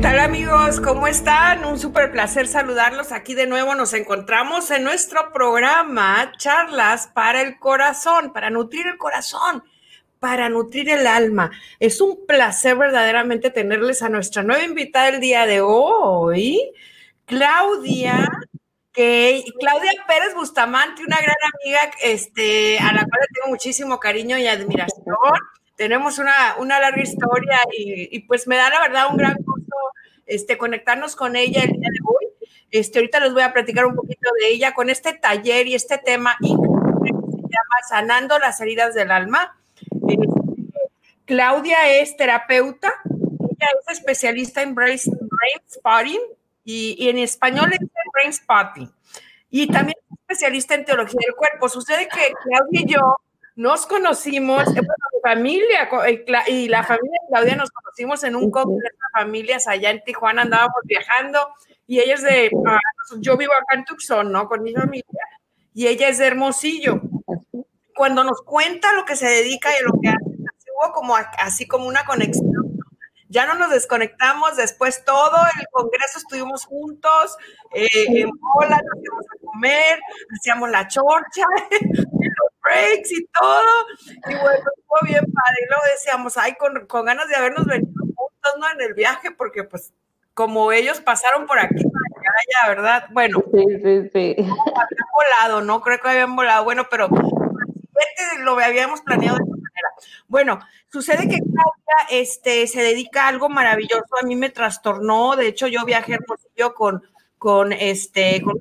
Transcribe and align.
¿Qué 0.00 0.04
tal 0.06 0.20
amigos? 0.20 0.80
¿Cómo 0.80 1.06
están? 1.06 1.62
Un 1.66 1.78
súper 1.78 2.10
placer 2.10 2.48
saludarlos. 2.48 3.12
Aquí 3.12 3.34
de 3.34 3.46
nuevo 3.46 3.74
nos 3.74 3.92
encontramos 3.92 4.70
en 4.70 4.82
nuestro 4.82 5.30
programa 5.30 6.32
Charlas 6.38 7.08
para 7.08 7.42
el 7.42 7.58
Corazón, 7.58 8.32
para 8.32 8.48
nutrir 8.48 8.86
el 8.86 8.96
corazón, 8.96 9.62
para 10.18 10.48
nutrir 10.48 10.88
el 10.88 11.06
alma. 11.06 11.50
Es 11.80 12.00
un 12.00 12.24
placer 12.24 12.78
verdaderamente 12.78 13.50
tenerles 13.50 14.02
a 14.02 14.08
nuestra 14.08 14.42
nueva 14.42 14.64
invitada 14.64 15.10
el 15.10 15.20
día 15.20 15.44
de 15.44 15.60
hoy, 15.60 16.72
Claudia 17.26 18.26
que 18.94 19.44
Claudia 19.58 19.92
Pérez 20.08 20.34
Bustamante, 20.34 21.04
una 21.04 21.18
gran 21.20 21.36
amiga 21.60 21.80
este, 22.02 22.78
a 22.78 22.90
la 22.94 23.04
cual 23.04 23.20
tengo 23.34 23.48
muchísimo 23.48 24.00
cariño 24.00 24.38
y 24.38 24.46
admiración. 24.46 25.14
Tenemos 25.76 26.18
una, 26.18 26.56
una 26.58 26.80
larga 26.80 27.02
historia 27.02 27.58
y, 27.70 28.18
pues 28.20 28.46
me 28.46 28.56
da 28.56 28.70
la 28.70 28.80
verdad 28.80 29.06
un 29.10 29.18
gran 29.18 29.36
este, 30.30 30.56
conectarnos 30.56 31.16
con 31.16 31.36
ella 31.36 31.62
el 31.62 31.72
día 31.72 31.88
de 31.92 31.98
hoy. 32.04 32.48
Este, 32.70 33.00
ahorita 33.00 33.20
les 33.20 33.32
voy 33.32 33.42
a 33.42 33.52
platicar 33.52 33.84
un 33.84 33.96
poquito 33.96 34.30
de 34.40 34.48
ella 34.48 34.72
con 34.72 34.88
este 34.88 35.12
taller 35.12 35.66
y 35.66 35.74
este 35.74 35.98
tema 35.98 36.36
que 36.40 36.48
se 36.48 36.54
llama 36.54 37.76
Sanando 37.88 38.38
las 38.38 38.60
heridas 38.60 38.94
del 38.94 39.10
alma. 39.10 39.58
Este, 40.08 40.26
Claudia 41.24 42.00
es 42.00 42.16
terapeuta, 42.16 42.92
ella 43.04 43.66
es 43.80 43.98
especialista 43.98 44.62
en 44.62 44.74
brain, 44.74 44.98
brain 45.04 45.60
spotting 45.68 46.20
y, 46.64 47.08
en 47.08 47.18
español 47.18 47.72
es 47.72 47.80
Brain 48.12 48.32
Spotting. 48.32 48.90
Y 49.50 49.66
también 49.66 49.96
es 50.10 50.18
especialista 50.20 50.74
en 50.74 50.84
teología 50.84 51.20
del 51.26 51.34
cuerpo. 51.34 51.68
Sucede 51.68 52.08
que 52.08 52.32
Claudia 52.44 52.80
y 52.82 52.92
yo 52.92 53.16
nos 53.56 53.86
conocimos, 53.86 54.62
eh, 54.68 54.80
mi 54.80 55.09
familia 55.22 55.88
eh, 56.06 56.24
y 56.48 56.68
la 56.68 56.82
familia 56.82 57.18
de 57.22 57.28
Claudia 57.28 57.56
nos 57.56 57.70
conocimos 57.70 58.24
en 58.24 58.36
un 58.36 58.50
congreso 58.50 58.96
de 58.96 59.20
familias 59.20 59.68
allá 59.68 59.90
en 59.90 60.02
Tijuana, 60.02 60.42
andábamos 60.42 60.82
viajando 60.84 61.54
y 61.86 62.00
ella 62.00 62.14
es 62.14 62.22
de, 62.22 62.50
ah, 62.66 62.78
yo 63.18 63.36
vivo 63.36 63.52
acá 63.52 63.76
en 63.76 63.84
Tucson, 63.84 64.30
¿no? 64.30 64.48
Con 64.48 64.62
mi 64.62 64.72
familia 64.72 65.04
y 65.74 65.86
ella 65.86 66.08
es 66.08 66.18
de 66.18 66.26
Hermosillo. 66.26 67.00
Cuando 67.94 68.24
nos 68.24 68.42
cuenta 68.42 68.92
lo 68.94 69.04
que 69.04 69.16
se 69.16 69.26
dedica 69.26 69.68
y 69.78 69.84
lo 69.84 69.92
que 70.00 70.08
hace, 70.08 70.70
hubo 70.76 70.92
como 70.92 71.16
así 71.16 71.66
como 71.66 71.86
una 71.86 72.04
conexión 72.04 72.70
ya 73.30 73.46
no 73.46 73.54
nos 73.54 73.70
desconectamos, 73.70 74.56
después 74.56 75.04
todo 75.04 75.36
el 75.58 75.66
congreso 75.70 76.18
estuvimos 76.18 76.64
juntos, 76.64 77.36
eh, 77.72 77.86
en 77.94 78.28
bola, 78.54 78.76
nos 78.76 79.04
íbamos 79.04 79.26
a 79.26 79.46
comer, 79.46 80.00
hacíamos 80.36 80.68
la 80.68 80.88
chorcha, 80.88 81.44
breaks 82.70 83.12
y 83.12 83.26
todo, 83.26 83.86
y 84.28 84.34
bueno, 84.34 84.64
estuvo 84.76 84.98
bien 85.04 85.24
padre, 85.32 85.58
y 85.62 85.66
luego 85.66 85.82
decíamos, 85.92 86.36
ay, 86.36 86.54
con, 86.54 86.86
con 86.86 87.04
ganas 87.04 87.28
de 87.28 87.36
habernos 87.36 87.66
venido 87.66 87.92
juntos, 88.14 88.52
¿no? 88.58 88.70
En 88.70 88.80
el 88.80 88.94
viaje, 88.94 89.30
porque 89.30 89.64
pues 89.64 89.92
como 90.34 90.72
ellos 90.72 91.00
pasaron 91.00 91.46
por 91.46 91.58
aquí 91.58 91.82
para 91.82 92.64
allá, 92.64 92.74
¿verdad? 92.74 93.08
Bueno, 93.10 93.42
sí, 93.52 93.64
sí, 93.82 94.10
sí. 94.12 94.34
Habían 94.38 95.08
volado, 95.12 95.60
¿no? 95.62 95.80
Creo 95.80 96.00
que 96.00 96.08
habían 96.08 96.34
volado, 96.36 96.64
bueno, 96.64 96.86
pero 96.90 97.08
lo 98.40 98.58
habíamos 98.58 99.00
planeado 99.02 99.36
de 99.38 99.44
esta 99.44 99.56
manera. 99.56 99.90
Bueno, 100.28 100.60
sucede 100.88 101.28
que 101.28 101.38
Claudia 101.38 102.08
este, 102.10 102.66
se 102.66 102.82
dedica 102.82 103.24
a 103.24 103.28
algo 103.28 103.48
maravilloso. 103.48 104.04
A 104.20 104.24
mí 104.24 104.36
me 104.36 104.50
trastornó. 104.50 105.36
De 105.36 105.48
hecho, 105.48 105.66
yo 105.66 105.84
viajé 105.84 106.14
Hermosillo 106.14 106.74
con, 106.74 107.02
con, 107.38 107.72
este, 107.72 108.40
con 108.42 108.56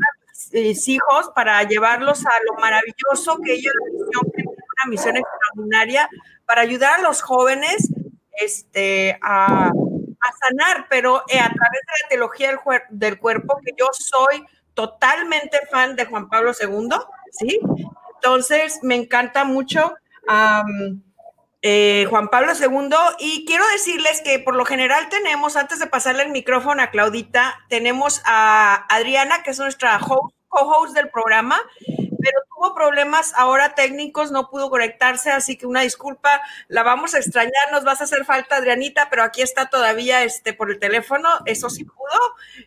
mis 0.52 0.88
hijos 0.88 1.31
para 1.36 1.64
llevarlos 1.64 2.25
a 2.25 2.31
lo 2.47 2.59
maravilloso 2.59 3.38
que 3.44 3.53
ellos 3.53 3.73
una 3.92 4.90
misión 4.90 5.18
extraordinaria 5.18 6.09
para 6.46 6.62
ayudar 6.62 7.00
a 7.00 7.03
los 7.03 7.22
jóvenes 7.22 7.90
este, 8.31 9.18
a, 9.22 9.72
sanar, 10.47 10.85
pero 10.90 11.24
eh, 11.28 11.40
a 11.40 11.50
través 11.51 11.81
de 11.81 12.03
la 12.03 12.09
teología 12.09 12.47
del, 12.50 12.59
del 12.90 13.19
cuerpo, 13.19 13.59
que 13.66 13.74
yo 13.78 13.88
soy 13.91 14.46
totalmente 14.74 15.59
fan 15.69 15.96
de 15.96 16.06
Juan 16.06 16.29
Pablo 16.29 16.51
II, 16.57 16.90
¿sí? 17.31 17.59
Entonces, 18.16 18.79
me 18.84 18.95
encanta 18.95 19.44
mucho 19.44 19.95
eh, 21.62 22.06
Juan 22.09 22.29
Pablo 22.29 22.53
II 22.53 22.95
y 23.19 23.45
quiero 23.45 23.68
decirles 23.69 24.22
que 24.22 24.40
por 24.40 24.56
lo 24.56 24.66
general 24.66 25.09
tenemos, 25.09 25.57
antes 25.57 25.79
de 25.79 25.88
pasarle 25.88 26.24
el 26.24 26.31
micrófono 26.31 26.81
a 26.81 26.91
Claudita, 26.91 27.59
tenemos 27.68 28.22
a 28.25 28.85
Adriana, 28.90 29.44
que 29.44 29.51
es 29.51 29.59
nuestra 29.59 30.00
co-host 30.50 30.94
del 30.94 31.10
programa, 31.10 31.60
pero 32.22 32.42
tuvo 32.54 32.76
problemas 32.76 33.34
ahora 33.36 33.76
técnicos, 33.76 34.32
no 34.32 34.50
pudo 34.50 34.70
conectarse, 34.70 35.32
así 35.32 35.58
que 35.58 35.66
una 35.66 35.82
disculpa, 35.82 36.42
la 36.68 36.84
vamos 36.84 37.16
a 37.16 37.20
extrañar, 37.20 37.72
nos 37.72 37.84
vas 37.86 38.02
a 38.02 38.04
hacer 38.04 38.26
falta, 38.26 38.58
Adrianita, 38.58 39.10
pero 39.10 39.24
aquí 39.24 39.42
está 39.42 39.70
todavía 39.70 40.24
este, 40.24 40.54
por 40.54 40.70
el 40.70 40.80
teléfono, 40.80 41.30
eso 41.46 41.70
sí 41.70 41.86
pudo. 41.86 42.20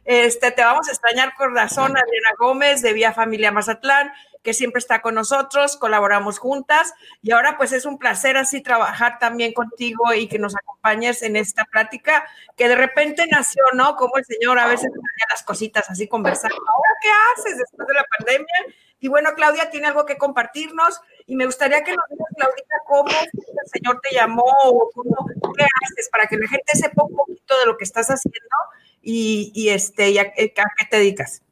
Este, 0.05 0.51
te 0.53 0.65
vamos 0.65 0.89
a 0.89 0.93
extrañar 0.93 1.35
con 1.35 1.55
razón, 1.55 1.97
Adriana 1.97 2.31
Gómez, 2.39 2.81
de 2.81 2.95
Vía 2.95 3.13
Familia 3.13 3.53
Mazatlán 3.53 4.13
que 4.43 4.55
siempre 4.55 4.81
está 4.81 5.03
con 5.03 5.15
nosotros, 5.15 5.77
colaboramos 5.77 6.39
juntas 6.39 6.95
y 7.23 7.33
ahora 7.33 7.57
pues 7.57 7.73
es 7.73 7.85
un 7.85 7.99
placer 7.99 8.37
así 8.37 8.61
trabajar 8.61 9.19
también 9.19 9.53
contigo 9.53 10.13
y 10.13 10.29
que 10.29 10.39
nos 10.39 10.55
acompañes 10.57 11.23
en 11.23 11.37
esta 11.37 11.65
plática 11.65 12.27
que 12.57 12.69
de 12.69 12.75
repente 12.75 13.27
nació, 13.31 13.63
¿no? 13.75 13.97
Como 13.97 14.17
el 14.17 14.25
Señor 14.25 14.59
a 14.59 14.67
veces 14.67 14.91
tenía 14.91 15.27
las 15.31 15.43
cositas 15.43 15.89
así 15.91 16.09
conversando, 16.09 16.57
¿ahora 16.57 16.89
qué 17.01 17.09
haces 17.35 17.59
después 17.59 17.87
de 17.87 17.95
la 17.95 18.05
pandemia? 18.19 18.77
Y 18.99 19.09
bueno, 19.09 19.31
Claudia 19.35 19.69
tiene 19.71 19.89
algo 19.89 20.07
que 20.07 20.17
compartirnos 20.17 21.01
y 21.27 21.35
me 21.35 21.47
gustaría 21.47 21.83
que 21.83 21.91
nos 21.91 22.05
digas, 22.09 22.29
Claudia, 22.37 22.65
cómo 22.87 23.11
el 23.11 23.71
Señor 23.71 24.01
te 24.01 24.15
llamó 24.15 24.45
o 24.65 24.91
cómo, 24.95 25.27
qué 25.57 25.65
haces 25.65 26.09
para 26.11 26.27
que 26.27 26.37
la 26.37 26.47
gente 26.49 26.73
sepa 26.75 27.03
un 27.05 27.17
poquito 27.17 27.59
de 27.59 27.67
lo 27.67 27.77
que 27.77 27.85
estás 27.85 28.09
haciendo 28.09 28.57
y, 29.03 29.51
y 29.55 29.71
este, 29.71 30.11
y 30.11 30.19
a, 30.19 30.23
a 30.23 30.25
qué 30.25 30.87
te 30.89 30.97
dedicas. 30.99 31.43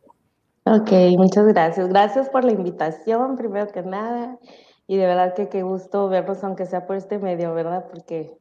Ok, 0.73 0.93
muchas 1.19 1.49
gracias. 1.49 1.89
Gracias 1.89 2.29
por 2.29 2.45
la 2.45 2.53
invitación, 2.53 3.35
primero 3.35 3.67
que 3.73 3.83
nada. 3.83 4.39
Y 4.87 4.99
de 4.99 5.07
verdad 5.07 5.35
que 5.35 5.49
qué 5.49 5.65
gusto 5.65 6.09
vernos, 6.09 6.45
aunque 6.45 6.65
sea 6.65 6.87
por 6.87 6.95
este 6.95 7.19
medio, 7.19 7.53
¿verdad? 7.55 7.87
Porque 7.91 8.39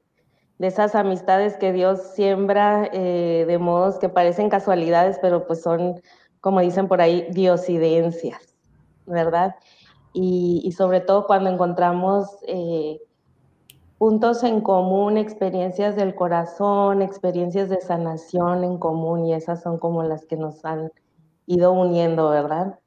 de 0.59 0.67
esas 0.67 0.94
amistades 0.94 1.57
que 1.57 1.73
Dios 1.73 2.00
siembra 2.13 2.88
eh, 2.94 3.45
de 3.47 3.57
modos 3.57 3.97
que 3.97 4.09
parecen 4.09 4.50
casualidades, 4.50 5.17
pero 5.19 5.47
pues 5.47 5.63
son, 5.63 6.01
como 6.40 6.59
dicen 6.59 6.88
por 6.88 7.01
ahí, 7.01 7.25
diosidencias, 7.31 8.56
¿verdad? 9.07 9.56
Y, 10.13 10.72
sobre 10.78 11.01
todo 11.01 11.25
cuando 11.25 11.50
encontramos 11.50 12.28
eh, 12.47 13.01
puntos 13.97 14.44
en 14.44 14.61
común, 14.61 15.17
experiencias 15.17 15.96
del 15.96 16.13
corazón, 16.13 17.01
experiencias 17.01 17.69
de 17.69 17.81
sanación 17.81 18.63
en 18.63 18.78
común, 18.78 19.25
y 19.25 19.34
esas 19.34 19.63
son 19.63 19.79
como 19.79 20.03
las 20.03 20.28
que 20.28 20.38
nos 20.38 20.63
han 20.63 20.91
ido 21.50 21.74
uniendo, 21.74 22.30
¿verdad? 22.30 22.80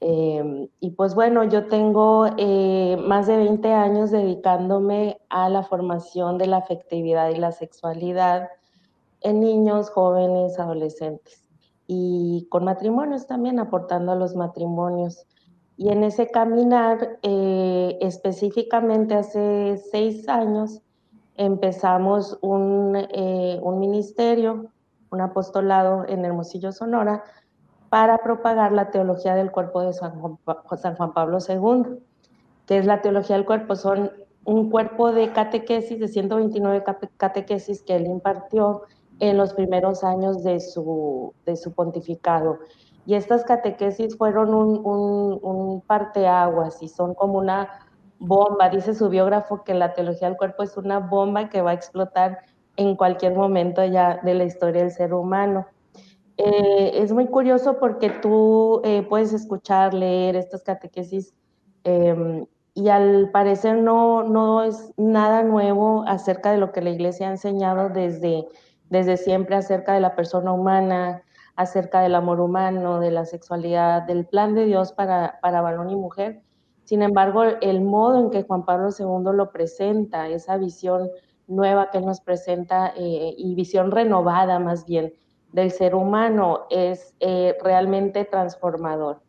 Em, 0.00 0.68
y 0.78 0.90
pues 0.90 1.14
bueno, 1.14 1.42
yo 1.44 1.68
tengo 1.68 2.26
eh, 2.36 2.98
más 3.02 3.26
de 3.26 3.38
20 3.38 3.72
años 3.72 4.10
dedicándome 4.10 5.18
a 5.30 5.48
la 5.48 5.62
formación 5.62 6.36
de 6.36 6.46
la 6.46 6.58
afectividad 6.58 7.30
y 7.30 7.36
la 7.36 7.52
sexualidad 7.52 8.50
en 9.22 9.40
niños, 9.40 9.88
jóvenes, 9.88 10.58
adolescentes 10.58 11.42
y 11.86 12.46
con 12.50 12.64
matrimonios 12.64 13.26
también, 13.26 13.58
aportando 13.58 14.12
a 14.12 14.16
los 14.16 14.36
matrimonios. 14.36 15.26
Y 15.78 15.88
en 15.88 16.04
ese 16.04 16.30
caminar, 16.30 17.18
eh, 17.22 17.96
específicamente 18.02 19.14
hace 19.14 19.78
seis 19.90 20.28
años, 20.28 20.82
empezamos 21.36 22.38
un, 22.42 22.96
eh, 22.96 23.58
un 23.62 23.80
ministerio, 23.80 24.66
un 25.10 25.20
apostolado 25.22 26.04
en 26.06 26.24
Hermosillo, 26.26 26.70
Sonora, 26.70 27.24
para 27.94 28.18
propagar 28.18 28.72
la 28.72 28.90
teología 28.90 29.36
del 29.36 29.52
cuerpo 29.52 29.80
de 29.82 29.92
San 29.92 30.18
Juan, 30.18 31.12
Pablo 31.14 31.38
II, 31.48 32.00
que 32.66 32.78
es 32.78 32.86
la 32.86 33.00
teología 33.00 33.36
del 33.36 33.44
cuerpo. 33.44 33.76
Son 33.76 34.10
un 34.44 34.68
cuerpo 34.68 35.12
de 35.12 35.30
catequesis, 35.30 36.00
de 36.00 36.08
129 36.08 36.82
catequesis 37.16 37.84
que 37.84 37.94
él 37.94 38.08
impartió 38.08 38.82
en 39.20 39.36
los 39.36 39.54
primeros 39.54 40.02
años 40.02 40.42
de 40.42 40.58
su, 40.58 41.34
pontificado. 41.76 42.58
Y 43.06 43.14
estas 43.14 43.44
catequesis 43.44 44.18
fueron 44.18 44.52
un, 44.54 44.84
un, 44.84 45.38
un 45.40 45.80
parteaguas 45.82 46.82
y 46.82 46.88
son 46.88 47.14
como 47.14 47.38
una 47.38 47.68
bomba. 48.18 48.70
Dice 48.70 48.96
su 48.96 49.08
biógrafo 49.08 49.62
que 49.62 49.72
la 49.72 49.92
teología 49.92 50.26
del 50.26 50.36
cuerpo 50.36 50.64
es 50.64 50.76
una 50.76 50.98
bomba 50.98 51.48
que 51.48 51.62
va 51.62 51.70
a 51.70 51.74
explotar 51.74 52.40
en 52.74 52.96
cualquier 52.96 53.36
momento 53.36 53.84
ya 53.84 54.18
de 54.24 54.34
la 54.34 54.42
historia 54.42 54.82
del 54.82 54.90
ser 54.90 55.14
humano. 55.14 55.68
Eh, 56.36 57.02
es 57.02 57.12
muy 57.12 57.26
curioso 57.28 57.78
porque 57.78 58.10
tú 58.10 58.80
eh, 58.84 59.06
puedes 59.08 59.32
escuchar, 59.32 59.94
leer 59.94 60.34
estas 60.34 60.64
catequesis 60.64 61.32
em, 61.84 62.46
y 62.74 62.88
al 62.88 63.30
parecer 63.30 63.76
no, 63.76 64.24
no 64.24 64.64
es 64.64 64.92
nada 64.96 65.44
nuevo 65.44 66.04
acerca 66.08 66.50
de 66.50 66.58
lo 66.58 66.72
que 66.72 66.82
la 66.82 66.90
iglesia 66.90 67.28
ha 67.28 67.30
enseñado 67.30 67.88
desde, 67.88 68.48
desde 68.90 69.16
siempre 69.16 69.54
acerca 69.54 69.94
de 69.94 70.00
la 70.00 70.16
persona 70.16 70.52
humana, 70.52 71.22
acerca 71.54 72.00
del 72.00 72.16
amor 72.16 72.40
humano, 72.40 72.98
de 72.98 73.12
la 73.12 73.26
sexualidad, 73.26 74.02
del 74.02 74.26
plan 74.26 74.54
de 74.54 74.64
Dios 74.64 74.92
para, 74.92 75.38
para 75.40 75.60
varón 75.60 75.90
y 75.90 75.96
mujer. 75.96 76.42
Sin 76.82 77.02
embargo, 77.02 77.44
el 77.44 77.80
modo 77.80 78.18
en 78.18 78.30
que 78.30 78.42
Juan 78.42 78.64
Pablo 78.64 78.88
II 78.98 79.36
lo 79.36 79.52
presenta, 79.52 80.28
esa 80.28 80.56
visión 80.56 81.10
nueva 81.46 81.90
que 81.90 82.00
nos 82.00 82.20
presenta 82.20 82.92
eh, 82.96 83.34
y 83.36 83.54
visión 83.54 83.92
renovada 83.92 84.58
más 84.58 84.84
bien 84.84 85.14
del 85.54 85.70
ser 85.70 85.94
humano 85.94 86.66
es 86.68 87.14
eh, 87.20 87.56
realmente 87.62 88.24
transformador. 88.24 89.22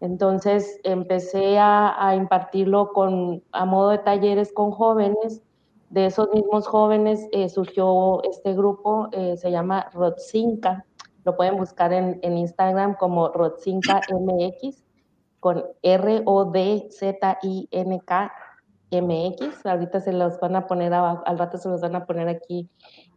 Entonces 0.00 0.80
empecé 0.82 1.56
a, 1.60 2.14
impartirlo 2.16 2.92
con, 2.92 3.44
a 3.52 3.64
modo 3.64 3.90
de 3.90 3.98
talleres 3.98 4.52
con 4.52 4.72
jóvenes. 4.72 5.40
De 5.90 6.06
esos 6.06 6.28
mismos 6.34 6.66
jóvenes 6.66 7.28
eh, 7.30 7.48
surgió 7.48 8.20
este 8.24 8.54
grupo, 8.54 9.08
se 9.12 9.52
llama 9.52 9.88
Rotzinka. 9.92 10.84
Lo 11.24 11.36
pueden 11.36 11.56
buscar 11.56 11.92
en, 11.92 12.18
Instagram 12.24 12.96
como 12.96 13.28
Rotzinka 13.28 14.00
MX 14.10 14.82
con 15.38 15.62
R-O-D-Z-I-N-K 15.82 16.92
MX. 18.90 19.64
Ahorita 19.66 20.00
se 20.00 20.12
los 20.12 20.40
van 20.40 20.56
a 20.56 20.66
poner 20.66 20.92
al 20.92 21.38
rato 21.38 21.58
se 21.58 21.68
los 21.68 21.80
van 21.80 21.94
a 21.94 22.04
poner 22.06 22.28
aquí 22.28 22.68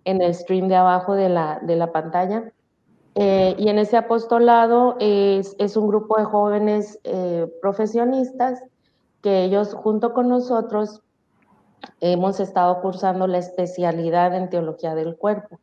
en 0.06 0.22
el 0.22 0.34
stream 0.34 0.68
de 0.68 0.76
abajo 0.76 1.16
de 1.16 1.30
la, 1.30 1.60
de 1.62 1.76
la 1.76 1.92
pantalla. 1.92 2.52
Eh, 3.16 3.56
y 3.58 3.70
en 3.70 3.80
ese 3.80 3.98
apostolado 3.98 4.98
es, 5.00 5.56
es 5.60 5.78
un 5.78 5.88
grupo 5.88 6.18
de 6.18 6.26
jóvenes 6.26 7.00
eh, 7.04 7.48
profesionistas 7.62 8.62
que 9.22 9.44
ellos 9.44 9.74
junto 9.74 10.14
con 10.14 10.30
nosotros 10.30 11.02
hemos 12.02 12.40
estado 12.40 12.82
cursando 12.82 13.28
la 13.28 13.38
especialidad 13.38 14.36
en 14.36 14.50
teología 14.50 14.96
del 14.96 15.16
cuerpo 15.16 15.60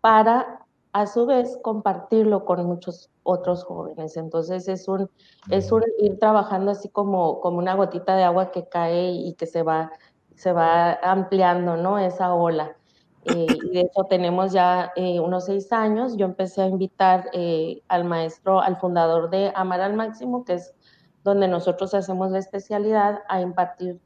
para 0.00 0.66
a 0.92 1.06
su 1.06 1.26
vez 1.26 1.58
compartirlo 1.62 2.44
con 2.44 2.64
muchos 2.66 3.10
otros 3.22 3.64
jóvenes. 3.64 4.16
Entonces 4.16 4.66
es 4.68 4.88
un, 4.88 5.08
es 5.50 5.70
un 5.70 5.84
ir 5.98 6.18
trabajando 6.18 6.72
así 6.72 6.88
como, 6.88 7.40
como 7.40 7.58
una 7.58 7.74
gotita 7.74 8.16
de 8.16 8.24
agua 8.24 8.50
que 8.50 8.68
cae 8.68 9.12
y 9.12 9.34
que 9.34 9.46
se 9.46 9.62
va, 9.62 9.92
se 10.34 10.52
va 10.52 10.94
ampliando, 10.94 11.76
¿no? 11.76 11.98
Esa 11.98 12.34
ola. 12.34 12.76
Eh, 13.24 13.46
y 13.64 13.70
de 13.70 13.80
hecho 13.80 14.04
tenemos 14.08 14.52
ya 14.52 14.92
eh, 14.96 15.20
unos 15.20 15.46
seis 15.46 15.72
años. 15.72 16.16
Yo 16.16 16.26
empecé 16.26 16.62
a 16.62 16.66
invitar 16.66 17.28
eh, 17.32 17.82
al 17.88 18.04
maestro, 18.04 18.60
al 18.60 18.76
fundador 18.78 19.30
de 19.30 19.52
Amar 19.54 19.80
al 19.80 19.94
Máximo, 19.94 20.44
que 20.44 20.54
es 20.54 20.74
donde 21.22 21.48
nosotros 21.48 21.92
hacemos 21.94 22.30
la 22.30 22.38
especialidad, 22.38 23.20
a 23.28 23.40
impartir 23.40 24.00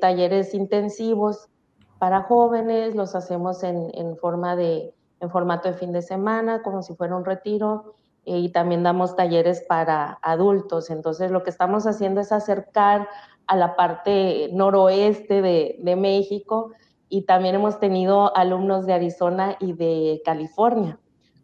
talleres 0.00 0.52
intensivos 0.52 1.48
para 1.98 2.22
jóvenes, 2.24 2.94
los 2.96 3.14
hacemos 3.14 3.62
en, 3.62 3.90
en 3.94 4.18
forma 4.18 4.54
de, 4.54 4.92
en 5.20 5.30
formato 5.30 5.68
de 5.68 5.74
fin 5.74 5.92
de 5.92 6.02
semana, 6.02 6.62
como 6.62 6.82
si 6.82 6.96
fuera 6.96 7.14
un 7.14 7.24
retiro, 7.24 7.94
eh, 8.24 8.38
y 8.38 8.48
también 8.50 8.82
damos 8.82 9.14
talleres 9.14 9.62
para 9.68 10.18
adultos. 10.20 10.90
Entonces, 10.90 11.30
lo 11.30 11.44
que 11.44 11.50
estamos 11.50 11.86
haciendo 11.86 12.20
es 12.20 12.32
acercar 12.32 13.08
a 13.46 13.56
la 13.56 13.76
parte 13.76 14.50
noroeste 14.52 15.42
de, 15.42 15.76
de 15.78 15.94
México 15.94 16.72
y 17.12 17.26
también 17.26 17.54
hemos 17.54 17.78
tenido 17.78 18.34
alumnos 18.34 18.86
de 18.86 18.94
Arizona 18.94 19.56
y 19.60 19.74
de 19.74 20.22
California 20.24 20.98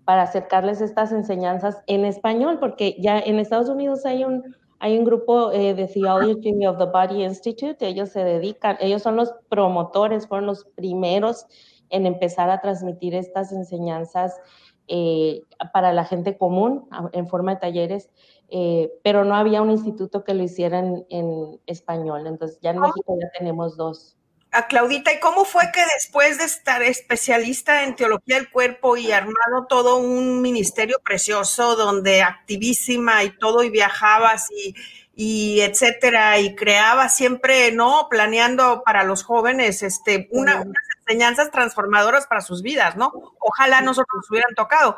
para 0.06 0.22
acercarles 0.22 0.80
estas 0.80 1.12
enseñanzas 1.12 1.82
en 1.86 2.06
español, 2.06 2.56
porque 2.58 2.96
ya 2.98 3.18
en 3.18 3.38
Estados 3.38 3.68
Unidos 3.68 4.06
hay 4.06 4.24
un, 4.24 4.56
hay 4.78 4.98
un 4.98 5.04
grupo 5.04 5.52
eh, 5.52 5.74
de 5.74 5.86
Theology 5.86 6.66
of 6.66 6.78
the 6.78 6.86
Body 6.86 7.22
Institute, 7.22 7.86
ellos 7.86 8.08
se 8.08 8.24
dedican, 8.24 8.78
ellos 8.80 9.02
son 9.02 9.16
los 9.16 9.34
promotores, 9.50 10.26
fueron 10.26 10.46
los 10.46 10.64
primeros 10.64 11.46
en 11.90 12.06
empezar 12.06 12.48
a 12.48 12.62
transmitir 12.62 13.14
estas 13.14 13.52
enseñanzas 13.52 14.40
eh, 14.86 15.42
para 15.74 15.92
la 15.92 16.06
gente 16.06 16.38
común 16.38 16.88
en 17.12 17.28
forma 17.28 17.52
de 17.52 17.60
talleres, 17.60 18.10
eh, 18.48 18.90
pero 19.04 19.22
no 19.22 19.34
había 19.34 19.60
un 19.60 19.70
instituto 19.70 20.24
que 20.24 20.32
lo 20.32 20.42
hiciera 20.42 20.78
en, 20.78 21.60
español. 21.66 22.26
Entonces 22.26 22.58
ya 22.62 22.70
en 22.70 22.80
México 22.80 23.14
ya 23.20 23.28
tenemos 23.38 23.76
dos. 23.76 24.17
A 24.58 24.66
Claudita, 24.66 25.12
¿y 25.12 25.20
cómo 25.20 25.44
fue 25.44 25.70
que 25.72 25.84
después 25.94 26.38
de 26.38 26.44
estar 26.44 26.82
especialista 26.82 27.84
en 27.84 27.94
teología 27.94 28.34
del 28.34 28.50
cuerpo 28.50 28.96
y 28.96 29.12
armado 29.12 29.66
todo 29.68 29.98
un 29.98 30.42
ministerio 30.42 30.98
precioso 31.04 31.76
donde 31.76 32.22
activísima 32.22 33.22
y 33.22 33.30
todo 33.30 33.62
y 33.62 33.70
viajabas 33.70 34.50
y 34.50 34.74
y 35.20 35.62
etcétera, 35.62 36.38
y 36.38 36.54
creaba 36.54 37.08
siempre, 37.08 37.72
¿no? 37.72 38.06
Planeando 38.08 38.84
para 38.84 39.02
los 39.02 39.24
jóvenes 39.24 39.82
este, 39.82 40.28
una, 40.30 40.60
unas 40.60 40.84
enseñanzas 41.00 41.50
transformadoras 41.50 42.28
para 42.28 42.40
sus 42.40 42.62
vidas, 42.62 42.94
¿no? 42.94 43.10
Ojalá 43.40 43.80
nosotros 43.80 44.14
nos 44.14 44.30
hubieran 44.30 44.54
tocado. 44.54 44.96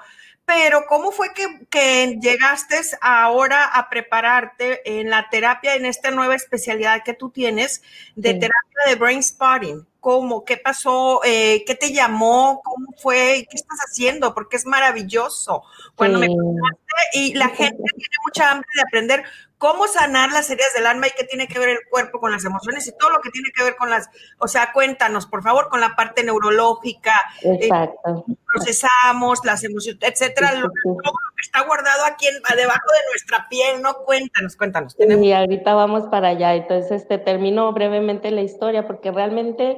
Pero 0.52 0.84
¿cómo 0.88 1.12
fue 1.12 1.32
que, 1.32 1.46
que, 1.70 2.18
llegaste 2.20 2.74
ahora 3.00 3.66
a 3.66 3.88
prepararte 3.88 4.98
en 4.98 5.08
la 5.08 5.28
terapia, 5.30 5.76
en 5.76 5.86
esta 5.86 6.10
nueva 6.10 6.34
especialidad 6.34 7.04
que 7.04 7.14
tú 7.14 7.30
tienes 7.30 7.82
de 8.16 8.34
terapia 8.34 8.80
de 8.88 8.96
brain 8.96 9.22
spotting? 9.22 9.86
¿Cómo? 10.00 10.44
¿Qué 10.44 10.56
pasó? 10.56 11.20
Eh, 11.24 11.62
¿Qué 11.64 11.76
te 11.76 11.92
llamó? 11.92 12.62
¿Cómo 12.64 12.88
fue? 13.00 13.46
¿Qué 13.48 13.56
estás 13.58 13.78
haciendo? 13.78 14.34
Porque 14.34 14.56
es 14.56 14.66
maravilloso. 14.66 15.62
Bueno, 15.96 16.18
me 16.18 16.26
contaste 16.26 16.89
y 17.12 17.34
la 17.34 17.48
gente 17.48 17.82
tiene 17.96 18.16
mucha 18.24 18.50
hambre 18.50 18.68
de 18.74 18.82
aprender 18.82 19.24
cómo 19.60 19.86
sanar 19.86 20.32
las 20.32 20.48
heridas 20.48 20.72
del 20.74 20.86
alma 20.86 21.08
y 21.08 21.10
qué 21.10 21.24
tiene 21.24 21.46
que 21.46 21.58
ver 21.58 21.68
el 21.68 21.78
cuerpo 21.90 22.18
con 22.18 22.32
las 22.32 22.44
emociones 22.46 22.88
y 22.88 22.96
todo 22.96 23.10
lo 23.10 23.20
que 23.20 23.28
tiene 23.28 23.50
que 23.54 23.62
ver 23.62 23.76
con 23.76 23.90
las, 23.90 24.08
o 24.38 24.48
sea, 24.48 24.72
cuéntanos, 24.72 25.26
por 25.26 25.42
favor, 25.42 25.68
con 25.68 25.82
la 25.82 25.94
parte 25.94 26.24
neurológica, 26.24 27.12
eh, 27.42 27.58
Exacto. 27.60 28.24
procesamos 28.50 29.40
las 29.44 29.62
emociones, 29.62 30.00
etcétera, 30.02 30.52
todo 30.52 30.62
lo 30.62 30.70
que 30.70 31.42
está 31.42 31.60
guardado 31.66 32.06
aquí 32.06 32.26
debajo 32.56 32.86
de 32.92 33.10
nuestra 33.10 33.48
piel, 33.50 33.82
no 33.82 33.96
cuéntanos, 34.06 34.56
cuéntanos. 34.56 34.96
Y 34.98 35.32
ahorita 35.32 35.74
vamos 35.74 36.04
para 36.08 36.28
allá, 36.28 36.54
entonces 36.54 37.06
te 37.06 37.18
termino 37.18 37.70
brevemente 37.74 38.30
la 38.30 38.40
historia 38.40 38.86
porque 38.86 39.10
realmente 39.10 39.76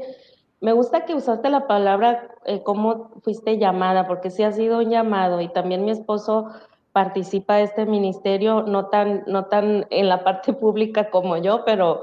me 0.61 0.73
gusta 0.73 1.07
que 1.07 1.15
usaste 1.17 1.51
la 1.51 1.67
palabra 1.67 2.29
eh, 2.45 2.63
cómo 2.63 3.11
fuiste 3.25 3.59
llamada, 3.59 4.07
porque 4.07 4.31
sí 4.31 4.45
ha 4.45 4.53
sido 4.53 4.79
un 4.79 4.91
llamado 4.91 5.41
y 5.41 5.53
también 5.53 5.85
mi 5.85 5.91
esposo 5.91 6.53
participa 6.93 7.61
este 7.61 7.87
ministerio, 7.87 8.63
no 8.63 8.87
tan, 8.87 9.25
no 9.27 9.47
tan 9.47 9.87
en 9.91 10.09
la 10.09 10.25
parte 10.25 10.53
pública 10.53 11.11
como 11.11 11.37
yo, 11.37 11.65
pero, 11.65 12.03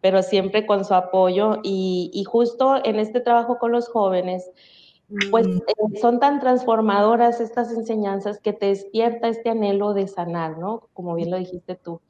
pero 0.00 0.22
siempre 0.22 0.66
con 0.66 0.84
su 0.84 0.94
apoyo. 0.94 1.58
Y, 1.62 2.10
y 2.14 2.24
justo 2.24 2.76
en 2.84 2.98
este 2.98 3.20
trabajo 3.20 3.58
con 3.58 3.72
los 3.72 3.88
jóvenes, 3.88 4.50
pues 5.30 5.46
mm. 5.46 5.56
eh, 5.56 6.00
son 6.00 6.20
tan 6.20 6.40
transformadoras 6.40 7.40
estas 7.40 7.72
enseñanzas 7.72 8.40
que 8.40 8.52
te 8.52 8.66
despierta 8.66 9.28
este 9.28 9.50
anhelo 9.50 9.94
de 9.94 10.06
sanar, 10.06 10.58
¿no? 10.58 10.88
Como 10.92 11.14
bien 11.14 11.30
lo 11.30 11.38
dijiste 11.38 11.74
tú. 11.76 12.00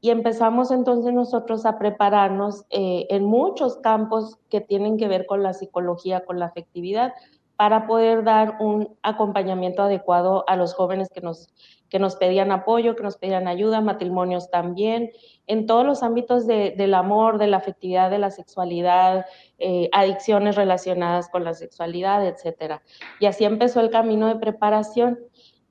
Y 0.00 0.10
empezamos 0.10 0.70
entonces 0.70 1.12
nosotros 1.12 1.66
a 1.66 1.78
prepararnos 1.78 2.64
eh, 2.70 3.06
en 3.10 3.24
muchos 3.24 3.76
campos 3.78 4.38
que 4.50 4.60
tienen 4.60 4.98
que 4.98 5.08
ver 5.08 5.26
con 5.26 5.42
la 5.42 5.52
psicología, 5.52 6.24
con 6.24 6.38
la 6.38 6.46
afectividad, 6.46 7.12
para 7.56 7.86
poder 7.86 8.22
dar 8.22 8.58
un 8.60 8.96
acompañamiento 9.02 9.82
adecuado 9.82 10.44
a 10.46 10.56
los 10.56 10.74
jóvenes 10.74 11.08
que 11.12 11.22
nos, 11.22 11.52
que 11.88 11.98
nos 11.98 12.16
pedían 12.16 12.52
apoyo, 12.52 12.96
que 12.96 13.02
nos 13.02 13.16
pedían 13.16 13.48
ayuda, 13.48 13.80
matrimonios 13.80 14.50
también, 14.50 15.10
en 15.46 15.66
todos 15.66 15.86
los 15.86 16.02
ámbitos 16.02 16.46
del 16.46 16.94
amor, 16.94 17.38
de 17.38 17.46
la 17.46 17.58
afectividad, 17.58 18.10
de 18.10 18.18
la 18.18 18.30
sexualidad, 18.30 19.26
eh, 19.58 19.88
adicciones 19.92 20.56
relacionadas 20.56 21.28
con 21.28 21.44
la 21.44 21.54
sexualidad, 21.54 22.26
etc. 22.26 22.80
Y 23.20 23.26
así 23.26 23.44
empezó 23.44 23.80
el 23.80 23.90
camino 23.90 24.28
de 24.28 24.36
preparación. 24.36 25.18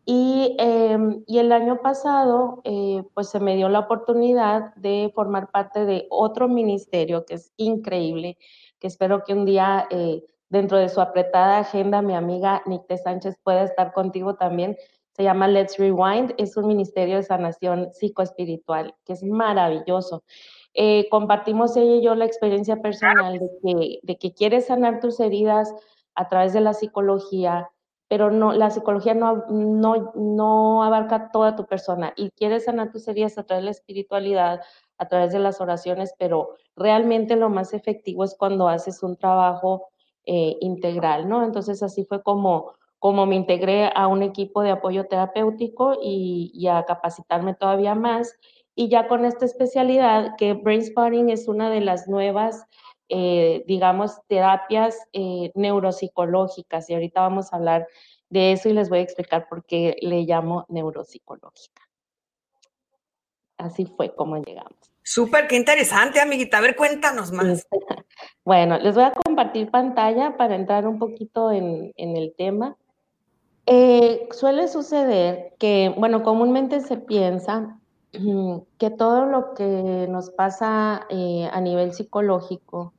Y, 0.08 0.56
em, 0.60 1.24
y 1.26 1.40
el 1.40 1.52
año 1.52 1.82
pasado, 1.82 2.62
eh, 2.64 3.04
pues 3.16 3.30
se 3.30 3.40
me 3.40 3.56
dio 3.56 3.70
la 3.70 3.80
oportunidad 3.80 4.76
de 4.76 5.12
formar 5.16 5.50
parte 5.50 5.86
de 5.86 6.06
otro 6.12 6.48
ministerio 6.48 7.26
que 7.26 7.34
es 7.36 7.52
increíble, 7.58 8.38
que 8.80 8.86
espero 8.88 9.24
que 9.24 9.34
un 9.34 9.46
día 9.46 9.88
eh, 9.90 10.24
dentro 10.50 10.78
de 10.78 10.90
su 10.90 11.02
apretada 11.02 11.58
agenda 11.60 12.04
mi 12.04 12.14
amiga 12.14 12.62
Nicte 12.68 12.98
Sánchez 12.98 13.36
pueda 13.44 13.64
estar 13.64 13.94
contigo 13.94 14.36
también, 14.36 14.78
se 15.16 15.24
llama 15.24 15.48
Let's 15.48 15.78
Rewind, 15.78 16.34
es 16.38 16.58
un 16.58 16.68
ministerio 16.68 17.16
de 17.16 17.24
sanación 17.24 17.90
psicoespiritual 17.94 18.96
que 19.06 19.14
es 19.14 19.24
maravilloso. 19.24 20.24
Eh, 20.74 21.08
compartimos 21.10 21.78
ella 21.78 21.96
y 21.96 22.04
yo 22.04 22.16
la 22.16 22.26
experiencia 22.26 22.82
personal 22.82 23.40
de 23.40 23.50
que, 23.64 24.00
de 24.04 24.18
que 24.18 24.34
quieres 24.34 24.66
sanar 24.66 25.00
tus 25.00 25.22
heridas 25.22 25.74
a 26.16 26.28
través 26.28 26.52
de 26.52 26.60
la 26.60 26.74
psicología, 26.74 27.70
pero 28.10 28.30
no, 28.30 28.52
la 28.52 28.70
psicología 28.72 29.14
no, 29.14 29.46
no, 29.50 30.12
no 30.16 30.84
abarca 30.84 31.32
toda 31.32 31.56
tu 31.56 31.66
persona 31.66 32.12
y 32.18 32.32
quieres 32.32 32.66
sanar 32.66 32.92
tus 32.92 33.08
heridas 33.08 33.38
a 33.38 33.44
través 33.44 33.62
de 33.62 33.66
la 33.66 33.72
espiritualidad, 33.72 34.60
a 34.98 35.08
través 35.08 35.32
de 35.32 35.40
las 35.40 35.62
oraciones, 35.62 36.14
pero 36.20 36.56
realmente 36.76 37.38
lo 37.38 37.50
más 37.50 37.74
efectivo 37.74 38.26
es 38.26 38.36
cuando 38.38 38.68
haces 38.68 39.02
un 39.02 39.16
trabajo 39.16 39.88
eh, 40.26 40.58
integral, 40.60 41.30
¿no? 41.30 41.42
Entonces 41.46 41.82
así 41.84 42.04
fue 42.04 42.22
como 42.22 42.74
como 43.06 43.28
me 43.28 43.36
integré 43.36 43.92
a 43.94 44.08
un 44.08 44.24
equipo 44.24 44.64
de 44.64 44.72
apoyo 44.72 45.06
terapéutico 45.06 45.96
y, 46.02 46.66
a 46.68 46.86
capacitarme 46.86 47.54
todavía 47.54 47.94
más. 47.94 48.36
Y 48.74 48.90
ya 48.90 49.08
con 49.08 49.26
esta 49.26 49.46
especialidad, 49.46 50.36
que 50.40 50.54
Brain 50.54 50.84
Spotting 50.84 51.30
es 51.30 51.48
una 51.48 51.70
de 51.70 51.82
las 51.82 52.08
nuevas, 52.08 52.66
eh, 53.10 53.64
digamos, 53.68 54.20
terapias 54.26 54.98
eh, 55.14 55.52
neuropsicológicas. 55.54 56.90
Y 56.90 56.96
ahorita 56.96 57.22
vamos 57.22 57.54
a 57.54 57.58
hablar 57.58 57.88
de 58.32 58.54
eso 58.54 58.70
y 58.70 58.74
les 58.74 58.90
voy 58.90 58.98
a 58.98 59.04
explicar 59.04 59.48
por 59.48 59.64
qué 59.66 59.98
le 60.02 60.24
llamo 60.24 60.66
neuropsicológica. 60.70 61.84
así 63.60 63.86
fue 63.86 64.16
como 64.16 64.38
llegamos. 64.38 64.80
Súper, 65.04 65.48
qué 65.48 65.58
interesante, 65.58 66.20
amiguita. 66.20 66.58
A 66.58 66.62
ver, 66.62 66.76
cuéntanos 66.76 67.32
más. 67.32 67.68
Bueno, 68.44 68.78
les 68.78 68.96
voy 68.96 69.04
a 69.04 69.12
compartir 69.12 69.70
pantalla 69.72 70.38
para 70.38 70.56
entrar 70.56 70.88
un 70.88 71.00
poquito 71.00 71.52
en, 71.52 71.94
el 71.98 72.34
tema. 72.38 72.78
Eh, 73.68 74.28
suele 74.32 74.68
suceder 74.68 75.56
que, 75.58 75.94
bueno, 75.98 76.24
comúnmente 76.24 76.82
se 76.82 76.98
piensa 76.98 77.80
que 78.80 78.90
todo 78.92 79.26
lo 79.26 79.54
que 79.56 80.08
nos 80.10 80.30
pasa 80.30 81.06
eh, 81.10 81.50
a 81.52 81.60
nivel 81.60 81.92
psicológico 81.94 82.94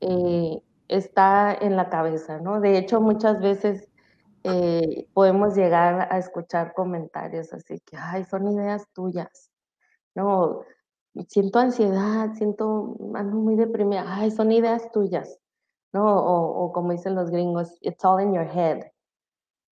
eh, 0.00 0.60
está 0.88 1.54
en 1.54 1.76
la 1.76 1.88
cabeza, 1.90 2.40
¿no? 2.40 2.60
De 2.60 2.76
hecho, 2.76 3.00
muchas 3.00 3.40
veces 3.40 3.88
podemos 5.12 5.54
llegar 5.54 6.08
a 6.10 6.16
escuchar 6.16 6.72
comentarios 6.72 7.52
así 7.52 7.80
que, 7.80 7.98
ay, 7.98 8.24
son 8.24 8.48
ideas 8.48 8.86
tuyas, 8.94 9.50
¿no? 10.14 10.62
siento 11.26 11.58
ansiedad, 11.58 12.32
siento, 12.34 12.96
ando 13.14 13.36
muy 13.36 13.56
deprimida, 13.56 14.04
ay, 14.06 14.30
son 14.30 14.52
ideas 14.52 14.90
tuyas, 14.92 15.38
¿no? 15.92 16.04
O, 16.16 16.72
como 16.72 16.92
dicen 16.92 17.14
los 17.14 17.30
gringos, 17.30 17.76
it's 17.80 18.04
all 18.04 18.22
in 18.22 18.32
your 18.32 18.46
head, 18.46 18.84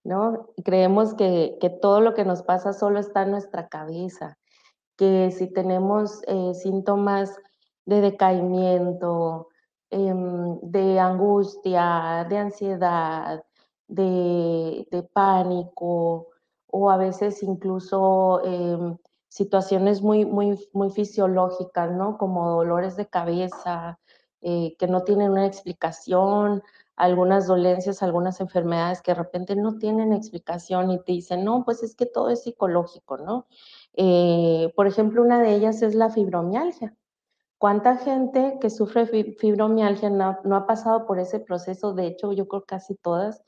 ¿no? 0.06 0.48
creemos 0.64 1.14
que, 1.14 1.58
todo 1.82 2.00
lo 2.00 2.14
que 2.14 2.25
nos 2.25 2.42
pasa 2.42 2.72
solo 2.72 3.00
está 3.00 3.22
en 3.22 3.32
nuestra 3.32 3.68
cabeza, 3.68 4.38
que 4.96 5.30
si 5.32 5.52
tenemos 5.52 6.22
eh, 6.26 6.54
síntomas 6.54 7.36
de 7.84 8.00
decaimiento, 8.00 9.48
em, 9.90 10.58
de 10.62 10.98
angustia, 11.00 12.26
de 12.28 12.38
ansiedad, 12.38 13.44
de, 13.88 14.86
de, 14.90 15.02
pánico, 15.02 16.28
o 16.68 16.90
a 16.90 16.96
veces 16.96 17.42
incluso 17.42 18.42
em, 18.44 18.96
situaciones 19.28 20.02
muy, 20.02 20.25
muy, 20.25 20.58
muy 20.72 20.90
fisiológicas, 20.90 21.90
¿no? 21.92 22.16
Como 22.18 22.50
dolores 22.50 22.96
de 22.96 23.06
cabeza, 23.06 23.98
eh, 24.40 24.76
que 24.78 24.86
no 24.86 25.02
tienen 25.02 25.30
una 25.32 25.46
explicación, 25.46 26.62
algunas 26.96 27.46
dolencias, 27.46 28.02
algunas 28.02 28.40
enfermedades 28.40 29.02
que 29.02 29.12
de 29.12 29.16
repente 29.16 29.54
no 29.54 29.76
tienen 29.78 30.12
explicación 30.12 30.90
y 30.90 30.98
te 30.98 31.12
dicen, 31.12 31.44
no, 31.44 31.64
pues 31.64 31.82
es 31.82 31.94
que 31.94 32.06
todo 32.06 32.30
es 32.30 32.42
psicológico, 32.42 33.18
¿no? 33.18 33.46
Eh, 33.94 34.72
por 34.74 34.86
ejemplo, 34.86 35.22
una 35.22 35.40
de 35.40 35.54
ellas 35.54 35.82
es 35.82 35.94
la 35.94 36.10
fibromialgia. 36.10 36.96
¿Cuánta 37.58 37.96
gente 37.96 38.58
que 38.60 38.70
sufre 38.70 39.06
fibromialgia 39.06 40.10
no, 40.10 40.38
no, 40.44 40.56
ha 40.56 40.66
pasado 40.66 41.06
por 41.06 41.18
ese 41.18 41.40
proceso? 41.40 41.94
De 41.94 42.06
hecho, 42.06 42.32
yo 42.32 42.48
creo 42.48 42.64
casi 42.64 42.94
todas, 42.94 43.42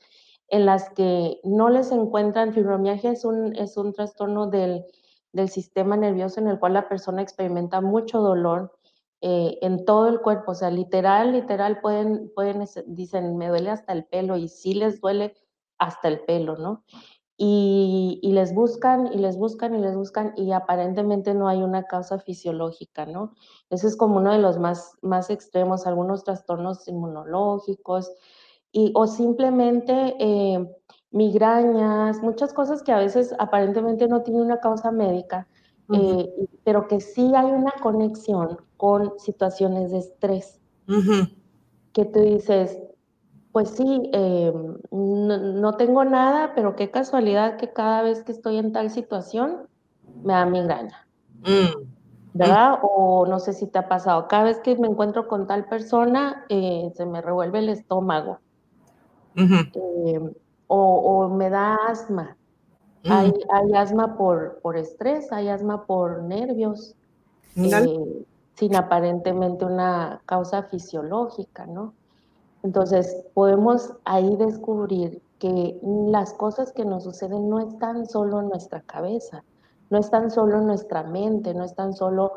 en 0.47 0.65
las 0.65 0.89
que 0.91 1.39
no 1.43 1.69
les 1.69 1.91
encuentran 1.91 2.53
fibromialgia, 2.53 3.11
es 3.11 3.25
un, 3.25 3.55
es 3.55 3.77
un 3.77 3.93
trastorno 3.93 4.47
del, 4.47 4.85
del 5.31 5.49
sistema 5.49 5.95
nervioso 5.97 6.39
en 6.39 6.47
el 6.47 6.59
cual 6.59 6.73
la 6.73 6.87
persona 6.89 7.21
experimenta 7.21 7.81
mucho 7.81 8.19
dolor 8.19 8.78
eh, 9.21 9.57
en 9.61 9.85
todo 9.85 10.07
el 10.07 10.21
cuerpo, 10.21 10.51
o 10.51 10.55
sea, 10.55 10.71
literal, 10.71 11.33
literal, 11.33 11.81
pueden, 11.81 12.31
pueden, 12.33 12.65
dicen, 12.87 13.37
me 13.37 13.49
duele 13.49 13.69
hasta 13.69 13.91
el 13.93 14.05
pelo 14.05 14.37
y 14.37 14.47
sí 14.47 14.73
les 14.73 15.01
duele 15.01 15.35
hasta 15.77 16.07
el 16.07 16.21
pelo, 16.21 16.57
¿no? 16.57 16.83
Y, 17.35 18.19
y, 18.21 18.33
les 18.33 18.53
buscan 18.53 19.07
y 19.13 19.17
les 19.17 19.37
buscan 19.37 19.73
y 19.73 19.79
les 19.79 19.95
buscan 19.95 20.33
y 20.35 20.51
aparentemente 20.51 21.33
no 21.33 21.47
hay 21.47 21.61
una 21.63 21.83
causa 21.83 22.19
fisiológica, 22.19 23.05
¿no? 23.05 23.33
Ese 23.69 23.87
es 23.87 23.95
como 23.95 24.17
uno 24.17 24.33
de 24.33 24.39
los 24.39 24.57
más, 24.59 24.97
más 25.01 25.29
extremos, 25.29 25.87
algunos 25.87 26.23
trastornos 26.25 26.87
inmunológicos 26.87 28.11
y, 28.71 28.91
o 28.95 29.07
simplemente 29.07 30.15
eh, 30.19 30.69
migrañas, 31.11 32.21
muchas 32.21 32.53
cosas 32.53 32.83
que 32.83 32.91
a 32.91 32.97
veces 32.99 33.33
aparentemente 33.39 34.07
no 34.07 34.21
tienen 34.21 34.43
una 34.43 34.59
causa 34.59 34.91
médica, 34.91 35.47
eh, 35.93 36.29
pero 36.63 36.87
que 36.87 36.99
sí 36.99 37.33
hay 37.35 37.51
una 37.51 37.73
conexión 37.81 38.57
con 38.77 39.13
situaciones 39.19 39.91
de 39.91 39.99
estrés. 39.99 40.59
Que 41.93 42.05
tú 42.05 42.19
dices, 42.19 42.79
pues 43.51 43.69
sí, 43.69 44.09
eh, 44.13 44.53
no, 44.91 45.73
tengo 45.77 46.05
nada, 46.05 46.53
pero 46.55 46.75
qué 46.75 46.89
casualidad 46.89 47.57
que 47.57 47.71
cada 47.71 48.01
vez 48.01 48.23
que 48.23 48.31
estoy 48.31 48.57
en 48.57 48.71
tal 48.71 48.89
situación 48.89 49.67
me 50.23 50.33
da 50.33 50.45
migraña. 50.45 51.07
Mm. 51.41 51.87
¿Verdad? 52.33 52.79
O 52.83 53.25
no 53.25 53.39
sé 53.39 53.53
si 53.53 53.67
te 53.67 53.79
ha 53.79 53.87
pasado, 53.87 54.27
cada 54.27 54.43
vez 54.43 54.59
que 54.59 54.75
me 54.77 54.87
encuentro 54.87 55.27
con 55.27 55.47
tal 55.47 55.65
persona, 55.65 56.45
eh, 56.49 56.91
se 56.95 57.05
me 57.05 57.21
revuelve 57.21 57.59
el 57.59 57.69
estómago 57.69 58.39
o, 60.67 61.29
me 61.29 61.49
da 61.49 61.75
asma. 61.87 62.37
Mm. 63.09 63.33
Hay, 63.49 63.73
asma 63.73 64.17
por, 64.17 64.59
por, 64.61 64.77
estrés, 64.77 65.31
hay 65.31 65.49
asma 65.49 65.85
por 65.85 66.23
nervios, 66.23 66.95
eh, 67.55 68.25
sin 68.55 68.75
aparentemente 68.75 69.65
una 69.65 70.21
causa 70.25 70.63
fisiológica, 70.63 71.65
¿no? 71.65 71.93
Entonces, 72.63 73.25
podemos 73.33 73.93
ahí 74.05 74.35
descubrir 74.35 75.21
que 75.39 75.79
las 75.81 76.33
cosas 76.33 76.71
que 76.73 76.85
nos 76.85 77.03
suceden 77.03 77.49
no 77.49 77.59
están 77.59 78.05
solo 78.05 78.41
en 78.41 78.49
nuestra 78.49 78.81
cabeza, 78.81 79.43
no 79.89 79.97
están 79.97 80.29
solo 80.29 80.57
en 80.57 80.67
nuestra 80.67 81.03
mente, 81.03 81.53
no 81.53 81.63
están 81.63 81.93
solo 81.93 82.33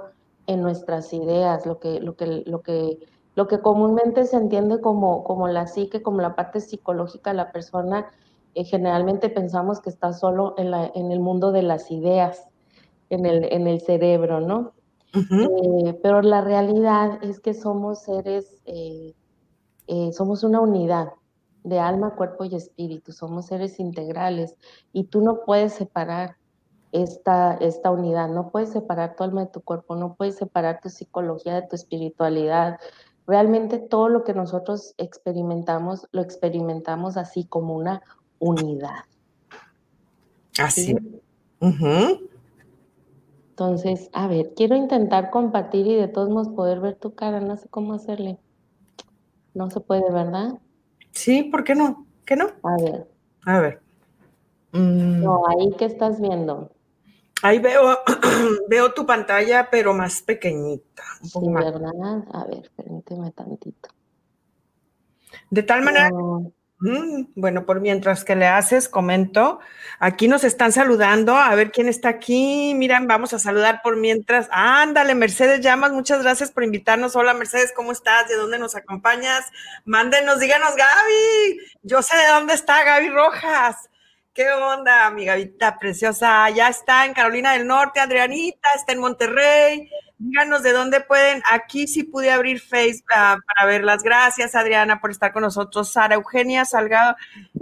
en 0.46 0.62
nuestras 0.62 1.12
ideas, 1.12 1.66
lo 1.66 1.78
que, 1.78 2.00
lo 2.00 2.16
que, 2.16 2.44
lo 2.46 2.62
que 2.62 2.98
lo 3.34 3.48
que 3.48 3.60
comúnmente 3.60 4.24
se 4.24 4.36
entiende 4.36 4.80
como, 4.80 5.24
como 5.24 5.48
la 5.48 5.66
psique, 5.66 6.02
como 6.02 6.20
la 6.20 6.34
parte 6.34 6.60
psicológica 6.60 7.30
de 7.30 7.36
la 7.36 7.52
persona, 7.52 8.10
eh, 8.54 8.64
generalmente 8.64 9.28
pensamos 9.28 9.80
que 9.80 9.90
está 9.90 10.12
solo 10.12 10.54
en, 10.58 10.70
la, 10.70 10.90
en, 10.94 11.10
el 11.10 11.20
mundo 11.20 11.52
de 11.52 11.62
las 11.62 11.90
ideas, 11.90 12.46
en 13.10 13.26
el, 13.26 13.44
en 13.52 13.66
el 13.66 13.80
cerebro, 13.80 14.40
¿no? 14.40 14.72
Eh, 15.14 15.98
pero 16.02 16.22
la 16.22 16.40
realidad 16.40 17.22
es 17.22 17.38
que 17.38 17.52
somos 17.52 18.02
seres, 18.02 18.62
eh, 18.64 19.14
somos 20.12 20.42
una 20.42 20.60
unidad 20.60 21.12
de 21.64 21.78
alma, 21.78 22.14
cuerpo 22.14 22.44
y 22.44 22.54
espíritu, 22.54 23.12
somos 23.12 23.46
seres 23.46 23.78
integrales 23.78 24.56
y 24.92 25.04
tú 25.04 25.20
no 25.20 25.40
puedes 25.44 25.74
separar 25.74 26.36
esta, 26.92 27.54
esta 27.60 27.90
unidad, 27.90 28.28
no 28.28 28.50
puedes 28.50 28.70
separar 28.70 29.14
tu 29.14 29.24
alma 29.24 29.42
de 29.42 29.50
tu 29.50 29.60
cuerpo, 29.60 29.96
no 29.96 30.14
puedes 30.14 30.36
separar 30.36 30.80
tu 30.80 30.88
psicología 30.88 31.54
de 31.60 31.68
tu 31.68 31.76
espiritualidad, 31.76 32.78
Realmente 33.26 33.78
todo 33.78 34.08
lo 34.08 34.24
que 34.24 34.34
nosotros 34.34 34.94
experimentamos, 34.98 36.08
lo 36.10 36.22
experimentamos 36.22 37.16
así 37.16 37.44
como 37.44 37.74
una 37.74 38.02
unidad. 38.42 39.04
Así. 40.58 40.96
Entonces, 43.50 44.10
a 44.12 44.26
ver, 44.26 44.52
quiero 44.56 44.74
intentar 44.74 45.30
compartir 45.30 45.86
y 45.86 45.94
de 45.94 46.08
todos 46.08 46.28
modos 46.28 46.48
poder 46.48 46.80
ver 46.80 46.96
tu 46.96 47.14
cara, 47.14 47.40
no 47.40 47.56
sé 47.56 47.68
cómo 47.68 47.94
hacerle. 47.94 48.38
No 49.54 49.70
se 49.70 49.80
puede, 49.80 50.10
¿verdad? 50.10 50.58
Sí, 51.12 51.44
¿por 51.44 51.62
qué 51.62 51.74
no? 51.74 52.06
¿Qué 52.26 52.34
no? 52.36 52.46
A 52.64 52.76
ver. 52.82 53.08
A 53.46 53.60
ver. 53.60 53.80
No, 54.72 55.46
ahí 55.46 55.70
que 55.78 55.84
estás 55.84 56.20
viendo. 56.20 56.72
Ahí 57.42 57.58
veo, 57.58 57.98
veo 58.68 58.92
tu 58.92 59.06
pantalla, 59.06 59.68
pero 59.70 59.94
más 59.94 60.22
pequeñita. 60.22 61.02
sí, 61.22 61.38
¿verdad? 61.48 62.24
A 62.32 62.44
ver, 62.46 62.70
permíteme 62.74 63.30
tantito. 63.32 63.90
De 65.50 65.62
tal 65.62 65.82
manera, 65.82 66.10
bueno, 67.34 67.64
por 67.64 67.80
mientras 67.80 68.24
que 68.24 68.34
le 68.34 68.46
haces, 68.46 68.88
comento, 68.88 69.60
aquí 70.00 70.26
nos 70.26 70.42
están 70.42 70.72
saludando, 70.72 71.36
a 71.36 71.54
ver 71.54 71.70
quién 71.70 71.88
está 71.88 72.08
aquí, 72.08 72.74
miran, 72.74 73.06
vamos 73.06 73.32
a 73.32 73.38
saludar 73.38 73.82
por 73.82 73.96
mientras. 73.96 74.48
Ándale, 74.50 75.14
Mercedes 75.14 75.60
Llamas, 75.60 75.92
muchas 75.92 76.22
gracias 76.22 76.50
por 76.50 76.64
invitarnos. 76.64 77.14
Hola, 77.14 77.34
Mercedes, 77.34 77.72
¿cómo 77.74 77.92
estás? 77.92 78.28
¿De 78.28 78.36
dónde 78.36 78.58
nos 78.58 78.74
acompañas? 78.74 79.50
Mándenos, 79.84 80.40
díganos, 80.40 80.74
Gaby, 80.74 81.60
yo 81.82 82.02
sé 82.02 82.16
de 82.16 82.28
dónde 82.28 82.54
está 82.54 82.82
Gaby 82.82 83.10
Rojas. 83.10 83.76
¿Qué 84.34 84.50
onda, 84.50 85.10
mi 85.10 85.26
Gavita 85.26 85.78
preciosa? 85.78 86.48
Ya 86.50 86.68
está 86.68 87.04
en 87.04 87.12
Carolina 87.12 87.52
del 87.52 87.66
Norte, 87.66 88.00
Adrianita, 88.00 88.70
está 88.74 88.92
en 88.92 89.00
Monterrey. 89.00 89.90
Díganos 90.22 90.62
de 90.62 90.72
dónde 90.72 91.00
pueden. 91.00 91.42
Aquí 91.50 91.88
sí 91.88 92.04
pude 92.04 92.30
abrir 92.30 92.60
Facebook 92.60 93.10
ah, 93.12 93.38
para 93.44 93.66
verlas. 93.66 94.04
Gracias, 94.04 94.54
Adriana, 94.54 95.00
por 95.00 95.10
estar 95.10 95.32
con 95.32 95.42
nosotros. 95.42 95.90
Sara 95.90 96.14
Eugenia 96.14 96.64
Salgado, 96.64 97.16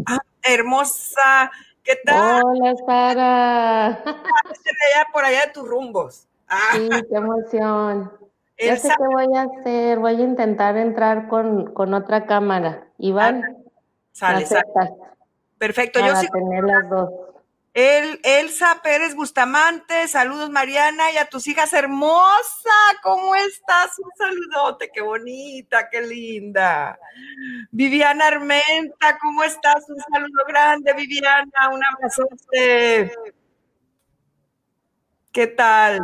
ah, 0.06 0.18
hermosa. 0.42 1.50
¿Qué 1.82 1.96
tal? 2.04 2.42
Hola, 2.44 2.74
Sara. 2.86 4.04
por 5.10 5.24
allá 5.24 5.46
de 5.46 5.52
tus 5.52 5.66
rumbos. 5.66 6.26
Ah. 6.48 6.72
Sí, 6.72 6.88
qué 7.08 7.16
emoción. 7.16 8.12
Ya 8.58 8.76
sé 8.76 8.88
qué 8.88 9.06
voy 9.06 9.34
a 9.34 9.42
hacer. 9.42 9.98
Voy 9.98 10.16
a 10.16 10.24
intentar 10.24 10.76
entrar 10.76 11.28
con, 11.28 11.72
con 11.72 11.94
otra 11.94 12.26
cámara. 12.26 12.88
Iván, 12.98 13.56
sale, 14.12 14.44
sale. 14.44 14.66
Perfecto, 15.56 15.98
yo 16.00 16.14
sí. 16.16 16.26
tener 16.28 16.64
las 16.64 16.90
dos. 16.90 17.10
El, 17.72 18.20
Elsa 18.24 18.80
Pérez 18.82 19.14
Bustamante, 19.14 20.08
saludos 20.08 20.50
Mariana 20.50 21.12
y 21.12 21.18
a 21.18 21.26
tus 21.26 21.46
hijas 21.46 21.72
hermosa, 21.72 22.74
¿cómo 23.00 23.36
estás? 23.36 23.96
Un 23.98 24.10
saludote, 24.18 24.90
qué 24.92 25.00
bonita, 25.00 25.88
qué 25.88 26.00
linda. 26.00 26.98
Viviana 27.70 28.26
Armenta, 28.26 29.16
¿cómo 29.18 29.44
estás? 29.44 29.88
Un 29.88 30.00
saludo 30.12 30.44
grande, 30.48 30.92
Viviana, 30.94 31.70
un 31.72 31.80
abrazo. 31.84 32.24
¿Qué 35.32 35.46
tal? 35.46 36.02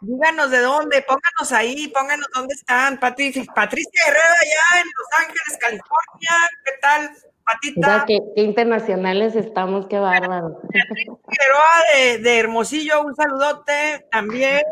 Díganos 0.00 0.50
de 0.50 0.58
dónde, 0.58 1.00
pónganos 1.02 1.52
ahí, 1.52 1.86
pónganos 1.88 2.26
dónde 2.34 2.54
están. 2.54 2.98
Patricia, 2.98 3.44
Patricia 3.54 4.02
Herrera, 4.08 4.34
allá 4.40 4.80
en 4.80 4.88
Los 4.98 5.20
Ángeles, 5.20 5.58
California. 5.60 6.50
¿Qué 6.64 6.72
tal, 6.80 7.16
Patita? 7.44 8.04
qué, 8.06 8.20
internacionales 8.36 9.34
estamos, 9.36 9.86
qué 9.86 9.98
bárbaro. 9.98 10.60
Figueroa 10.70 11.82
de, 11.94 12.18
de 12.18 12.38
Hermosillo, 12.38 13.02
un 13.02 13.14
saludote 13.14 14.06
también 14.10 14.62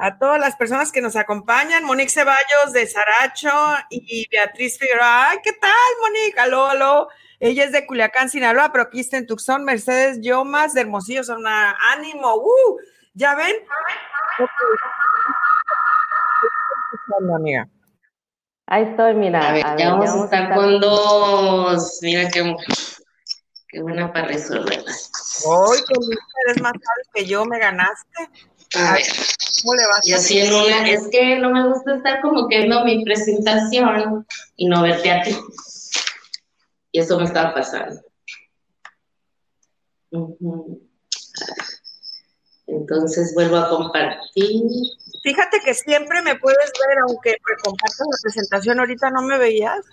a 0.00 0.18
todas 0.18 0.40
las 0.40 0.56
personas 0.56 0.90
que 0.90 1.02
nos 1.02 1.14
acompañan. 1.14 1.84
Monique 1.84 2.10
Ceballos 2.10 2.72
de 2.72 2.86
Saracho 2.86 3.50
y 3.90 4.26
Beatriz 4.30 4.78
Figueroa. 4.78 5.30
Ay, 5.30 5.38
¿qué 5.44 5.52
tal, 5.52 5.70
Monique? 6.00 6.40
Aló, 6.40 6.66
aló. 6.66 7.08
Ella 7.38 7.64
es 7.64 7.72
de 7.72 7.86
Culiacán, 7.86 8.30
Sinaloa, 8.30 8.72
pero 8.72 8.84
aquí 8.84 9.00
está 9.00 9.18
en 9.18 9.26
Tucson. 9.26 9.64
Mercedes 9.64 10.20
Yomas 10.22 10.72
de 10.72 10.82
Hermosillo, 10.82 11.22
son 11.22 11.40
una 11.40 11.76
ánimo. 11.92 12.34
¡Uh! 12.36 12.78
¿Ya 13.14 13.34
ven? 13.34 13.56
Ahí 18.70 18.84
estoy, 18.84 19.14
mira. 19.14 19.48
A 19.48 19.52
ver, 19.52 19.64
ya 19.78 19.94
vamos, 19.94 20.14
a 20.14 20.24
estar 20.24 20.54
con 20.54 20.80
dos. 20.80 21.98
Mira 22.02 22.30
qué, 22.30 22.54
qué 23.68 23.82
buena 23.82 24.12
para 24.12 24.28
resolver. 24.28 24.84
Hoy, 25.44 25.78
eres 26.46 26.62
más 26.62 26.72
sabes 26.72 27.08
que 27.12 27.26
yo, 27.26 27.44
me 27.44 27.58
ganaste. 27.58 28.28
A 28.76 28.92
ver. 28.92 29.02
¿Cómo 29.62 29.74
le 29.74 29.86
vas? 29.88 30.06
Y 30.06 30.12
así 30.12 30.38
en 30.38 30.54
una, 30.54 30.88
es 30.88 31.08
que 31.10 31.36
no 31.38 31.50
me 31.50 31.66
gusta 31.66 31.96
estar 31.96 32.20
como 32.20 32.46
que 32.48 32.58
viendo 32.58 32.84
mi 32.84 33.04
presentación 33.04 34.24
y 34.54 34.68
no 34.68 34.82
verte 34.82 35.10
a 35.10 35.22
ti. 35.24 35.36
Y 36.92 37.00
eso 37.00 37.18
me 37.18 37.24
estaba 37.24 37.52
pasando. 37.52 38.00
Entonces 42.70 43.34
vuelvo 43.34 43.56
a 43.56 43.68
compartir. 43.68 44.62
Fíjate 45.22 45.60
que 45.64 45.74
siempre 45.74 46.22
me 46.22 46.36
puedes 46.36 46.72
ver, 46.86 46.98
aunque 47.00 47.36
compartas 47.62 48.06
la 48.10 48.18
presentación, 48.22 48.78
ahorita 48.78 49.10
no 49.10 49.22
me 49.22 49.38
veías. 49.38 49.84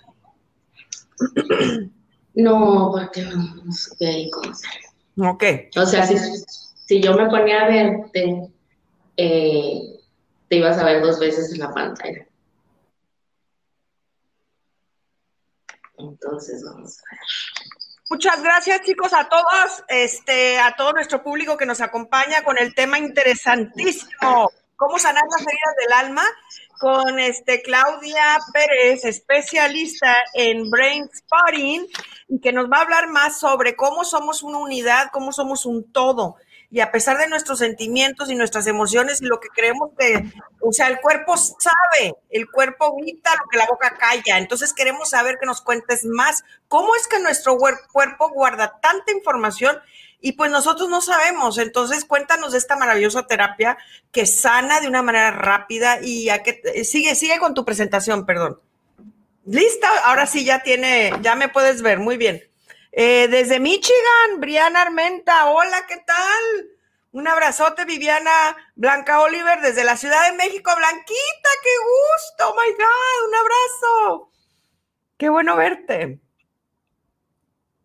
No, 2.34 2.92
porque 2.92 3.22
no, 3.22 3.56
no 3.64 3.72
sé 3.72 4.30
cómo 4.32 5.32
Ok. 5.32 5.44
O 5.76 5.84
sea, 5.84 6.06
si, 6.06 6.16
si, 6.86 7.02
yo 7.02 7.14
me 7.14 7.28
ponía 7.28 7.62
a 7.62 7.68
verte, 7.68 8.48
eh, 9.16 10.00
te 10.48 10.56
ibas 10.56 10.78
a 10.78 10.84
ver 10.84 11.02
dos 11.02 11.18
veces 11.18 11.52
en 11.52 11.58
la 11.58 11.74
pantalla. 11.74 12.24
Entonces, 15.96 16.62
vamos 16.64 16.98
a 16.98 17.02
ver. 17.10 17.77
Muchas 18.10 18.42
gracias, 18.42 18.80
chicos, 18.82 19.12
a 19.12 19.28
todos, 19.28 19.84
este, 19.86 20.58
a 20.58 20.74
todo 20.76 20.92
nuestro 20.92 21.22
público 21.22 21.58
que 21.58 21.66
nos 21.66 21.82
acompaña 21.82 22.42
con 22.42 22.56
el 22.58 22.74
tema 22.74 22.98
interesantísimo, 22.98 24.50
cómo 24.76 24.98
sanar 24.98 25.24
las 25.30 25.46
heridas 25.46 25.76
del 25.78 25.92
alma, 25.92 26.24
con 26.78 27.18
este 27.18 27.60
Claudia 27.60 28.38
Pérez, 28.50 29.04
especialista 29.04 30.16
en 30.32 30.70
brain 30.70 31.06
spotting, 31.14 31.86
y 32.28 32.40
que 32.40 32.50
nos 32.50 32.70
va 32.70 32.78
a 32.78 32.82
hablar 32.82 33.08
más 33.08 33.38
sobre 33.38 33.76
cómo 33.76 34.04
somos 34.04 34.42
una 34.42 34.56
unidad, 34.56 35.10
cómo 35.12 35.30
somos 35.30 35.66
un 35.66 35.92
todo 35.92 36.36
y 36.70 36.80
a 36.80 36.92
pesar 36.92 37.16
de 37.16 37.28
nuestros 37.28 37.60
sentimientos 37.60 38.30
y 38.30 38.34
nuestras 38.34 38.66
emociones 38.66 39.22
y 39.22 39.26
lo 39.26 39.40
que 39.40 39.48
creemos 39.48 39.90
que, 39.98 40.24
o 40.60 40.72
sea, 40.72 40.88
el 40.88 41.00
cuerpo 41.00 41.36
sabe, 41.36 42.14
el 42.28 42.50
cuerpo 42.50 42.94
grita 42.96 43.30
lo 43.36 43.48
que 43.48 43.56
la 43.56 43.66
boca 43.66 43.96
calla. 43.98 44.36
Entonces 44.36 44.74
queremos 44.74 45.10
saber 45.10 45.38
que 45.38 45.46
nos 45.46 45.62
cuentes 45.62 46.04
más 46.04 46.44
cómo 46.68 46.94
es 46.94 47.06
que 47.06 47.20
nuestro 47.20 47.56
cuerpo 47.56 48.30
guarda 48.30 48.78
tanta 48.82 49.12
información 49.12 49.78
y 50.20 50.32
pues 50.32 50.50
nosotros 50.50 50.90
no 50.90 51.00
sabemos. 51.00 51.56
Entonces 51.56 52.04
cuéntanos 52.04 52.52
de 52.52 52.58
esta 52.58 52.76
maravillosa 52.76 53.26
terapia 53.26 53.78
que 54.12 54.26
sana 54.26 54.80
de 54.80 54.88
una 54.88 55.02
manera 55.02 55.30
rápida 55.30 56.00
y 56.02 56.28
a 56.28 56.42
que 56.42 56.84
sigue, 56.84 57.14
sigue 57.14 57.38
con 57.38 57.54
tu 57.54 57.64
presentación, 57.64 58.26
perdón. 58.26 58.60
¿Lista? 59.46 59.88
Ahora 60.04 60.26
sí 60.26 60.44
ya 60.44 60.62
tiene, 60.62 61.12
ya 61.22 61.34
me 61.34 61.48
puedes 61.48 61.80
ver, 61.80 61.98
muy 61.98 62.18
bien. 62.18 62.47
Eh, 63.00 63.28
desde 63.28 63.60
Michigan, 63.60 64.40
Briana 64.40 64.82
Armenta, 64.82 65.52
hola, 65.52 65.86
¿qué 65.88 65.98
tal? 66.04 66.68
Un 67.12 67.28
abrazote, 67.28 67.84
Viviana 67.84 68.56
Blanca 68.74 69.22
Oliver, 69.22 69.60
desde 69.62 69.84
la 69.84 69.96
Ciudad 69.96 70.28
de 70.28 70.36
México, 70.36 70.68
Blanquita, 70.76 71.48
qué 71.62 71.70
gusto, 71.78 72.50
oh 72.50 72.56
my 72.56 72.72
God, 72.72 73.28
un 73.28 73.34
abrazo. 73.36 74.30
Qué 75.16 75.28
bueno 75.28 75.54
verte. 75.54 76.20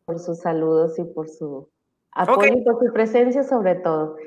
Por 0.05 0.17
sus 0.17 0.39
saludos 0.39 0.97
y 0.97 1.03
por 1.03 1.29
su 1.29 1.69
apoyo 2.11 2.51
y 2.51 2.63
por 2.63 2.83
su 2.83 2.91
presencia 2.91 3.43
sobre 3.43 3.75
todo. 3.75 4.17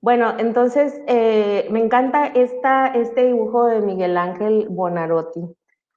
Bueno, 0.00 0.34
entonces 0.40 1.00
eh, 1.06 1.68
me 1.70 1.78
encanta 1.78 2.26
esta, 2.26 2.88
este 2.88 3.26
dibujo 3.26 3.66
de 3.66 3.82
Miguel 3.82 4.16
Ángel 4.16 4.66
Bonarotti. 4.68 5.42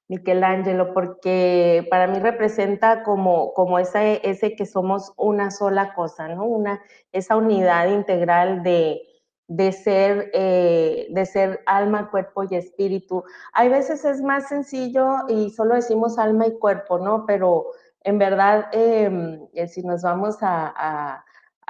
Michelangelo, 0.08 0.94
porque 0.94 1.86
para 1.90 2.06
mí 2.06 2.18
representa 2.18 3.02
como, 3.02 3.52
como 3.52 3.78
ese, 3.78 4.20
ese 4.24 4.56
que 4.56 4.64
somos 4.66 5.12
una 5.16 5.50
sola 5.50 5.94
cosa, 5.94 6.28
¿no? 6.28 6.44
Una, 6.44 6.80
esa 7.12 7.36
unidad 7.36 7.88
integral 7.88 8.62
de, 8.62 9.02
de 9.48 9.72
ser, 9.72 10.30
eh, 10.32 11.08
de 11.10 11.26
ser 11.26 11.62
alma, 11.66 12.10
cuerpo 12.10 12.44
y 12.44 12.56
espíritu. 12.56 13.22
Hay 13.52 13.68
veces 13.68 14.04
es 14.04 14.22
más 14.22 14.48
sencillo 14.48 15.28
y 15.28 15.50
solo 15.50 15.74
decimos 15.74 16.18
alma 16.18 16.46
y 16.46 16.58
cuerpo, 16.58 16.98
¿no? 16.98 17.26
Pero 17.26 17.66
en 18.02 18.18
verdad, 18.18 18.68
em, 18.72 19.46
eh, 19.52 19.68
si 19.68 19.82
nos 19.82 20.02
vamos 20.02 20.42
a, 20.42 20.72
a 20.74 21.24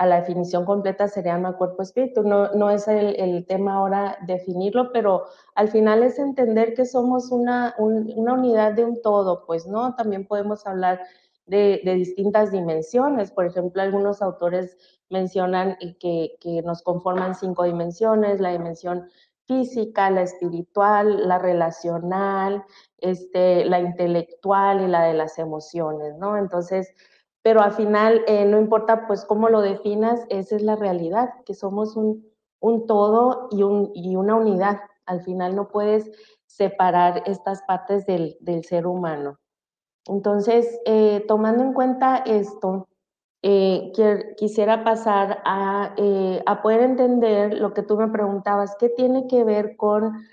la 0.06 0.20
definición 0.20 0.64
completa 0.64 1.08
sería 1.08 1.34
alma, 1.34 1.56
cuerpo, 1.56 1.82
espíritu. 1.82 2.22
No, 2.22 2.52
no 2.54 2.70
es 2.70 2.86
el, 2.88 3.44
tema 3.46 3.74
ahora 3.74 4.18
definirlo, 4.26 4.92
pero 4.92 5.24
al 5.54 5.68
final 5.68 6.02
es 6.02 6.18
entender 6.18 6.74
que 6.74 6.86
somos 6.86 7.30
una, 7.30 7.74
una 7.78 8.34
unidad 8.34 8.72
de 8.72 8.84
un 8.84 9.02
todo, 9.02 9.44
pues, 9.46 9.66
¿no? 9.66 9.94
También 9.94 10.26
podemos 10.26 10.66
hablar 10.66 11.00
de, 11.46 11.80
distintas 11.84 12.52
dimensiones. 12.52 13.30
Por 13.32 13.46
ejemplo, 13.46 13.82
algunos 13.82 14.22
autores 14.22 14.76
mencionan 15.10 15.76
que, 15.98 16.36
que 16.40 16.62
nos 16.62 16.82
conforman 16.82 17.34
cinco 17.34 17.64
dimensiones, 17.64 18.40
la 18.40 18.50
dimensión 18.50 19.08
física, 19.48 20.10
la 20.10 20.22
espiritual, 20.22 21.26
la 21.26 21.38
relacional, 21.38 22.64
este, 22.98 23.64
la 23.64 23.80
intelectual 23.80 24.82
y 24.82 24.88
la 24.88 25.04
de 25.04 25.14
las 25.14 25.38
emociones, 25.38 26.16
¿no? 26.18 26.36
Entonces, 26.36 26.94
pero 27.42 27.60
al 27.60 27.72
final 27.72 28.22
eh, 28.26 28.44
no 28.44 28.58
importa 28.58 29.06
pues 29.06 29.24
cómo 29.24 29.48
lo 29.48 29.60
definas, 29.60 30.24
esa 30.28 30.56
es 30.56 30.62
la 30.62 30.76
realidad, 30.76 31.30
que 31.46 31.54
somos 31.54 31.96
un, 31.96 32.26
un 32.60 32.86
todo 32.86 33.48
y, 33.50 33.62
un, 33.62 33.90
y, 33.94 34.16
una 34.16 34.34
unidad. 34.34 34.80
Al 35.06 35.22
final 35.22 35.54
no 35.54 35.68
puedes 35.68 36.10
separar 36.46 37.22
estas 37.26 37.62
partes 37.62 38.06
del, 38.06 38.36
del 38.40 38.64
ser 38.64 38.86
humano. 38.86 39.38
Entonces, 40.06 40.80
eh, 40.84 41.24
tomando 41.28 41.62
en 41.62 41.72
cuenta 41.74 42.16
esto, 42.18 42.88
eh, 43.42 43.92
quisiera 44.36 44.82
pasar 44.82 45.40
a, 45.44 45.94
a, 46.46 46.62
poder 46.62 46.80
entender 46.80 47.54
lo 47.54 47.72
que 47.72 47.82
tú 47.82 47.96
me 47.96 48.08
preguntabas, 48.08 48.74
¿qué 48.80 48.88
tiene 48.88 49.28
que 49.28 49.44
ver 49.44 49.76
con, 49.76 50.26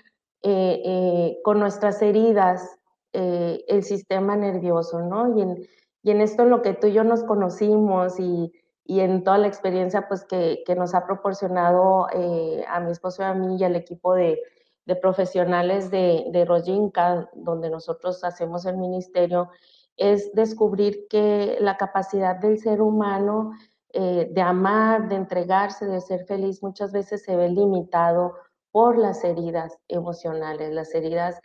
con 1.44 1.60
nuestras 1.60 2.02
heridas, 2.02 2.78
el 3.12 3.82
sistema 3.84 4.36
nervioso, 4.36 5.00
¿no? 5.02 5.36
Y 5.38 5.42
en, 5.42 5.66
y 6.06 6.12
en 6.12 6.20
esto 6.20 6.44
en 6.44 6.50
lo 6.50 6.62
que 6.62 6.72
tú 6.72 6.86
y 6.86 6.92
yo 6.92 7.02
nos 7.02 7.24
conocimos 7.24 8.20
y, 8.20 8.52
y 8.84 9.00
en 9.00 9.24
toda 9.24 9.38
la 9.38 9.48
experiencia 9.48 10.06
pues 10.06 10.24
que, 10.24 10.62
que 10.64 10.76
nos 10.76 10.94
ha 10.94 11.04
proporcionado 11.04 12.06
eh, 12.12 12.64
a 12.68 12.78
mi 12.78 12.92
esposo 12.92 13.22
y 13.22 13.24
a 13.24 13.34
mí 13.34 13.56
y 13.56 13.64
al 13.64 13.74
equipo 13.74 14.14
de, 14.14 14.40
de 14.84 14.94
profesionales 14.94 15.90
de, 15.90 16.26
de 16.30 16.44
Rojinka, 16.44 17.28
donde 17.34 17.70
nosotros 17.70 18.22
hacemos 18.22 18.66
el 18.66 18.76
ministerio, 18.76 19.50
es 19.96 20.32
descubrir 20.32 21.08
que 21.10 21.56
la 21.58 21.76
capacidad 21.76 22.36
del 22.36 22.60
ser 22.60 22.82
humano 22.82 23.54
eh, 23.92 24.28
de 24.30 24.40
amar, 24.42 25.08
de 25.08 25.16
entregarse, 25.16 25.86
de 25.86 26.00
ser 26.00 26.24
feliz, 26.24 26.62
muchas 26.62 26.92
veces 26.92 27.24
se 27.24 27.34
ve 27.34 27.48
limitado 27.48 28.34
por 28.70 28.96
las 28.96 29.24
heridas 29.24 29.76
emocionales, 29.88 30.72
las 30.72 30.94
heridas 30.94 31.40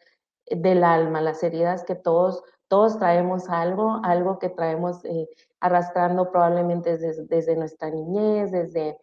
del 0.46 0.84
alma, 0.84 1.20
las 1.20 1.42
heridas 1.42 1.84
que 1.84 1.96
todos 1.96 2.44
todos 2.72 2.98
traemos 2.98 3.50
algo, 3.50 4.00
algo 4.02 4.40
que 4.40 4.48
traemos 4.48 5.04
eh, 5.04 5.28
arrastrando 5.60 6.32
probablemente 6.32 6.98
desde, 6.98 7.58
nuestra 7.58 7.90
niñez, 7.90 8.50
desde 8.50 8.98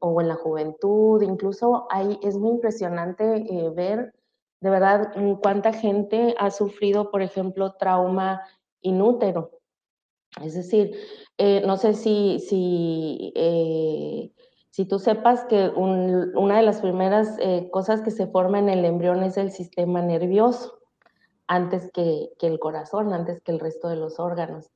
o 0.00 0.20
en 0.20 0.26
la 0.26 0.34
juventud, 0.34 1.22
incluso 1.22 1.86
ahí 1.90 2.18
es 2.24 2.36
muy 2.36 2.50
impresionante 2.50 3.46
eh, 3.48 3.70
ver 3.70 4.12
de 4.60 4.70
verdad 4.70 5.12
mm, 5.14 5.34
cuánta 5.34 5.72
gente 5.72 6.34
ha 6.36 6.50
sufrido, 6.50 7.12
por 7.12 7.22
ejemplo, 7.22 7.74
trauma 7.74 8.42
inútero. 8.80 9.52
Es 10.42 10.54
decir, 10.54 10.96
eh, 11.38 11.62
no 11.64 11.76
sé 11.76 11.94
si, 11.94 12.40
si, 12.40 13.32
si 14.70 14.84
tú 14.84 14.98
sepas 14.98 15.44
que 15.44 15.68
una 15.76 16.56
de 16.56 16.62
las 16.64 16.80
primeras 16.80 17.38
cosas 17.70 18.02
que 18.02 18.10
se 18.10 18.26
forma 18.26 18.58
en 18.58 18.68
el 18.68 18.84
embrión 18.84 19.22
es 19.22 19.36
el 19.36 19.52
sistema 19.52 20.02
nervioso 20.02 20.76
antes 21.48 21.90
que, 21.92 22.30
el 22.40 22.58
corazón, 22.58 23.12
antes 23.12 23.40
que 23.42 23.52
el 23.52 23.60
resto 23.60 23.88
de 23.88 23.96
los 23.96 24.18
órganos. 24.18 24.70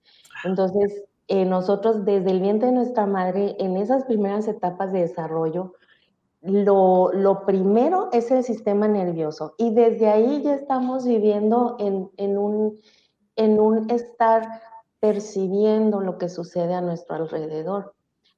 Entonces, 0.44 1.04
eh, 1.28 1.44
nosotros 1.44 2.04
desde 2.04 2.30
el 2.30 2.40
vientre 2.40 2.68
de 2.68 2.74
nuestra 2.74 3.06
madre, 3.06 3.56
en 3.59 3.76
esas 3.76 4.04
primeras 4.04 4.48
etapas 4.48 4.92
de 4.92 5.00
desarrollo, 5.00 5.74
lo, 6.42 7.12
lo, 7.12 7.44
primero 7.44 8.09
es 8.12 8.30
el 8.30 8.42
sistema 8.42 8.88
nervioso 8.88 9.54
y 9.59 9.74
desde 9.74 10.09
ahí 10.09 10.40
ya 10.42 10.54
estamos 10.54 11.04
viviendo 11.04 11.76
en, 11.78 12.11
en, 12.16 12.38
un, 12.38 12.78
en 13.37 13.61
un 13.61 13.90
estar 13.90 14.62
percibiendo 15.00 16.00
lo 16.00 16.16
que 16.16 16.30
sucede 16.30 16.74
a 16.74 16.80
nuestro 16.80 17.16
alrededor. 17.16 17.94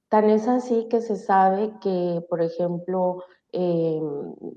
Tan 0.09 0.29
es 0.31 0.49
así 0.49 0.89
que 0.89 1.01
se 1.01 1.17
sabe 1.17 1.75
que, 1.81 2.25
por 2.29 2.43
ejemplo, 2.43 3.23
eh, 3.53 4.01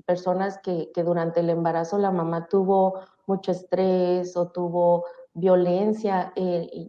personas 0.04 0.58
que, 0.58 0.90
que, 0.92 1.02
durante 1.02 1.40
el 1.40 1.50
embarazo 1.50 1.98
la 1.98 2.10
mamá 2.10 2.48
tuvo 2.48 3.00
mucho 3.26 3.52
estrés 3.52 4.36
o 4.36 4.48
tuvo 4.48 5.04
violencia, 5.34 6.32
eh, 6.36 6.88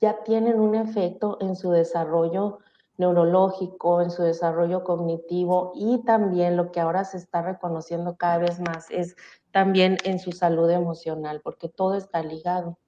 ya 0.00 0.22
tienen 0.22 0.60
un 0.60 0.74
efecto 0.74 1.38
en 1.40 1.56
su 1.56 1.70
desarrollo 1.70 2.58
neurológico, 2.96 4.02
en 4.02 4.10
su 4.10 4.22
desarrollo 4.22 4.84
cognitivo 4.84 5.72
y 5.74 6.04
también 6.04 6.56
lo 6.56 6.70
que 6.72 6.80
ahora 6.80 7.04
se 7.04 7.16
está 7.16 7.42
reconociendo 7.42 8.16
cada 8.16 8.38
vez 8.38 8.60
más 8.60 8.90
es 8.90 9.16
también 9.52 9.96
en 10.04 10.18
su 10.18 10.32
salud 10.32 10.70
emocional, 10.70 11.40
porque 11.42 11.68
todo 11.68 11.94
está 11.94 12.22
ligado. 12.22 12.78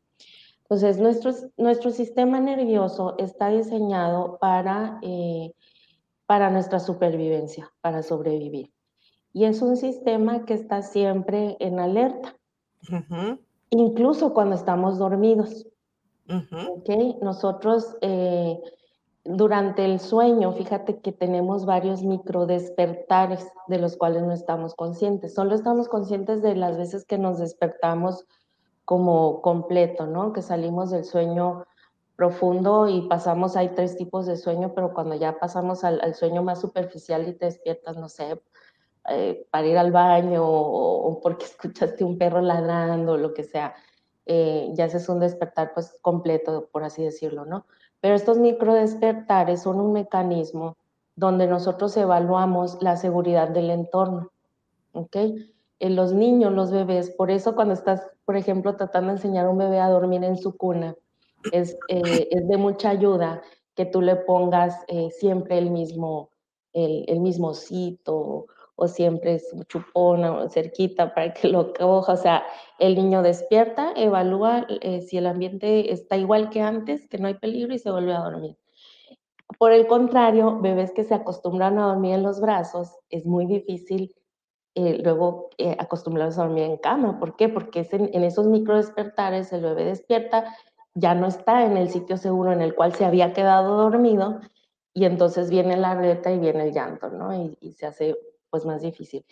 Entonces, 0.63 0.99
nuestro, 0.99 1.33
nuestro 1.57 1.91
sistema 1.91 2.39
nervioso 2.39 3.17
está 3.19 3.49
diseñado 3.49 4.39
para, 4.39 5.01
eh, 5.03 5.53
para 6.31 6.49
nuestra 6.49 6.79
supervivencia, 6.79 7.73
para 7.81 8.05
sobrevivir. 8.05 8.73
Y 9.33 9.47
es 9.47 9.63
un 9.63 9.77
sistema 9.77 10.45
que 10.45 10.55
está 10.55 10.81
siempre 10.81 11.57
en 11.59 11.81
alerta, 11.81 12.37
incluso 13.71 14.33
cuando 14.33 14.55
estamos 14.55 14.97
dormidos. 14.97 15.67
¿Okay? 16.29 17.17
Nosotros 17.21 17.97
eh, 18.01 18.61
durante 19.25 19.85
el 19.85 19.99
sueño, 19.99 20.53
fíjate 20.53 21.01
que 21.01 21.11
tenemos 21.11 21.67
varios 21.67 22.05
microdespertares 22.05 23.45
de 23.67 23.79
los 23.79 23.97
cuales 23.97 24.23
no 24.23 24.33
estamos 24.33 24.77
conscientes. 24.77 25.35
Solo 25.35 25.57
estamos 25.57 25.89
conscientes 25.89 26.43
de 26.43 26.55
las 26.55 26.79
veces 26.79 27.05
que 27.05 27.19
nos 27.19 27.41
despertamos 27.41 28.25
como 28.85 29.43
completo, 29.43 30.07
¿no? 30.07 30.33
Que 30.33 30.43
salimos 30.43 30.93
del 30.93 31.03
sueño 31.03 31.65
profundo 32.21 32.87
y 32.87 33.09
pasamos, 33.09 33.57
hay 33.57 33.71
tres 33.71 33.97
tipos 33.97 34.27
de 34.27 34.37
sueño, 34.37 34.75
pero 34.75 34.93
cuando 34.93 35.15
ya 35.15 35.39
pasamos 35.39 35.85
al, 35.85 36.15
sueño 36.15 36.43
más 36.43 36.61
superficial 36.61 37.27
y 37.27 37.33
te 37.33 37.47
despiertas, 37.47 37.97
no 37.97 38.11
sé, 38.11 38.39
eh, 39.09 39.47
para 39.51 39.67
ir 39.67 39.79
al 39.79 39.91
baño 39.91 40.43
o, 40.45 41.19
porque 41.23 41.45
escuchaste 41.47 42.05
un 42.05 42.19
perro 42.19 42.43
ladrando, 42.43 43.17
lo 43.17 43.33
que 43.33 43.43
sea, 43.43 43.75
eh, 44.27 44.69
ya 44.75 44.85
es 44.85 45.09
un 45.09 45.19
despertar 45.19 45.73
pues 45.73 45.97
completo, 46.03 46.69
por 46.71 46.85
así 46.85 47.03
decirlo, 47.03 47.47
¿no? 47.47 47.65
Pero 48.03 48.15
estos 48.15 48.37
microdespertares 48.37 49.63
son 49.63 49.81
un 49.81 49.95
mecanismo 49.95 50.77
donde 51.17 51.47
nosotros 51.47 51.97
evaluamos 51.97 52.83
la 52.83 52.99
seguridad 52.99 53.49
del 53.49 53.71
entorno. 53.71 54.31
¿Ok? 54.93 55.17
En 55.79 55.97
los 55.97 56.13
niños, 56.13 56.53
los 56.53 56.71
bebés, 56.71 57.09
por 57.13 57.31
eso 57.31 57.55
cuando 57.55 57.73
estás, 57.73 58.03
por 58.27 58.37
ejemplo, 58.37 58.77
tratando 58.77 59.09
de 59.09 59.17
enseñar 59.17 59.47
a 59.47 59.51
un 59.51 59.57
bebé 59.57 59.81
a 59.81 59.89
dormir 59.89 60.23
en 60.25 60.37
su 60.37 60.55
cuna, 60.59 60.95
es, 61.53 61.77
eh, 61.89 62.29
es 62.31 62.49
de 62.49 62.57
mucha 62.57 62.91
ayuda 62.91 63.43
que 63.75 63.87
tú 63.87 64.03
le 64.03 64.17
pongas 64.17 64.85
eh, 64.89 65.11
siempre 65.11 65.59
el 65.59 65.71
mismo, 65.71 66.31
el, 66.73 67.05
el 67.09 67.21
mismo 67.21 67.55
o 68.83 68.89
siempre 68.89 69.35
es 69.35 69.55
chupona 69.69 70.33
o 70.33 70.49
cerquita 70.49 71.15
para 71.15 71.35
que 71.35 71.49
lo 71.49 71.73
coja. 71.75 72.15
O 72.15 72.17
sea, 72.17 72.43
el 72.79 72.95
niño 72.95 73.23
despierta, 73.23 73.93
evalúa 73.95 74.67
eh, 74.81 75.03
si 75.03 75.19
el 75.19 75.27
ambiente 75.27 75.93
está 75.93 76.17
igual 76.17 76.49
que 76.49 76.63
antes, 76.63 77.07
que 77.07 77.19
no 77.19 77.29
hay 77.29 77.35
peligro 77.35 77.75
y 77.75 77.79
se 77.79 77.91
vuelve 77.91 78.15
a 78.15 78.21
dormir. 78.21 78.57
Por 79.59 79.73
el 79.73 79.87
contrario, 79.87 80.61
bebés 80.61 80.93
que 80.93 81.05
se 81.05 81.15
acostumbran 81.15 81.79
a 81.79 81.89
dormir 81.89 82.15
en 82.15 82.23
los 82.23 82.41
brazos, 82.41 82.97
es 83.11 83.27
muy 83.27 83.45
difícil 83.47 84.15
eh, 84.75 84.99
luego 85.03 85.51
eh, 85.59 85.77
acostumbrarse 85.79 86.41
a 86.41 86.45
dormir 86.45 86.65
en 86.65 86.77
cama. 86.79 87.19
¿Por 87.19 87.37
qué? 87.37 87.49
Porque 87.49 87.87
en, 87.91 88.09
en 88.15 88.25
esos 88.25 88.47
micro 88.47 88.77
despertares 88.77 89.53
el 89.53 89.63
bebé 89.63 89.85
despierta, 89.85 90.57
ya 90.95 91.15
no 91.15 91.27
está 91.27 91.65
en 91.65 91.77
el 91.77 91.91
sitio 91.91 92.17
seguro 92.17 92.53
en 92.53 92.63
el 92.63 92.75
cual 92.75 92.95
se 92.95 93.05
había 93.05 93.33
quedado 93.33 93.77
dormido 93.77 94.41
y 94.93 95.05
entonces 95.05 95.51
viene 95.51 95.77
la 95.77 95.93
alerta 95.93 96.33
y 96.33 96.39
viene 96.39 96.65
el 96.65 96.73
llanto, 96.73 97.11
¿no? 97.11 97.33
Y, 97.61 97.73
se 97.73 97.87
hace 97.87 98.17
pues 98.51 98.67
más 98.67 98.83
difícil. 98.83 99.25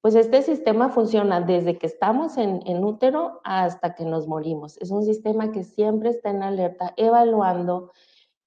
Pues 0.00 0.14
este 0.14 0.42
sistema 0.42 0.90
funciona 0.90 1.40
desde 1.40 1.78
que 1.78 1.86
estamos 1.86 2.36
en, 2.36 2.84
útero 2.84 3.40
hasta 3.44 3.94
que 3.94 4.04
nos 4.04 4.26
morimos. 4.26 4.76
Es 4.78 4.90
un 4.90 5.04
sistema 5.04 5.50
que 5.52 5.64
siempre 5.64 6.10
está 6.10 6.30
en 6.30 6.42
alerta, 6.42 6.92
evaluando 6.96 7.90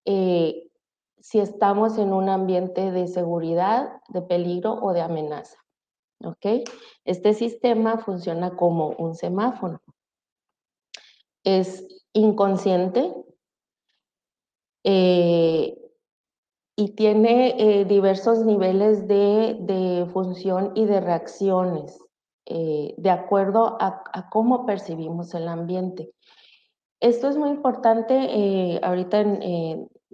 eh, 0.05 0.69
si 1.19 1.39
estamos 1.39 1.97
en 1.97 2.13
un 2.13 2.29
ambiente 2.29 2.91
de 2.91 3.07
seguridad, 3.07 4.01
de 4.09 4.21
peligro 4.21 4.73
o 4.73 4.93
de 4.93 5.01
amenaza. 5.01 5.57
¿Ok? 6.23 6.67
Este 7.05 7.33
sistema 7.33 7.97
funciona 7.97 8.55
como 8.55 8.89
un 8.89 9.15
semáforo. 9.15 9.81
Es 11.43 11.87
inconsciente, 12.17 13.13
eh, 14.84 15.77
y 16.75 16.89
tiene 16.89 17.56
eh, 17.58 17.86
diversos 17.86 18.45
niveles 18.45 19.08
de, 19.08 20.08
función 20.13 20.71
y 20.75 20.86
de 20.86 21.01
reacciones 21.01 21.99
eh, 22.45 22.93
de 22.97 23.10
acuerdo 23.10 23.77
a, 23.82 24.30
cómo 24.30 24.65
percibimos 24.65 25.34
el 25.34 25.47
ambiente. 25.47 26.12
Esto 26.99 27.27
es 27.27 27.38
muy 27.38 27.49
importante, 27.49 28.80
ahorita 28.82 29.23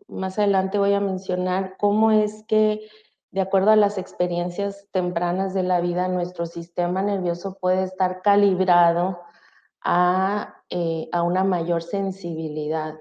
más 0.08 0.38
adelante 0.39 0.80
voy 0.80 0.94
a 0.94 1.00
mencionar 1.00 1.76
cómo 1.78 2.12
es 2.12 2.44
que 2.48 2.82
de 3.32 3.42
acuerdo 3.42 3.72
a 3.72 3.76
las 3.76 3.98
experiencias 3.98 4.88
tempranas 4.92 5.54
de 5.54 5.63
la 5.63 5.82
vida, 5.82 6.08
nuestro 6.08 6.46
sistema 6.46 7.02
nervioso 7.02 7.58
puede 7.60 7.84
estar 7.84 8.22
calibrado 8.22 9.20
a, 9.82 10.62
a 11.12 11.22
una 11.24 11.44
mayor 11.44 11.84
sensibilidad 11.84 13.00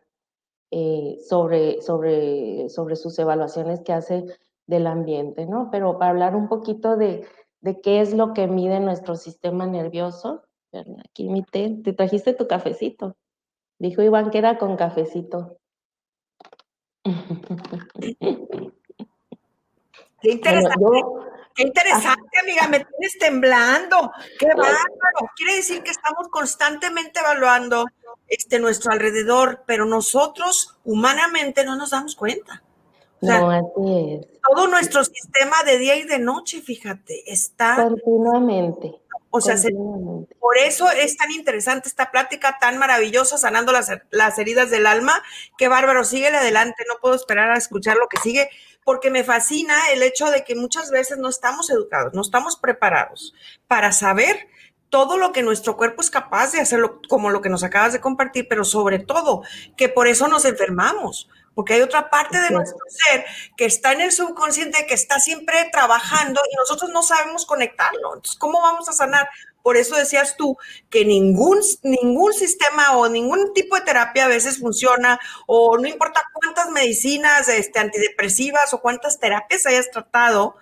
eh, 0.70 1.18
sobre, 1.28 1.82
sobre, 1.82 2.68
sobre 2.70 2.96
sus 2.96 3.18
evaluaciones 3.18 3.80
que 3.80 3.92
hace 3.92 4.24
del 4.66 4.86
ambiente, 4.86 5.44
¿no? 5.46 5.68
Pero 5.70 5.98
para 5.98 6.12
hablar 6.12 6.34
un 6.34 6.48
poquito 6.48 6.96
de, 6.96 7.26
de 7.60 7.80
qué 7.80 8.00
es 8.00 8.14
lo 8.14 8.32
que 8.32 8.46
mide 8.46 8.80
nuestro 8.80 9.16
sistema 9.16 9.66
nervioso, 9.66 10.42
aquí 11.04 11.28
mi 11.28 11.42
té, 11.42 11.78
te 11.84 11.92
trajiste 11.92 12.32
tu 12.32 12.46
cafecito. 12.46 13.16
Dijo 13.78 14.00
Iván 14.02 14.30
que 14.30 14.38
era 14.38 14.56
con 14.58 14.76
cafecito. 14.76 15.58
Qué 20.22 20.30
interesante. 20.30 20.84
Qué 21.54 21.62
interesante, 21.64 22.38
amiga, 22.40 22.66
me 22.68 22.84
tienes 22.84 23.18
temblando. 23.18 24.12
Qué 24.38 24.46
bárbaro. 24.46 25.30
Quiere 25.36 25.56
decir 25.56 25.82
que 25.82 25.90
estamos 25.90 26.28
constantemente 26.30 27.20
evaluando 27.20 27.86
este, 28.28 28.58
nuestro 28.58 28.92
alrededor, 28.92 29.64
pero 29.66 29.84
nosotros 29.84 30.76
humanamente 30.84 31.64
no 31.64 31.76
nos 31.76 31.90
damos 31.90 32.16
cuenta. 32.16 32.62
No, 33.22 33.50
así 33.50 34.14
es. 34.20 34.26
Todo 34.48 34.66
nuestro 34.66 35.04
sistema 35.04 35.62
de 35.64 35.78
día 35.78 35.96
y 35.96 36.04
de 36.04 36.18
noche, 36.18 36.60
fíjate, 36.60 37.22
está 37.32 37.76
continuamente. 37.76 39.02
O 39.34 39.40
sea, 39.40 39.56
por 40.40 40.58
eso 40.58 40.90
es 40.90 41.16
tan 41.16 41.30
interesante 41.30 41.88
esta 41.88 42.10
plática 42.10 42.58
tan 42.60 42.76
maravillosa, 42.76 43.38
sanando 43.38 43.72
las, 43.72 43.90
las 44.10 44.38
heridas 44.38 44.70
del 44.70 44.86
alma. 44.86 45.22
Qué 45.56 45.68
bárbaro, 45.68 46.04
síguele 46.04 46.36
adelante, 46.36 46.84
no 46.86 47.00
puedo 47.00 47.14
esperar 47.14 47.50
a 47.50 47.56
escuchar 47.56 47.96
lo 47.96 48.08
que 48.08 48.20
sigue, 48.20 48.50
porque 48.84 49.10
me 49.10 49.24
fascina 49.24 49.74
el 49.94 50.02
hecho 50.02 50.30
de 50.30 50.44
que 50.44 50.54
muchas 50.54 50.90
veces 50.90 51.16
no 51.16 51.30
estamos 51.30 51.70
educados, 51.70 52.12
no 52.12 52.20
estamos 52.20 52.56
preparados 52.56 53.32
para 53.68 53.92
saber 53.92 54.48
todo 54.90 55.16
lo 55.16 55.32
que 55.32 55.42
nuestro 55.42 55.78
cuerpo 55.78 56.02
es 56.02 56.10
capaz 56.10 56.52
de 56.52 56.60
hacerlo, 56.60 57.00
como 57.08 57.30
lo 57.30 57.40
que 57.40 57.48
nos 57.48 57.64
acabas 57.64 57.94
de 57.94 58.00
compartir, 58.02 58.46
pero 58.46 58.62
sobre 58.62 58.98
todo 58.98 59.42
que 59.78 59.88
por 59.88 60.06
eso 60.06 60.28
nos 60.28 60.44
enfermamos, 60.44 61.30
porque 61.54 61.74
hay 61.74 61.82
otra 61.82 62.10
parte 62.10 62.40
de 62.40 62.50
nuestro 62.50 62.78
ser 62.88 63.24
que 63.56 63.64
está 63.64 63.92
en 63.92 64.00
el 64.00 64.12
subconsciente, 64.12 64.86
que 64.86 64.94
está 64.94 65.20
siempre 65.20 65.68
trabajando 65.70 66.40
y 66.50 66.56
nosotros 66.56 66.90
no 66.90 67.02
sabemos 67.02 67.46
conectarlo. 67.46 68.14
Entonces, 68.14 68.38
¿cómo 68.38 68.60
vamos 68.60 68.88
a 68.88 68.92
sanar? 68.92 69.28
Por 69.62 69.76
eso 69.76 69.96
decías 69.96 70.36
tú 70.36 70.56
que 70.90 71.04
ningún, 71.04 71.60
ningún 71.82 72.32
sistema 72.32 72.96
o 72.96 73.08
ningún 73.08 73.52
tipo 73.54 73.76
de 73.76 73.82
terapia 73.82 74.24
a 74.24 74.28
veces 74.28 74.58
funciona, 74.58 75.20
o 75.46 75.78
no 75.78 75.86
importa 75.86 76.22
cuántas 76.32 76.70
medicinas 76.70 77.48
este, 77.48 77.78
antidepresivas 77.78 78.74
o 78.74 78.80
cuántas 78.80 79.20
terapias 79.20 79.66
hayas 79.66 79.90
tratado, 79.90 80.56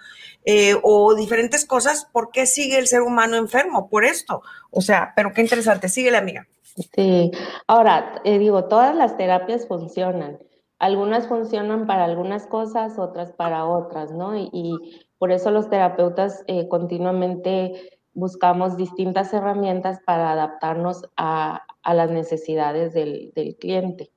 eh, 0.44 0.74
o 0.82 1.14
diferentes 1.14 1.66
cosas, 1.66 2.06
¿por 2.06 2.30
qué 2.30 2.46
sigue 2.46 2.78
el 2.78 2.86
ser 2.86 3.02
humano 3.02 3.36
enfermo 3.36 3.88
por 3.90 4.04
esto? 4.04 4.42
O 4.70 4.80
sea, 4.80 5.12
pero 5.14 5.32
qué 5.32 5.42
interesante, 5.42 5.88
sigue 5.88 6.10
la 6.10 6.18
amiga. 6.18 6.46
Sí, 6.94 7.30
ahora, 7.66 8.22
eh, 8.24 8.38
digo, 8.38 8.64
todas 8.64 8.94
las 8.94 9.16
terapias 9.16 9.66
funcionan. 9.66 10.38
Algunas 10.80 11.28
funcionan 11.28 11.86
para 11.86 12.04
algunas 12.04 12.48
cosas, 12.48 12.98
otras 12.98 13.32
para 13.32 13.66
otras, 13.66 14.10
¿no? 14.10 14.36
Y, 14.36 15.06
por 15.18 15.30
eso 15.30 15.50
los 15.50 15.68
terapeutas 15.68 16.42
eh, 16.46 16.66
continuamente 16.66 18.00
buscamos 18.14 18.76
distintas 18.76 19.32
herramientas 19.32 20.00
para 20.06 20.32
adaptarnos 20.32 21.04
a, 21.16 21.62
las 21.84 22.10
necesidades 22.10 22.94
del, 22.94 23.30
cliente. 23.60 24.10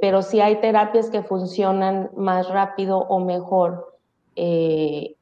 pero 0.00 0.22
sí 0.22 0.40
hay 0.40 0.60
terapias 0.60 1.10
que 1.10 1.22
funcionan 1.22 2.10
más 2.16 2.48
rápido 2.48 2.98
o 2.98 3.20
mejor 3.20 3.94
eh, 4.36 5.16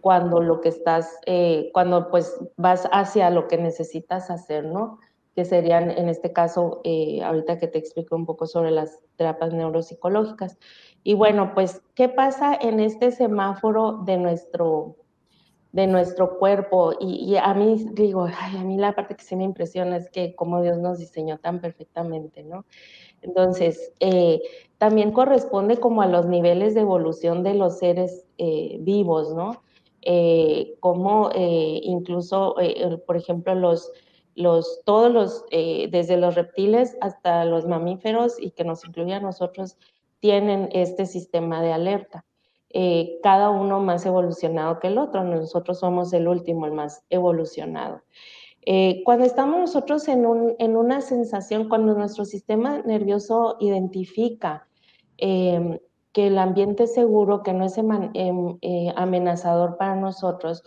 cuando 0.00 0.40
lo 0.40 0.60
que 0.60 0.68
estás, 0.68 1.18
eh, 1.26 1.70
cuando 1.72 2.10
pues 2.10 2.38
vas 2.56 2.88
hacia 2.92 3.30
lo 3.30 3.48
que 3.48 3.58
necesitas 3.58 4.30
hacer, 4.30 4.64
¿no? 4.64 5.00
Que 5.34 5.44
serían, 5.44 5.90
en 5.90 6.08
este 6.08 6.32
caso, 6.32 6.80
eh, 6.84 7.22
ahorita 7.22 7.58
que 7.58 7.68
te 7.68 7.78
explico 7.78 8.16
un 8.16 8.26
poco 8.26 8.46
sobre 8.46 8.70
las 8.70 9.00
terapias 9.18 9.52
neuropsicológicas. 9.52 10.58
Y 11.04 11.12
bueno, 11.12 11.52
pues, 11.54 11.82
¿qué 11.94 12.08
pasa 12.08 12.56
en 12.58 12.80
este 12.80 13.12
semáforo 13.12 13.98
de 14.06 14.16
nuestro, 14.16 14.96
de 15.72 15.86
nuestro 15.86 16.38
cuerpo? 16.38 16.94
Y, 16.98 17.36
a 17.36 17.52
mí, 17.52 17.86
digo, 17.92 18.24
a 18.26 18.64
mí 18.64 18.78
la 18.78 18.94
parte 18.94 19.14
que 19.14 19.24
sí 19.24 19.36
me 19.36 19.44
impresiona 19.44 19.98
es 19.98 20.08
que 20.08 20.34
cómo 20.34 20.62
Dios 20.62 20.78
nos 20.78 20.98
diseñó 20.98 21.36
tan 21.36 21.60
perfectamente, 21.60 22.42
¿no? 22.42 22.64
Entonces, 23.20 23.92
eh, 24.00 24.40
también 24.78 25.12
corresponde 25.12 25.76
como 25.76 26.00
a 26.00 26.06
los 26.06 26.24
niveles 26.24 26.74
de 26.74 26.80
evolución 26.80 27.42
de 27.42 27.52
los 27.52 27.78
seres 27.78 28.24
vivos, 28.38 29.34
¿no? 29.34 29.62
eh, 30.02 30.76
como 30.80 31.30
eh, 31.34 31.80
incluso, 31.82 32.58
eh, 32.60 32.98
por 33.06 33.16
ejemplo, 33.16 33.54
los, 33.54 33.90
todos 34.84 35.12
los, 35.12 35.44
eh, 35.50 35.88
desde 35.90 36.16
los 36.16 36.34
reptiles 36.34 36.96
hasta 37.00 37.44
los 37.44 37.66
mamíferos 37.66 38.40
y 38.40 38.50
que 38.50 38.64
nos 38.64 38.84
incluye 38.84 39.14
a 39.14 39.20
nosotros, 39.20 39.76
tienen 40.20 40.68
este 40.72 41.06
sistema 41.06 41.62
de 41.62 41.72
alerta. 41.72 42.24
cada 43.22 43.50
uno 43.50 43.80
más 43.80 44.04
evolucionado 44.04 44.78
que 44.78 44.88
el 44.88 44.98
otro, 44.98 45.24
nosotros 45.24 45.78
somos 45.78 46.12
el 46.12 46.28
último, 46.28 46.66
el 46.66 46.72
más 46.72 47.02
evolucionado. 47.08 48.02
cuando 49.04 49.24
estamos 49.24 49.58
nosotros 49.58 50.06
en, 50.08 50.26
un, 50.26 50.54
en, 50.58 50.76
una 50.76 51.00
sensación, 51.00 51.68
cuando 51.68 51.94
nuestro 51.94 52.24
sistema 52.24 52.82
nervioso 52.82 53.56
identifica 53.60 54.68
que 56.12 56.26
el 56.26 56.38
ambiente 56.38 56.86
seguro, 56.86 57.42
que 57.42 57.52
no 57.52 57.64
es 57.64 57.78
em, 57.78 58.58
eh, 58.60 58.92
amenazador 58.96 59.76
para 59.76 59.94
nosotros, 59.94 60.64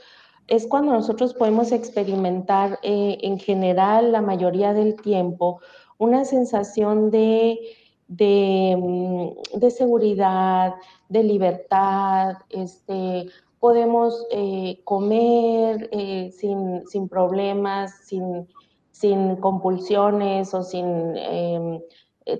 es 0.48 0.68
cuando 0.68 0.92
nosotros 0.92 1.34
podemos 1.34 1.72
experimentar 1.72 2.80
eh, 2.84 3.18
en 3.22 3.40
general, 3.40 4.12
la 4.12 4.22
mayoría 4.22 4.74
del 4.74 5.00
tiempo, 5.02 5.62
una 5.98 6.26
sensación 6.26 7.12
de, 7.12 7.60
de, 8.08 8.76
mm, 8.78 9.70
seguridad, 9.70 10.74
de 11.10 11.24
libertad, 11.24 12.36
este, 12.50 13.28
podemos 13.60 14.26
eh, 14.32 14.82
comer 14.84 15.90
sin, 16.32 16.86
sin, 16.88 17.08
problemas, 17.08 17.92
sin, 18.06 18.48
sin, 18.92 19.36
compulsiones 19.38 20.54
o 20.54 20.64
sin 20.64 21.16
em, 21.16 21.80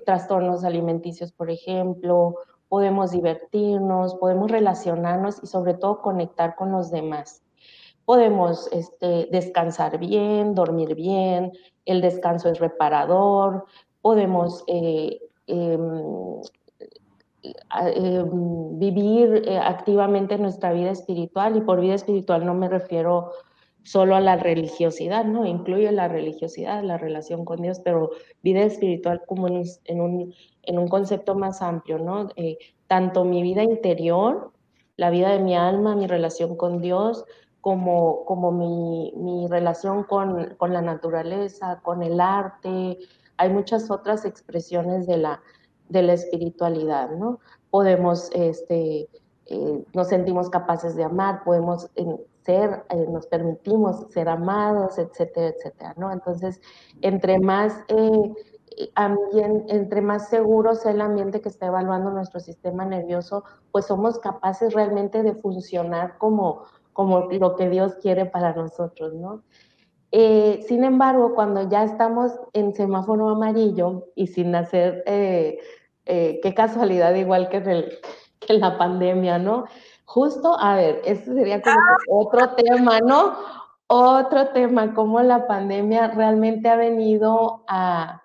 trastornos 0.04 0.64
alimenticios, 0.64 1.32
por 1.32 1.50
ejemplo, 1.50 2.36
podemos 2.72 3.10
divertirnos, 3.10 4.14
podemos 4.14 4.50
relacionarnos 4.50 5.42
y 5.42 5.46
sobre 5.46 5.74
todo 5.74 6.00
conectar 6.00 6.56
con 6.56 6.72
los 6.72 6.90
demás. 6.90 7.41
Podemos 8.04 8.68
este, 8.72 9.28
descansar 9.30 9.98
bien, 9.98 10.54
dormir 10.54 10.94
bien, 10.94 11.52
el 11.84 12.00
descanso 12.00 12.48
es 12.48 12.58
reparador, 12.58 13.64
podemos 14.00 14.64
eh, 14.66 15.20
em, 15.46 16.40
em, 17.42 18.78
vivir 18.78 19.42
eh, 19.46 19.58
activamente 19.58 20.38
nuestra 20.38 20.72
vida 20.72 20.90
espiritual 20.90 21.56
y 21.56 21.60
por 21.60 21.80
vida 21.80 21.94
espiritual 21.94 22.44
no 22.44 22.54
me 22.54 22.68
refiero 22.68 23.30
solo 23.84 24.14
a 24.14 24.20
la 24.20 24.36
religiosidad, 24.36 25.24
¿no? 25.24 25.44
Incluye 25.44 25.90
la 25.92 26.08
religiosidad, 26.08 26.82
la 26.82 26.98
relación 26.98 27.44
con 27.44 27.62
Dios, 27.62 27.80
pero 27.80 28.10
vida 28.42 28.62
espiritual 28.62 29.22
como 29.26 29.48
en 29.48 30.00
un, 30.00 30.34
en 30.62 30.78
un 30.78 30.88
concepto 30.88 31.34
más 31.34 31.62
amplio, 31.62 31.98
¿no? 31.98 32.28
Eh, 32.36 32.58
tanto 32.86 33.24
mi 33.24 33.42
vida 33.42 33.62
interior, 33.62 34.52
la 34.96 35.10
vida 35.10 35.30
de 35.32 35.40
mi 35.40 35.56
alma, 35.56 35.96
mi 35.96 36.06
relación 36.06 36.56
con 36.56 36.80
Dios, 36.80 37.24
como, 37.62 38.24
como 38.24 38.50
mi, 38.50 39.14
mi 39.16 39.46
relación 39.46 40.02
con, 40.02 40.56
con, 40.56 40.72
la 40.72 40.82
naturaleza, 40.82 41.80
con 41.82 42.02
el 42.02 42.20
arte. 42.20 42.98
Hay 43.36 43.50
muchas 43.50 43.88
otras 43.90 44.24
expresiones 44.24 45.06
de 45.06 45.16
la, 45.16 45.40
de 45.88 46.02
la 46.02 46.12
espiritualidad, 46.12 47.10
¿no? 47.12 47.38
Podemos, 47.70 48.30
este, 48.34 49.08
eh, 49.46 49.84
nos 49.94 50.08
sentimos 50.08 50.50
capaces 50.50 50.96
de 50.96 51.04
amar, 51.04 51.44
podemos 51.44 51.88
eh, 51.94 52.04
ser, 52.44 52.84
nos 53.08 53.28
permitimos 53.28 54.06
ser 54.10 54.28
amados, 54.28 54.98
etcétera, 54.98 55.54
etcétera, 55.56 55.94
¿no? 55.96 56.10
Entonces, 56.12 56.60
entre 57.00 57.38
más 57.38 57.84
entre 58.96 60.00
más 60.00 60.28
seguro 60.28 60.74
sea 60.74 60.92
el 60.92 61.02
ambiente 61.02 61.40
que 61.40 61.48
está 61.48 61.66
evaluando 61.66 62.10
nuestro 62.10 62.40
sistema 62.40 62.84
nervioso, 62.84 63.44
pues 63.70 63.86
somos 63.86 64.18
capaces 64.18 64.72
realmente 64.72 65.22
de 65.22 65.34
funcionar 65.34 66.16
como, 66.18 66.64
como 66.92 67.28
lo 67.30 67.56
que 67.56 67.68
Dios 67.68 67.94
quiere 68.02 68.26
para 68.26 68.54
nosotros, 68.54 69.14
¿no? 69.14 69.42
Eh, 70.12 70.62
sin 70.68 70.84
embargo, 70.84 71.34
cuando 71.34 71.68
ya 71.70 71.84
estamos 71.84 72.32
en 72.52 72.74
semáforo 72.74 73.30
amarillo 73.30 74.08
y 74.14 74.26
sin 74.26 74.54
hacer, 74.54 75.02
eh, 75.06 75.58
eh, 76.04 76.38
qué 76.42 76.54
casualidad, 76.54 77.14
igual 77.14 77.48
que 77.48 77.56
en, 77.56 77.84
que 78.40 78.52
en 78.52 78.60
la 78.60 78.76
pandemia, 78.76 79.38
¿no? 79.38 79.64
Justo, 80.04 80.58
a 80.60 80.76
ver, 80.76 81.00
este 81.06 81.32
sería 81.32 81.62
como 81.62 81.76
otro 82.10 82.54
tema, 82.56 83.00
¿no? 83.00 83.36
Otro 83.86 84.48
tema, 84.48 84.92
cómo 84.94 85.22
la 85.22 85.46
pandemia 85.46 86.08
realmente 86.08 86.68
ha 86.68 86.76
venido 86.76 87.64
a, 87.68 88.22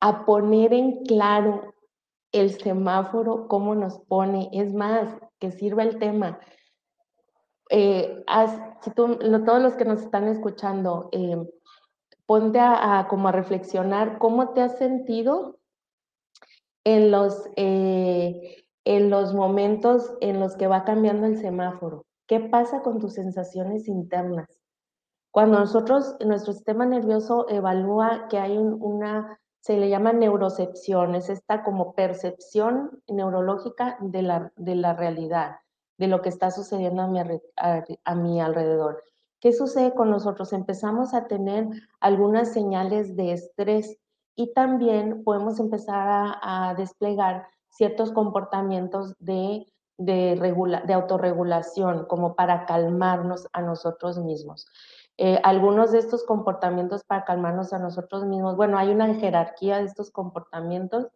a 0.00 0.24
poner 0.24 0.72
en 0.72 1.04
claro 1.04 1.74
el 2.30 2.50
semáforo, 2.50 3.48
cómo 3.48 3.74
nos 3.74 3.98
pone. 3.98 4.50
Es 4.52 4.72
más, 4.72 5.08
que 5.40 5.50
sirva 5.50 5.82
el 5.82 5.98
tema. 5.98 6.38
Eh, 7.70 8.24
si 8.82 8.90
tú, 8.92 9.18
todos 9.44 9.62
los 9.62 9.74
que 9.74 9.84
nos 9.84 10.02
están 10.02 10.28
escuchando, 10.28 11.08
eh, 11.12 11.36
ponte 12.26 12.60
a, 12.60 13.06
como 13.08 13.28
a 13.28 13.32
reflexionar 13.32 14.18
cómo 14.18 14.50
te 14.50 14.62
has 14.62 14.78
sentido 14.78 15.58
en 16.84 17.10
los, 17.10 17.48
eh, 17.56 18.64
en 18.84 19.10
los 19.10 19.34
momentos 19.34 20.14
en 20.20 20.40
los 20.40 20.56
que 20.56 20.66
va 20.66 20.84
cambiando 20.84 21.26
el 21.26 21.38
semáforo. 21.38 22.04
¿Qué 22.26 22.40
pasa 22.40 22.82
con 22.82 23.00
tus 23.00 23.14
sensaciones 23.14 23.88
internas? 23.88 24.48
Cuando 25.30 25.58
nosotros, 25.58 26.16
nuestro 26.24 26.52
sistema 26.52 26.86
nervioso 26.86 27.48
evalúa 27.48 28.26
que 28.28 28.38
hay 28.38 28.56
una 28.56 29.38
se 29.66 29.76
le 29.76 29.88
llama 29.88 30.12
neurocepción, 30.12 31.16
es 31.16 31.28
esta 31.28 31.64
como 31.64 31.92
percepción 31.94 33.02
neurológica 33.08 33.98
de 34.00 34.22
la, 34.22 34.52
de 34.54 34.76
la 34.76 34.94
realidad, 34.94 35.56
de 35.98 36.08
lo 36.08 36.22
que 36.22 36.28
está 36.28 36.50
sucediendo 36.50 37.02
a 37.02 38.14
mi, 38.14 38.40
alrededor. 38.40 39.02
¿Qué 39.40 39.52
sucede 39.52 39.94
con 39.94 40.10
nosotros? 40.10 40.52
Empezamos 40.52 41.14
a 41.14 41.26
tener 41.26 41.68
algunas 42.00 42.52
señales 42.52 43.16
de 43.16 43.32
estrés 43.32 43.98
y 44.34 44.52
también 44.52 45.24
podemos 45.24 45.60
empezar 45.60 46.08
a, 46.08 46.70
a 46.70 46.74
desplegar 46.74 47.46
ciertos 47.68 48.12
comportamientos 48.12 49.14
de, 49.18 49.66
de, 49.98 50.36
regula, 50.38 50.82
de 50.82 50.94
autorregulación, 50.94 52.06
como 52.06 52.34
para 52.34 52.66
calmarnos 52.66 53.48
a 53.52 53.62
nosotros 53.62 54.18
mismos. 54.18 54.66
Eh, 55.18 55.40
algunos 55.44 55.92
de 55.92 55.98
estos 55.98 56.24
comportamientos 56.24 57.02
para 57.04 57.24
calmarnos 57.24 57.72
a 57.72 57.78
nosotros 57.78 58.24
mismos. 58.26 58.56
Bueno, 58.56 58.78
hay 58.78 58.90
una 58.90 59.14
jerarquía 59.14 59.78
de 59.78 59.84
estos 59.84 60.10
comportamientos. 60.10 61.06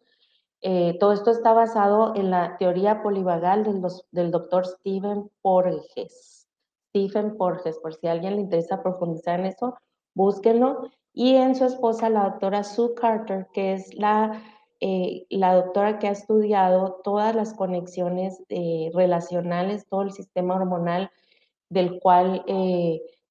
Eh, 0.61 0.97
todo 0.99 1.13
esto 1.13 1.31
está 1.31 1.53
basado 1.53 2.15
en 2.15 2.29
la 2.29 2.57
teoría 2.57 3.01
polivagal 3.01 3.63
del, 3.63 3.81
del 4.11 4.31
doctor 4.31 4.65
Stephen 4.65 5.29
Porges. 5.41 6.47
Stephen 6.89 7.37
Porges, 7.37 7.77
por 7.79 7.93
si 7.95 8.07
a 8.07 8.11
alguien 8.11 8.35
le 8.35 8.41
interesa 8.41 8.83
profundizar 8.83 9.39
en 9.39 9.47
eso, 9.47 9.75
búsquenlo. 10.13 10.89
Y 11.13 11.35
en 11.35 11.55
su 11.55 11.65
esposa, 11.65 12.09
la 12.09 12.23
doctora 12.29 12.63
Sue 12.63 12.93
Carter, 12.95 13.47
que 13.53 13.73
es 13.73 13.93
la, 13.95 14.41
eh, 14.79 15.25
la 15.29 15.55
doctora 15.55 15.99
que 15.99 16.07
ha 16.07 16.11
estudiado 16.11 17.01
todas 17.03 17.35
las 17.35 17.53
conexiones 17.53 18.43
relacionales, 18.93 19.87
todo 19.87 20.03
el 20.03 20.11
sistema 20.11 20.55
hormonal 20.55 21.11
del 21.69 21.99
cual 21.99 22.43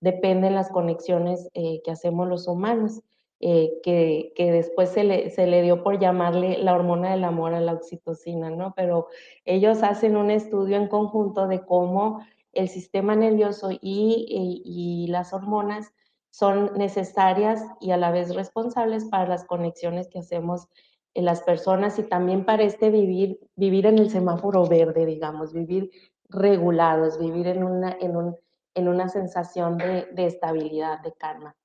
dependen 0.01 0.55
las 0.55 0.71
conexiones 0.71 1.49
eh, 1.55 1.81
que 1.85 1.91
hacemos 1.91 2.29
los 2.29 2.49
humanos, 2.49 3.01
eh, 3.41 3.81
que, 3.83 4.33
que, 4.37 4.53
después 4.53 4.91
se 4.91 5.05
le, 5.05 5.31
se 5.31 5.47
le, 5.47 5.63
dio 5.63 5.83
por 5.83 5.99
llamarle 5.99 6.59
la 6.59 6.75
hormona 6.75 7.11
del 7.13 7.25
amor 7.25 7.55
a 7.55 7.61
la 7.61 7.73
oxitocina, 7.73 8.51
¿no? 8.51 8.75
Pero 8.77 9.09
ellos 9.45 9.83
hacen 9.83 10.17
un 10.17 10.31
estudio 10.31 10.77
en 10.77 10.89
conjunto 10.89 11.49
de 11.49 11.65
cómo 11.65 12.21
el 12.53 12.69
sistema 12.69 13.17
nervioso 13.17 13.71
y, 13.73 13.79
y, 13.81 15.07
las 15.09 15.33
hormonas 15.33 15.93
son 16.31 16.73
necesarias 16.77 17.65
y 17.81 17.93
a 17.93 17.97
la 17.97 18.11
vez 18.11 18.35
responsables 18.35 19.05
para 19.07 19.27
las 19.27 19.45
conexiones 19.45 20.09
que 20.09 20.19
hacemos 20.21 20.69
en 21.15 21.25
las 21.25 21.43
personas 21.43 21.99
y 21.99 22.05
también 22.05 22.45
para 22.45 22.63
este 22.63 22.91
vivir, 22.91 23.41
vivir 23.57 23.87
en 23.87 23.99
el 23.99 24.11
semáforo 24.11 24.67
verde, 24.67 25.07
digamos, 25.07 25.53
vivir 25.53 25.91
regulados, 26.29 27.19
vivir 27.19 27.49
en, 27.49 27.65
una, 27.65 27.97
en 28.01 28.17
un 28.17 28.37
en 28.75 28.89
una 28.89 29.09
sensación 29.09 29.79
de, 29.79 30.09
estabilidad, 30.17 31.01
de 31.01 31.13
calma. 31.13 31.57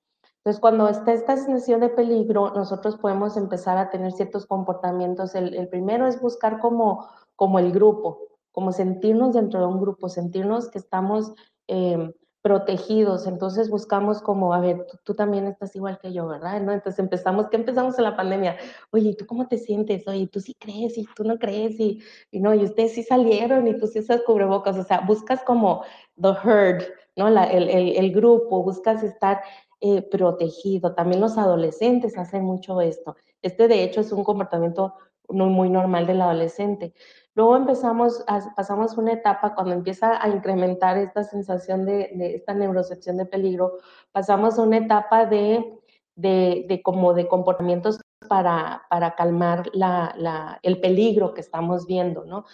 Entonces, 0.45 0.61
cuando 0.61 0.87
está 0.87 1.11
esta 1.11 1.37
sensación 1.37 1.79
de 1.79 1.89
peligro, 1.89 2.51
nosotros 2.53 2.97
podemos 2.97 3.35
empezar 3.35 3.79
a 3.79 3.89
tener 3.89 4.11
ciertos 4.11 4.45
comportamientos. 4.45 5.33
El, 5.33 5.67
primero 5.69 6.05
es 6.05 6.21
buscar 6.21 6.59
como, 6.59 7.09
como 7.35 7.57
el 7.57 7.71
grupo, 7.71 8.19
como 8.51 8.71
sentirnos 8.71 9.33
dentro 9.33 9.59
de 9.59 9.65
un 9.65 9.81
grupo, 9.81 10.07
sentirnos 10.07 10.69
que 10.69 10.77
estamos 10.77 11.33
em, 11.65 12.13
protegidos. 12.43 13.25
Entonces 13.25 13.71
buscamos 13.71 14.21
como, 14.21 14.53
a 14.53 14.59
ver, 14.59 14.85
tú, 15.03 15.15
también 15.15 15.47
estás 15.47 15.75
igual 15.75 15.97
que 15.97 16.13
yo, 16.13 16.27
¿verdad? 16.27 16.61
¿No? 16.61 16.73
Entonces 16.73 16.99
empezamos, 16.99 17.47
¿qué 17.49 17.55
empezamos 17.55 17.97
en 17.97 18.03
la 18.03 18.15
pandemia? 18.15 18.55
Oye, 18.91 19.15
¿tú 19.15 19.25
cómo 19.25 19.47
te 19.47 19.57
sientes? 19.57 20.07
Oye, 20.07 20.27
¿tú 20.27 20.39
sí 20.39 20.53
crees? 20.59 20.95
¿Y 20.95 21.07
tú 21.15 21.23
no 21.23 21.39
crees? 21.39 21.79
Y, 21.79 22.03
y 22.29 22.39
no, 22.39 22.53
y 22.53 22.63
ustedes 22.65 22.93
sí 22.93 23.01
salieron 23.01 23.65
y 23.67 23.75
tú 23.79 23.87
sí 23.87 23.97
usas 23.97 24.21
cubrebocas. 24.21 24.77
O 24.77 24.83
sea, 24.83 24.99
buscas 24.99 25.41
como 25.41 25.83
the 26.21 26.35
herd, 26.43 26.83
¿no? 27.15 27.29
El, 27.29 27.67
el, 27.67 27.95
el, 27.97 28.11
grupo, 28.13 28.61
buscas 28.61 29.01
estar 29.01 29.41
eh, 29.87 30.01
protegido. 30.01 30.95
También 30.95 31.21
los 31.21 31.37
adolescentes 31.37 32.17
hacen 32.17 32.43
mucho 32.43 32.81
esto. 32.81 33.15
Este, 33.43 33.67
de 33.67 33.83
hecho, 33.83 34.01
es 34.01 34.11
un 34.11 34.23
comportamiento 34.23 34.95
muy, 35.29 35.69
normal 35.69 36.07
del 36.07 36.21
adolescente. 36.21 36.93
Luego 37.35 37.55
empezamos, 37.55 38.25
pasamos 38.55 38.97
una 38.97 39.13
etapa 39.13 39.53
cuando 39.53 39.73
empieza 39.73 40.23
a 40.23 40.27
incrementar 40.29 40.97
esta 40.97 41.23
sensación 41.23 41.85
de, 41.85 42.09
esta 42.35 42.55
neurocepción 42.55 43.17
de 43.17 43.27
peligro, 43.27 43.77
pasamos 44.11 44.57
una 44.57 44.77
etapa 44.77 45.27
de, 45.27 45.79
de, 46.15 46.65
de 46.67 46.81
como 46.81 47.13
de 47.13 47.27
comportamientos 47.27 47.99
para, 48.27 48.87
para 48.89 49.13
calmar 49.13 49.69
la, 49.73 50.59
el 50.63 50.79
peligro 50.79 51.35
que 51.35 51.41
estamos 51.41 51.85
viendo, 51.85 52.25
¿no? 52.25 52.45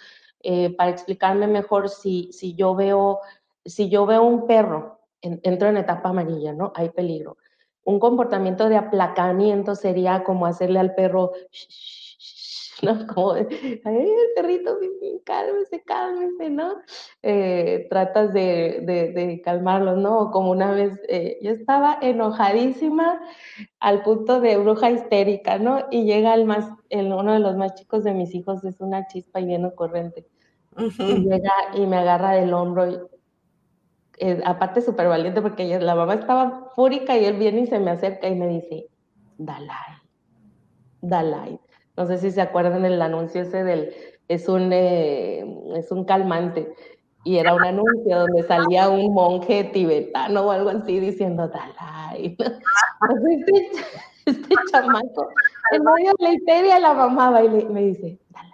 Eh, 0.42 0.74
para 0.76 0.90
explicarme 0.90 1.46
mejor, 1.46 1.88
si, 1.88 2.30
si, 2.32 2.54
yo 2.54 2.74
veo, 2.74 3.20
si 3.64 3.88
yo 3.88 4.04
veo 4.04 4.22
un 4.22 4.46
perro, 4.46 4.98
entro 5.22 5.68
en 5.68 5.76
etapa 5.78 6.10
amarilla, 6.10 6.52
¿no? 6.52 6.72
Hay 6.74 6.90
peligro. 6.90 7.38
Un 7.84 7.98
comportamiento 7.98 8.68
de 8.68 8.76
aplacamiento 8.76 9.74
sería 9.74 10.22
como 10.24 10.46
hacerle 10.46 10.78
al 10.78 10.94
perro, 10.94 11.32
¿no? 12.82 13.06
Como, 13.14 13.32
ay, 13.34 13.46
el 13.84 14.34
perrito, 14.34 14.78
cálmese, 15.24 15.82
cálmese, 15.84 16.50
¿no? 16.50 16.74
Eh, 17.22 17.86
tratas 17.88 18.32
de, 18.32 18.80
de, 18.82 19.12
de, 19.12 19.40
calmarlos, 19.40 19.98
¿no? 19.98 20.30
Como 20.30 20.50
una 20.50 20.72
vez, 20.72 21.00
eh, 21.08 21.38
yo 21.42 21.50
estaba 21.50 21.98
enojadísima 22.02 23.20
al 23.80 24.02
punto 24.02 24.40
de 24.40 24.56
bruja 24.58 24.90
histérica, 24.90 25.58
¿no? 25.58 25.86
Y 25.90 26.04
llega 26.04 26.34
el 26.34 26.44
más, 26.44 26.68
el, 26.90 27.12
uno 27.12 27.32
de 27.32 27.40
los 27.40 27.56
más 27.56 27.74
chicos 27.74 28.04
de 28.04 28.14
mis 28.14 28.34
hijos, 28.34 28.64
es 28.64 28.80
una 28.80 29.06
chispa 29.06 29.40
y 29.40 29.46
bien 29.46 29.70
corriente. 29.70 30.26
Y 30.76 31.28
llega 31.28 31.52
y 31.74 31.86
me 31.86 31.98
agarra 31.98 32.32
del 32.32 32.54
hombro, 32.54 32.90
y, 32.90 32.98
eh, 34.18 34.40
aparte 34.44 34.80
súper 34.80 35.08
valiente 35.08 35.42
porque 35.42 35.64
ella, 35.64 35.80
la 35.80 35.94
mamá 35.94 36.14
estaba 36.14 36.70
fúrica 36.74 37.16
y 37.16 37.24
él 37.24 37.38
viene 37.38 37.62
y 37.62 37.66
se 37.66 37.78
me 37.78 37.90
acerca 37.90 38.28
y 38.28 38.34
me 38.34 38.48
dice, 38.48 38.88
Dalai, 39.38 39.96
Dalai. 41.00 41.60
No 41.96 42.06
sé 42.06 42.18
si 42.18 42.30
se 42.30 42.40
acuerdan 42.40 42.82
del 42.82 43.00
anuncio 43.02 43.42
ese 43.42 43.64
del, 43.64 43.92
es 44.28 44.48
un, 44.48 44.72
eh, 44.72 45.44
es 45.74 45.90
un 45.90 46.04
calmante. 46.04 46.72
Y 47.24 47.36
era 47.36 47.54
un 47.54 47.64
anuncio 47.64 48.18
donde 48.18 48.42
salía 48.44 48.88
un 48.88 49.14
monje 49.14 49.64
tibetano 49.64 50.40
o 50.42 50.50
algo 50.50 50.70
así 50.70 50.98
diciendo 50.98 51.48
Dalai. 51.48 52.36
este, 53.30 53.70
este 54.26 54.54
chamaco, 54.70 55.28
en 55.72 55.84
medio 55.84 56.12
de 56.18 56.24
la 56.24 56.32
histeria, 56.32 56.78
la 56.80 56.94
mamá 56.94 57.30
va 57.30 57.44
y 57.44 57.48
le, 57.48 57.64
me 57.66 57.82
dice, 57.82 58.18
Dalai. 58.30 58.51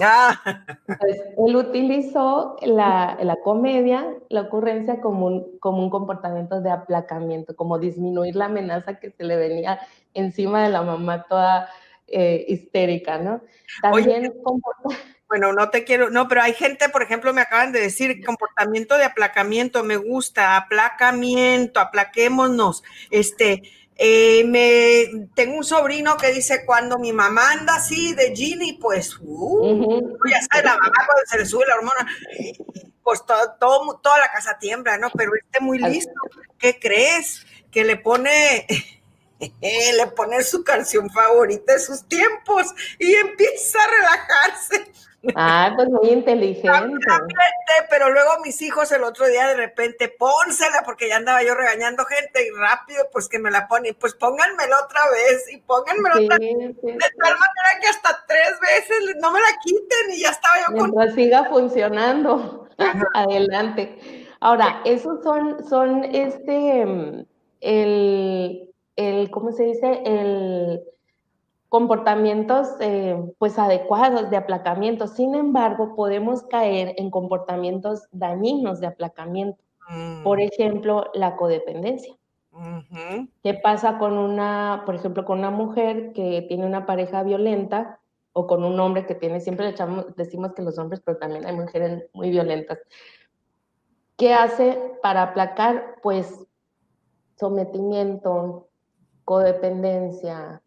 Ah. 0.00 0.40
Entonces, 0.88 1.22
él 1.46 1.56
utilizó 1.56 2.56
la, 2.62 3.18
la, 3.20 3.36
comedia, 3.36 4.06
la 4.28 4.42
ocurrencia 4.42 5.00
como 5.00 5.26
un, 5.26 5.58
como 5.58 5.82
un 5.82 5.90
comportamiento 5.90 6.60
de 6.60 6.70
aplacamiento, 6.70 7.54
como 7.56 7.78
disminuir 7.78 8.36
la 8.36 8.46
amenaza 8.46 8.98
que 8.98 9.10
se 9.10 9.24
le 9.24 9.36
venía 9.36 9.80
encima 10.14 10.62
de 10.62 10.70
la 10.70 10.82
mamá 10.82 11.26
toda 11.28 11.68
eh, 12.06 12.44
histérica, 12.48 13.18
¿no? 13.18 13.42
También 13.80 14.32
Bueno, 15.32 15.54
no 15.54 15.70
te 15.70 15.84
quiero, 15.84 16.10
no, 16.10 16.28
pero 16.28 16.42
hay 16.42 16.52
gente, 16.52 16.90
por 16.90 17.02
ejemplo, 17.02 17.32
me 17.32 17.40
acaban 17.40 17.72
de 17.72 17.80
decir 17.80 18.22
comportamiento 18.22 18.98
de 18.98 19.04
aplacamiento, 19.04 19.82
me 19.82 19.96
gusta, 19.96 20.58
aplacamiento, 20.58 21.80
aplaquémonos. 21.80 22.82
Este, 23.10 23.62
eh, 23.96 24.44
me 24.44 25.28
tengo 25.34 25.56
un 25.56 25.64
sobrino 25.64 26.16
que 26.16 26.32
dice 26.32 26.64
cuando 26.64 26.98
mi 26.98 27.12
mamá 27.12 27.52
anda 27.52 27.76
así 27.76 28.14
de 28.14 28.34
Ginny, 28.34 28.74
pues, 28.74 29.18
uh, 29.20 30.18
ya 30.28 30.40
sabes, 30.42 30.64
la 30.64 30.76
mamá 30.76 30.94
cuando 31.06 31.22
se 31.26 31.38
le 31.38 31.46
sube 31.46 31.66
la 31.66 31.74
hormona, 31.76 32.06
pues 33.02 33.24
todo, 33.26 33.54
todo, 33.60 34.00
toda 34.02 34.18
la 34.18 34.30
casa 34.30 34.58
tiembla, 34.58 34.98
¿no? 34.98 35.10
Pero 35.10 35.32
este 35.34 35.60
muy 35.60 35.78
listo, 35.78 36.12
¿qué 36.58 36.78
crees? 36.78 37.46
Que 37.70 37.84
le 37.84 37.96
pone 37.96 38.66
le 39.60 40.06
pone 40.14 40.42
su 40.42 40.62
canción 40.64 41.10
favorita 41.10 41.74
de 41.74 41.78
sus 41.78 42.06
tiempos 42.06 42.66
y 42.98 43.14
empieza 43.14 43.78
a 43.82 43.88
relajarse. 43.88 44.92
Ah, 45.36 45.72
pues 45.76 45.88
muy 45.88 46.08
inteligente. 46.10 47.06
Pero 47.90 48.10
luego 48.10 48.30
mis 48.44 48.60
hijos 48.62 48.90
el 48.92 49.04
otro 49.04 49.26
día 49.26 49.46
de 49.46 49.54
repente, 49.54 50.08
pónsela, 50.08 50.82
porque 50.84 51.08
ya 51.08 51.16
andaba 51.16 51.42
yo 51.42 51.54
regañando 51.54 52.04
gente 52.04 52.46
y 52.46 52.50
rápido, 52.50 53.04
pues 53.12 53.28
que 53.28 53.38
me 53.38 53.50
la 53.50 53.68
ponen, 53.68 53.94
pues 53.98 54.14
pónganmela 54.14 54.76
otra 54.84 55.00
vez 55.10 55.52
y 55.52 55.58
pónganmela 55.58 56.16
otra 56.24 56.38
vez. 56.38 56.76
De 56.82 56.98
tal 57.22 57.34
manera 57.38 57.80
que 57.80 57.88
hasta 57.88 58.24
tres 58.26 58.58
veces 58.60 59.16
no 59.20 59.32
me 59.32 59.40
la 59.40 59.58
quiten 59.62 60.10
y 60.12 60.20
ya 60.22 60.30
estaba 60.30 60.54
yo 60.66 60.72
Mientras 60.72 61.06
con... 61.06 61.14
siga 61.14 61.44
funcionando. 61.44 62.68
Adelante. 63.14 64.26
Ahora, 64.40 64.80
esos 64.84 65.22
son, 65.22 65.64
son 65.68 66.04
este, 66.04 66.84
mm, 66.84 67.26
el, 67.60 68.71
el, 68.96 69.30
¿cómo 69.30 69.52
se 69.52 69.64
dice? 69.64 70.02
El 70.04 70.82
comportamientos 71.72 72.68
eh, 72.80 73.16
pues 73.38 73.58
adecuados 73.58 74.28
de 74.28 74.36
aplacamiento. 74.36 75.06
Sin 75.06 75.34
embargo, 75.34 75.94
podemos 75.96 76.42
caer 76.42 76.94
en 76.98 77.10
comportamientos 77.10 78.02
dañinos 78.12 78.78
de 78.78 78.88
aplacamiento. 78.88 79.58
Por 80.22 80.36
mm. 80.36 80.42
ejemplo, 80.42 81.06
la 81.14 81.34
codependencia. 81.36 82.14
¿Qué 83.42 83.54
pasa 83.54 83.96
con 83.96 84.18
una, 84.18 84.82
por 84.84 84.96
ejemplo, 84.96 85.24
con 85.24 85.38
una 85.38 85.50
mujer 85.50 86.12
que 86.12 86.42
tiene 86.46 86.66
una 86.66 86.84
pareja 86.84 87.22
violenta 87.22 88.00
o 88.34 88.46
con 88.46 88.64
un 88.64 88.78
hombre 88.78 89.06
que 89.06 89.14
tiene, 89.14 89.40
siempre 89.40 89.64
le 89.64 89.72
echamos, 89.72 90.14
decimos 90.14 90.52
que 90.52 90.60
los 90.60 90.76
hombres, 90.76 91.00
pero 91.02 91.16
también 91.16 91.46
hay 91.46 91.54
mujeres 91.54 92.04
muy 92.12 92.28
violentas. 92.28 92.80
¿Qué 94.18 94.34
hace 94.34 94.78
para 95.02 95.22
aplacar? 95.22 95.96
Pues 96.02 96.46
sometimiento, 97.36 98.68
codependencia, 99.24 100.62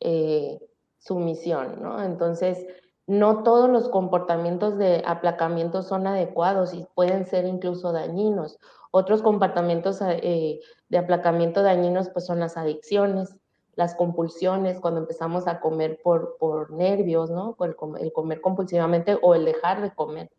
eh, 0.00 0.58
sumisión, 0.98 1.82
¿no? 1.82 2.02
Entonces, 2.02 2.66
no 3.06 3.42
todos 3.42 3.68
los 3.68 3.88
comportamientos 3.88 4.78
de 4.78 5.02
aplacamiento 5.04 5.82
son 5.82 6.06
adecuados 6.06 6.74
y 6.74 6.86
pueden 6.94 7.26
ser 7.26 7.44
incluso 7.44 7.92
dañinos. 7.92 8.58
Otros 8.92 9.22
comportamientos 9.22 10.00
eh, 10.02 10.60
de 10.88 10.98
aplacamiento 10.98 11.62
dañinos 11.62 12.08
pues 12.10 12.26
son 12.26 12.40
las 12.40 12.56
adicciones, 12.56 13.36
las 13.74 13.94
compulsiones, 13.94 14.80
cuando 14.80 15.00
empezamos 15.00 15.46
a 15.46 15.60
comer 15.60 16.00
por, 16.02 16.36
por 16.38 16.70
nervios, 16.72 17.30
¿no? 17.30 17.56
El, 17.60 17.74
el 18.00 18.12
comer 18.12 18.40
compulsivamente 18.40 19.18
o 19.22 19.34
el 19.34 19.44
dejar 19.44 19.80
de 19.82 19.94
comer. 19.94 20.30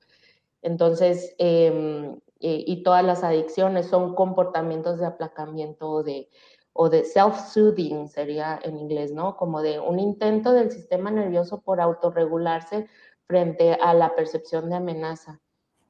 Entonces, 0.61 1.35
em, 1.39 2.19
eh, 2.39 2.63
y 2.65 2.83
todas 2.83 3.03
las 3.03 3.23
adicciones 3.23 3.87
son 3.87 4.15
comportamientos 4.15 4.99
de 4.99 5.05
aplacamiento 5.07 6.03
de, 6.03 6.29
o 6.73 6.89
de 6.89 7.03
self-soothing 7.03 8.07
sería 8.07 8.59
en 8.63 8.77
inglés, 8.77 9.11
¿no? 9.11 9.35
Como 9.37 9.61
de 9.61 9.79
un 9.79 9.99
intento 9.99 10.53
del 10.53 10.71
sistema 10.71 11.11
nervioso 11.11 11.61
por 11.61 11.81
autorregularse 11.81 12.87
frente 13.25 13.73
a 13.73 13.93
la 13.93 14.15
percepción 14.15 14.69
de 14.69 14.75
amenaza. 14.75 15.39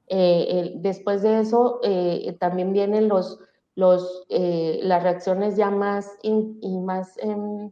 Eh, 0.08 0.74
después 0.76 1.22
de 1.22 1.40
eso, 1.40 1.80
eh, 1.84 2.36
también 2.40 2.74
vienen 2.74 3.08
los, 3.08 3.40
los, 3.76 4.26
eh, 4.30 4.80
las 4.84 5.04
reacciones 5.04 5.56
ya 5.56 5.72
más, 5.72 6.18
más 6.64 7.18
em, 7.20 7.72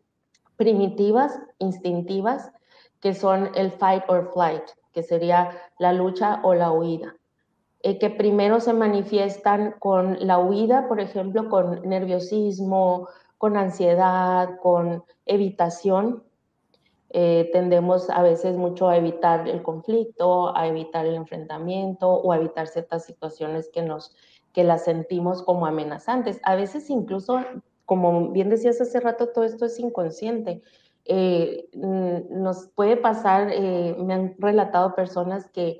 primitivas, 0.56 1.40
instintivas, 1.58 2.52
que 3.02 3.14
son 3.14 3.52
el 3.56 3.72
fight 3.72 4.04
or 4.08 4.32
flight, 4.34 4.64
que 4.94 5.04
sería 5.04 5.52
la 5.80 5.94
lucha 5.94 6.42
o 6.44 6.54
la 6.54 6.72
huida. 6.72 7.19
Eh, 7.82 7.98
que 7.98 8.10
primero 8.10 8.60
se 8.60 8.74
manifiestan 8.74 9.76
con 9.80 10.18
la 10.28 10.38
huida, 10.38 10.90
por 10.90 11.00
ejemplo, 11.00 11.48
con 11.48 11.82
nerviosismo, 11.88 13.08
con 13.38 13.56
ansiedad, 13.56 14.58
con 14.62 15.06
evitación. 15.26 16.24
Eh, 17.12 17.50
tendemos 17.54 18.10
a 18.10 18.22
veces 18.22 18.58
mucho 18.58 18.90
a 18.90 18.98
evitar 18.98 19.48
el 19.48 19.64
conflicto, 19.64 20.56
a 20.58 20.68
evitar 20.68 21.06
el 21.06 21.16
enfrentamiento 21.16 22.10
o 22.10 22.34
a 22.34 22.38
evitar 22.38 22.68
ciertas 22.68 23.06
situaciones 23.06 23.70
que 23.70 23.82
nos 23.82 24.14
que 24.52 24.64
las 24.64 24.84
sentimos 24.84 25.44
como 25.44 25.66
amenazantes. 25.66 26.42
A 26.44 26.56
veces 26.56 26.90
incluso, 26.90 27.40
como 27.86 28.30
bien 28.30 28.50
decías 28.50 28.82
hace 28.82 29.00
rato, 29.00 29.30
todo 29.30 29.46
esto 29.46 29.66
es 29.66 29.80
inconsciente. 29.80 30.64
Eh, 31.06 31.70
nos 31.74 32.68
puede 32.76 32.98
pasar, 32.98 33.48
me 33.48 34.14
han 34.14 34.36
relatado 34.40 34.96
personas 34.96 35.48
que 35.50 35.80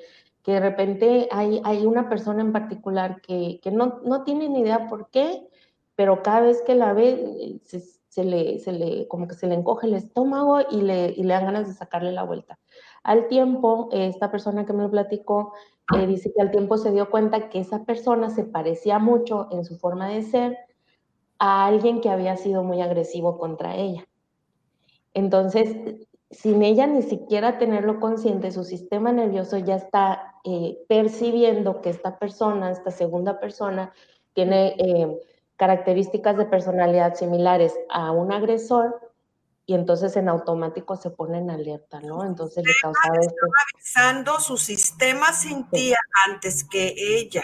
de 0.52 0.60
repente 0.60 1.28
hay, 1.32 1.62
hay 1.64 1.86
una 1.86 2.10
persona 2.10 2.42
en 2.42 2.52
particular 2.52 3.22
que, 3.22 3.60
que 3.62 3.72
no, 3.72 4.00
no, 4.04 4.24
tiene 4.24 4.50
ni 4.50 4.62
idea 4.62 4.88
por 4.88 5.10
qué, 5.10 5.48
pero 5.96 6.24
cada 6.24 6.42
vez 6.42 6.62
que 6.62 6.76
la 6.76 6.94
ve, 6.94 7.60
se, 7.64 8.24
le, 8.24 8.60
se 8.60 8.72
le, 8.72 9.08
como 9.08 9.28
que 9.28 9.36
se 9.36 9.48
le 9.48 9.56
encoge 9.56 9.88
el 9.88 9.96
estómago 9.96 10.60
y 10.72 10.82
le, 10.82 11.12
y 11.12 11.24
le 11.24 11.34
dan 11.34 11.46
ganas 11.46 11.68
de 11.68 11.74
sacarle 11.74 12.12
la 12.12 12.24
vuelta. 12.24 12.60
Al 13.04 13.28
tiempo, 13.28 13.90
esta 13.92 14.32
persona 14.32 14.66
que 14.66 14.74
me 14.74 14.84
lo 14.84 14.92
platicó 14.92 15.54
eh, 15.96 16.06
dice 16.06 16.32
que 16.34 16.42
al 16.42 16.52
tiempo 16.52 16.78
se 16.78 16.92
dio 16.92 17.10
cuenta 17.10 17.50
que 17.50 17.60
esa 17.60 17.84
persona 17.86 18.30
se 18.30 18.44
parecía 18.44 19.00
mucho 19.00 19.48
en 19.52 19.66
su 19.66 19.78
forma 19.78 20.08
de 20.10 20.24
ser 20.24 20.58
a 21.40 21.66
alguien 21.66 22.02
que 22.02 22.10
había 22.10 22.36
sido 22.36 22.64
muy 22.64 22.82
agresivo 22.82 23.38
contra 23.38 23.76
ella. 23.76 24.08
Entonces, 25.14 26.08
sin 26.32 26.62
ella 26.62 26.86
ni 26.86 27.02
siquiera 27.02 27.58
tenerlo 27.58 28.00
consciente, 28.00 28.52
su 28.52 28.64
sistema 28.64 29.12
nervioso 29.12 29.58
ya 29.58 29.76
está 29.76 30.36
eh, 30.44 30.78
percibiendo 30.88 31.82
que 31.82 31.90
esta 31.90 32.20
persona, 32.20 32.72
esta 32.72 32.92
segunda 32.92 33.40
persona, 33.40 33.94
tiene 34.34 34.76
eh, 34.78 35.20
características 35.58 36.38
de 36.38 36.46
personalidad 36.46 37.16
similares 37.16 37.74
a 37.90 38.12
un 38.12 38.32
agresor 38.32 39.12
y 39.66 39.74
entonces 39.74 40.16
en 40.16 40.30
automático 40.30 40.96
se 40.96 41.10
pone 41.10 41.40
en 41.40 41.50
alerta, 41.52 42.00
¿no? 42.00 42.26
Entonces 42.26 42.64
le 42.66 42.74
causaba 42.82 43.20
esto. 43.20 43.46
avisando 43.76 44.40
su 44.40 44.58
sistema 44.58 45.34
sentía 45.34 45.98
antes 46.28 46.64
que 46.64 46.96
ella. 46.98 47.44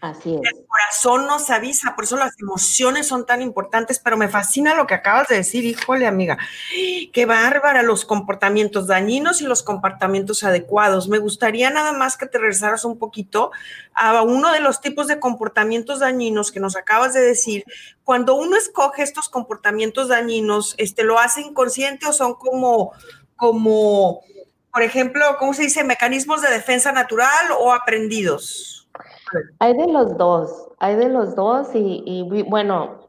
Así 0.00 0.34
es. 0.34 0.40
El 0.50 0.66
corazón 0.66 1.26
nos 1.26 1.50
avisa, 1.50 1.94
por 1.94 2.04
eso 2.04 2.16
las 2.16 2.32
emociones 2.40 3.06
son 3.06 3.26
tan 3.26 3.42
importantes, 3.42 3.98
pero 3.98 4.16
me 4.16 4.30
fascina 4.30 4.74
lo 4.74 4.86
que 4.86 4.94
acabas 4.94 5.28
de 5.28 5.36
decir, 5.36 5.64
híjole 5.64 6.06
amiga, 6.06 6.38
qué 7.12 7.26
bárbara 7.26 7.82
los 7.82 8.06
comportamientos 8.06 8.86
dañinos 8.86 9.42
y 9.42 9.44
los 9.44 9.62
comportamientos 9.62 10.42
adecuados. 10.42 11.08
Me 11.08 11.18
gustaría 11.18 11.68
nada 11.68 11.92
más 11.92 12.16
que 12.16 12.24
te 12.24 12.38
regresaras 12.38 12.86
un 12.86 12.98
poquito 12.98 13.50
a 13.92 14.22
uno 14.22 14.52
de 14.52 14.60
los 14.60 14.80
tipos 14.80 15.06
de 15.06 15.20
comportamientos 15.20 16.00
dañinos 16.00 16.50
que 16.50 16.60
nos 16.60 16.76
acabas 16.76 17.12
de 17.12 17.20
decir. 17.20 17.64
Cuando 18.02 18.36
uno 18.36 18.56
escoge 18.56 19.02
estos 19.02 19.28
comportamientos 19.28 20.08
dañinos, 20.08 20.74
este, 20.78 21.04
¿lo 21.04 21.18
hace 21.18 21.42
inconsciente 21.42 22.06
o 22.06 22.14
son 22.14 22.34
como, 22.34 22.92
como, 23.36 24.22
por 24.72 24.82
ejemplo, 24.82 25.36
¿cómo 25.38 25.52
se 25.52 25.64
dice? 25.64 25.84
Mecanismos 25.84 26.40
de 26.40 26.50
defensa 26.50 26.90
natural 26.90 27.50
o 27.58 27.74
aprendidos? 27.74 28.79
Hay 29.58 29.76
de 29.76 29.86
los 29.86 30.16
dos, 30.16 30.68
hay 30.78 30.96
de 30.96 31.08
los 31.08 31.34
dos 31.36 31.68
y, 31.74 32.44
bueno, 32.48 33.08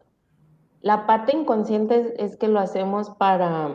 la 0.82 1.06
parte 1.06 1.36
inconsciente 1.36 2.14
es, 2.18 2.38
que 2.38 2.48
lo 2.48 2.60
hacemos 2.60 3.10
para, 3.12 3.70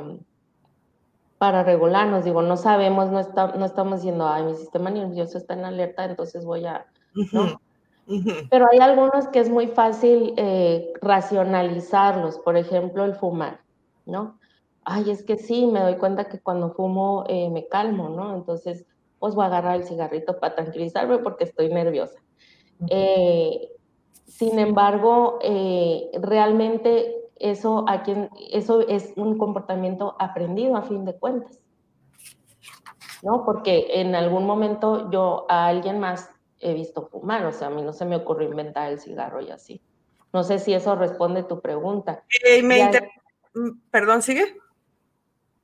para 1.39 1.63
regularnos, 1.63 2.25
digo, 2.25 2.43
no 2.43 2.57
sabemos, 2.57 3.11
no, 3.11 3.23
no 3.57 3.65
estamos 3.65 4.01
diciendo, 4.01 4.27
ay, 4.29 4.45
mi 4.45 4.55
sistema 4.55 4.91
nervioso 4.91 5.39
está 5.39 5.55
en 5.55 5.65
alerta, 5.65 6.05
entonces 6.05 6.45
voy 6.45 6.67
a... 6.67 6.87
Pero 8.51 8.67
hay 8.71 8.79
algunos 8.79 9.27
que 9.29 9.41
es 9.41 9.51
muy 9.51 9.67
fácil 9.67 10.35
eh, 10.37 10.93
racionalizarlos, 11.03 12.39
por 12.39 12.57
ejemplo, 12.57 13.05
el 13.05 13.15
fumar, 13.15 13.61
¿no? 14.05 14.39
Ay, 14.85 15.11
es 15.11 15.25
que 15.25 15.37
sí, 15.37 15.67
me 15.67 15.81
doy 15.81 15.97
cuenta 15.97 16.29
que 16.29 16.39
cuando 16.39 16.71
fumo 16.71 17.25
eh, 17.29 17.51
me 17.51 17.67
calmo, 17.67 18.09
¿no? 18.09 18.37
Entonces, 18.37 18.87
pues 19.19 19.35
voy 19.35 19.45
a 19.45 19.49
agarrar 19.49 19.77
el 19.77 19.85
cigarrito 19.85 20.39
para 20.39 20.55
tranquilizarme 20.55 21.19
porque 21.19 21.45
estoy 21.45 21.69
nerviosa. 21.69 22.21
Eh, 22.91 23.71
sin 24.27 24.59
embargo, 24.59 25.39
eh, 25.43 26.11
realmente 26.21 27.17
eso, 27.37 27.85
a 27.89 28.03
quien, 28.03 28.31
eso 28.51 28.87
es 28.87 29.13
un 29.17 29.39
comportamiento 29.39 30.17
aprendido 30.19 30.77
a 30.77 30.83
fin 30.83 31.05
de 31.05 31.15
cuentas. 31.15 31.61
¿no? 33.23 33.45
Porque 33.45 34.01
en 34.01 34.15
algún 34.15 34.47
momento 34.47 35.11
yo 35.11 35.47
a 35.49 35.67
alguien 35.67 35.99
más 35.99 36.31
he 36.61 36.75
visto 36.75 37.07
fumar, 37.09 37.45
o 37.45 37.53
sea, 37.53 37.69
a 37.69 37.71
mí 37.71 37.83
no 37.83 37.93
se 37.93 38.05
me 38.05 38.17
ocurrió 38.17 38.49
inventar 38.49 38.91
el 38.91 38.99
cigarro 38.99 39.41
y 39.41 39.51
así. 39.51 39.83
No 40.33 40.43
sé 40.43 40.59
si 40.59 40.73
eso 40.75 40.95
responde 40.95 41.43
tu 41.43 41.61
pregunta. 41.61 42.23
Eh, 42.45 42.63
mm, 42.63 43.71
perdón, 43.91 44.23
sigue. 44.23 44.57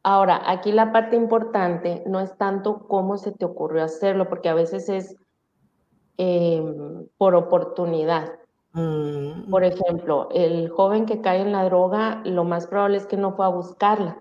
Ahora, 0.02 0.42
aquí 0.50 0.72
la 0.72 0.92
parte 0.92 1.14
importante 1.16 2.02
no 2.06 2.20
es 2.20 2.36
tanto 2.36 2.88
cómo 2.88 3.16
se 3.18 3.32
te 3.32 3.44
ocurrió 3.44 3.84
hacerlo, 3.84 4.28
porque 4.28 4.48
a 4.48 4.54
veces 4.54 4.88
es 4.88 5.16
Em, 6.18 7.06
por 7.16 7.34
oportunidad. 7.34 8.32
Mm. 8.74 9.50
Por 9.50 9.64
ejemplo, 9.64 10.28
el 10.30 10.68
joven 10.68 11.06
que 11.06 11.20
cae 11.22 11.40
en 11.40 11.52
la 11.52 11.64
droga, 11.64 12.20
lo 12.24 12.44
más 12.44 12.66
probable 12.66 12.98
es 12.98 13.06
que 13.06 13.16
no 13.16 13.32
fue 13.32 13.46
a 13.46 13.48
buscarla. 13.48 14.18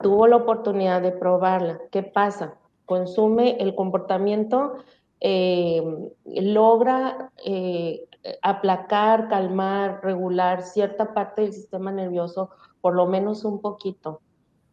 Tuvo 0.00 0.26
la 0.26 0.36
oportunidad 0.36 1.02
de 1.02 1.12
probarla. 1.12 1.80
¿Qué 1.90 2.02
pasa? 2.02 2.56
Consume 2.86 3.56
el 3.60 3.74
comportamiento, 3.74 4.74
em, 5.20 6.08
logra 6.24 7.30
eh, 7.44 8.08
aplacar, 8.42 9.28
calmar, 9.28 10.00
regular 10.02 10.62
cierta 10.62 11.12
parte 11.12 11.42
del 11.42 11.52
sistema 11.52 11.92
nervioso, 11.92 12.50
por 12.80 12.94
lo 12.94 13.06
menos 13.06 13.44
un 13.44 13.60
poquito. 13.60 14.20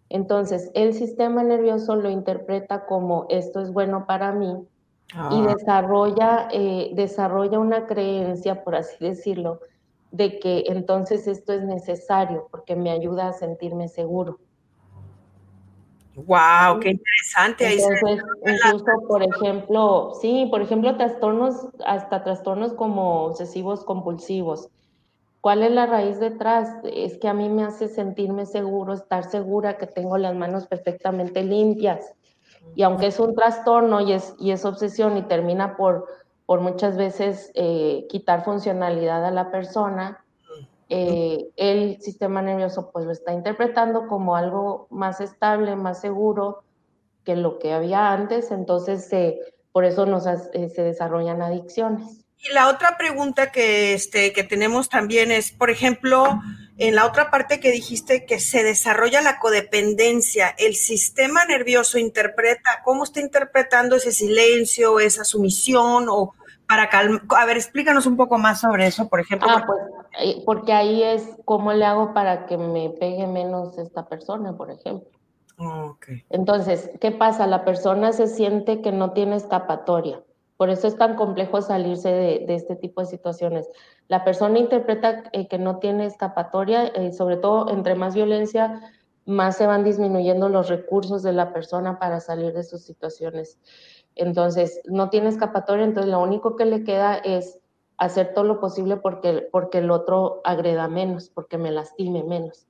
Entonces, 0.09 0.71
el 0.73 0.93
sistema 0.93 1.43
nervioso 1.43 1.95
lo 1.95 2.09
interpreta 2.09 2.85
como 2.85 3.25
esto 3.29 3.59
es 3.59 3.71
bueno 3.71 4.05
para 4.07 4.31
mí, 4.31 4.55
y 5.11 5.15
ah. 5.15 5.55
desarrolla, 5.55 6.47
eh, 6.51 6.91
desarrolla 6.93 7.59
una 7.59 7.87
creencia, 7.87 8.63
por 8.63 8.75
así 8.75 8.95
decirlo, 8.99 9.59
de 10.11 10.39
que 10.39 10.65
entonces 10.67 11.27
esto 11.27 11.53
es 11.53 11.63
necesario 11.63 12.47
porque 12.51 12.75
me 12.75 12.91
ayuda 12.91 13.29
a 13.29 13.33
sentirme 13.33 13.87
seguro. 13.87 14.39
Wow, 16.15 16.79
qué 16.81 16.89
interesante. 16.89 17.73
Entonces, 17.73 18.23
incluso, 18.45 19.07
por 19.07 19.23
ejemplo, 19.23 20.13
sí, 20.21 20.47
por 20.51 20.61
ejemplo, 20.61 20.95
trastornos, 20.97 21.67
hasta 21.85 22.23
trastornos 22.23 22.73
como 22.73 23.25
obsesivos 23.25 23.83
compulsivos. 23.85 24.69
¿Cuál 25.41 25.63
es 25.63 25.71
la 25.71 25.85
raíz 25.85 26.19
detrás? 26.19 26.69
Es 26.83 27.17
que 27.17 27.29
a 27.29 27.33
mí 27.33 27.47
me 27.47 27.63
hace 27.63 27.87
sentirme 27.87 28.45
seguro, 28.45 28.93
estar 28.93 29.29
segura 29.29 29.77
que 29.77 29.87
tengo 29.87 30.17
las 30.17 30.35
manos 30.35 30.67
perfectamente 30.67 31.43
limpias, 31.43 32.13
y 32.75 32.83
aunque 32.83 33.07
es 33.07 33.19
un 33.19 33.35
trastorno 33.35 34.01
y 34.01 34.13
es, 34.13 34.35
y 34.39 34.51
es 34.51 34.65
obsesión 34.65 35.17
y 35.17 35.23
termina 35.23 35.75
por, 35.75 36.07
por 36.45 36.61
muchas 36.61 36.97
veces 36.97 37.51
eh, 37.53 38.07
quitar 38.09 38.43
funcionalidad 38.43 39.25
a 39.25 39.31
la 39.31 39.51
persona, 39.51 40.23
eh, 40.89 41.49
el 41.55 42.01
sistema 42.01 42.41
nervioso 42.41 42.89
pues 42.91 43.05
lo 43.05 43.11
está 43.11 43.33
interpretando 43.33 44.07
como 44.07 44.35
algo 44.35 44.87
más 44.89 45.21
estable, 45.21 45.75
más 45.75 46.01
seguro 46.01 46.63
que 47.23 47.35
lo 47.35 47.59
que 47.59 47.73
había 47.73 48.11
antes, 48.11 48.49
entonces 48.49 49.09
por 49.71 49.85
eso 49.85 50.05
nos, 50.05 50.25
eh, 50.25 50.69
se 50.69 50.81
desarrollan 50.81 51.41
adicciones. 51.41 52.25
Y 52.39 52.53
la 52.53 52.69
otra 52.69 52.97
pregunta 52.97 53.51
que, 53.51 53.93
este, 53.93 54.31
que 54.31 54.43
tenemos 54.43 54.89
también 54.89 55.29
es, 55.29 55.51
por 55.51 55.69
ejemplo, 55.69 56.39
en 56.79 56.95
la 56.95 57.05
otra 57.05 57.29
parte 57.29 57.59
que 57.59 57.71
dijiste 57.71 58.25
que 58.25 58.39
se 58.39 58.63
desarrolla 58.63 59.21
la 59.21 59.37
codependencia, 59.39 60.55
el 60.57 60.75
sistema 60.75 61.43
nervioso 61.45 61.99
interpreta, 61.99 62.81
¿cómo 62.85 63.03
está 63.03 63.19
interpretando 63.19 63.97
ese 63.97 64.13
silencio, 64.13 64.99
esa 64.99 65.25
sumisión 65.25 66.07
o 66.09 66.33
para 66.67 66.87
calmar? 66.89 67.21
A 67.37 67.45
ver, 67.45 67.57
explícanos 67.57 68.05
un 68.05 68.15
poco 68.15 68.37
más 68.37 68.61
sobre 68.61 68.87
eso, 68.87 69.09
por 69.09 69.19
ejemplo. 69.19 69.49
Ah, 69.51 69.65
pues, 69.67 69.79
eh, 70.21 70.41
porque 70.45 70.71
ahí 70.71 71.03
es 71.03 71.27
cómo 71.43 71.73
le 71.73 71.83
hago 71.83 72.13
para 72.13 72.45
que 72.45 72.57
me 72.57 72.89
pegue 72.91 73.27
menos 73.27 73.77
esta 73.77 74.07
persona, 74.07 74.55
por 74.55 74.71
ejemplo. 74.71 75.09
Okay. 75.57 76.23
Entonces, 76.29 76.91
¿qué 77.01 77.11
pasa? 77.11 77.45
La 77.45 77.65
persona 77.65 78.13
se 78.13 78.27
siente 78.27 78.81
que 78.81 78.93
no 78.93 79.11
tiene 79.11 79.35
escapatoria. 79.35 80.23
Por 80.59 80.69
eso 80.69 80.87
es 80.87 80.97
tan 80.97 81.15
complejo 81.15 81.61
salirse 81.61 82.09
de, 82.09 82.53
este 82.53 82.75
tipo 82.75 82.99
de 82.99 83.07
situaciones. 83.07 83.69
La 84.09 84.25
persona 84.25 84.59
interpreta 84.59 85.23
eh, 85.31 85.47
que 85.47 85.57
no 85.57 85.79
tiene 85.79 86.05
escapatoria, 86.05 86.87
eh, 86.87 87.13
sobre 87.13 87.37
todo 87.37 87.69
entre 87.69 87.95
más 87.95 88.13
violencia, 88.13 88.81
más 89.25 89.55
se 89.55 89.67
van 89.67 89.85
disminuyendo 89.85 90.49
los 90.49 90.67
recursos 90.67 91.23
de 91.23 91.31
la 91.31 91.53
persona 91.53 91.97
para 91.97 92.19
salir 92.19 92.51
de 92.51 92.65
sus 92.65 92.81
situaciones. 92.81 93.57
Entonces, 94.15 94.81
no 94.83 95.09
tiene 95.09 95.29
escapatoria, 95.29 95.85
entonces 95.85 96.11
lo 96.11 96.21
único 96.21 96.57
que 96.57 96.65
le 96.65 96.83
queda 96.83 97.15
es 97.15 97.61
hacer 97.95 98.33
todo 98.33 98.43
lo 98.43 98.59
posible 98.59 98.97
porque, 98.97 99.47
porque 99.53 99.77
el 99.77 99.89
otro 99.89 100.41
agreda 100.43 100.89
menos, 100.89 101.29
porque 101.29 101.57
me 101.57 101.71
lastime 101.71 102.21
menos 102.25 102.68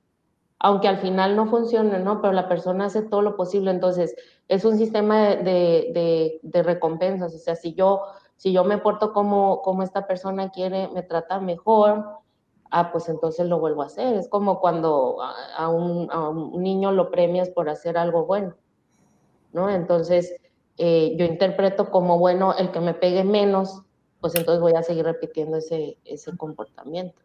aunque 0.60 0.88
al 0.88 0.98
final 0.98 1.36
no 1.36 1.46
funcione, 1.46 1.98
¿no? 2.00 2.20
Pero 2.20 2.34
la 2.34 2.46
persona 2.46 2.84
hace 2.84 3.00
todo 3.02 3.22
lo 3.22 3.34
posible, 3.34 3.70
entonces 3.70 4.14
es 4.46 4.64
un 4.64 4.76
sistema 4.76 5.36
de, 5.36 6.38
recompensas, 6.42 7.34
o 7.34 7.38
sea, 7.38 7.56
si 7.56 7.72
yo, 7.72 8.02
si 8.36 8.52
yo 8.52 8.62
me 8.64 8.76
porto 8.76 9.14
como, 9.14 9.62
como 9.62 9.82
esta 9.82 10.06
persona 10.06 10.50
quiere, 10.50 10.88
me 10.88 11.02
trata 11.02 11.40
mejor, 11.40 12.04
ah, 12.70 12.92
pues 12.92 13.08
entonces 13.08 13.48
lo 13.48 13.58
vuelvo 13.58 13.82
a 13.82 13.86
hacer. 13.86 14.14
Es 14.16 14.28
como 14.28 14.60
cuando 14.60 15.18
a, 15.56 15.68
un, 15.68 16.52
niño 16.62 16.92
lo 16.92 17.10
premias 17.10 17.48
por 17.48 17.70
hacer 17.70 17.96
algo 17.96 18.26
bueno, 18.26 18.54
¿no? 19.54 19.70
Entonces, 19.70 20.34
eh, 20.76 21.16
yo 21.16 21.24
interpreto 21.24 21.90
como 21.90 22.18
bueno 22.18 22.54
el 22.58 22.70
que 22.70 22.80
me 22.80 22.92
pegue 22.92 23.24
menos, 23.24 23.82
pues 24.20 24.34
entonces 24.34 24.60
voy 24.60 24.74
a 24.74 24.82
seguir 24.82 25.06
repitiendo 25.06 25.56
ese, 25.56 25.96
ese 26.04 26.36
comportamiento. 26.36 27.22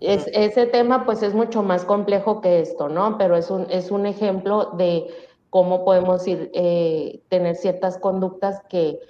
Es, 0.00 0.26
ese 0.32 0.66
tema 0.66 1.04
pues 1.04 1.22
es 1.22 1.34
mucho 1.34 1.62
más 1.62 1.84
complejo 1.84 2.40
que 2.40 2.60
esto, 2.60 2.88
¿no? 2.88 3.18
Pero 3.18 3.36
es 3.36 3.50
un, 3.50 3.66
es 3.70 3.90
un 3.90 4.06
ejemplo 4.06 4.72
de 4.72 5.06
cómo 5.50 5.84
podemos 5.84 6.26
ir, 6.26 6.50
eh, 6.54 7.20
tener 7.28 7.56
ciertas 7.56 7.98
conductas 7.98 8.62
que, 8.68 9.00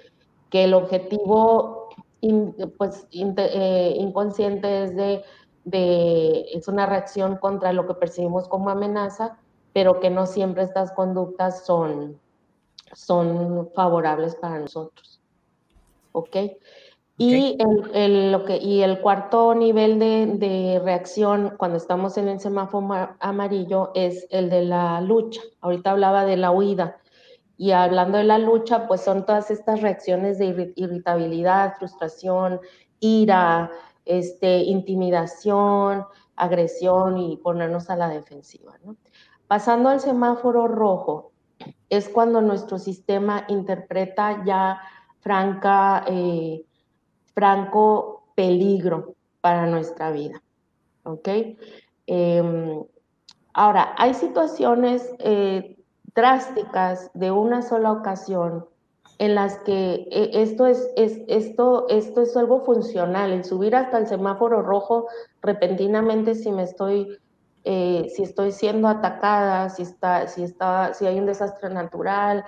que 0.49 0.65
el 0.65 0.73
objetivo 0.73 1.89
pues, 2.77 3.07
eh, 3.11 3.95
inconsciente 3.97 4.83
es 4.83 4.95
de, 4.95 5.23
de, 5.65 6.45
es 6.53 6.67
una 6.67 6.85
reacción 6.85 7.37
contra 7.37 7.73
lo 7.73 7.87
que 7.87 7.93
percibimos 7.93 8.47
como 8.47 8.69
amenaza, 8.69 9.37
pero 9.73 9.99
que 9.99 10.09
no 10.09 10.25
siempre 10.25 10.63
estas 10.63 10.91
conductas 10.91 11.65
son, 11.65 12.19
son 12.93 13.69
favorables 13.75 14.35
para 14.35 14.59
nosotros. 14.59 15.21
¿Ok? 16.13 16.35
Y, 17.19 17.57
el, 17.93 18.31
lo 18.31 18.45
que, 18.45 18.57
y 18.57 18.83
el 18.83 19.01
cuarto 19.01 19.55
nivel 19.55 19.97
de, 19.97 20.27
de, 20.37 20.79
reacción 20.83 21.55
cuando 21.57 21.77
estamos 21.77 22.15
en 22.17 22.27
el 22.27 22.39
semáforo 22.39 23.15
amarillo 23.19 23.91
es 23.95 24.27
el 24.29 24.51
de 24.51 24.61
la 24.63 25.01
lucha. 25.01 25.41
Ahorita 25.61 25.91
hablaba 25.91 26.25
de 26.25 26.37
la 26.37 26.51
huida. 26.51 26.97
Y 27.57 27.71
hablando 27.71 28.19
de 28.19 28.23
la 28.23 28.37
lucha, 28.37 28.87
pues 28.87 29.01
son 29.01 29.25
todas 29.25 29.49
estas 29.49 29.81
reacciones 29.81 30.37
de 30.37 30.73
irritabilidad, 30.75 31.73
frustración, 31.79 32.59
ira, 32.99 33.71
este, 34.05 34.59
intimidación, 34.59 36.05
agresión 36.35 37.17
y 37.17 37.37
ponernos 37.37 37.89
a 37.89 37.95
la 37.95 38.09
defensiva. 38.09 38.73
Pasando 39.47 39.89
al 39.89 39.99
semáforo 39.99 40.67
rojo, 40.67 41.31
es 41.89 42.09
cuando 42.09 42.41
nuestro 42.41 42.77
sistema 42.77 43.45
interpreta 43.47 44.43
ya 44.45 44.79
franca, 45.19 46.05
eh, 46.07 46.63
franco 47.37 48.23
peligro 48.33 49.13
para 49.41 49.67
nuestra 49.67 50.09
vida. 50.09 50.41
¿Ok? 51.03 51.27
Em, 52.07 52.83
ahora, 53.53 53.93
hay 53.95 54.15
situaciones 54.15 55.07
eh, 55.19 55.77
drásticas 56.15 57.11
de 57.13 57.29
una 57.29 57.61
sola 57.61 57.91
ocasión 57.91 58.65
en 59.19 59.35
las 59.35 59.59
que 59.59 60.07
eh, 60.09 60.31
esto 60.33 60.65
es, 60.65 60.89
es, 60.95 61.21
esto, 61.27 61.85
esto 61.89 62.23
es 62.23 62.35
algo 62.35 62.65
funcional, 62.65 63.31
el 63.31 63.45
subir 63.45 63.75
hasta 63.75 63.99
el 63.99 64.07
semáforo 64.07 64.63
rojo 64.63 65.05
repentinamente 65.43 66.33
si 66.33 66.51
me 66.51 66.63
estoy, 66.63 67.19
eh, 67.65 68.11
si 68.15 68.23
estoy 68.23 68.51
siendo 68.51 68.87
atacada, 68.87 69.69
si, 69.69 69.83
está, 69.83 70.27
si, 70.27 70.41
está, 70.41 70.95
si 70.95 71.05
hay 71.05 71.19
un 71.19 71.27
desastre 71.27 71.69
natural, 71.69 72.45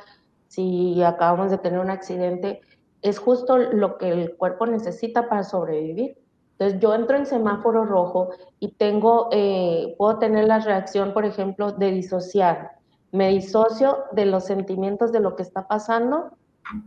si 0.48 1.04
acabamos 1.04 1.52
de 1.52 1.60
tener 1.60 1.80
un 1.80 1.92
accidente, 1.92 2.62
es 3.02 3.20
justo 3.20 3.58
lo 3.58 3.98
que 3.98 4.10
el 4.10 4.36
cuerpo 4.36 4.66
necesita 4.66 5.30
para 5.30 5.44
sobrevivir. 5.44 6.18
Entonces 6.58 6.80
yo 6.82 6.94
entro 6.94 7.16
en 7.16 7.26
semáforo 7.26 7.86
rojo 7.86 8.32
y 8.60 8.74
tengo, 8.74 9.30
eh, 9.32 9.96
puedo 9.98 10.20
tener 10.20 10.46
la 10.46 10.60
reacción, 10.60 11.14
por 11.14 11.24
ejemplo, 11.24 11.72
de 11.72 11.92
disociar, 11.92 12.72
me 13.12 13.30
disocio 13.30 14.00
de 14.12 14.26
los 14.26 14.44
sentimientos 14.46 15.12
de 15.12 15.22
lo 15.22 15.36
que 15.36 15.44
está 15.44 15.68
pasando 15.68 16.32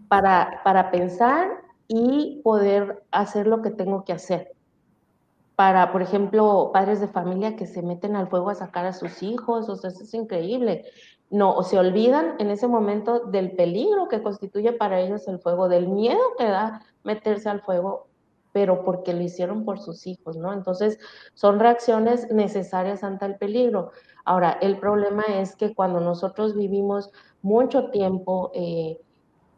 para, 0.08 0.60
para 0.62 0.90
pensar 0.90 1.48
y 1.88 2.40
poder 2.44 3.02
hacer 3.10 3.46
lo 3.46 3.62
que 3.62 3.70
tengo 3.70 4.04
que 4.04 4.12
hacer. 4.12 4.52
Para, 5.56 5.90
por 5.90 6.02
ejemplo, 6.02 6.70
padres 6.72 7.00
de 7.00 7.08
familia 7.08 7.56
que 7.56 7.66
se 7.66 7.82
meten 7.82 8.14
al 8.14 8.28
fuego 8.28 8.50
a 8.50 8.54
sacar 8.54 8.86
a 8.86 8.92
sus 8.92 9.22
hijos, 9.22 9.68
o 9.68 9.76
sea, 9.76 9.90
eso 9.90 10.04
es 10.04 10.14
increíble. 10.14 10.84
No, 11.32 11.56
o 11.56 11.62
se 11.62 11.78
olvidan 11.78 12.34
en 12.40 12.50
ese 12.50 12.68
momento 12.68 13.20
del 13.20 13.52
peligro 13.52 14.06
que 14.08 14.22
constituye 14.22 14.74
para 14.74 15.00
ellos 15.00 15.26
el 15.28 15.38
fuego, 15.38 15.66
del 15.66 15.88
miedo 15.88 16.20
que 16.36 16.44
da 16.44 16.82
meterse 17.04 17.48
al 17.48 17.62
fuego, 17.62 18.08
pero 18.52 18.84
porque 18.84 19.14
lo 19.14 19.22
hicieron 19.22 19.64
por 19.64 19.80
sus 19.80 20.06
hijos, 20.06 20.36
¿no? 20.36 20.52
Entonces, 20.52 20.98
son 21.32 21.58
reacciones 21.58 22.30
necesarias 22.30 23.02
ante 23.02 23.24
el 23.24 23.36
peligro. 23.36 23.92
Ahora, 24.26 24.58
el 24.60 24.78
problema 24.78 25.24
es 25.26 25.56
que 25.56 25.74
cuando 25.74 26.00
nosotros 26.00 26.54
vivimos 26.54 27.10
mucho 27.40 27.88
tiempo 27.88 28.50
eh, 28.54 29.00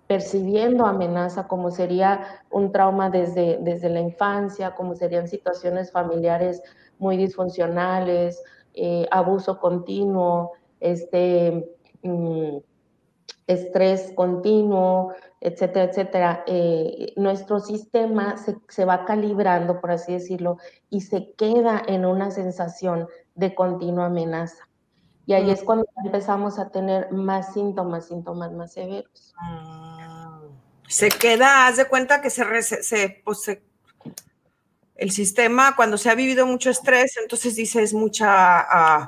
percibiendo 0.06 0.86
amenaza, 0.86 1.48
como 1.48 1.72
sería 1.72 2.40
un 2.52 2.70
trauma 2.70 3.10
desde, 3.10 3.58
desde 3.62 3.88
la 3.88 4.00
infancia, 4.00 4.76
como 4.76 4.94
serían 4.94 5.26
situaciones 5.26 5.90
familiares 5.90 6.62
muy 7.00 7.16
disfuncionales, 7.16 8.40
eh, 8.74 9.08
abuso 9.10 9.58
continuo, 9.58 10.52
este, 10.84 11.66
mm, 12.02 12.58
estrés 13.46 14.12
continuo, 14.14 15.14
etcétera, 15.40 15.84
etcétera, 15.90 16.44
eh, 16.46 17.12
nuestro 17.16 17.60
sistema 17.60 18.36
se, 18.36 18.56
se, 18.68 18.84
va 18.84 19.04
calibrando, 19.04 19.80
por 19.80 19.90
así 19.90 20.12
decirlo, 20.12 20.58
y 20.90 21.02
se 21.02 21.32
queda 21.32 21.82
en 21.86 22.06
una 22.06 22.30
sensación 22.30 23.08
de 23.34 23.54
continua 23.54 24.06
amenaza. 24.06 24.68
Y 25.26 25.32
ahí 25.32 25.50
es 25.50 25.62
cuando 25.62 25.86
empezamos 26.04 26.58
a 26.58 26.68
tener 26.68 27.10
más 27.10 27.54
síntomas, 27.54 28.08
síntomas 28.08 28.52
más 28.52 28.72
severos. 28.72 29.34
Ah. 29.40 30.40
Se 30.86 31.08
queda, 31.08 31.66
haz 31.66 31.78
de 31.78 31.86
cuenta 31.86 32.20
que 32.20 32.28
se, 32.30 32.62
se, 32.62 33.22
pues 33.24 33.58
el 34.96 35.10
sistema, 35.10 35.74
cuando 35.76 35.96
se 35.96 36.10
ha 36.10 36.14
vivido 36.14 36.46
mucho 36.46 36.70
estrés, 36.70 37.16
entonces 37.16 37.56
dices 37.56 37.94
mucha, 37.94 38.66
uh, 38.70 39.06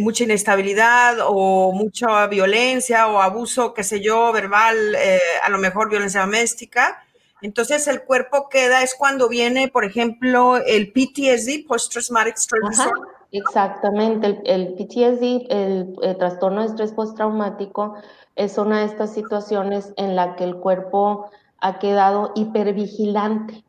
mucha 0.00 0.24
inestabilidad 0.24 1.18
o 1.26 1.72
mucha 1.72 2.26
violencia 2.26 3.08
o 3.08 3.20
abuso, 3.20 3.74
qué 3.74 3.84
sé 3.84 4.00
yo, 4.00 4.32
verbal, 4.32 4.94
eh, 4.94 5.20
a 5.42 5.48
lo 5.50 5.58
mejor 5.58 5.90
violencia 5.90 6.20
doméstica. 6.22 7.04
Entonces 7.42 7.86
el 7.88 8.02
cuerpo 8.02 8.48
queda, 8.48 8.82
es 8.82 8.94
cuando 8.94 9.28
viene, 9.28 9.68
por 9.68 9.84
ejemplo, 9.84 10.56
el 10.56 10.92
PTSD, 10.92 11.66
Post-Traumatic 11.66 12.36
Stress 12.36 12.70
Disorder 12.70 13.14
Exactamente, 13.36 14.40
el, 14.44 14.74
PTSD, 14.74 15.50
el, 15.50 16.16
trastorno 16.18 16.60
de 16.60 16.68
estrés 16.68 16.92
postraumático, 16.92 17.96
es 18.36 18.58
una 18.58 18.78
de 18.78 18.84
estas 18.84 19.12
situaciones 19.12 19.92
en 19.96 20.14
la 20.14 20.36
que 20.36 20.44
el 20.44 20.54
cuerpo 20.54 21.30
ha 21.58 21.80
quedado 21.80 22.30
hipervigilante. 22.36 23.64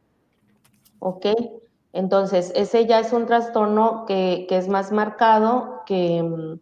¿Ok? 1.00 1.26
Entonces, 1.94 2.52
ese 2.56 2.86
ya 2.86 3.00
es 3.00 3.12
un 3.12 3.26
trastorno 3.26 4.06
que, 4.06 4.46
es 4.52 4.68
más 4.68 4.92
marcado 4.92 5.75
que, 5.86 6.58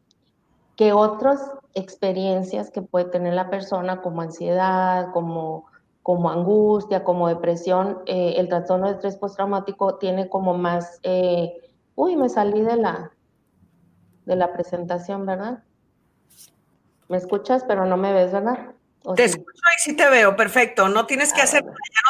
que 0.76 0.94
otras 0.94 1.52
experiencias 1.74 2.70
que 2.72 2.82
puede 2.82 3.06
tener 3.06 3.34
la 3.34 3.50
persona, 3.50 4.02
como 4.02 4.22
ansiedad, 4.22 5.12
como, 5.12 5.66
como 6.02 6.30
angustia, 6.30 7.04
como 7.04 7.28
depresión. 7.28 8.00
Eh, 8.06 8.36
el 8.38 8.50
trastorno 8.50 8.88
de 8.88 8.94
estrés 8.94 9.18
postraumático 9.18 9.96
tiene 9.96 10.30
como 10.30 10.58
más... 10.58 11.00
Eh, 11.04 11.60
Uy, 11.96 12.16
me 12.16 12.30
salí 12.30 12.62
de 12.62 12.76
la, 12.76 13.12
de 14.26 14.36
la 14.36 14.52
presentación, 14.54 15.26
¿verdad? 15.26 15.64
¿Me 17.08 17.18
escuchas, 17.18 17.64
pero 17.68 17.86
no 17.86 17.98
me 17.98 18.14
ves, 18.14 18.32
verdad? 18.32 18.72
Te 19.16 19.26
escucho 19.26 19.62
y 19.78 19.82
sí 19.82 19.96
te 19.96 20.10
veo, 20.10 20.36
perfecto. 20.36 20.88
No 20.88 21.06
tienes 21.06 21.34
que 21.34 21.42
ah, 21.42 21.44
hacer 21.44 21.64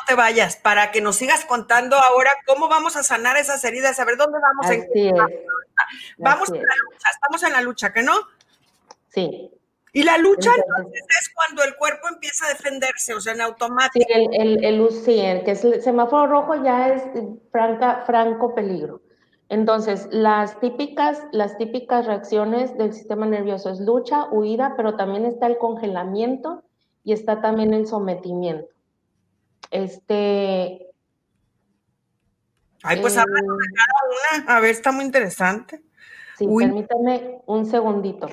te 0.06 0.16
vayas, 0.16 0.56
para 0.58 0.91
que 0.91 1.01
nos 1.01 1.16
sigas 1.16 1.45
contando 1.45 1.97
ahora 1.97 2.32
cómo 2.45 2.68
vamos 2.68 2.95
a 2.95 3.04
sanar 3.04 3.38
esas 3.38 3.64
heridas, 3.64 3.99
a 3.99 4.06
ver 4.06 4.18
dónde 4.18 4.39
vamos. 4.39 4.66
Así 4.66 5.08
en... 5.08 5.16
Vamos 6.18 6.49
a 6.49 6.56
la 6.56 6.62
lucha, 6.62 7.10
estamos 7.12 7.43
en 7.43 7.51
la 7.51 7.62
lucha, 7.62 7.93
¿que 7.93 8.04
no? 8.04 8.14
Sí. 9.10 9.51
Y 9.95 10.04
la 10.04 10.18
lucha 10.18 10.49
entonces 10.56 11.04
es 11.22 11.30
cuando 11.36 11.64
el 11.64 11.76
cuerpo 11.76 12.08
empieza 12.08 12.45
a 12.45 12.49
defenderse, 12.49 13.14
o 13.14 13.22
sea, 13.22 13.34
en 13.34 13.41
automático. 13.41 14.06
Sí, 14.08 14.14
el, 14.14 14.64
el, 14.64 14.89
el 14.89 15.43
que 15.43 15.51
es 15.51 15.64
el 15.64 15.82
semáforo 15.84 16.26
rojo 16.28 16.64
ya 16.64 16.89
es 16.89 17.04
franca, 17.51 18.04
franco 18.06 18.56
peligro. 18.56 19.01
Entonces, 19.49 20.08
las 20.10 20.60
típicas, 20.60 21.22
las 21.32 21.60
típicas 21.60 22.08
reacciones 22.08 22.76
del 22.76 22.91
sistema 22.91 23.28
nervioso 23.28 23.70
es 23.70 23.80
lucha, 23.80 24.26
huida, 24.32 24.74
pero 24.76 24.95
también 24.95 25.26
está 25.26 25.45
el 25.45 25.60
congelamiento 25.60 26.64
y 27.04 27.14
está 27.14 27.39
también 27.39 27.72
el 27.76 27.86
sometimiento. 27.86 28.68
Este. 29.74 30.88
Ay, 32.84 33.02
pues 33.02 33.18
habla 33.18 33.42
de 33.42 33.48
eh, 33.48 33.74
cada 33.76 34.44
una. 34.46 34.56
A 34.56 34.60
ver, 34.60 34.70
está 34.70 34.92
muy 34.92 35.04
interesante. 35.04 35.82
Sí, 36.38 36.46
permítame 36.46 37.42
un 37.48 37.66
segundito. 37.66 38.30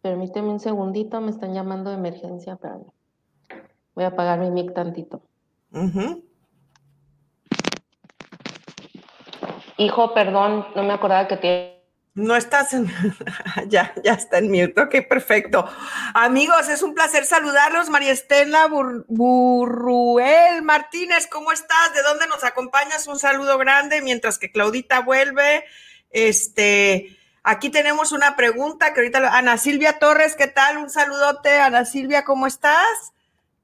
Permíteme 0.00 0.50
un 0.50 0.60
segundito, 0.60 1.20
me 1.20 1.30
están 1.30 1.52
llamando 1.52 1.90
de 1.90 1.96
emergencia, 1.96 2.56
pero 2.56 2.92
voy 3.94 4.04
a 4.04 4.08
apagar 4.08 4.38
mi 4.38 4.50
mic 4.50 4.72
tantito. 4.72 5.22
Hijo, 9.78 10.14
perdón, 10.14 10.66
no 10.76 10.82
me 10.84 10.92
acordaba 10.92 11.26
que 11.26 11.36
te... 11.36 11.81
No 12.14 12.36
estás 12.36 12.74
en... 12.74 12.92
ya, 13.68 13.94
ya 14.04 14.12
está 14.12 14.38
en 14.38 14.50
mute. 14.50 14.78
Ok, 14.80 15.08
perfecto. 15.08 15.66
Amigos, 16.12 16.68
es 16.68 16.82
un 16.82 16.94
placer 16.94 17.24
saludarlos. 17.24 17.88
María 17.88 18.12
Estela 18.12 18.68
Burruel 18.68 20.60
Martínez, 20.62 21.26
¿cómo 21.26 21.52
estás? 21.52 21.94
¿De 21.94 22.02
dónde 22.02 22.26
nos 22.26 22.44
acompañas? 22.44 23.06
Un 23.06 23.18
saludo 23.18 23.56
grande 23.56 24.02
mientras 24.02 24.38
que 24.38 24.52
Claudita 24.52 25.00
vuelve. 25.00 25.64
Este, 26.10 27.16
aquí 27.42 27.70
tenemos 27.70 28.12
una 28.12 28.36
pregunta 28.36 28.92
que 28.92 29.00
ahorita... 29.00 29.34
Ana 29.34 29.56
Silvia 29.56 29.98
Torres, 29.98 30.36
¿qué 30.36 30.48
tal? 30.48 30.76
Un 30.76 30.90
saludote. 30.90 31.60
Ana 31.60 31.86
Silvia, 31.86 32.24
¿cómo 32.24 32.46
estás? 32.46 33.14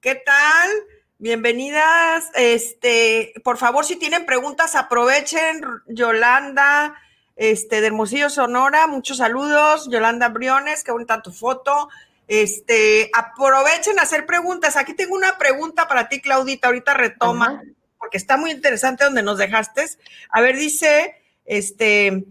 ¿Qué 0.01 0.14
tal? 0.14 0.70
Bienvenidas. 1.18 2.30
Este, 2.32 3.34
por 3.44 3.59
favor, 3.59 3.84
si 3.84 3.96
tienen 3.96 4.24
preguntas, 4.24 4.74
aprovechen. 4.74 5.61
Yolanda, 5.86 6.94
este, 7.39 7.80
de 7.80 7.86
Hermosillo, 7.86 8.28
Sonora, 8.30 8.89
muchos 8.89 9.18
saludos. 9.18 9.89
Yolanda 9.89 10.28
Briones, 10.28 10.82
qué 10.82 10.91
bonita 10.91 11.22
tu 11.22 11.30
foto. 11.30 11.89
Este, 12.26 13.11
aprovechen 13.14 13.99
a 14.01 14.03
hacer 14.03 14.26
preguntas. 14.26 14.76
Aquí 14.76 14.93
tengo 14.93 15.14
una 15.14 15.39
pregunta 15.39 15.86
para 15.86 16.09
ti, 16.09 16.20
Claudita. 16.20 16.66
Ahorita 16.66 16.95
retoma, 16.95 17.62
porque 17.97 18.16
está 18.16 18.36
muy 18.36 18.51
interesante 18.51 19.05
donde 19.05 19.22
nos 19.22 19.39
dejaste. 19.39 19.84
A 20.30 20.41
ver, 20.41 20.57
dice, 20.57 21.14
este, 21.45 22.24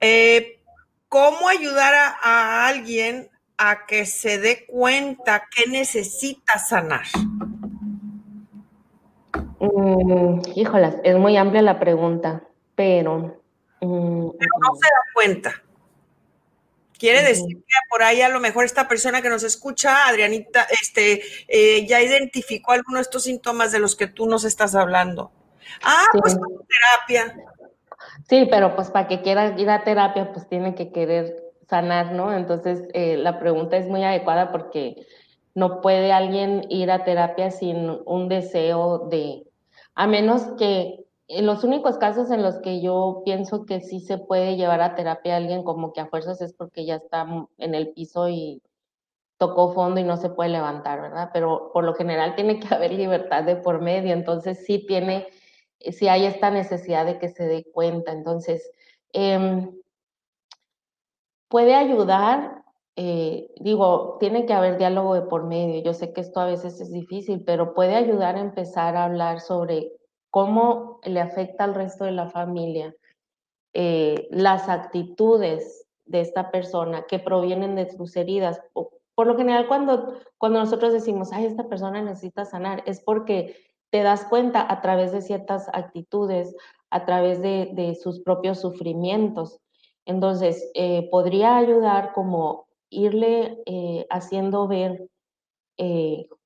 eh, 0.00 0.60
¿cómo 1.08 1.48
ayudar 1.48 1.92
a 2.22 2.68
alguien 2.68 3.28
a 3.58 3.86
que 3.86 4.06
se 4.06 4.38
dé 4.38 4.66
cuenta 4.66 5.48
que 5.52 5.68
necesita 5.68 6.60
sanar? 6.60 7.06
Mm, 9.58 10.42
híjolas, 10.54 10.94
es 11.02 11.16
muy 11.16 11.36
amplia 11.36 11.62
la 11.62 11.80
pregunta, 11.80 12.44
pero... 12.76 13.42
Mm, 13.80 14.30
pero 14.38 14.50
no 14.60 14.74
se 14.74 14.86
da 14.86 15.12
cuenta. 15.14 15.62
Quiere 16.98 17.22
decir 17.22 17.56
que 17.56 17.74
por 17.90 18.02
ahí 18.02 18.22
a 18.22 18.28
lo 18.28 18.40
mejor 18.40 18.64
esta 18.64 18.88
persona 18.88 19.20
que 19.20 19.28
nos 19.28 19.42
escucha, 19.42 20.08
Adrianita, 20.08 20.66
este, 20.80 21.22
eh, 21.46 21.86
ya 21.86 22.00
identificó 22.00 22.72
algunos 22.72 23.00
de 23.00 23.02
estos 23.02 23.24
síntomas 23.24 23.70
de 23.72 23.80
los 23.80 23.96
que 23.96 24.06
tú 24.06 24.26
nos 24.26 24.44
estás 24.44 24.74
hablando. 24.74 25.30
Ah, 25.82 26.06
pues 26.12 26.38
terapia. 26.38 27.36
Sí, 28.28 28.48
pero 28.50 28.74
pues 28.74 28.90
para 28.90 29.08
que 29.08 29.20
quiera 29.20 29.58
ir 29.58 29.68
a 29.68 29.84
terapia, 29.84 30.32
pues 30.32 30.48
tiene 30.48 30.74
que 30.74 30.90
querer 30.90 31.36
sanar, 31.68 32.12
¿no? 32.12 32.32
Entonces, 32.32 32.88
eh, 32.94 33.16
la 33.16 33.38
pregunta 33.38 33.76
es 33.76 33.86
muy 33.86 34.02
adecuada 34.02 34.50
porque 34.50 35.06
no 35.54 35.80
puede 35.80 36.12
alguien 36.12 36.64
ir 36.70 36.90
a 36.90 37.04
terapia 37.04 37.50
sin 37.50 37.98
un 38.04 38.28
deseo 38.28 39.08
de, 39.10 39.44
a 39.94 40.06
menos 40.06 40.42
que 40.58 41.05
los 41.28 41.64
únicos 41.64 41.98
casos 41.98 42.30
en 42.30 42.42
los 42.42 42.56
que 42.58 42.80
yo 42.80 43.22
pienso 43.24 43.66
que 43.66 43.80
sí 43.80 44.00
se 44.00 44.18
puede 44.18 44.56
llevar 44.56 44.80
a 44.80 44.94
terapia 44.94 45.34
a 45.34 45.36
alguien 45.38 45.64
como 45.64 45.92
que 45.92 46.00
a 46.00 46.06
fuerzas 46.06 46.40
es 46.40 46.52
porque 46.52 46.86
ya 46.86 46.96
está 46.96 47.26
en 47.58 47.74
el 47.74 47.90
piso 47.90 48.28
y 48.28 48.62
tocó 49.38 49.72
fondo 49.74 50.00
y 50.00 50.04
no 50.04 50.16
se 50.16 50.30
puede 50.30 50.50
levantar, 50.50 51.00
¿verdad? 51.00 51.30
Pero 51.32 51.70
por 51.72 51.84
lo 51.84 51.94
general 51.94 52.34
tiene 52.36 52.60
que 52.60 52.68
haber 52.74 52.92
libertad 52.92 53.44
de 53.44 53.56
por 53.56 53.80
medio, 53.82 54.12
entonces 54.12 54.64
sí 54.64 54.84
tiene, 54.86 55.26
sí 55.80 56.08
hay 56.08 56.26
esta 56.26 56.50
necesidad 56.50 57.06
de 57.06 57.18
que 57.18 57.28
se 57.28 57.44
dé 57.44 57.64
cuenta. 57.72 58.12
Entonces, 58.12 58.70
em, 59.12 59.72
puede 61.48 61.74
ayudar, 61.74 62.62
eh, 62.96 63.50
digo, 63.60 64.16
tiene 64.20 64.46
que 64.46 64.52
haber 64.52 64.78
diálogo 64.78 65.14
de 65.14 65.22
por 65.22 65.44
medio. 65.44 65.82
Yo 65.82 65.92
sé 65.92 66.12
que 66.12 66.20
esto 66.20 66.40
a 66.40 66.46
veces 66.46 66.80
es 66.80 66.92
difícil, 66.92 67.42
pero 67.44 67.74
puede 67.74 67.94
ayudar 67.94 68.36
a 68.36 68.40
empezar 68.40 68.96
a 68.96 69.04
hablar 69.04 69.40
sobre 69.40 69.95
cómo 70.36 71.00
le 71.04 71.22
afecta 71.22 71.64
al 71.64 71.74
resto 71.74 72.04
de 72.04 72.12
la 72.12 72.28
familia 72.28 72.94
eh, 73.72 74.28
las 74.30 74.68
actitudes 74.68 75.88
de 76.04 76.20
esta 76.20 76.50
persona 76.50 77.06
que 77.06 77.18
provienen 77.18 77.74
de 77.74 77.88
sus 77.88 78.14
heridas. 78.16 78.60
Por, 78.74 79.26
lo 79.26 79.34
general, 79.38 79.66
cuando, 79.66 80.18
cuando 80.36 80.58
nosotros 80.58 80.92
decimos, 80.92 81.32
ay, 81.32 81.46
esta 81.46 81.70
persona 81.70 82.02
necesita 82.02 82.44
sanar, 82.44 82.82
es 82.84 83.00
porque 83.00 83.56
te 83.90 84.02
das 84.02 84.26
cuenta 84.26 84.70
a 84.70 84.82
través 84.82 85.12
de 85.12 85.22
ciertas 85.22 85.70
actitudes, 85.72 86.54
a 86.90 87.06
través 87.06 87.40
de, 87.40 87.98
sus 87.98 88.20
propios 88.20 88.60
sufrimientos. 88.60 89.58
Entonces, 90.04 90.70
eh, 90.74 91.08
podría 91.10 91.56
ayudar 91.56 92.12
como 92.12 92.66
irle 92.90 93.62
eh, 93.64 94.06
haciendo 94.10 94.68
ver 94.68 95.08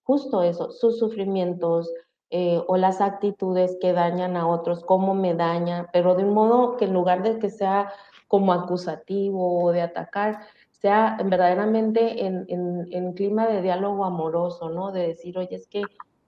justo 0.05 0.45
eso, 0.45 0.71
sus 0.71 1.01
sufrimientos, 1.01 1.93
eh, 2.31 2.63
o 2.69 2.77
las 2.77 3.01
actitudes 3.01 3.77
que 3.81 3.93
dañan 3.93 4.37
a 4.37 4.47
otros, 4.47 4.85
cómo 4.85 5.15
me 5.15 5.35
daña, 5.35 5.89
pero 5.93 6.15
de 6.15 6.25
un 6.25 6.33
modo 6.33 6.77
que 6.77 6.85
en 6.85 6.93
lugar 6.93 7.23
de 7.23 7.39
que 7.39 7.51
sea 7.51 7.93
como 8.29 8.53
acusativo 8.53 9.65
o 9.65 9.73
de 9.73 9.83
atacar, 9.83 10.41
sea 10.71 11.19
verdaderamente 11.25 12.25
en, 12.25 12.45
en, 12.49 12.87
en 12.93 13.13
clima 13.15 13.49
de 13.49 13.63
diálogo 13.63 14.05
amoroso, 14.05 14.71
¿no? 14.71 14.93
De 14.93 15.09
decir, 15.09 15.37
oye, 15.37 15.57
es 15.57 15.67
que 15.67 15.83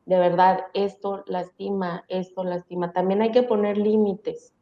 de 0.05 0.19
verdad 0.19 0.67
esto 0.75 1.23
lastima, 1.27 2.05
esto 2.09 2.45
lastima. 2.45 2.93
También 2.93 3.23
hay 3.23 3.31
que 3.31 3.45
poner 3.45 3.79
límites. 3.79 4.53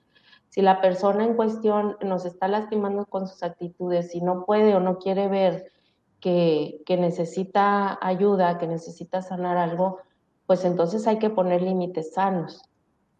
Si 0.48 0.62
la 0.62 0.80
persona 0.80 1.24
en 1.24 1.34
cuestión 1.34 1.96
nos 2.02 2.24
está 2.24 2.48
lastimando 2.48 3.06
con 3.06 3.26
sus 3.26 3.42
actitudes, 3.42 4.10
si 4.10 4.20
no 4.20 4.44
puede 4.44 4.74
o 4.74 4.80
no 4.80 4.98
quiere 4.98 5.28
ver 5.28 5.72
que, 6.20 6.82
que 6.84 6.96
necesita 6.96 7.98
ayuda, 8.02 8.58
que 8.58 8.66
necesita 8.66 9.22
sanar 9.22 9.56
algo, 9.56 9.98
pues 10.50 10.64
entonces 10.64 11.06
hay 11.06 11.20
que 11.20 11.30
poner 11.30 11.62
límites 11.62 12.12
sanos, 12.12 12.68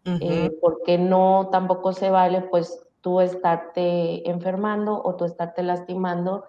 eh, 0.03 0.51
porque 0.59 0.97
no 0.97 1.47
tampoco 1.49 1.93
se 1.93 2.09
vale 2.09 2.41
pues 2.41 2.83
tú 2.99 3.21
estarte 3.21 4.29
enfermando 4.29 5.01
o 5.01 5.15
tú 5.15 5.23
estarte 5.23 5.63
lastimando 5.63 6.43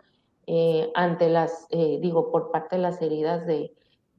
eh, 0.48 0.90
ante 0.96 1.28
las, 1.28 1.68
eh, 1.70 2.00
digo, 2.02 2.32
por 2.32 2.50
parte 2.50 2.74
de 2.74 2.82
las 2.82 3.00
heridas 3.00 3.46
de, 3.46 3.72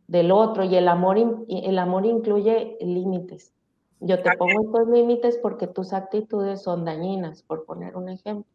del 0.07 0.31
otro. 0.31 0.63
Y 0.63 0.77
el 0.77 0.87
amor, 0.87 1.17
el 1.49 1.79
amor 1.79 2.05
incluye 2.05 2.77
límites. 2.79 3.51
Yo 3.99 4.23
te 4.23 4.31
pongo 4.37 4.61
estos 4.63 4.87
límites 4.87 5.37
porque 5.39 5.67
tus 5.67 5.91
actitudes 5.91 6.61
son 6.61 6.85
dañinas, 6.85 7.43
por 7.43 7.65
poner 7.65 7.97
un 7.97 8.07
ejemplo. 8.07 8.49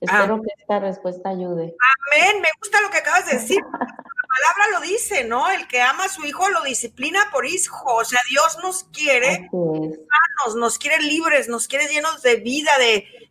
Espero 0.00 0.36
ah. 0.36 0.40
que 0.44 0.62
esta 0.62 0.78
respuesta 0.78 1.30
ayude. 1.30 1.74
Amén, 2.14 2.40
me 2.40 2.48
gusta 2.60 2.80
lo 2.82 2.90
que 2.90 2.98
acabas 2.98 3.26
de 3.26 3.32
decir. 3.32 3.58
palabra 4.38 4.78
lo 4.78 4.86
dice, 4.86 5.24
¿no? 5.24 5.50
El 5.50 5.66
que 5.66 5.80
ama 5.80 6.04
a 6.04 6.08
su 6.08 6.24
hijo 6.24 6.48
lo 6.48 6.62
disciplina 6.62 7.20
por 7.32 7.46
hijo. 7.46 7.94
O 7.94 8.04
sea, 8.04 8.20
Dios 8.28 8.58
nos 8.62 8.84
quiere 8.84 9.48
sanos, 9.50 10.56
nos 10.56 10.78
quiere 10.78 11.02
libres, 11.02 11.48
nos 11.48 11.68
quiere 11.68 11.86
llenos 11.86 12.22
de 12.22 12.36
vida, 12.36 12.70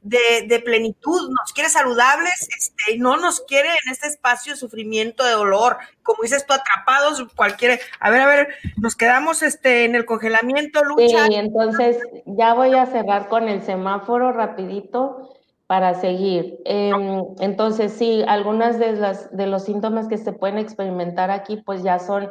de, 0.01 0.61
plenitud, 0.63 1.29
nos 1.29 1.53
quiere 1.53 1.69
saludables, 1.69 2.47
este, 2.57 2.95
y 2.95 2.99
no 2.99 3.17
nos 3.17 3.41
quiere 3.41 3.69
en 3.69 3.91
este 3.91 4.07
espacio 4.07 4.53
de 4.53 4.59
sufrimiento, 4.59 5.23
de 5.23 5.31
dolor, 5.31 5.77
como 6.03 6.23
dices 6.23 6.45
tú, 6.45 6.53
atrapados, 6.53 7.25
cualquier. 7.35 7.79
A 7.99 8.09
ver, 8.09 8.21
a 8.21 8.25
ver, 8.25 8.47
nos 8.77 8.95
quedamos 8.95 9.43
este, 9.43 9.85
en 9.85 9.95
el 9.95 10.05
congelamiento, 10.05 10.83
lucha. 10.83 11.27
Sí, 11.27 11.35
entonces 11.35 11.97
ya 12.25 12.53
voy 12.53 12.75
a 12.75 12.85
cerrar 12.85 13.29
con 13.29 13.47
el 13.47 13.63
semáforo 13.63 14.31
rapidito 14.31 15.36
para 15.67 15.93
seguir. 15.93 16.59
Em, 16.65 17.25
entonces, 17.39 17.93
sí, 17.93 18.23
algunas 18.27 18.79
de, 18.79 18.93
las, 18.93 19.35
de 19.35 19.47
los 19.47 19.65
síntomas 19.65 20.07
que 20.07 20.17
se 20.17 20.31
pueden 20.31 20.57
experimentar 20.57 21.29
aquí, 21.29 21.57
pues 21.57 21.83
ya 21.83 21.99
son 21.99 22.29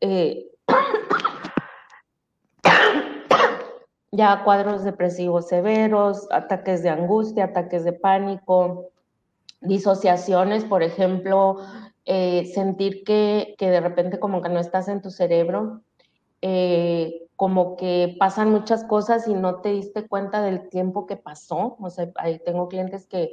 eh, 0.00 0.48
ya 4.10 4.42
cuadros 4.44 4.82
depresivos 4.82 5.48
severos, 5.48 6.26
ataques 6.32 6.82
de 6.82 6.90
angustia, 6.90 7.44
ataques 7.44 7.84
de 7.84 7.92
pánico, 7.92 8.88
disociaciones, 9.60 10.64
por 10.64 10.82
ejemplo, 10.82 11.58
eh, 12.04 12.50
sentir 12.52 13.04
que, 13.04 13.54
que, 13.58 13.70
de 13.70 13.80
repente 13.80 14.18
como 14.18 14.42
que 14.42 14.48
no 14.48 14.58
estás 14.58 14.88
en 14.88 15.00
tu 15.00 15.10
cerebro, 15.10 15.82
eh, 16.42 17.21
como 17.42 17.74
que 17.74 18.14
pasan 18.20 18.52
muchas 18.52 18.84
cosas 18.84 19.26
y 19.26 19.34
no 19.34 19.62
te 19.62 19.70
diste 19.70 20.06
cuenta 20.06 20.42
del 20.42 20.68
tiempo 20.68 21.06
que 21.06 21.16
pasó. 21.16 21.76
O 21.80 21.90
sea, 21.90 22.08
ahí 22.14 22.38
tengo 22.38 22.68
clientes 22.68 23.04
que, 23.08 23.32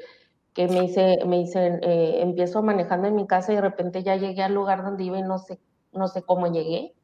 que 0.53 0.67
me, 0.67 0.81
dice, 0.81 1.19
me 1.27 1.37
dicen, 1.37 1.79
eh, 1.83 2.17
empiezo 2.23 2.63
manejando 2.63 3.07
en 3.07 3.15
mi 3.15 3.27
casa 3.27 3.51
y 3.51 3.57
de 3.57 3.61
repente 3.61 4.01
ya 4.01 4.15
llegué 4.15 4.41
al 4.41 4.55
lugar 4.55 4.83
donde 4.83 5.03
iba 5.03 5.19
y 5.19 5.21
no 5.21 5.37
sé, 5.37 5.59
no 5.91 6.07
sé 6.07 6.23
cómo 6.23 6.47
llegué. 6.47 6.95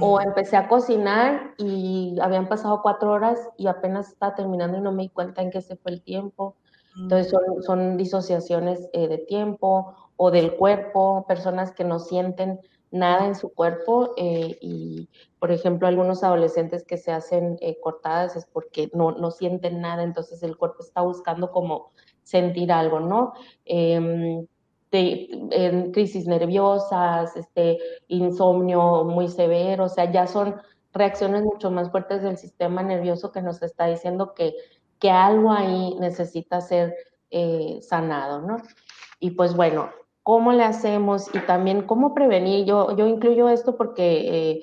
O 0.00 0.16
mm. 0.16 0.22
empecé 0.22 0.56
a 0.56 0.68
cocinar 0.68 1.52
y 1.58 2.16
habían 2.18 2.48
pasado 2.48 2.80
cuatro 2.80 3.12
horas 3.12 3.38
y 3.58 3.66
apenas 3.66 4.08
estaba 4.08 4.34
terminando 4.34 4.78
y 4.78 4.80
no 4.80 4.90
me 4.90 5.02
di 5.02 5.08
cuenta 5.10 5.42
en 5.42 5.50
qué 5.50 5.60
se 5.60 5.76
fue 5.76 5.92
el 5.92 6.02
tiempo. 6.02 6.56
Entonces 6.96 7.30
mm. 7.30 7.36
son, 7.36 7.62
son 7.62 7.96
disociaciones 7.98 8.88
eh, 8.94 9.06
de 9.06 9.18
tiempo 9.18 9.94
o 10.16 10.30
del 10.30 10.56
cuerpo, 10.56 11.26
personas 11.28 11.72
que 11.72 11.84
no 11.84 11.98
sienten 11.98 12.58
nada 12.90 13.26
en 13.26 13.34
su 13.34 13.52
cuerpo 13.52 14.14
eh, 14.16 14.58
y, 14.60 15.08
por 15.38 15.52
ejemplo, 15.52 15.88
algunos 15.88 16.24
adolescentes 16.24 16.84
que 16.84 16.96
se 16.96 17.12
hacen 17.12 17.58
eh, 17.60 17.78
cortadas 17.80 18.36
es 18.36 18.46
porque 18.46 18.90
no, 18.94 19.12
no 19.12 19.30
sienten 19.30 19.80
nada, 19.80 20.02
entonces 20.02 20.42
el 20.42 20.56
cuerpo 20.56 20.82
está 20.82 21.02
buscando 21.02 21.50
como 21.50 21.92
sentir 22.22 22.72
algo, 22.72 23.00
¿no? 23.00 23.32
Em, 23.64 24.46
en 24.90 25.92
crisis 25.92 26.26
nerviosas, 26.26 27.36
este, 27.36 27.78
insomnio 28.08 29.04
muy 29.04 29.28
severo, 29.28 29.84
o 29.84 29.88
sea, 29.88 30.10
ya 30.10 30.26
son 30.26 30.56
reacciones 30.92 31.42
mucho 31.42 31.70
más 31.70 31.90
fuertes 31.90 32.22
del 32.22 32.38
sistema 32.38 32.82
nervioso 32.82 33.30
que 33.32 33.42
nos 33.42 33.62
está 33.62 33.86
diciendo 33.86 34.32
que, 34.34 34.54
que 34.98 35.10
algo 35.10 35.52
ahí 35.52 35.94
necesita 36.00 36.60
ser 36.60 36.94
eh, 37.30 37.80
sanado, 37.82 38.40
¿no? 38.40 38.56
Y 39.20 39.32
pues 39.32 39.54
bueno, 39.54 39.90
cómo 40.28 40.52
le 40.52 40.62
hacemos 40.62 41.34
y 41.34 41.38
también 41.46 41.86
cómo 41.86 42.12
prevenir. 42.12 42.66
Yo, 42.66 42.94
yo 42.94 43.06
incluyo 43.06 43.48
esto 43.48 43.78
porque 43.78 44.50
eh, 44.50 44.62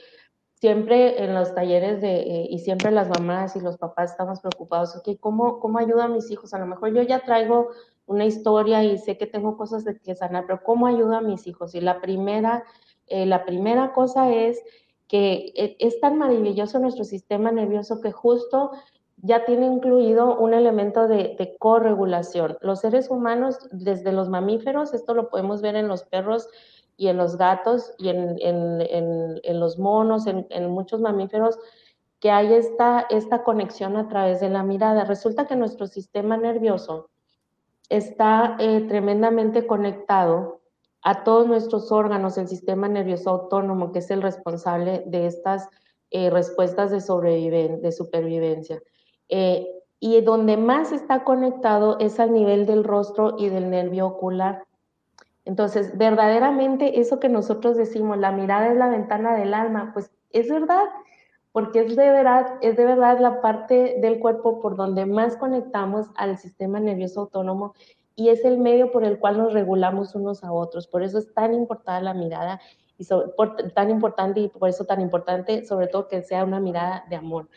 siempre 0.61 1.23
en 1.23 1.33
los 1.33 1.55
talleres 1.55 2.03
eh, 2.03 2.45
y 2.51 2.59
siempre 2.59 2.91
las 2.91 3.09
mamás 3.09 3.55
y 3.55 3.61
los 3.61 3.75
papás 3.75 4.11
estamos 4.11 4.41
preocupados, 4.41 4.95
ok, 4.95 5.19
¿cómo, 5.19 5.59
¿cómo 5.59 5.79
ayudo 5.79 6.03
a 6.03 6.07
mis 6.07 6.29
hijos? 6.29 6.53
A 6.53 6.59
lo 6.59 6.67
mejor 6.67 6.93
yo 6.93 7.01
ya 7.01 7.21
traigo 7.21 7.69
una 8.05 8.25
historia 8.25 8.83
y 8.83 8.99
sé 8.99 9.17
que 9.17 9.25
tengo 9.25 9.57
cosas 9.57 9.83
de 9.85 9.97
que 9.97 10.13
sanar, 10.13 10.43
pero 10.45 10.61
¿cómo 10.63 10.85
ayudo 10.85 11.15
a 11.15 11.21
mis 11.21 11.47
hijos? 11.47 11.73
Y 11.73 11.81
la 11.81 11.99
primera, 11.99 12.63
eh, 13.07 13.25
la 13.25 13.43
primera 13.43 13.91
cosa 13.91 14.31
es 14.31 14.61
que 15.07 15.75
es 15.79 15.99
tan 15.99 16.19
maravilloso 16.19 16.77
nuestro 16.77 17.05
sistema 17.05 17.51
nervioso 17.51 18.01
que 18.01 18.11
justo 18.11 18.69
ya 19.25 19.43
tiene 19.43 19.65
incluido 19.65 20.37
un 20.37 20.53
elemento 20.53 21.07
de, 21.07 21.55
corregulación. 21.57 22.57
Los 22.61 22.81
seres 22.81 23.09
humanos, 23.09 23.57
desde 23.71 24.11
los 24.11 24.29
mamíferos, 24.29 24.93
esto 24.93 25.15
lo 25.15 25.29
podemos 25.29 25.63
ver 25.63 25.75
en 25.75 25.87
los 25.87 26.03
perros 26.03 26.47
y 26.95 27.07
en 27.07 27.17
los 27.17 27.35
gatos 27.35 27.93
y 27.97 28.09
en, 28.09 29.59
los 29.59 29.79
monos, 29.79 30.27
en, 30.27 30.69
muchos 30.69 31.01
mamíferos, 31.01 31.57
que 32.19 32.29
hay 32.29 32.53
esta, 32.53 33.07
conexión 33.43 33.97
a 33.97 34.07
través 34.07 34.41
de 34.41 34.49
la 34.49 34.61
mirada. 34.61 35.05
Resulta 35.05 35.47
que 35.47 35.55
nuestro 35.55 35.87
sistema 35.87 36.37
nervioso 36.37 37.09
está 37.89 38.57
eh, 38.59 38.81
tremendamente 38.87 39.65
conectado 39.65 40.61
a 41.01 41.23
todos 41.23 41.47
nuestros 41.47 41.91
órganos, 41.91 42.37
el 42.37 42.47
sistema 42.47 42.87
nervioso 42.87 43.31
autónomo, 43.31 43.91
que 43.91 43.99
es 43.99 44.11
el 44.11 44.21
responsable 44.21 45.03
de 45.07 45.25
estas 45.25 45.67
eh, 46.11 46.29
respuestas 46.29 46.91
de 46.91 47.01
supervivencia. 47.91 48.81
Eh, 49.29 49.67
y 49.99 50.21
donde 50.21 50.57
más 50.57 50.91
está 50.91 51.23
conectado 51.23 51.97
es 51.99 52.19
al 52.19 52.33
nivel 52.33 52.65
del 52.65 52.83
rostro 52.83 53.35
y 53.39 53.49
del 53.49 53.69
nervio 53.69 54.07
ocular. 54.07 54.63
Entonces, 55.45 55.97
verdaderamente 55.97 56.99
eso 56.99 57.19
que 57.19 57.29
nosotros 57.29 57.77
decimos, 57.77 58.17
la 58.17 58.31
mirada 58.31 58.67
es 58.67 58.77
la 58.77 58.89
ventana 58.89 59.35
del 59.35 59.53
alma, 59.53 59.91
pues 59.93 60.11
es 60.31 60.49
verdad, 60.49 60.83
porque 61.51 61.81
es 61.81 61.95
de 61.95 62.09
verdad, 62.09 62.57
es 62.61 62.75
de 62.75 62.85
verdad 62.85 63.19
la 63.19 63.41
parte 63.41 63.97
del 64.01 64.19
cuerpo 64.19 64.59
por 64.59 64.75
donde 64.75 65.05
más 65.05 65.37
conectamos 65.37 66.07
al 66.17 66.37
sistema 66.37 66.79
nervioso 66.79 67.21
autónomo 67.21 67.73
y 68.15 68.29
es 68.29 68.43
el 68.43 68.57
medio 68.57 68.91
por 68.91 69.03
el 69.03 69.19
cual 69.19 69.37
nos 69.37 69.53
regulamos 69.53 70.15
unos 70.15 70.43
a 70.43 70.51
otros. 70.51 70.87
Por 70.87 71.03
eso 71.03 71.19
es 71.19 71.33
tan 71.33 71.53
importante 71.53 72.03
la 72.03 72.13
mirada 72.13 72.59
y 72.97 73.05
tan 73.73 73.89
importante 73.89 74.39
y 74.39 74.47
por 74.49 74.67
eso 74.67 74.85
tan 74.85 75.01
importante 75.01 75.65
sobre 75.65 75.87
todo 75.87 76.07
que 76.07 76.23
sea 76.23 76.43
una 76.43 76.59
mirada 76.59 77.05
de 77.09 77.15
amor. 77.15 77.47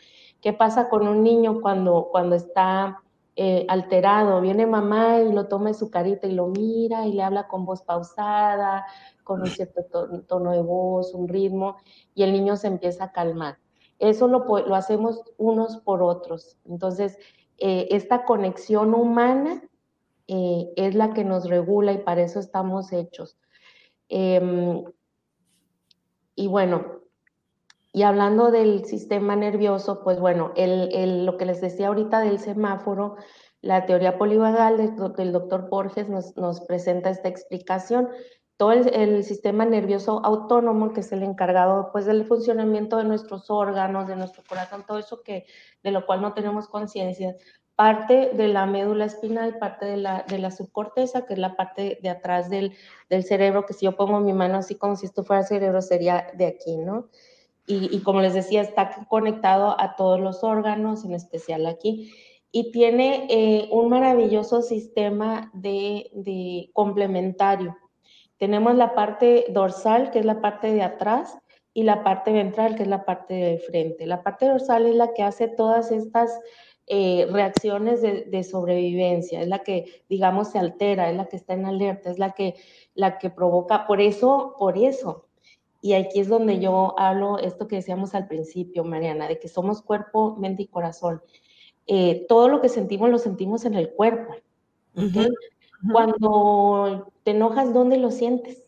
¿Qué 0.41 0.53
pasa 0.53 0.89
con 0.89 1.07
un 1.07 1.23
niño 1.23 1.61
cuando, 1.61 2.09
cuando 2.11 2.35
está 2.35 3.01
eh, 3.35 3.65
alterado? 3.67 4.41
Viene 4.41 4.65
mamá 4.65 5.19
y 5.19 5.33
lo 5.33 5.47
toma 5.47 5.69
en 5.69 5.75
su 5.75 5.89
carita 5.89 6.27
y 6.27 6.31
lo 6.31 6.47
mira 6.47 7.05
y 7.05 7.13
le 7.13 7.23
habla 7.23 7.47
con 7.47 7.65
voz 7.65 7.81
pausada, 7.81 8.85
con 9.23 9.41
un 9.41 9.47
cierto 9.47 9.83
tono 10.27 10.51
de 10.51 10.61
voz, 10.61 11.13
un 11.13 11.27
ritmo, 11.27 11.77
y 12.15 12.23
el 12.23 12.33
niño 12.33 12.55
se 12.55 12.67
empieza 12.67 13.05
a 13.05 13.11
calmar. 13.11 13.59
Eso 13.99 14.27
lo, 14.27 14.45
lo 14.45 14.75
hacemos 14.75 15.21
unos 15.37 15.77
por 15.77 16.01
otros. 16.01 16.57
Entonces, 16.65 17.17
eh, 17.57 17.87
esta 17.91 18.23
conexión 18.23 18.93
humana 18.93 19.61
eh, 20.27 20.71
es 20.77 20.95
la 20.95 21.13
que 21.13 21.25
nos 21.25 21.49
regula 21.49 21.91
y 21.91 21.97
para 21.97 22.21
eso 22.21 22.39
estamos 22.39 22.93
hechos. 22.93 23.37
Em, 24.07 24.83
y 26.35 26.47
bueno, 26.47 26.98
y 27.91 28.03
hablando 28.03 28.51
del 28.51 28.85
sistema 28.85 29.35
nervioso, 29.35 30.03
pues 30.03 30.19
bueno, 30.19 30.51
el, 30.55 31.25
lo 31.25 31.37
que 31.37 31.45
les 31.45 31.59
decía 31.59 31.87
ahorita 31.87 32.19
del 32.19 32.39
semáforo, 32.39 33.15
la 33.61 33.85
teoría 33.85 34.17
polivagal 34.17 34.77
del, 34.77 35.31
doctor 35.31 35.69
Borges 35.69 36.07
nos, 36.07 36.37
nos, 36.37 36.61
presenta 36.61 37.09
esta 37.09 37.27
explicación. 37.27 38.09
Todo 38.57 38.73
el, 38.73 38.93
el, 38.93 39.23
sistema 39.23 39.65
nervioso 39.65 40.21
autónomo, 40.23 40.93
que 40.93 40.99
es 40.99 41.11
el 41.11 41.23
encargado 41.23 41.89
pues, 41.91 42.05
del 42.05 42.25
funcionamiento 42.25 42.97
de 42.97 43.05
nuestros 43.05 43.49
órganos, 43.49 44.07
de 44.07 44.15
nuestro 44.15 44.43
corazón, 44.47 44.85
todo 44.85 44.99
eso 44.99 45.21
que, 45.23 45.45
de 45.81 45.91
lo 45.91 46.05
cual 46.05 46.21
no 46.21 46.33
tenemos 46.33 46.67
conciencia, 46.67 47.35
parte 47.79 48.31
de 48.33 48.49
la 48.49 48.65
médula 48.65 49.05
espinal, 49.05 49.57
parte 49.57 49.85
de 49.85 49.95
la, 49.95 50.25
de 50.27 50.37
la 50.37 50.51
subcorteza, 50.51 51.25
que 51.25 51.33
es 51.33 51.39
la 51.39 51.55
parte 51.55 51.97
de 52.03 52.09
atrás 52.09 52.49
del, 52.49 52.75
del, 53.09 53.23
cerebro, 53.23 53.65
que 53.65 53.73
si 53.73 53.85
yo 53.85 53.95
pongo 53.95 54.19
mi 54.19 54.33
mano 54.33 54.57
así 54.57 54.75
como 54.75 54.97
si 54.97 55.05
esto 55.05 55.23
fuera 55.23 55.43
cerebro, 55.43 55.81
sería 55.81 56.27
de 56.33 56.45
aquí, 56.45 56.75
¿no? 56.75 57.07
Y, 57.69 57.95
y, 57.95 58.01
como 58.01 58.19
les 58.19 58.33
decía, 58.33 58.61
está 58.61 59.05
conectado 59.07 59.79
a 59.79 59.95
todos 59.95 60.19
los 60.19 60.43
órganos, 60.43 61.05
en 61.05 61.13
especial 61.13 61.65
aquí, 61.67 62.11
y 62.51 62.71
tiene 62.71 63.27
eh, 63.29 63.69
un 63.71 63.89
maravilloso 63.89 64.61
sistema 64.61 65.51
de, 65.53 66.09
de 66.13 66.69
complementario. 66.73 67.77
Tenemos 68.37 68.75
la 68.75 68.95
parte 68.95 69.45
dorsal, 69.49 70.11
que 70.11 70.19
es 70.19 70.25
la 70.25 70.41
parte 70.41 70.73
de 70.73 70.81
atrás, 70.81 71.37
y 71.73 71.83
la 71.83 72.03
parte 72.03 72.31
ventral, 72.31 72.75
que 72.75 72.83
es 72.83 72.89
la 72.89 73.05
parte 73.05 73.33
de 73.33 73.57
frente. 73.59 74.07
La 74.07 74.23
parte 74.23 74.47
dorsal 74.47 74.85
es 74.85 74.95
la 74.95 75.13
que 75.13 75.23
hace 75.23 75.47
todas 75.47 75.91
estas 75.91 76.39
eh, 76.87 77.27
reacciones 77.29 78.01
de, 78.01 78.43
sobrevivencia, 78.43 79.41
es 79.41 79.47
la 79.47 79.59
que, 79.59 80.03
digamos, 80.09 80.49
se 80.49 80.57
altera, 80.57 81.09
es 81.09 81.15
la 81.15 81.27
que 81.27 81.35
está 81.35 81.53
en 81.53 81.67
alerta, 81.67 82.09
es 82.09 82.17
la 82.17 82.31
que, 82.31 82.55
la 82.95 83.19
que 83.19 83.29
provoca, 83.29 83.85
por 83.85 84.01
eso, 84.01 84.55
por 84.57 84.77
eso. 84.77 85.28
Y 85.81 85.93
aquí 85.93 86.19
es 86.19 86.27
donde 86.27 86.59
yo 86.59 86.95
hablo 86.99 87.37
esto 87.39 87.67
que 87.67 87.77
decíamos 87.77 88.15
al 88.15 88.27
principio, 88.27 88.83
Mariana, 88.83 89.27
de 89.27 89.39
que 89.39 89.47
somos 89.47 89.81
cuerpo, 89.81 90.35
mente 90.37 90.63
y 90.63 90.67
corazón. 90.67 91.21
Eh, 91.87 92.25
todo 92.27 92.49
lo 92.49 92.61
que 92.61 92.69
sentimos 92.69 93.09
lo 93.09 93.17
sentimos 93.17 93.65
en 93.65 93.75
el 93.75 93.91
cuerpo. 93.91 94.35
Cuando 95.91 97.11
te 97.23 97.31
enojas, 97.31 97.73
¿dónde 97.73 97.97
lo 97.97 98.11
sientes? 98.11 98.63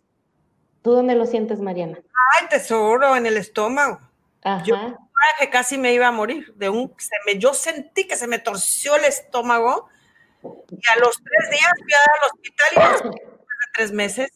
¿Tú 0.81 0.93
dónde 0.93 1.15
lo 1.15 1.25
sientes, 1.25 1.59
Mariana? 1.59 1.99
Ay, 2.39 2.47
tesoro, 2.49 3.15
en 3.15 3.25
el 3.25 3.37
estómago. 3.37 3.99
Ajá 4.43 4.97
que 5.39 5.49
casi 5.49 5.77
me 5.77 5.93
iba 5.93 6.07
a 6.07 6.11
morir. 6.11 6.53
De 6.55 6.69
un, 6.69 6.93
se 6.97 7.15
me, 7.25 7.39
yo 7.39 7.53
sentí 7.53 8.07
que 8.07 8.15
se 8.15 8.27
me 8.27 8.39
torció 8.39 8.95
el 8.95 9.05
estómago 9.05 9.89
y 10.43 10.89
a 10.89 10.99
los 10.99 11.21
tres 11.23 11.49
días 11.49 11.71
fui 11.83 11.93
al 11.93 12.29
hospital 12.31 12.67
y 12.71 12.91
después 12.91 13.13
de 13.13 13.71
tres 13.73 13.91
meses. 13.91 14.31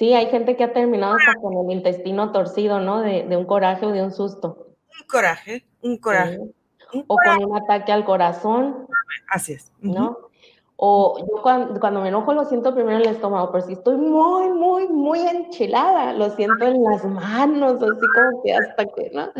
Sí, 0.00 0.14
hay 0.14 0.30
gente 0.30 0.56
que 0.56 0.64
ha 0.64 0.72
terminado 0.72 1.12
hasta 1.12 1.38
con 1.42 1.58
el 1.58 1.76
intestino 1.76 2.32
torcido, 2.32 2.80
¿no? 2.80 3.02
De, 3.02 3.26
de 3.28 3.36
un 3.36 3.44
coraje 3.44 3.84
o 3.84 3.92
de 3.92 4.02
un 4.02 4.10
susto. 4.10 4.68
Un 4.98 5.06
coraje, 5.06 5.66
un 5.82 5.98
coraje. 5.98 6.38
o 7.06 7.16
con 7.18 7.44
un 7.44 7.58
ataque 7.58 7.92
al 7.92 8.06
corazón. 8.06 8.86
Así 9.28 9.52
es. 9.52 9.70
¿No? 9.82 10.16
O 10.76 11.18
yo 11.18 11.42
cuando, 11.42 12.00
me 12.00 12.08
enojo 12.08 12.32
lo 12.32 12.46
siento 12.46 12.74
primero 12.74 12.96
en 12.96 13.08
el 13.08 13.14
estómago, 13.14 13.52
pero 13.52 13.66
si 13.66 13.74
estoy 13.74 13.98
muy, 13.98 14.48
muy, 14.48 14.88
muy 14.88 15.20
enchilada, 15.20 16.14
lo 16.14 16.34
siento 16.34 16.64
en 16.64 16.82
las 16.82 17.04
manos, 17.04 17.74
así 17.74 18.06
como 18.14 18.42
que 18.42 18.54
hasta 18.54 18.86
que, 18.86 19.10
¿no? 19.12 19.30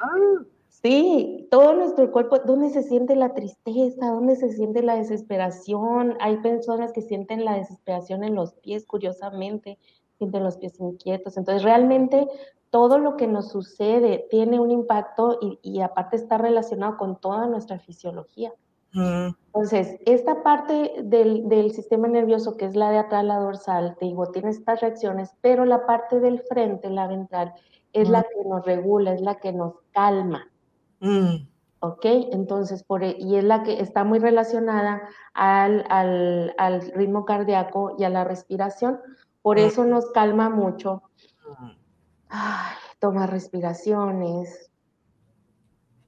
Ah. 0.00 0.44
Sí, 0.84 1.48
todo 1.50 1.72
nuestro 1.72 2.12
cuerpo, 2.12 2.40
¿dónde 2.40 2.68
se 2.68 2.82
siente 2.82 3.16
la 3.16 3.32
tristeza? 3.32 4.10
¿Dónde 4.10 4.36
se 4.36 4.50
siente 4.50 4.82
la 4.82 4.96
desesperación? 4.96 6.14
Hay 6.20 6.36
personas 6.42 6.92
que 6.92 7.00
sienten 7.00 7.46
la 7.46 7.54
desesperación 7.54 8.22
en 8.22 8.34
los 8.34 8.52
pies, 8.56 8.84
curiosamente, 8.84 9.78
sienten 10.18 10.44
los 10.44 10.58
pies 10.58 10.78
inquietos. 10.78 11.38
Entonces, 11.38 11.62
realmente 11.62 12.28
todo 12.68 12.98
lo 12.98 13.16
que 13.16 13.26
nos 13.26 13.48
sucede 13.48 14.26
tiene 14.28 14.60
un 14.60 14.70
impacto 14.70 15.38
y, 15.40 15.58
y 15.62 15.80
aparte 15.80 16.16
está 16.16 16.36
relacionado 16.36 16.98
con 16.98 17.18
toda 17.18 17.46
nuestra 17.46 17.78
fisiología. 17.78 18.52
Entonces, 18.92 19.98
esta 20.04 20.42
parte 20.42 20.96
del, 21.02 21.48
del, 21.48 21.72
sistema 21.72 22.08
nervioso, 22.08 22.58
que 22.58 22.66
es 22.66 22.76
la 22.76 22.90
de 22.90 22.98
atrás, 22.98 23.24
la 23.24 23.38
dorsal, 23.38 23.96
te 23.98 24.04
digo, 24.04 24.26
tiene 24.32 24.50
estas 24.50 24.82
reacciones, 24.82 25.30
pero 25.40 25.64
la 25.64 25.86
parte 25.86 26.20
del 26.20 26.42
frente, 26.42 26.90
la 26.90 27.08
ventral, 27.08 27.54
es 27.94 28.10
la 28.10 28.22
que 28.22 28.46
nos 28.46 28.66
regula, 28.66 29.14
es 29.14 29.22
la 29.22 29.36
que 29.36 29.54
nos 29.54 29.76
calma. 29.90 30.50
Mm. 31.04 31.46
¿Ok? 31.80 32.04
Entonces, 32.32 32.82
por, 32.82 33.04
e, 33.04 33.16
y 33.18 33.36
es 33.36 33.44
la 33.44 33.62
que 33.62 33.80
está 33.80 34.04
muy 34.04 34.18
relacionada 34.18 35.02
al, 35.34 35.84
al, 35.90 36.54
al 36.56 36.80
ritmo 36.92 37.26
cardíaco 37.26 37.94
y 37.98 38.04
a 38.04 38.08
la 38.08 38.24
respiración. 38.24 38.98
Por 39.42 39.58
eso 39.58 39.84
nos 39.84 40.10
calma 40.12 40.48
mucho. 40.48 41.02
Ay, 42.30 42.74
toma 42.98 43.26
respiraciones, 43.26 44.70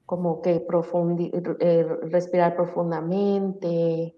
como 0.07 0.41
que 0.41 0.65
eh, 1.59 1.83
respirar 2.01 2.55
profundamente, 2.55 4.15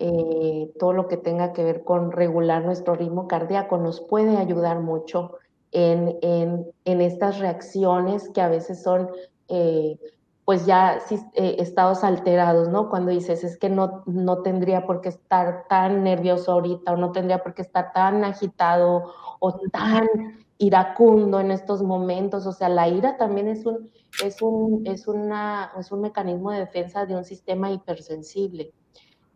eh, 0.00 0.72
todo 0.80 0.92
lo 0.92 1.06
que 1.06 1.16
tenga 1.16 1.52
que 1.52 1.62
ver 1.62 1.84
con 1.84 2.10
regular 2.10 2.64
nuestro 2.64 2.94
ritmo 2.94 3.28
cardíaco 3.28 3.78
nos 3.78 4.00
puede 4.00 4.36
ayudar 4.36 4.80
mucho 4.80 5.34
en, 5.70 6.18
en, 6.22 6.66
en 6.84 7.00
estas 7.00 7.38
reacciones 7.38 8.28
que 8.30 8.40
a 8.40 8.48
veces 8.48 8.82
son 8.82 9.10
eh, 9.48 9.98
pues 10.44 10.64
ya 10.64 10.98
estados 11.34 12.04
alterados, 12.04 12.70
¿no? 12.70 12.88
Cuando 12.88 13.10
dices, 13.10 13.44
es 13.44 13.58
que 13.58 13.68
no, 13.68 14.02
no 14.06 14.40
tendría 14.40 14.86
por 14.86 15.02
qué 15.02 15.10
estar 15.10 15.66
tan 15.68 16.02
nervioso 16.02 16.52
ahorita 16.52 16.92
o 16.92 16.96
no 16.96 17.12
tendría 17.12 17.42
por 17.42 17.52
qué 17.52 17.60
estar 17.60 17.92
tan 17.92 18.24
agitado 18.24 19.12
o 19.40 19.58
tan 19.70 20.08
iracundo 20.56 21.40
en 21.40 21.50
estos 21.50 21.82
momentos. 21.82 22.46
O 22.46 22.52
sea, 22.52 22.70
la 22.70 22.88
ira 22.88 23.18
también 23.18 23.46
es 23.48 23.66
un, 23.66 23.90
es 24.24 24.40
un, 24.40 24.86
es 24.86 25.06
una, 25.06 25.72
es 25.78 25.92
un 25.92 26.00
mecanismo 26.00 26.50
de 26.50 26.60
defensa 26.60 27.04
de 27.04 27.14
un 27.14 27.24
sistema 27.24 27.70
hipersensible. 27.70 28.72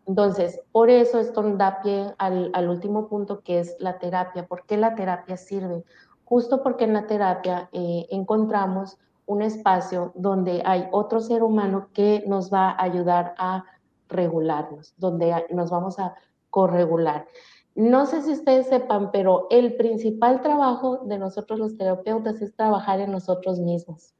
Entonces, 0.06 0.60
por 0.72 0.90
eso 0.90 1.20
esto 1.20 1.42
da 1.42 1.80
pie 1.82 2.14
al, 2.16 2.50
al, 2.54 2.68
último 2.68 3.08
punto 3.08 3.42
que 3.42 3.60
es 3.60 3.76
la 3.78 3.98
terapia. 3.98 4.46
¿Por 4.46 4.64
qué 4.66 4.76
la 4.76 4.94
terapia 4.94 5.36
sirve? 5.36 5.84
Justo 6.24 6.62
porque 6.62 6.84
en 6.84 6.94
la 6.94 7.06
terapia 7.06 7.68
eh, 7.72 8.06
encontramos 8.10 8.98
un 9.32 9.42
espacio 9.42 10.12
donde 10.14 10.62
hay 10.64 10.88
otro 10.92 11.20
ser 11.20 11.42
humano 11.42 11.88
que 11.92 12.24
nos 12.26 12.52
va 12.52 12.70
a 12.70 12.82
ayudar 12.82 13.34
a 13.38 13.64
regularnos, 14.08 14.94
donde 14.98 15.46
nos 15.50 15.70
vamos 15.70 15.98
a 15.98 16.14
corregular. 16.50 17.26
No 17.74 18.04
sé 18.06 18.22
si 18.22 18.32
ustedes 18.32 18.66
sepan, 18.66 19.10
pero 19.10 19.46
el 19.50 19.76
principal 19.76 20.42
trabajo 20.42 20.98
de 20.98 21.18
nosotros 21.18 21.58
los 21.58 21.76
terapeutas 21.76 22.42
es 22.42 22.54
trabajar 22.54 23.00
en 23.00 23.12
nosotros 23.12 23.58
mismos. 23.58 24.14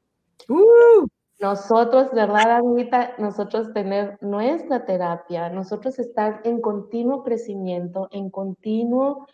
Uh. 0.48 1.06
Nosotros, 1.38 2.12
¿verdad, 2.12 2.58
Anita? 2.58 3.14
Nosotros 3.18 3.72
tener 3.72 4.16
nuestra 4.20 4.86
terapia, 4.86 5.50
nosotros 5.50 5.98
estar 5.98 6.40
en 6.44 6.60
continuo 6.60 7.24
crecimiento, 7.24 8.08
en 8.12 8.30
continuo 8.30 9.26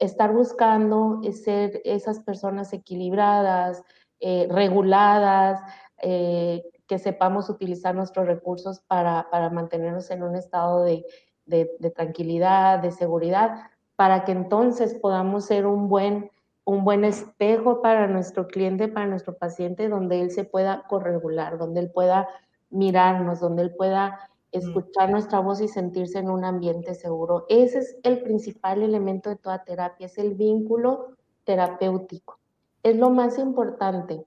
estar 0.00 0.32
buscando 0.32 1.20
ser 1.32 1.82
esas 1.84 2.20
personas 2.20 2.72
equilibradas, 2.72 3.84
eh, 4.20 4.46
reguladas, 4.50 5.60
eh, 6.02 6.62
que 6.86 6.98
sepamos 6.98 7.48
utilizar 7.48 7.94
nuestros 7.94 8.26
recursos 8.26 8.80
para, 8.80 9.28
para 9.30 9.48
mantenernos 9.48 10.10
en 10.10 10.22
un 10.22 10.34
estado 10.36 10.82
de, 10.82 11.04
de, 11.46 11.90
tranquilidad, 11.90 12.80
de 12.80 12.90
seguridad, 12.90 13.70
para 13.96 14.24
que 14.24 14.32
entonces 14.32 14.94
podamos 14.94 15.44
ser 15.44 15.66
un 15.66 15.88
buen, 15.88 16.30
un 16.64 16.84
buen 16.84 17.04
espejo 17.04 17.80
para 17.80 18.06
nuestro 18.06 18.46
cliente, 18.46 18.88
para 18.88 19.06
nuestro 19.06 19.36
paciente, 19.36 19.88
donde 19.88 20.20
él 20.20 20.30
se 20.30 20.44
pueda 20.44 20.84
corregular, 20.88 21.58
donde 21.58 21.80
él 21.80 21.90
pueda 21.90 22.28
mirarnos, 22.70 23.40
donde 23.40 23.62
él 23.62 23.74
pueda 23.74 24.10
mm. 24.52 24.58
escuchar 24.58 25.10
nuestra 25.10 25.40
voz 25.40 25.60
y 25.60 25.68
sentirse 25.68 26.18
en 26.18 26.30
un 26.30 26.44
ambiente 26.44 26.94
seguro. 26.94 27.46
Ese 27.48 27.78
es 27.78 27.98
el 28.02 28.22
principal 28.22 28.82
elemento 28.82 29.30
de 29.30 29.36
toda 29.36 29.64
terapia, 29.64 30.06
es 30.06 30.18
el 30.18 30.34
vínculo 30.34 31.16
terapéutico. 31.44 32.39
Es 32.82 32.96
lo 32.96 33.10
más 33.10 33.38
importante, 33.38 34.24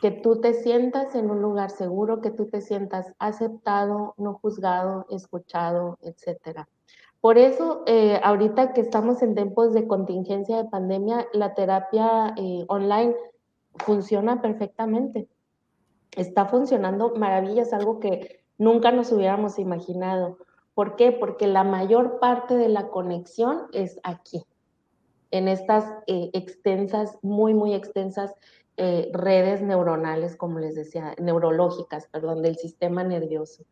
que 0.00 0.10
tú 0.10 0.40
te 0.40 0.52
sientas 0.54 1.14
en 1.14 1.30
un 1.30 1.40
lugar 1.40 1.70
seguro, 1.70 2.20
que 2.20 2.30
tú 2.30 2.46
te 2.46 2.60
sientas 2.60 3.14
aceptado, 3.18 4.14
no 4.18 4.34
juzgado, 4.34 5.06
escuchado, 5.10 5.98
etcétera. 6.02 6.68
Por 7.20 7.38
eso, 7.38 7.84
eh, 7.86 8.20
ahorita 8.22 8.74
que 8.74 8.82
estamos 8.82 9.22
en 9.22 9.34
tiempos 9.34 9.72
de 9.72 9.86
contingencia 9.86 10.58
de 10.58 10.68
pandemia, 10.68 11.26
la 11.32 11.54
terapia 11.54 12.34
eh, 12.36 12.66
online 12.68 13.16
funciona 13.78 14.42
perfectamente. 14.42 15.26
Está 16.10 16.44
funcionando 16.44 17.14
maravillas, 17.14 17.72
algo 17.72 17.98
que 17.98 18.44
nunca 18.58 18.92
nos 18.92 19.10
hubiéramos 19.10 19.58
imaginado. 19.58 20.36
¿Por 20.74 20.96
qué? 20.96 21.12
Porque 21.12 21.46
la 21.46 21.64
mayor 21.64 22.18
parte 22.18 22.56
de 22.56 22.68
la 22.68 22.88
conexión 22.88 23.68
es 23.72 23.98
aquí, 24.02 24.44
en 25.36 25.48
estas 25.48 25.84
eh, 26.06 26.30
extensas, 26.32 27.18
muy, 27.22 27.54
muy 27.54 27.74
extensas 27.74 28.32
redes 28.76 29.62
neuronales, 29.62 30.34
como 30.34 30.58
les 30.58 30.74
decía, 30.74 31.14
neurológicas, 31.20 32.08
perdón, 32.08 32.42
del 32.42 32.56
sistema 32.56 33.04
nervioso. 33.04 33.62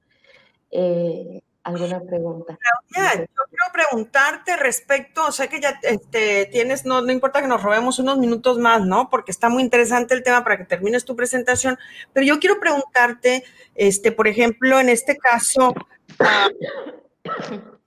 ¿Alguna 1.64 2.00
pregunta? 2.00 2.58
Claudia, 2.88 3.20
yo 3.20 3.42
quiero 3.48 3.64
preguntarte 3.72 4.56
respecto, 4.56 5.26
o 5.26 5.30
sea 5.30 5.46
que 5.46 5.60
ya 5.60 5.78
este, 5.82 6.46
tienes, 6.46 6.84
no, 6.84 7.02
no 7.02 7.12
importa 7.12 7.40
que 7.40 7.46
nos 7.46 7.62
robemos 7.62 8.00
unos 8.00 8.18
minutos 8.18 8.58
más, 8.58 8.84
¿no? 8.84 9.08
Porque 9.08 9.30
está 9.30 9.48
muy 9.48 9.62
interesante 9.62 10.14
el 10.14 10.24
tema 10.24 10.42
para 10.42 10.58
que 10.58 10.64
termines 10.64 11.04
tu 11.04 11.14
presentación, 11.14 11.78
pero 12.12 12.26
yo 12.26 12.40
quiero 12.40 12.58
preguntarte, 12.58 13.44
este, 13.76 14.10
por 14.10 14.26
ejemplo, 14.26 14.80
en 14.80 14.88
este 14.88 15.16
caso, 15.16 15.72
ah, 16.18 16.48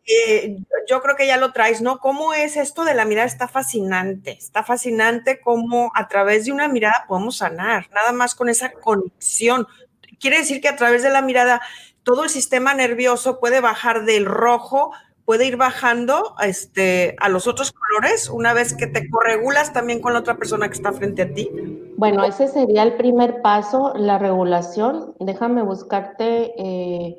eh, 0.07 0.57
yo 0.87 1.01
creo 1.01 1.15
que 1.15 1.25
ya 1.25 1.37
lo 1.37 1.51
traes, 1.51 1.81
¿no? 1.81 1.99
¿Cómo 1.99 2.33
es 2.33 2.57
esto 2.57 2.85
de 2.85 2.93
la 2.93 3.05
mirada? 3.05 3.27
Está 3.27 3.47
fascinante, 3.47 4.31
está 4.31 4.63
fascinante 4.63 5.39
cómo 5.41 5.91
a 5.95 6.07
través 6.07 6.45
de 6.45 6.51
una 6.51 6.67
mirada 6.67 7.05
podemos 7.07 7.37
sanar, 7.37 7.89
nada 7.91 8.11
más 8.11 8.35
con 8.35 8.49
esa 8.49 8.71
conexión. 8.71 9.67
Quiere 10.19 10.37
decir 10.37 10.61
que 10.61 10.67
a 10.67 10.75
través 10.75 11.01
de 11.01 11.09
la 11.09 11.21
mirada 11.21 11.61
todo 12.03 12.23
el 12.23 12.29
sistema 12.29 12.73
nervioso 12.73 13.39
puede 13.39 13.61
bajar 13.61 14.05
del 14.05 14.25
rojo, 14.25 14.91
puede 15.25 15.47
ir 15.47 15.57
bajando 15.57 16.35
este, 16.41 17.15
a 17.19 17.29
los 17.29 17.47
otros 17.47 17.71
colores 17.71 18.29
una 18.29 18.53
vez 18.53 18.75
que 18.75 18.85
te 18.85 19.09
corregulas 19.09 19.73
también 19.73 20.01
con 20.01 20.13
la 20.13 20.19
otra 20.19 20.37
persona 20.37 20.67
que 20.67 20.75
está 20.75 20.93
frente 20.93 21.23
a 21.23 21.33
ti. 21.33 21.49
Bueno, 21.97 22.23
ese 22.23 22.47
sería 22.47 22.83
el 22.83 22.95
primer 22.95 23.41
paso, 23.41 23.93
la 23.95 24.19
regulación. 24.19 25.15
Déjame 25.19 25.63
buscarte 25.63 26.53
eh, 26.57 27.17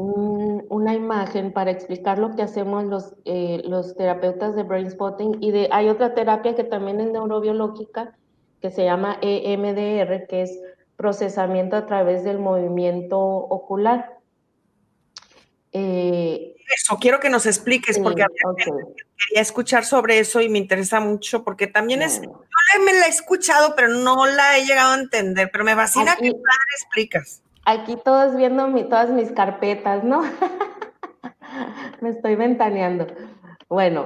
una 0.00 0.94
imagen 0.94 1.52
para 1.52 1.72
explicar 1.72 2.18
lo 2.18 2.34
que 2.36 2.42
hacemos 2.42 2.84
los, 2.84 3.14
eh, 3.24 3.62
los 3.64 3.96
terapeutas 3.96 4.54
de 4.54 4.62
brain 4.62 4.90
spotting. 4.90 5.38
Y 5.40 5.50
de, 5.50 5.68
hay 5.72 5.88
otra 5.88 6.14
terapia 6.14 6.54
que 6.54 6.64
también 6.64 7.00
es 7.00 7.10
neurobiológica 7.10 8.16
que 8.62 8.70
se 8.70 8.84
llama 8.84 9.18
EMDR, 9.20 10.26
que 10.28 10.42
es 10.42 10.58
procesamiento 10.96 11.76
a 11.76 11.86
través 11.86 12.22
del 12.24 12.38
movimiento 12.38 13.18
ocular. 13.18 14.18
Eh, 15.72 16.54
eso, 16.74 16.96
quiero 17.00 17.18
que 17.18 17.30
nos 17.30 17.46
expliques, 17.46 17.98
porque 17.98 18.24
quería 18.44 19.42
escuchar 19.42 19.84
sobre 19.84 20.18
eso 20.18 20.40
y 20.40 20.48
me 20.48 20.58
interesa 20.58 21.00
mucho, 21.00 21.42
porque 21.42 21.66
también 21.66 22.02
es, 22.02 22.20
yo 22.20 22.84
me 22.84 22.92
la 22.92 23.06
he 23.06 23.10
escuchado, 23.10 23.74
pero 23.74 23.88
no 23.88 24.26
la 24.26 24.58
he 24.58 24.64
llegado 24.64 24.92
a 24.92 24.98
entender, 24.98 25.50
pero 25.50 25.64
me 25.64 25.74
fascina 25.74 26.14
que 26.16 26.30
padre 26.30 26.74
explicas. 26.80 27.42
Aquí 27.70 27.96
todos 28.02 28.34
viendo 28.34 28.66
mi, 28.68 28.84
todas 28.84 29.10
mis 29.10 29.30
carpetas, 29.30 30.02
¿no? 30.02 30.22
me 32.00 32.08
estoy 32.08 32.34
ventaneando. 32.34 33.06
Bueno, 33.68 34.04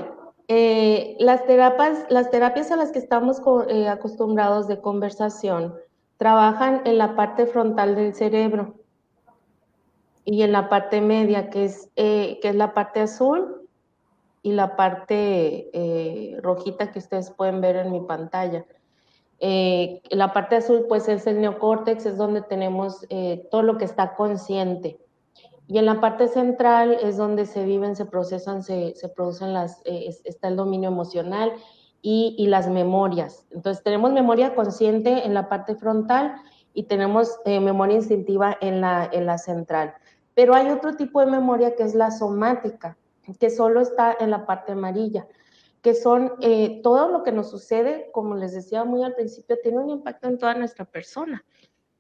eh, 0.49 1.15
las, 1.21 1.47
terapias, 1.47 2.07
las 2.09 2.29
terapias 2.33 2.73
a 2.73 2.77
las 2.77 2.91
que 2.91 2.99
estamos 2.99 3.41
eh, 3.69 3.87
acostumbrados 3.87 4.67
de 4.67 4.81
conversación 4.81 5.77
trabajan 6.17 6.83
en 6.87 6.99
la 6.99 7.15
parte 7.15 7.47
frontal 7.47 7.95
del 7.95 8.17
cerebro 8.17 8.75
y 10.25 10.43
en 10.43 10.51
la 10.51 10.69
parte 10.69 11.01
media, 11.01 11.49
que 11.49 11.67
es, 11.67 11.89
eh, 11.95 12.41
que 12.43 12.49
es 12.49 12.57
la 12.57 12.75
parte 12.75 12.99
azul 12.99 13.69
y 14.43 14.55
la 14.55 14.75
parte 14.75 16.41
rojita 16.43 16.91
que 16.91 16.99
ustedes 16.99 17.31
pueden 17.31 17.61
ver 17.61 17.77
en 17.77 17.93
mi 17.93 18.01
pantalla. 18.01 18.67
Eh, 19.45 20.01
la 20.11 20.33
parte 20.33 20.55
azul 20.55 20.87
pues 20.89 21.09
es 21.09 21.27
el 21.27 21.41
neocórtex, 21.41 22.07
es 22.07 22.17
donde 22.17 22.43
tenemos 22.43 23.05
todo 23.51 23.63
lo 23.63 23.77
que 23.77 23.85
está 23.85 24.15
consciente. 24.15 25.01
Y 25.67 25.79
en 25.79 25.87
la 25.87 26.01
parte 26.01 26.29
central 26.29 26.97
es 27.03 27.17
donde 27.17 27.47
se 27.47 27.65
viven, 27.65 27.97
se 27.97 28.05
procesan, 28.05 28.63
se, 28.63 28.95
producen 29.17 29.53
las, 29.53 29.81
está 29.85 30.49
el 30.49 30.57
dominio 30.57 30.91
emocional 30.91 31.53
y, 32.03 32.47
las 32.47 32.69
memorias. 32.69 33.47
Entonces, 33.51 33.83
tenemos 33.83 34.13
memoria 34.13 34.55
consciente 34.55 35.27
en 35.27 35.35
la 35.35 35.49
parte 35.49 35.75
frontal 35.75 36.37
y 36.73 36.85
tenemos 36.85 37.37
eh, 37.45 37.59
memoria 37.59 37.97
instintiva 37.97 38.57
en 38.61 38.81
la 38.81 39.39
central. 39.39 39.95
Pero 40.35 40.55
hay 40.55 40.71
otro 40.71 40.97
tipo 40.97 41.21
de 41.21 41.27
memoria 41.27 41.75
que 41.75 41.83
es 41.83 41.95
la 41.95 42.11
somática, 42.11 42.97
que 43.39 43.51
solo 43.51 43.81
está 43.81 44.17
en 44.19 44.31
la 44.31 44.47
parte 44.47 44.73
amarilla, 44.73 45.27
que 45.83 45.95
son 45.95 46.33
eh, 46.41 46.81
todo 46.83 47.09
lo 47.09 47.23
que 47.25 47.33
nos 47.33 47.51
sucede, 47.51 48.09
como 48.13 48.37
les 48.37 48.55
decía 48.55 48.85
muy 48.85 49.03
al 49.03 49.15
principio, 49.15 49.59
tiene 49.63 49.79
un 49.79 49.91
impacto 49.91 50.29
en 50.29 50.39
toda 50.39 50.55
nuestra 50.55 50.85
persona. 50.85 51.45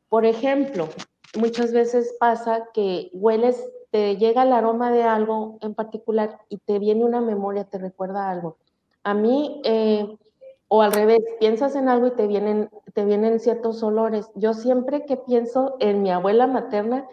Por 0.08 0.24
ejemplo, 0.24 0.88
muchas 1.36 1.72
veces 1.72 2.14
pasa 2.18 2.68
que 2.72 3.10
hueles, 3.12 3.62
te 3.90 4.16
llega 4.16 4.44
el 4.44 4.52
aroma 4.52 4.90
de 4.92 5.02
algo 5.02 5.58
en 5.60 5.74
particular 5.74 6.38
y 6.48 6.58
te 6.58 6.78
viene 6.78 7.04
una 7.04 7.20
memoria, 7.20 7.64
te 7.64 7.78
recuerda 7.78 8.30
algo. 8.30 8.56
A 9.02 9.14
mí, 9.14 9.60
eh, 9.64 10.16
o 10.68 10.80
al 10.80 10.92
revés, 10.92 11.20
piensas 11.40 11.76
en 11.76 11.88
algo 11.88 12.06
y 12.06 12.12
te 12.12 12.26
vienen, 12.26 12.70
te 12.94 13.04
vienen 13.04 13.40
ciertos 13.40 13.82
olores. 13.82 14.30
Yo 14.34 14.54
siempre 14.54 15.04
que 15.04 15.18
pienso 15.18 15.76
en 15.80 16.02
mi 16.02 16.10
abuela 16.10 16.46
materna, 16.46 17.06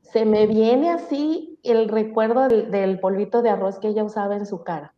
se 0.00 0.24
me 0.24 0.46
viene 0.46 0.90
así 0.90 1.58
el 1.64 1.88
recuerdo 1.88 2.48
del, 2.48 3.00
polvito 3.00 3.42
de 3.42 3.50
arroz 3.50 3.78
que 3.78 3.88
ella 3.88 4.04
usaba 4.04 4.36
en 4.36 4.46
su 4.46 4.62
cara. 4.62 4.93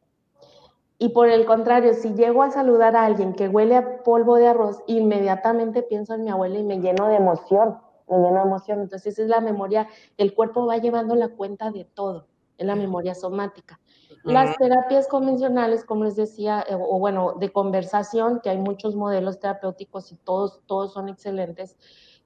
Y 0.98 1.10
por 1.10 1.28
el 1.28 1.44
contrario, 1.44 1.92
si 1.94 2.14
llego 2.14 2.42
a 2.42 2.50
saludar 2.50 2.96
a 2.96 3.04
alguien 3.04 3.34
que 3.34 3.48
huele 3.48 3.76
a 3.76 4.02
polvo 4.02 4.36
de 4.36 4.48
arroz, 4.48 4.82
inmediatamente 4.86 5.82
pienso 5.82 6.14
en 6.14 6.24
mi 6.24 6.30
abuela 6.30 6.58
y 6.58 6.64
me 6.64 6.80
lleno 6.80 7.08
de 7.08 7.16
emoción, 7.16 7.78
me 8.08 8.16
lleno 8.16 8.34
de 8.34 8.42
emoción. 8.42 8.80
Entonces 8.80 9.12
esa 9.12 9.22
es 9.22 9.28
la 9.28 9.40
memoria, 9.40 9.88
el 10.16 10.34
cuerpo 10.34 10.66
va 10.66 10.78
llevando 10.78 11.14
la 11.14 11.28
cuenta 11.28 11.70
de 11.70 11.84
todo, 11.84 12.28
es 12.56 12.66
la 12.66 12.76
memoria 12.76 13.14
somática. 13.14 13.78
Las 14.24 14.56
terapias 14.56 15.06
convencionales, 15.06 15.84
como 15.84 16.04
les 16.04 16.16
decía, 16.16 16.64
eh, 16.68 16.74
o 16.74 16.98
bueno, 16.98 17.34
de 17.38 17.52
conversación, 17.52 18.40
que 18.40 18.50
hay 18.50 18.58
muchos 18.58 18.96
modelos 18.96 19.38
terapéuticos 19.38 20.10
y 20.10 20.16
todos, 20.16 20.62
todos 20.66 20.94
son 20.94 21.08
excelentes, 21.08 21.76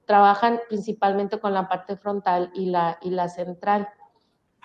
trabajan 0.05 0.59
principalmente 0.67 1.39
con 1.39 1.53
la 1.53 1.67
parte 1.67 1.97
frontal 1.97 2.49
y 2.55 2.67
la, 2.67 2.97
y 3.01 3.11
la 3.11 3.29
central. 3.29 3.87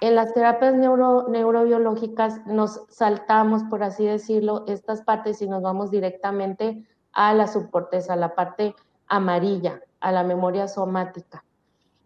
En 0.00 0.14
las 0.14 0.34
terapias 0.34 0.74
neuro, 0.74 1.26
neurobiológicas 1.28 2.46
nos 2.46 2.82
saltamos, 2.90 3.62
por 3.64 3.82
así 3.82 4.04
decirlo, 4.04 4.64
estas 4.66 5.02
partes 5.02 5.40
y 5.40 5.48
nos 5.48 5.62
vamos 5.62 5.90
directamente 5.90 6.86
a 7.12 7.32
la 7.32 7.46
subcorteza, 7.46 8.12
a 8.12 8.16
la 8.16 8.34
parte 8.34 8.74
amarilla, 9.06 9.80
a 10.00 10.12
la 10.12 10.22
memoria 10.22 10.68
somática. 10.68 11.44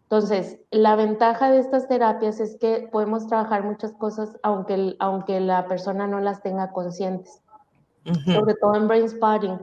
Entonces, 0.03 0.59
la 0.70 0.97
ventaja 0.97 1.51
de 1.51 1.59
estas 1.59 1.88
terapias 1.88 2.41
es 2.41 2.57
que 2.59 2.88
podemos 2.91 3.26
trabajar 3.26 3.64
muchas 3.64 3.93
cosas 3.93 4.38
aunque, 4.43 4.97
aunque 4.99 5.41
la 5.41 5.66
persona 5.66 6.07
no 6.07 6.20
las 6.20 6.43
tenga 6.43 6.72
conscientes, 6.72 7.43
sobre 8.24 8.55
todo 8.55 8.74
en 8.74 8.88
brain 8.88 9.09
spotting. 9.09 9.59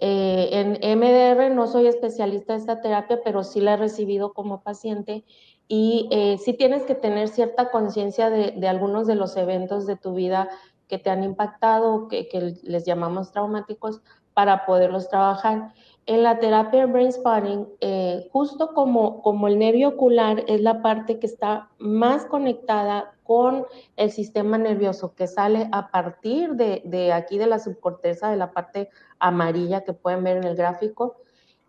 Eh, 0.00 0.50
en 0.52 0.98
MDR 0.98 1.54
no 1.54 1.66
soy 1.66 1.86
especialista 1.86 2.52
de 2.52 2.60
esta 2.60 2.80
terapia, 2.80 3.20
pero 3.24 3.42
sí 3.44 3.60
la 3.60 3.74
he 3.74 3.76
recibido 3.76 4.32
como 4.32 4.62
paciente 4.62 5.24
y 5.68 6.08
eh, 6.10 6.38
sí 6.38 6.54
tienes 6.54 6.84
que 6.84 6.94
tener 6.94 7.28
cierta 7.28 7.70
conciencia 7.70 8.30
de, 8.30 8.52
de, 8.52 8.68
algunos 8.68 9.06
de 9.06 9.14
los 9.14 9.36
eventos 9.36 9.86
de 9.86 9.96
tu 9.96 10.14
vida 10.14 10.48
que 10.88 10.98
te 10.98 11.10
han 11.10 11.22
impactado, 11.22 12.08
que, 12.08 12.28
que 12.28 12.54
les 12.62 12.84
llamamos 12.84 13.30
traumáticos, 13.30 14.00
para 14.38 14.66
poderlos 14.66 15.08
trabajar. 15.08 15.74
En 16.06 16.22
la 16.22 16.38
terapia 16.38 16.86
brain 16.86 17.12
spotting, 17.12 17.68
eh, 17.80 18.28
justo 18.32 18.72
como, 18.72 19.20
como 19.20 19.48
el 19.48 19.58
nervio 19.58 19.88
ocular 19.88 20.44
es 20.46 20.60
la 20.60 20.80
parte 20.80 21.18
que 21.18 21.26
está 21.26 21.68
más 21.78 22.24
conectada 22.24 23.16
con 23.24 23.66
el 23.96 24.12
sistema 24.12 24.56
nervioso, 24.56 25.14
que 25.16 25.26
sale 25.26 25.68
a 25.72 25.90
partir 25.90 26.52
de, 26.52 26.82
de 26.84 27.12
aquí 27.12 27.36
de 27.36 27.48
la 27.48 27.58
subcorteza, 27.58 28.30
de 28.30 28.36
la 28.36 28.52
parte 28.52 28.88
amarilla 29.18 29.82
que 29.82 29.92
pueden 29.92 30.22
ver 30.22 30.36
en 30.38 30.44
el 30.44 30.54
gráfico, 30.54 31.16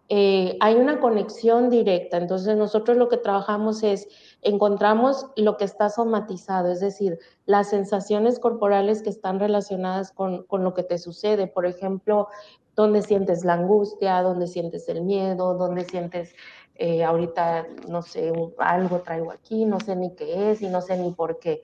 eh, 0.09 0.57
hay 0.59 0.75
una 0.75 0.99
conexión 0.99 1.69
directa. 1.69 2.17
Entonces 2.17 2.57
nosotros 2.57 2.97
lo 2.97 3.09
que 3.09 3.17
trabajamos 3.17 3.83
es, 3.83 4.07
encontramos 4.41 5.27
lo 5.35 5.55
que 5.57 5.65
está 5.65 5.89
somatizado, 5.89 6.71
es 6.71 6.79
decir, 6.79 7.19
las 7.45 7.69
sensaciones 7.69 8.39
corporales 8.39 9.03
que 9.03 9.11
están 9.11 9.39
relacionadas 9.39 10.11
con, 10.11 10.43
con 10.43 10.63
lo 10.63 10.73
que 10.73 10.83
te 10.83 10.97
sucede. 10.97 11.47
Por 11.47 11.67
ejemplo, 11.67 12.27
dónde 12.75 13.03
sientes 13.03 13.45
la 13.45 13.53
angustia, 13.53 14.21
dónde 14.23 14.47
sientes 14.47 14.89
el 14.89 15.03
miedo, 15.03 15.53
dónde 15.53 15.85
sientes 15.85 16.33
eh, 16.75 17.03
ahorita, 17.03 17.67
no 17.89 18.01
sé, 18.01 18.31
algo 18.57 19.01
traigo 19.01 19.31
aquí, 19.31 19.65
no 19.65 19.79
sé 19.81 19.97
ni 19.97 20.15
qué 20.15 20.51
es 20.51 20.61
y 20.61 20.69
no 20.69 20.81
sé 20.81 20.97
ni 20.97 21.11
por 21.11 21.37
qué. 21.39 21.61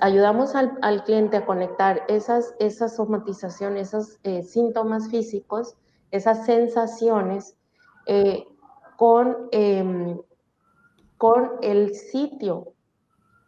ayudamos 0.00 0.54
al, 0.54 1.04
cliente 1.04 1.36
a 1.36 1.46
conectar 1.46 2.02
esas, 2.08 2.54
esas 2.58 2.96
somatizaciones, 2.96 3.88
esos 3.88 4.18
eh, 4.24 4.42
síntomas 4.42 5.08
físicos 5.08 5.76
esas 6.10 6.46
sensaciones 6.46 7.56
eh, 8.06 8.46
con, 8.96 9.48
em, 9.52 10.18
con 11.16 11.52
el 11.62 11.94
sitio 11.94 12.72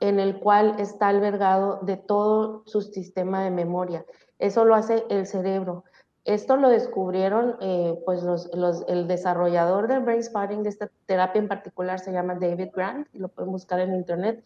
en 0.01 0.19
el 0.19 0.39
cual 0.41 0.77
está 0.79 1.09
albergado 1.09 1.81
de 1.83 1.97
todo 1.97 2.63
su 2.67 2.81
sistema 2.81 3.45
de 3.45 3.51
memoria. 3.51 4.05
Eso 4.39 4.65
lo 4.65 4.75
hace 4.75 5.05
el 5.11 5.27
cerebro. 5.27 5.85
Esto 6.25 6.57
lo 6.57 6.69
descubrieron, 6.69 7.57
eh, 7.61 7.99
pues 8.05 8.23
los, 8.23 8.49
el 8.89 9.09
desarrollador 9.09 9.89
del 9.89 10.01
brain 10.01 10.23
spotting, 10.23 10.63
de 10.63 10.69
esta 10.69 10.91
terapia 11.07 11.41
en 11.41 11.49
particular, 11.49 11.99
se 11.99 12.13
llama 12.13 12.35
David 12.35 12.69
Grant, 12.75 13.09
lo 13.13 13.29
pueden 13.29 13.53
buscar 13.53 13.81
en 13.81 13.95
internet. 13.95 14.45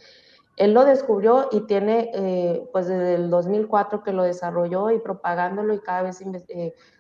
Él 0.57 0.73
lo 0.73 0.85
descubrió 0.85 1.49
y 1.51 1.67
tiene, 1.67 2.11
eh, 2.15 2.69
pues 2.73 2.87
desde 2.87 3.15
el 3.15 3.29
2004 3.29 4.05
que 4.05 4.13
lo 4.13 4.23
desarrolló 4.23 4.91
y 4.91 5.01
propagándolo 5.01 5.75
y 5.75 5.81
cada 5.81 6.03
vez 6.03 6.21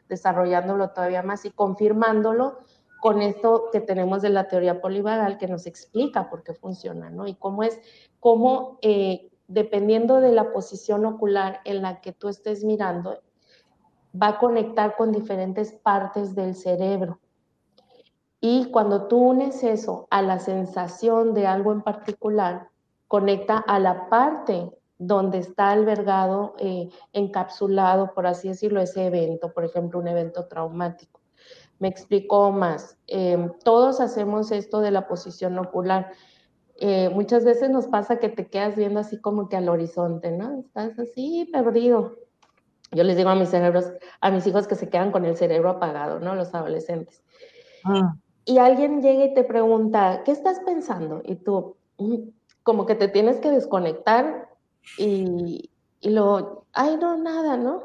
desarrollándolo 0.08 0.90
todavía 0.90 1.22
más 1.22 1.44
y 1.44 1.50
confirmándolo 1.50 2.58
con 3.00 3.20
esto 3.20 3.68
que 3.70 3.80
tenemos 3.80 4.22
de 4.22 4.30
la 4.30 4.48
teoría 4.48 4.80
polivagal 4.80 5.36
que 5.36 5.46
nos 5.46 5.66
explica 5.66 6.30
por 6.30 6.42
qué 6.42 6.54
funciona, 6.54 7.10
¿no? 7.10 7.26
Y 7.26 7.34
cómo 7.34 7.62
es, 7.62 7.78
cómo 8.18 8.78
eh, 8.80 9.30
dependiendo 9.46 10.20
de 10.20 10.32
la 10.32 10.52
posición 10.52 11.04
ocular 11.04 11.60
en 11.64 11.82
la 11.82 12.00
que 12.00 12.12
tú 12.12 12.28
estés 12.28 12.64
mirando, 12.64 13.20
va 14.20 14.28
a 14.28 14.38
conectar 14.38 14.96
con 14.96 15.12
diferentes 15.12 15.72
partes 15.72 16.34
del 16.34 16.54
cerebro. 16.54 17.20
Y 18.40 18.70
cuando 18.70 19.06
tú 19.06 19.18
unes 19.18 19.62
eso 19.64 20.06
a 20.10 20.22
la 20.22 20.38
sensación 20.38 21.34
de 21.34 21.46
algo 21.46 21.72
en 21.72 21.82
particular, 21.82 22.68
conecta 23.08 23.58
a 23.58 23.78
la 23.78 24.08
parte 24.08 24.70
donde 24.98 25.38
está 25.38 25.70
albergado, 25.70 26.54
eh, 26.58 26.88
encapsulado, 27.12 28.14
por 28.14 28.26
así 28.26 28.48
decirlo, 28.48 28.80
ese 28.80 29.06
evento, 29.06 29.52
por 29.52 29.64
ejemplo, 29.64 29.98
un 29.98 30.08
evento 30.08 30.46
traumático. 30.46 31.20
Me 31.78 31.88
explicó 31.88 32.52
más. 32.52 32.96
Em, 33.06 33.52
todos 33.64 34.00
hacemos 34.00 34.52
esto 34.52 34.80
de 34.80 34.90
la 34.90 35.08
posición 35.08 35.58
ocular. 35.58 36.12
Eh, 36.76 37.08
muchas 37.10 37.44
veces 37.44 37.70
nos 37.70 37.86
pasa 37.88 38.18
que 38.18 38.28
te 38.28 38.48
quedas 38.48 38.76
viendo 38.76 39.00
así 39.00 39.20
como 39.20 39.48
que 39.48 39.56
al 39.56 39.68
horizonte, 39.68 40.30
¿no? 40.30 40.60
Estás 40.60 40.98
así 40.98 41.48
perdido. 41.52 42.16
Yo 42.92 43.02
les 43.02 43.16
digo 43.16 43.30
a 43.30 43.34
mis 43.34 43.48
cerebros, 43.48 43.92
a 44.20 44.30
mis 44.30 44.46
hijos 44.46 44.68
que 44.68 44.76
se 44.76 44.88
quedan 44.88 45.10
con 45.10 45.24
el 45.24 45.36
cerebro 45.36 45.70
apagado, 45.70 46.20
¿no? 46.20 46.34
Los 46.34 46.54
adolescentes. 46.54 47.22
Ah. 47.84 48.16
Y 48.44 48.58
alguien 48.58 49.02
llega 49.02 49.24
y 49.24 49.34
te 49.34 49.42
pregunta, 49.42 50.22
¿qué 50.24 50.32
estás 50.32 50.60
pensando? 50.60 51.22
Y 51.24 51.36
tú, 51.36 51.76
mm, 51.98 52.28
como 52.62 52.86
que 52.86 52.94
te 52.94 53.08
tienes 53.08 53.38
que 53.38 53.50
desconectar 53.50 54.53
y, 54.98 55.70
y 56.00 56.10
lo, 56.10 56.66
ay, 56.72 56.96
no, 56.96 57.16
nada, 57.16 57.56
¿no? 57.56 57.82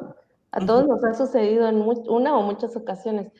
A 0.51 0.65
todos 0.65 0.87
nos 0.87 1.03
ha 1.03 1.13
sucedido 1.13 1.67
en 1.67 1.81
una 2.07 2.37
o 2.37 2.41
muchas 2.41 2.75
ocasiones. 2.75 3.31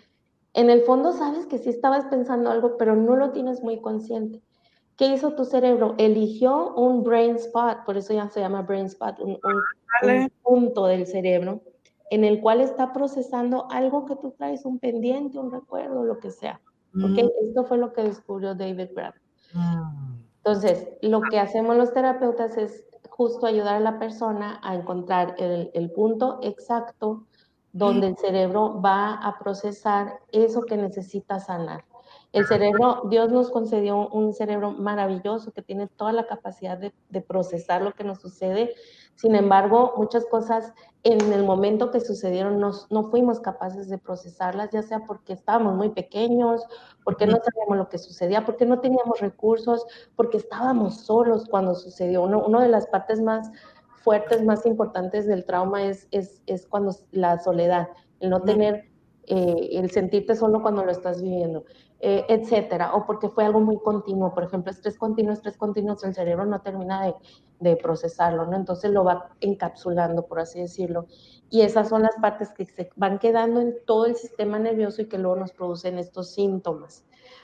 En 0.54 0.70
el 0.70 0.82
fondo 0.82 1.14
sabes 1.14 1.46
que 1.48 1.58
sí 1.58 1.70
estabas 1.70 2.06
pensando 2.06 2.50
algo, 2.50 2.78
pero 2.78 2.96
no 2.96 3.16
lo 3.16 3.32
tienes 3.32 3.62
muy 3.62 3.82
consciente. 3.82 4.42
¿Qué 4.96 5.08
hizo 5.14 5.34
tu 5.34 5.46
cerebro? 5.46 5.96
Eligió 5.98 6.76
un 6.76 7.04
brain 7.04 7.38
spot, 7.38 7.86
por 7.86 7.98
eso 7.98 8.14
ya 8.14 8.30
se 8.30 8.42
llama 8.42 8.64
brain 8.64 8.86
spot, 8.88 9.20
un, 9.20 9.40
punto 10.44 10.86
del 10.88 11.08
cerebro 11.08 11.62
en 12.12 12.24
el 12.24 12.42
cual 12.42 12.60
está 12.60 12.92
procesando 12.92 13.68
algo 13.70 14.06
que 14.06 14.16
tú 14.16 14.32
traes, 14.32 14.66
un 14.66 14.80
pendiente, 14.80 15.38
un 15.38 15.52
recuerdo, 15.52 16.04
lo 16.04 16.20
que 16.20 16.32
sea. 16.32 16.60
¿Okay? 16.96 17.24
Mm. 17.24 17.48
Esto 17.48 17.66
fue 17.66 17.78
lo 17.78 17.94
que 17.94 18.04
descubrió 18.04 18.56
David 18.56 18.90
Grant. 18.96 19.16
Mm. 19.54 20.18
Entonces, 20.38 20.88
lo 21.02 21.22
que 21.22 21.40
hacemos 21.40 21.78
los 21.78 21.94
terapeutas 21.94 22.58
es 22.58 22.84
justo 23.20 23.48
ayudar 23.48 23.76
a 23.76 23.80
la 23.82 24.00
persona 24.00 24.62
a 24.64 24.76
encontrar 24.76 25.36
el, 25.40 25.92
punto 25.92 26.40
exacto 26.42 27.26
donde 27.74 28.08
el 28.08 28.16
cerebro 28.16 28.80
va 28.80 29.16
a 29.16 29.38
procesar 29.38 30.22
eso 30.32 30.62
que 30.62 30.78
necesita 30.78 31.38
sanar. 31.42 31.84
El 32.32 32.46
cerebro, 32.46 33.02
Dios 33.10 33.30
nos 33.30 33.52
concedió 33.52 34.08
un 34.08 34.32
cerebro 34.32 34.72
maravilloso 34.72 35.52
que 35.52 35.62
tiene 35.62 35.88
toda 35.88 36.14
la 36.14 36.28
capacidad 36.28 36.78
de, 36.78 36.94
de 37.10 37.20
procesar 37.20 37.82
lo 37.82 37.92
que 37.92 38.06
nos 38.06 38.22
sucede 38.22 38.74
sin 39.20 39.36
embargo, 39.36 39.96
muchas 39.98 40.26
cosas 40.28 40.74
en 41.04 41.34
el 41.34 41.44
momento 41.44 41.92
que 41.92 42.00
sucedieron 42.00 42.58
no 42.58 43.10
fuimos 43.10 43.42
capaces 43.42 43.90
de 43.90 43.98
procesarlas, 43.98 44.70
ya 44.72 44.82
sea 44.82 45.00
porque 45.06 45.34
estábamos 45.34 45.76
muy 45.76 45.90
pequeños, 45.90 46.66
porque 47.04 47.28
no 47.28 47.38
sabíamos 47.44 47.78
lo 47.78 47.90
que 47.90 47.98
sucedía, 47.98 48.46
porque 48.46 48.66
no 48.66 48.80
teníamos 48.80 49.20
recursos, 49.20 49.86
porque 50.16 50.38
estábamos 50.38 51.02
solos 51.02 51.50
cuando 51.50 51.76
sucedió. 51.76 52.24
Uno, 52.24 52.46
una 52.46 52.64
de 52.64 52.70
las 52.70 52.88
partes 52.88 53.20
más 53.20 53.52
fuertes, 54.06 54.42
más 54.46 54.66
importantes 54.66 55.28
del 55.28 55.44
trauma 55.44 55.84
es, 55.84 56.08
es, 56.12 56.42
es 56.46 56.66
cuando 56.66 56.96
la 57.12 57.40
soledad, 57.40 57.90
el 58.22 58.30
no 58.30 58.42
tener, 58.44 58.86
eh, 59.28 59.72
el 59.74 59.92
sentirte 59.92 60.34
solo 60.34 60.62
cuando 60.62 60.86
lo 60.86 60.92
estás 60.92 61.22
viviendo. 61.22 61.66
Eh, 62.02 62.26
etcétera, 62.30 62.96
o 62.96 63.06
porque 63.06 63.28
fue 63.28 63.44
algo 63.44 63.60
muy 63.60 63.78
continuo, 63.78 64.34
por 64.34 64.46
ejemplo, 64.46 64.72
estrés 64.72 64.98
continuo, 64.98 65.34
estrés 65.34 65.58
continuo, 65.58 65.98
el 66.02 66.16
cerebro 66.16 66.46
no 66.46 66.62
termina 66.62 67.06
de, 67.06 67.14
de, 67.60 67.76
procesarlo, 67.76 68.46
¿no? 68.46 68.56
Entonces 68.56 68.90
lo 68.92 69.04
va 69.04 69.32
encapsulando, 69.42 70.26
por 70.26 70.40
así 70.40 70.62
decirlo. 70.62 71.08
Y 71.50 71.60
esas 71.60 71.90
son 71.90 72.04
las 72.04 72.16
partes 72.16 72.52
que 72.54 72.64
se 72.66 72.90
van 72.96 73.20
quedando 73.20 73.60
en 73.60 73.76
todo 73.86 74.06
el 74.06 74.16
sistema 74.16 74.58
nervioso 74.60 75.02
y 75.02 75.10
que 75.10 75.18
luego 75.18 75.36
nos 75.36 75.52
producen 75.52 75.98
estos 75.98 76.32
síntomas 76.32 77.04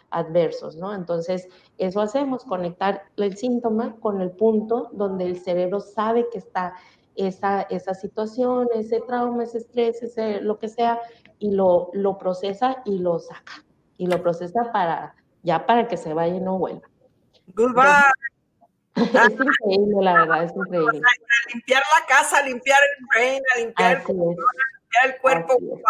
adversos, 0.10 0.78
¿no? 0.78 0.94
Entonces, 0.96 1.50
eso 1.78 2.00
hacemos, 2.00 2.46
conectar 2.46 3.02
el 3.18 3.36
síntoma 3.36 3.98
con 4.00 4.22
el 4.22 4.32
punto 4.32 4.90
donde 4.94 5.26
el 5.26 5.38
cerebro 5.38 5.82
sabe 5.82 6.30
que 6.32 6.38
está 6.38 6.76
esa, 7.16 7.64
esa 7.64 7.94
situación, 7.94 8.70
ese 8.74 9.02
trauma, 9.02 9.44
ese 9.44 9.58
estrés, 9.58 10.02
ese 10.02 10.40
lo 10.40 10.60
que 10.60 10.70
sea, 10.70 11.02
y 11.40 11.52
lo, 11.52 11.90
lo 11.92 12.18
procesa 12.18 12.82
y 12.86 13.00
lo 13.00 13.20
saca 13.20 13.66
y 13.98 14.08
lo 14.08 14.22
procesa 14.22 14.72
para 14.72 15.16
ya 15.44 15.66
para 15.66 15.88
que 15.88 15.96
se 15.96 16.14
vaya 16.14 16.36
y 16.36 16.40
no 16.40 16.58
vuelva. 16.58 16.88
Goodbye. 17.48 17.84
es 18.96 19.32
increíble, 19.32 20.02
la 20.02 20.14
verdad, 20.14 20.44
es 20.46 20.52
increíble. 20.56 21.00
A 21.00 21.54
limpiar 21.54 21.84
la 22.00 22.06
casa, 22.08 22.42
limpiar 22.42 22.80
el 22.98 23.06
brain, 23.08 23.44
a 23.54 23.60
limpiar, 23.60 23.92
el, 23.98 24.08
limpiar 24.08 25.06
el 25.06 25.18
cuerpo. 25.22 25.58
Wow. 25.60 25.82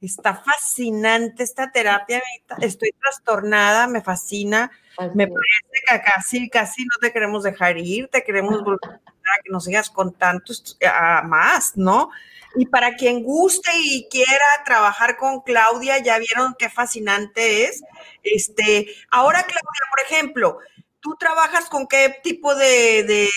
Está 0.00 0.34
fascinante 0.34 1.42
esta 1.42 1.72
terapia. 1.72 2.22
Estoy 2.60 2.90
trastornada, 3.00 3.88
me 3.88 4.00
fascina. 4.00 4.70
me 5.14 5.26
parece 5.26 5.84
que 5.88 6.02
casi, 6.02 6.48
casi 6.48 6.84
no 6.84 6.98
te 7.00 7.12
queremos 7.12 7.42
dejar 7.42 7.78
ir, 7.78 8.08
te 8.08 8.22
queremos 8.22 8.62
volver 8.64 9.00
a 9.00 9.42
que 9.42 9.50
nos 9.50 9.64
sigas 9.64 9.90
con 9.90 10.12
tantos 10.12 10.78
más, 11.24 11.76
¿no? 11.76 12.10
Y 12.56 12.66
para 12.66 12.94
quien 12.94 13.22
guste 13.22 13.70
y 13.82 14.08
quiera 14.08 14.44
trabajar 14.64 15.16
con 15.16 15.40
Claudia, 15.40 15.98
ya 15.98 16.18
vieron 16.18 16.54
qué 16.58 16.68
fascinante 16.68 17.64
es. 17.64 17.82
Este, 18.22 18.88
ahora, 19.10 19.42
Claudia, 19.42 19.60
por 19.90 20.04
ejemplo, 20.06 20.58
¿tú 21.00 21.16
trabajas 21.18 21.68
con 21.68 21.86
qué 21.86 22.14
tipo 22.22 22.54
de, 22.54 23.28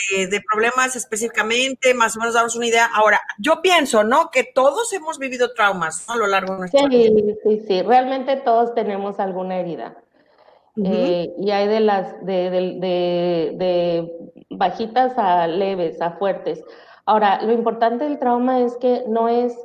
problemas 0.52 0.96
específicamente? 0.96 1.94
Más 1.94 2.16
o 2.16 2.20
menos 2.20 2.36
damos 2.36 2.56
una 2.56 2.68
idea. 2.68 2.90
Ahora, 2.94 3.20
yo 3.40 3.62
pienso, 3.62 4.04
¿no? 4.04 4.30
Que 4.32 4.44
todos 4.44 4.94
hemos 4.94 5.20
vivido 5.20 5.54
traumas 5.54 6.08
a 6.10 6.16
lo 6.16 6.28
largo 6.28 6.54
de 6.54 6.60
nuestra 6.60 6.88
vida. 6.88 7.10
Sí, 7.10 7.36
sí, 7.44 7.66
sí. 7.68 7.82
Realmente 7.82 8.38
todos 8.38 8.74
tenemos 8.76 9.20
alguna 9.20 9.60
herida. 9.60 9.98
Eh, 10.84 11.34
y 11.40 11.52
hay 11.52 11.68
de 11.70 11.80
las 11.80 12.26
de, 12.26 12.50
de, 12.50 14.12
bajitas 14.50 15.18
a 15.18 15.48
leves, 15.48 16.02
a 16.02 16.12
fuertes. 16.12 16.62
Ahora, 17.06 17.42
lo 17.44 17.54
importante 17.54 18.04
del 18.06 18.20
trauma 18.20 18.60
es 18.62 18.78
que 18.78 19.04
no 19.08 19.30
es 19.30 19.56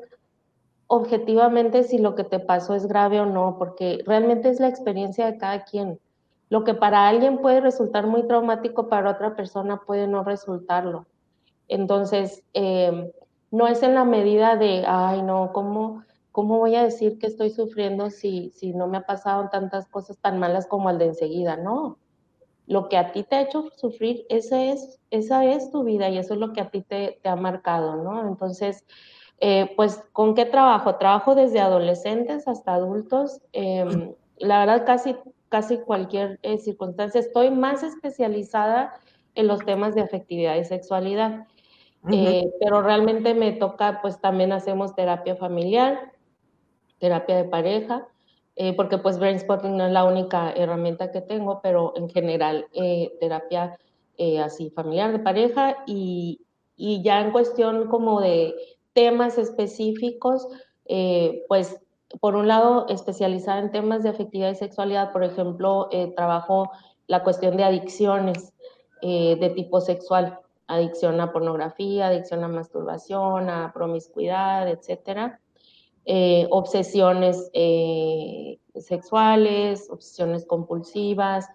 objetivamente 0.86 1.84
si 1.84 1.98
lo 1.98 2.14
que 2.14 2.24
te 2.24 2.38
pasó 2.38 2.74
es 2.74 2.86
grave 2.86 3.20
o 3.20 3.26
no, 3.26 3.56
porque 3.58 4.02
realmente 4.06 4.50
es 4.50 4.60
la 4.60 4.68
experiencia 4.68 5.26
de 5.26 5.38
cada 5.38 5.64
quien. 5.64 6.00
Lo 6.48 6.64
que 6.64 6.74
para 6.74 7.06
alguien 7.06 7.38
puede 7.38 7.60
resultar 7.60 8.06
muy 8.06 8.26
traumático, 8.26 8.88
para 8.88 9.12
otra 9.12 9.36
persona 9.36 9.80
puede 9.86 10.06
no 10.08 10.24
resultarlo. 10.24 11.06
Entonces, 11.68 12.42
em, 12.52 13.10
no 13.52 13.68
es 13.68 13.82
en 13.82 13.94
la 13.94 14.04
medida 14.04 14.56
de, 14.56 14.84
ay, 14.86 15.22
no, 15.22 15.52
¿cómo, 15.52 16.02
¿cómo 16.32 16.58
voy 16.58 16.74
a 16.74 16.82
decir 16.82 17.18
que 17.18 17.28
estoy 17.28 17.50
sufriendo 17.50 18.10
si, 18.10 18.50
si 18.50 18.72
no 18.74 18.88
me 18.88 18.98
ha 18.98 19.06
pasado 19.06 19.48
tantas 19.48 19.86
cosas 19.86 20.18
tan 20.18 20.38
malas 20.40 20.66
como 20.66 20.90
el 20.90 20.98
de 20.98 21.06
enseguida? 21.06 21.56
No, 21.56 21.98
lo 22.70 22.88
que 22.88 22.96
a 22.96 23.10
ti 23.10 23.24
te 23.24 23.34
ha 23.34 23.40
hecho 23.42 23.68
sufrir, 23.74 24.24
esa 24.28 24.62
es, 24.62 25.00
esa 25.10 25.44
es 25.44 25.72
tu 25.72 25.82
vida 25.82 26.08
y 26.08 26.18
eso 26.18 26.34
es 26.34 26.40
lo 26.40 26.52
que 26.52 26.60
a 26.60 26.70
ti 26.70 26.82
te, 26.82 27.18
ha 27.24 27.34
marcado, 27.34 27.96
¿no? 27.96 28.26
Entonces, 28.26 28.86
Eh, 29.42 29.72
pues, 29.74 30.04
¿con 30.12 30.34
qué 30.34 30.44
trabajo? 30.44 30.96
Trabajo 30.96 31.34
desde 31.34 31.60
adolescentes 31.60 32.46
hasta 32.46 32.74
adultos. 32.74 33.40
Em, 33.52 34.12
la 34.36 34.58
verdad, 34.60 34.84
casi, 34.84 35.16
casi 35.48 35.78
cualquier 35.78 36.38
eh, 36.42 36.58
circunstancia. 36.58 37.20
Estoy 37.20 37.50
más 37.50 37.82
especializada 37.82 38.92
en 39.34 39.46
los 39.46 39.60
temas 39.64 39.94
de 39.94 40.02
afectividad 40.02 40.56
y 40.56 40.64
sexualidad. 40.64 41.46
Eh, 42.12 42.50
pero 42.60 42.82
realmente 42.82 43.32
me 43.32 43.52
toca, 43.52 44.00
pues 44.02 44.20
también 44.20 44.52
hacemos 44.52 44.94
terapia 44.94 45.36
familiar, 45.36 46.12
terapia 46.98 47.36
de 47.36 47.44
pareja, 47.44 48.06
porque 48.76 48.98
pues 48.98 49.18
Brainspotting 49.18 49.76
no 49.76 49.86
es 49.86 49.92
la 49.92 50.04
única 50.04 50.52
herramienta 50.52 51.10
que 51.10 51.20
tengo, 51.20 51.60
pero 51.62 51.94
en 51.96 52.08
general 52.10 52.66
terapia 53.20 53.78
así 54.42 54.70
familiar 54.70 55.12
de 55.12 55.18
pareja 55.18 55.78
y, 55.86 56.40
y 56.76 57.02
ya 57.02 57.20
en 57.20 57.30
cuestión 57.30 57.88
como 57.88 58.20
de 58.20 58.54
temas 58.94 59.38
específicos, 59.38 60.48
eh, 60.86 61.44
pues 61.48 61.78
por 62.20 62.34
un 62.34 62.48
lado 62.48 62.86
especializada 62.88 63.60
en 63.60 63.70
temas 63.70 64.02
de 64.02 64.08
afectividad 64.08 64.50
y 64.50 64.56
sexualidad, 64.56 65.12
por 65.12 65.22
ejemplo, 65.22 65.88
eh, 65.92 66.12
trabajo 66.16 66.70
la 67.06 67.22
cuestión 67.22 67.56
de 67.56 67.64
adicciones 67.64 68.52
eh, 69.02 69.36
de 69.38 69.50
tipo 69.50 69.80
sexual, 69.80 70.38
adicción 70.66 71.20
a 71.20 71.32
pornografía, 71.32 72.08
adicción 72.08 72.42
a 72.44 72.48
masturbación, 72.48 73.48
a 73.48 73.72
promiscuidad, 73.72 74.68
etcétera. 74.68 75.40
Obsesiones 76.50 77.50
sexuales, 78.74 79.88
obsesiones 79.90 80.44
compulsivas, 80.46 81.48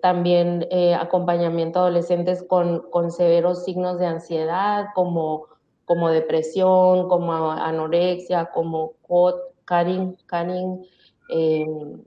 también 0.00 0.66
acompañamiento 0.98 1.78
a 1.78 1.82
adolescentes 1.82 2.42
con, 2.42 2.88
con 2.90 3.10
severos 3.10 3.64
signos 3.64 3.98
de 3.98 4.06
ansiedad, 4.06 4.86
como 4.94 5.48
como 5.84 6.10
depresión, 6.10 7.08
como 7.08 7.50
anorexia, 7.50 8.46
como 8.46 8.92
cutting, 9.02 10.16
cutting. 10.28 10.86
Em, 11.28 12.02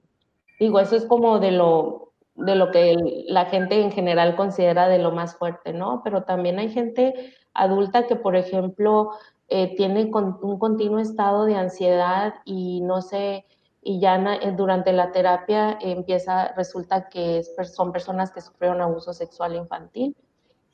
digo, 0.59 0.79
eso 0.79 0.95
es 0.95 1.05
como 1.05 1.39
de 1.39 1.51
lo, 1.51 2.13
de 2.35 2.55
lo 2.55 2.71
que 2.71 2.95
la 3.27 3.45
gente 3.45 3.81
en 3.81 3.91
general 3.91 4.35
considera 4.35 4.87
de 4.87 4.99
lo 4.99 5.11
más 5.11 5.35
fuerte, 5.35 5.73
¿no? 5.73 6.01
Pero 6.03 6.23
también 6.23 6.59
hay 6.59 6.69
gente 6.69 7.33
adulta 7.53 8.07
que, 8.07 8.15
por 8.15 8.35
ejemplo, 8.35 9.11
eh, 9.49 9.75
tiene 9.75 10.11
un 10.13 10.59
continuo 10.59 10.99
estado 10.99 11.45
de 11.45 11.55
ansiedad 11.55 12.35
y 12.45 12.81
no 12.81 13.01
sé, 13.01 13.45
y 13.81 14.01
ya 14.01 14.17
eh, 14.35 14.51
durante 14.51 14.91
la 14.91 15.11
terapia 15.13 15.77
empieza, 15.79 16.53
resulta 16.53 17.07
que 17.07 17.43
son 17.43 17.93
personas 17.93 18.31
que 18.31 18.41
sufrieron 18.41 18.81
abuso 18.81 19.13
sexual 19.13 19.55
infantil 19.55 20.15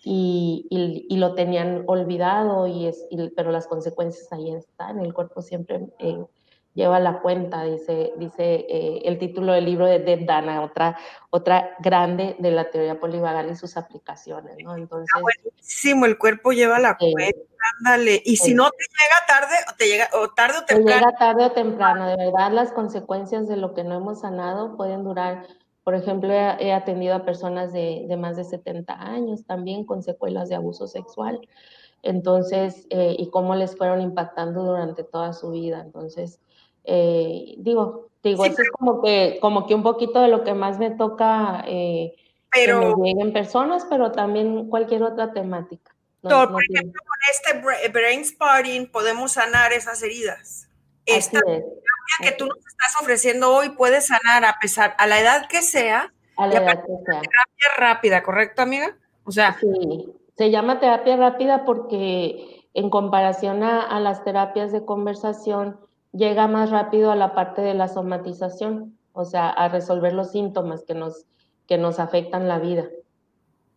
y, 0.04 0.66
y, 1.08 1.18
lo 1.18 1.34
tenían 1.34 1.84
olvidado, 1.88 2.68
y 2.68 2.88
es, 2.88 3.06
pero 3.36 3.52
las 3.52 3.68
consecuencias 3.68 4.34
ahí 4.34 4.52
están, 4.52 5.00
el 5.00 5.14
cuerpo 5.14 5.42
siempre 5.42 5.88
eh, 6.00 6.26
lleva 6.74 7.00
la 7.00 7.22
cuenta, 7.22 7.64
dice, 7.64 8.14
dice 8.18 8.66
eh, 8.70 9.02
el 9.06 9.18
título 9.18 9.54
del 9.54 9.66
libro 9.66 9.86
de 9.86 10.00
Deb 10.00 10.26
Dana, 10.26 10.62
otra, 10.62 10.98
otra 11.30 11.76
grande 11.80 12.36
de 12.40 12.52
la 12.52 12.70
teoría 12.70 13.00
polivagal 13.00 13.50
y 13.52 13.56
sus 13.56 13.78
aplicaciones, 13.78 14.58
¿no? 14.64 14.76
Entonces... 14.76 15.10
Ah, 15.16 15.22
buenísimo, 15.22 16.06
el 16.06 16.18
cuerpo 16.18 16.52
lleva 16.52 16.80
la 16.80 16.98
cuenta, 16.98 17.40
ándale, 17.80 18.22
y 18.26 18.38
si 18.38 18.54
no 18.54 18.70
te 18.70 18.86
llega 18.86 19.40
tarde, 19.40 19.56
o 19.72 19.76
te 19.76 19.88
llega 19.88 20.10
o 20.14 20.30
tarde 20.30 20.58
o 20.60 20.66
temprano. 20.66 21.00
Te 21.00 21.06
llega 21.06 21.18
tarde 21.18 21.46
o 21.46 21.52
temprano, 21.52 22.08
de 22.08 22.18
verdad 22.18 22.52
las 22.52 22.72
consecuencias 22.72 23.48
de 23.48 23.58
lo 23.58 23.74
que 23.74 23.84
no 23.84 23.96
hemos 23.96 24.22
sanado 24.22 24.76
pueden 24.78 25.04
durar 25.04 25.46
por 25.84 25.96
ejemplo, 25.96 26.32
he, 26.32 26.72
atendido 26.72 27.14
a 27.14 27.26
personas 27.26 27.74
de, 27.74 28.08
más 28.18 28.38
de 28.38 28.46
70 28.46 28.94
años 28.94 29.46
también 29.46 29.86
con 29.86 30.02
secuelas 30.02 30.48
de 30.48 30.56
abuso 30.56 30.88
sexual. 30.88 31.42
Entonces, 32.04 32.88
eh, 32.90 33.16
y 33.18 33.30
cómo 33.30 33.56
les 33.56 33.76
fueron 33.78 34.02
impactando 34.02 34.64
durante 34.64 35.04
toda 35.04 35.34
su 35.34 35.52
vida. 35.52 35.82
Entonces, 35.82 36.40
eh, 36.84 37.56
digo, 37.58 38.10
digo, 38.24 38.46
eso 38.46 38.62
es 38.62 38.72
como 38.72 39.02
que, 39.02 39.38
como 39.42 39.66
que 39.68 39.76
un 39.76 39.84
poquito 39.84 40.22
de 40.22 40.28
lo 40.28 40.44
que 40.44 40.54
más 40.54 40.80
me 40.80 40.92
toca 40.92 41.64
eh, 41.68 42.16
pero, 42.52 42.80
que 42.80 43.02
me 43.02 43.10
lleguen 43.10 43.34
personas, 43.34 43.86
pero 43.90 44.12
también 44.12 44.70
cualquier 44.70 45.04
otra 45.04 45.34
temática. 45.34 45.96
por 46.22 46.64
ejemplo, 46.64 47.02
con 47.06 47.20
este 47.32 47.90
brain 47.90 48.24
spotting 48.26 48.92
podemos 48.92 49.34
sanar 49.34 49.74
esas 49.74 50.02
heridas. 50.04 50.70
Esta 51.06 51.40
que 52.22 52.32
tú 52.32 52.46
nos 52.46 52.58
estás 52.58 53.02
ofreciendo 53.02 53.54
hoy 53.54 53.70
puede 53.70 54.02
sanar 54.02 54.46
a 54.46 54.58
pesar, 54.60 54.96
a 54.98 55.08
la 55.08 55.20
edad 55.20 55.48
que 55.48 55.62
sea, 55.62 56.14
a 56.38 56.48
la 56.48 56.60
edad 56.60 56.84
que 56.84 56.92
sea. 57.06 57.22
Terapia 57.22 57.68
rápida, 57.78 58.24
¿correcto, 58.24 58.62
amiga? 58.62 58.96
O 59.26 59.32
sea, 59.32 59.58
sí, 59.60 60.14
se 60.38 60.52
llama 60.52 60.80
terapia 60.80 61.16
rápida 61.16 61.66
porque 61.66 62.68
en 62.74 62.90
comparación 62.90 63.64
a, 63.64 64.00
las 64.00 64.24
terapias 64.24 64.72
de 64.72 64.86
conversación, 64.86 65.80
llega 66.14 66.48
más 66.48 66.70
rápido 66.70 67.12
a 67.12 67.16
la 67.16 67.34
parte 67.34 67.62
de 67.62 67.74
la 67.74 67.88
somatización, 67.88 68.98
o 69.12 69.26
sea, 69.26 69.50
a 69.50 69.68
resolver 69.68 70.14
los 70.14 70.32
síntomas 70.32 70.84
que 70.84 70.94
nos, 70.94 71.26
que 71.68 71.78
nos 71.78 72.00
afectan 72.00 72.48
la 72.48 72.60
vida. 72.60 72.86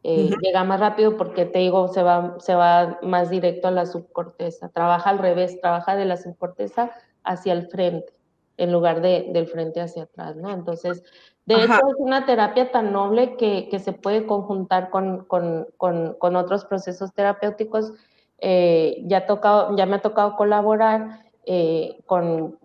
Eh, 0.02 0.30
llega 0.40 0.62
más 0.62 0.78
rápido 0.78 1.16
porque 1.16 1.46
te 1.46 1.58
digo, 1.58 1.88
se 1.88 2.02
va, 2.02 2.36
se 2.38 2.54
va 2.54 2.98
más 3.02 3.28
directo 3.28 3.66
a 3.66 3.72
la 3.72 3.86
subcorteza, 3.86 4.68
trabaja 4.68 5.10
al 5.10 5.18
revés, 5.18 5.60
trabaja 5.60 5.96
de 5.96 6.04
la 6.04 6.16
subcorteza 6.16 6.92
hacia 7.24 7.52
el 7.52 7.66
frente 7.66 8.12
en 8.56 8.72
lugar 8.72 9.00
de, 9.00 9.28
del 9.32 9.48
frente 9.48 9.80
hacia 9.80 10.04
atrás, 10.04 10.36
¿no? 10.36 10.50
Entonces, 10.50 11.02
de 11.44 11.56
hecho, 11.56 11.74
es 11.74 11.96
una 11.98 12.24
terapia 12.24 12.70
tan 12.70 12.92
noble 12.92 13.36
que, 13.36 13.68
que 13.68 13.78
se 13.78 13.92
puede 13.92 14.26
conjuntar 14.26 14.90
con, 14.90 15.24
con, 15.26 15.66
con, 15.76 16.36
otros 16.36 16.64
procesos 16.64 17.12
terapéuticos. 17.12 17.92
Eh, 18.38 19.02
ya, 19.04 19.26
tocado, 19.26 19.76
ya 19.76 19.86
me 19.86 19.96
ha 19.96 20.02
tocado 20.02 20.36
colaborar 20.36 21.25
eh, 21.46 22.02
con, 22.06 22.58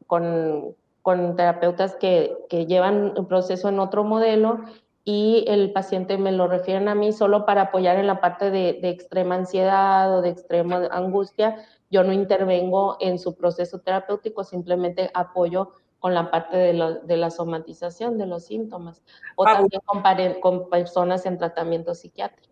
terapeutas 1.35 1.95
que, 1.95 2.35
que, 2.49 2.65
llevan 2.65 3.13
un 3.17 3.27
proceso 3.27 3.69
en 3.69 3.79
otro 3.79 4.03
modelo 4.03 4.61
y 5.03 5.45
el 5.47 5.71
paciente 5.71 6.17
me 6.17 6.31
lo 6.31 6.47
refieren 6.47 6.87
a 6.87 6.95
mí 6.95 7.11
solo 7.11 7.45
para 7.45 7.63
apoyar 7.63 7.97
en 7.97 8.07
la 8.07 8.21
parte 8.21 8.51
de, 8.51 8.79
de 8.81 8.89
extrema 8.89 9.35
ansiedad 9.35 10.15
o 10.17 10.21
de 10.21 10.29
extrema 10.29 10.87
angustia. 10.91 11.57
Yo 11.89 12.03
no 12.03 12.13
intervengo 12.13 12.97
en 12.99 13.17
su 13.17 13.35
proceso 13.35 13.79
terapéutico, 13.79 14.43
simplemente 14.43 15.09
apoyo 15.13 15.71
con 16.01 16.15
la 16.15 16.31
parte 16.31 16.57
de, 16.57 16.99
de 17.03 17.17
la 17.17 17.29
somatización 17.29 18.17
de 18.17 18.25
los 18.25 18.45
síntomas 18.45 19.03
o 19.35 19.47
ah, 19.47 19.53
también 19.53 20.39
con, 20.41 20.59
con, 20.59 20.69
personas 20.69 21.25
en 21.27 21.37
tratamiento 21.37 21.93
psiquiátrico. 21.93 22.50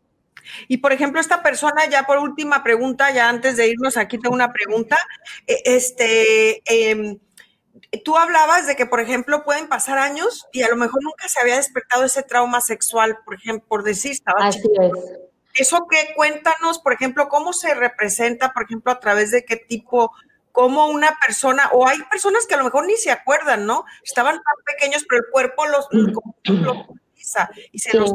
Y 0.67 0.77
por 0.77 0.93
ejemplo, 0.93 1.19
esta 1.19 1.43
persona, 1.43 1.87
ya 1.89 2.03
por 2.03 2.17
última 2.17 2.63
pregunta, 2.63 3.11
ya 3.11 3.29
antes 3.29 3.57
de 3.57 3.67
irnos, 3.67 3.97
aquí 3.97 4.17
tengo 4.17 4.35
una 4.35 4.51
pregunta. 4.51 4.97
E, 5.47 5.61
este, 5.65 6.61
em, 6.65 7.19
tú 8.03 8.17
hablabas 8.17 8.67
de 8.67 8.75
que, 8.75 8.85
por 8.85 8.99
ejemplo, 8.99 9.43
pueden 9.43 9.67
pasar 9.67 9.97
años 9.97 10.47
y 10.51 10.63
a 10.63 10.69
lo 10.69 10.75
mejor 10.75 11.03
nunca 11.03 11.27
se 11.27 11.39
había 11.39 11.55
despertado 11.55 12.03
ese 12.03 12.23
trauma 12.23 12.61
sexual, 12.61 13.19
por 13.25 13.35
ejemplo, 13.35 13.67
por 13.67 13.83
decir, 13.83 14.11
estaba 14.11 14.47
Así 14.47 14.59
es. 14.59 14.91
Eso 15.55 15.87
que 15.89 16.13
cuéntanos, 16.15 16.79
por 16.79 16.93
ejemplo, 16.93 17.27
cómo 17.27 17.53
se 17.53 17.73
representa, 17.73 18.53
por 18.53 18.63
ejemplo, 18.63 18.91
a 18.91 18.99
través 18.99 19.31
de 19.31 19.43
qué 19.43 19.57
tipo 19.57 20.11
como 20.51 20.87
una 20.87 21.17
persona, 21.25 21.69
o 21.73 21.87
hay 21.87 21.99
personas 22.09 22.45
que 22.45 22.53
a 22.53 22.57
lo 22.57 22.65
mejor 22.65 22.85
ni 22.85 22.95
se 22.97 23.11
acuerdan, 23.11 23.65
¿no? 23.65 23.85
Estaban 24.03 24.35
tan 24.35 24.55
pequeños, 24.65 25.05
pero 25.07 25.21
el 25.21 25.31
cuerpo 25.31 25.65
los, 25.67 25.87
utiliza 25.91 27.49
y 27.71 27.79
se 27.79 27.97
los 27.97 28.11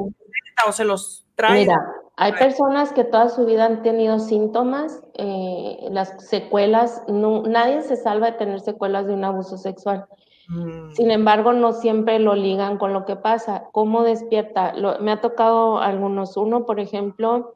o 0.66 0.72
se 0.72 0.84
los 0.84 1.26
trae. 1.34 1.60
Mira, 1.60 1.76
hay 2.16 2.32
personas 2.32 2.92
que 2.92 3.04
toda 3.04 3.28
su 3.28 3.44
vida 3.44 3.66
han 3.66 3.82
tenido 3.82 4.20
síntomas, 4.20 5.02
eh, 5.14 5.88
las 5.90 6.14
secuelas, 6.28 7.02
no, 7.08 7.42
nadie 7.42 7.82
se 7.82 7.96
salva 7.96 8.30
de 8.30 8.38
tener 8.38 8.60
secuelas 8.60 9.06
de 9.06 9.14
un 9.14 9.24
abuso 9.24 9.56
sexual. 9.56 10.06
Mm. 10.48 10.92
Sin 10.92 11.10
embargo, 11.10 11.52
no 11.52 11.72
siempre 11.72 12.20
lo 12.20 12.34
ligan 12.34 12.78
con 12.78 12.92
lo 12.92 13.04
que 13.04 13.16
pasa. 13.16 13.64
¿Cómo 13.72 14.04
despierta? 14.04 14.74
me 15.00 15.10
ha 15.10 15.20
tocado 15.20 15.78
algunos, 15.78 16.36
uno, 16.36 16.66
por 16.66 16.78
ejemplo, 16.78 17.54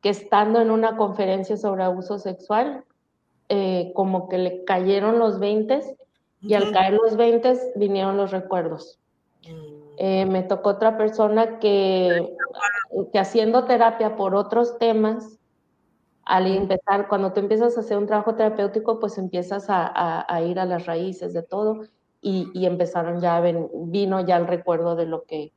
que 0.00 0.08
estando 0.08 0.60
en 0.60 0.70
una 0.72 0.96
conferencia 0.96 1.56
sobre 1.56 1.84
abuso 1.84 2.18
sexual, 2.18 2.84
eh, 3.48 3.92
como 3.94 4.28
que 4.28 4.38
le 4.38 4.64
cayeron 4.64 5.18
los 5.20 5.38
20 5.38 5.96
y 6.40 6.54
al 6.54 6.72
caer 6.72 6.94
los 6.94 7.16
20 7.16 7.72
vinieron 7.76 8.16
los 8.16 8.32
recuerdos. 8.32 8.98
Eh, 9.98 10.26
me 10.26 10.42
tocó 10.42 10.70
otra 10.70 10.96
persona 10.96 11.58
que, 11.58 12.34
que 13.12 13.18
haciendo 13.18 13.64
terapia 13.64 14.16
por 14.16 14.34
otros 14.34 14.78
temas, 14.78 15.38
al 16.24 16.46
empezar, 16.46 17.08
cuando 17.08 17.32
tú 17.32 17.40
empiezas 17.40 17.76
a 17.76 17.80
hacer 17.80 17.98
un 17.98 18.06
trabajo 18.06 18.34
terapéutico, 18.34 19.00
pues 19.00 19.18
empiezas 19.18 19.68
a, 19.68 20.24
a, 20.28 20.42
ir 20.42 20.58
a 20.60 20.64
las 20.64 20.86
raíces 20.86 21.32
de 21.34 21.42
todo 21.42 21.82
y, 22.20 22.50
y 22.54 22.66
empezaron 22.66 23.20
ya, 23.20 23.40
vino 23.40 24.24
ya 24.24 24.36
el 24.36 24.46
recuerdo 24.46 24.94
de 24.94 25.06
lo 25.06 25.24
que, 25.24 25.52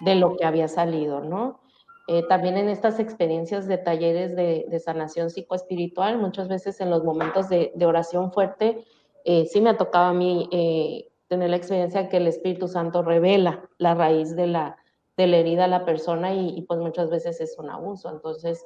de 0.00 0.14
lo 0.14 0.36
que 0.36 0.44
había 0.44 0.68
salido, 0.68 1.20
¿no? 1.20 1.60
Eh, 2.06 2.22
también 2.28 2.58
en 2.58 2.68
estas 2.68 2.98
experiencias 2.98 3.66
de 3.66 3.78
talleres 3.78 4.36
de, 4.36 4.78
sanación 4.78 5.30
psicoespiritual, 5.30 6.18
muchas 6.18 6.48
veces 6.48 6.80
en 6.80 6.90
los 6.90 7.02
momentos 7.02 7.48
de, 7.48 7.72
oración 7.82 8.30
fuerte, 8.30 8.84
eh, 9.24 9.46
sí 9.46 9.62
me 9.62 9.70
ha 9.70 9.78
tocado 9.78 10.06
a 10.06 10.12
mí 10.12 10.48
eh, 10.52 11.08
tener 11.34 11.50
la 11.50 11.56
experiencia 11.56 12.08
que 12.08 12.18
el 12.18 12.28
Espíritu 12.28 12.68
Santo 12.68 13.02
revela 13.02 13.68
la 13.78 13.96
raíz 13.96 14.36
de 14.36 14.46
la, 14.46 14.76
de 15.16 15.26
la 15.26 15.38
herida 15.38 15.64
a 15.64 15.68
la 15.68 15.84
persona 15.84 16.32
y, 16.32 16.62
pues 16.62 16.78
muchas 16.78 17.10
veces 17.10 17.40
es 17.40 17.58
un 17.58 17.70
abuso. 17.70 18.08
Entonces, 18.08 18.64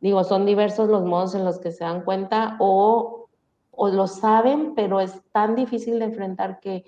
digo, 0.00 0.24
son 0.24 0.46
diversos 0.46 0.88
los 0.88 1.04
modos 1.04 1.34
en 1.34 1.44
los 1.44 1.58
que 1.58 1.70
se 1.70 1.84
dan 1.84 2.04
cuenta 2.04 2.56
o, 2.60 3.28
o 3.70 3.88
lo 3.88 4.06
saben, 4.06 4.74
pero 4.74 5.00
es 5.00 5.20
tan 5.32 5.54
difícil 5.54 5.98
de 5.98 6.06
enfrentar 6.06 6.60
que 6.60 6.84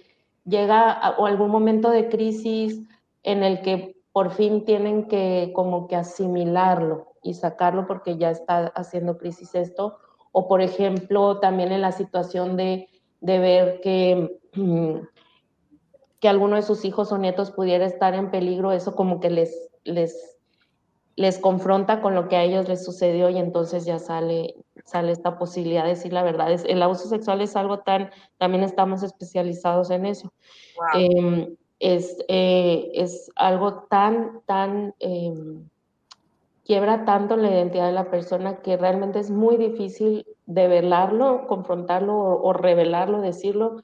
llega 0.46 1.14
o 1.18 1.26
algún 1.26 1.50
momento 1.50 1.90
de 1.90 2.08
crisis 2.08 2.82
en 3.22 3.42
el 3.42 3.60
que 3.60 3.96
por 4.12 4.30
fin 4.30 4.64
tienen 4.64 5.06
que 5.06 5.52
como 5.54 5.86
que 5.86 5.96
asimilarlo 5.96 7.08
y 7.22 7.34
sacarlo 7.34 7.86
porque 7.86 8.16
ya 8.16 8.30
está 8.30 8.68
haciendo 8.68 9.18
crisis 9.18 9.54
esto. 9.54 9.98
O 10.32 10.48
por 10.48 10.62
ejemplo, 10.62 11.40
también 11.40 11.72
en 11.72 11.82
la 11.82 11.92
situación 11.92 12.56
de, 12.56 12.88
de 13.20 13.38
ver 13.38 13.80
que, 13.82 14.39
que 14.52 16.28
alguno 16.28 16.56
de 16.56 16.62
sus 16.62 16.84
hijos 16.84 17.12
o 17.12 17.18
nietos 17.18 17.50
pudiera 17.50 17.86
estar 17.86 18.14
en 18.14 18.30
peligro, 18.30 18.72
eso 18.72 18.94
como 18.94 19.20
que 19.20 19.30
les, 19.30 19.70
les, 19.84 20.38
les 21.16 21.38
confronta 21.38 22.00
con 22.00 22.14
lo 22.14 22.28
que 22.28 22.36
a 22.36 22.44
ellos 22.44 22.68
les 22.68 22.84
sucedió 22.84 23.30
y 23.30 23.38
entonces 23.38 23.84
ya 23.84 23.98
sale, 23.98 24.54
sale 24.84 25.12
esta 25.12 25.38
posibilidad 25.38 25.84
de 25.84 25.90
decir 25.90 26.12
la 26.12 26.22
verdad. 26.22 26.52
Es, 26.52 26.64
el 26.64 26.82
abuso 26.82 27.08
sexual 27.08 27.40
es 27.40 27.56
algo 27.56 27.80
tan, 27.80 28.10
también 28.38 28.64
estamos 28.64 29.02
especializados 29.02 29.90
en 29.90 30.06
eso. 30.06 30.32
Em, 30.94 31.56
es, 31.78 32.18
eh, 32.28 32.90
es 32.94 33.30
algo 33.36 33.84
tan, 33.84 34.42
tan, 34.44 34.94
em, 34.98 35.68
quiebra 36.64 37.04
tanto 37.04 37.36
la 37.36 37.50
identidad 37.50 37.86
de 37.86 37.92
la 37.92 38.10
persona 38.10 38.58
que 38.62 38.76
realmente 38.76 39.18
es 39.18 39.30
muy 39.30 39.56
difícil 39.56 40.26
develarlo, 40.46 41.46
confrontarlo 41.46 42.16
o, 42.16 42.52
revelarlo, 42.52 43.20
decirlo 43.20 43.82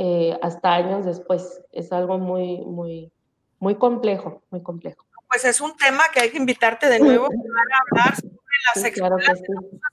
eh, 0.00 0.38
hasta 0.42 0.74
años 0.74 1.04
después. 1.04 1.60
Es 1.72 1.90
algo 1.90 2.18
muy, 2.18 2.58
muy, 2.58 3.10
muy 3.58 3.74
complejo, 3.74 4.42
muy 4.50 4.62
complejo. 4.62 5.04
Pues 5.28 5.44
es 5.44 5.60
un 5.60 5.76
tema 5.76 6.04
que 6.14 6.20
hay 6.20 6.30
que 6.30 6.36
invitarte 6.36 6.88
de 6.88 7.00
nuevo 7.00 7.26
para 7.28 8.04
hablar 8.04 8.14
sobre 8.14 8.36
la 8.74 8.80
sexualidad 8.80 9.34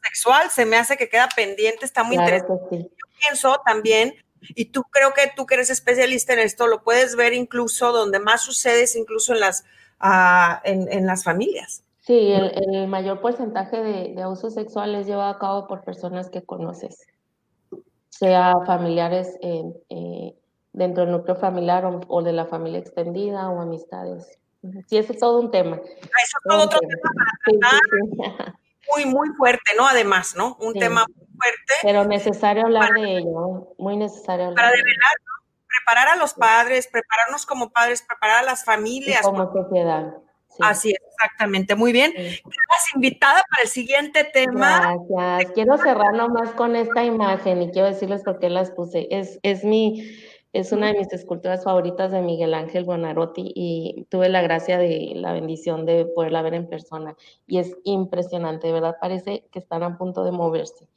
sexual. 0.03 0.51
Se 0.51 0.65
me 0.65 0.77
hace 0.77 0.95
que 0.95 1.09
queda 1.09 1.27
pendiente, 1.35 1.85
está 1.85 2.03
muy 2.03 2.17
interesante. 2.17 2.77
Yo 2.83 3.05
pienso 3.19 3.59
también 3.65 4.13
y 4.53 4.65
tú 4.65 4.83
creo 4.91 5.11
que 5.15 5.31
tú 5.35 5.47
que 5.47 5.55
eres 5.55 5.71
especialista 5.71 6.33
en 6.33 6.39
esto, 6.39 6.67
lo 6.67 6.83
puedes 6.83 7.15
ver 7.15 7.33
incluso 7.33 7.91
donde 7.91 8.19
más 8.19 8.43
sucede 8.43 8.83
es 8.83 8.95
incluso 8.95 9.33
en 9.33 9.39
las, 9.39 9.65
uh, 10.03 10.59
en, 10.65 10.87
en, 10.91 11.07
las 11.07 11.23
familias. 11.23 11.83
Sí, 12.01 12.31
el, 12.31 12.75
el 12.75 12.87
mayor 12.87 13.21
porcentaje 13.21 13.77
de, 13.81 14.13
de 14.13 14.21
abuso 14.21 14.51
sexual 14.51 14.93
es 14.93 15.07
llevado 15.07 15.31
a 15.31 15.39
cabo 15.39 15.67
por 15.67 15.83
personas 15.83 16.29
que 16.29 16.43
conoces, 16.43 17.07
sea 18.17 18.55
familiares 18.65 19.37
eh, 19.41 19.63
eh, 19.89 20.35
dentro 20.73 21.03
del 21.03 21.11
núcleo 21.11 21.35
familiar 21.35 21.85
o, 21.85 22.01
o, 22.07 22.21
de 22.21 22.33
la 22.33 22.45
familia 22.45 22.79
extendida 22.79 23.49
o 23.49 23.61
amistades. 23.61 24.39
Sí, 24.87 24.97
eso 24.97 25.13
es 25.13 25.19
todo 25.19 25.39
un 25.39 25.51
tema. 25.51 25.77
Eso 25.77 25.91
es 26.03 26.49
todo, 26.49 26.63
otro 26.63 26.79
tema, 26.79 26.91
tema 26.91 27.11
para 27.13 27.69
tratar. 27.69 27.79
Sí, 27.89 28.49
sí, 28.49 28.53
muy, 28.91 29.05
muy 29.05 29.29
fuerte, 29.37 29.71
¿no? 29.77 29.87
Además, 29.87 30.35
¿no? 30.35 30.55
Un 30.59 30.73
tema 30.73 31.05
fuerte. 31.37 31.73
Pero 31.81 32.05
necesario 32.05 32.63
hablar 32.65 32.91
de 32.93 33.17
ello, 33.17 33.73
muy 33.77 33.97
necesario 33.97 34.45
hablar. 34.47 34.55
Para 34.55 34.69
develar, 34.71 35.13
¿no? 35.25 35.45
Preparar 35.67 36.07
a 36.09 36.15
los 36.15 36.33
padres, 36.33 36.87
prepararnos 36.87 37.45
como 37.45 37.69
padres, 37.71 38.01
preparar 38.01 38.39
a 38.39 38.43
las 38.43 38.63
familias. 38.63 39.21
Y 39.21 39.23
como 39.23 39.51
sociedad. 39.51 40.15
Sí. 40.49 40.57
Así 40.61 40.91
es, 40.91 40.99
exactamente. 41.15 41.75
Muy 41.75 41.91
bien. 41.91 42.11
Sí. 42.11 42.41
Quedas 42.43 42.95
invitada 42.95 43.43
para 43.49 43.63
el 43.63 43.69
siguiente 43.69 44.23
tema. 44.23 44.95
Gracias. 45.09 45.51
Quiero 45.53 45.77
cerrar 45.77 46.13
nomás 46.13 46.51
con 46.51 46.75
esta 46.75 47.03
imagen 47.03 47.61
y 47.61 47.71
quiero 47.71 47.87
decirles 47.87 48.23
por 48.23 48.39
qué 48.39 48.49
las 48.49 48.71
puse. 48.71 49.07
Es, 49.11 49.39
es 49.43 49.63
mi, 49.63 50.03
es 50.53 50.71
una 50.71 50.87
de 50.87 50.99
mis 50.99 51.11
esculturas 51.11 51.63
favoritas 51.63 52.11
de 52.11 52.21
Miguel 52.21 52.53
Ángel 52.53 52.85
Buonarroti 52.85 53.51
y 53.55 54.05
tuve 54.09 54.29
la 54.29 54.41
gracia 54.41 54.77
de 54.77 55.13
la 55.15 55.33
bendición 55.33 55.85
de 55.85 56.05
poderla 56.05 56.41
ver 56.41 56.53
en 56.53 56.67
persona. 56.67 57.15
Y 57.47 57.59
es 57.59 57.75
impresionante, 57.83 58.67
de 58.67 58.73
verdad 58.73 58.95
parece 58.99 59.45
que 59.51 59.59
están 59.59 59.83
a 59.83 59.97
punto 59.97 60.23
de 60.23 60.31
moverse 60.31 60.87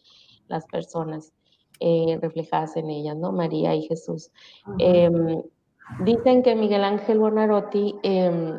las 0.49 0.67
personas 0.67 1.33
eh, 1.81 2.19
reflejadas 2.21 2.77
en 2.77 2.91
ellas, 2.91 3.17
¿no? 3.17 3.33
María 3.33 3.75
y 3.75 3.83
Jesús. 3.83 4.31
Eh, 4.79 5.11
dicen 6.05 6.43
que 6.43 6.55
Miguel 6.55 6.85
Ángel 6.85 7.19
Bonarotti 7.19 7.95
eh, 8.03 8.55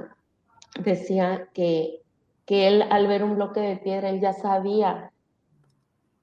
decía 0.80 1.48
que, 1.54 2.02
que 2.46 2.68
él 2.68 2.84
al 2.90 3.08
ver 3.08 3.24
un 3.24 3.36
bloque 3.36 3.60
de 3.60 3.78
piedra, 3.78 4.10
él 4.10 4.20
ya 4.22 4.34
sabía 4.34 5.12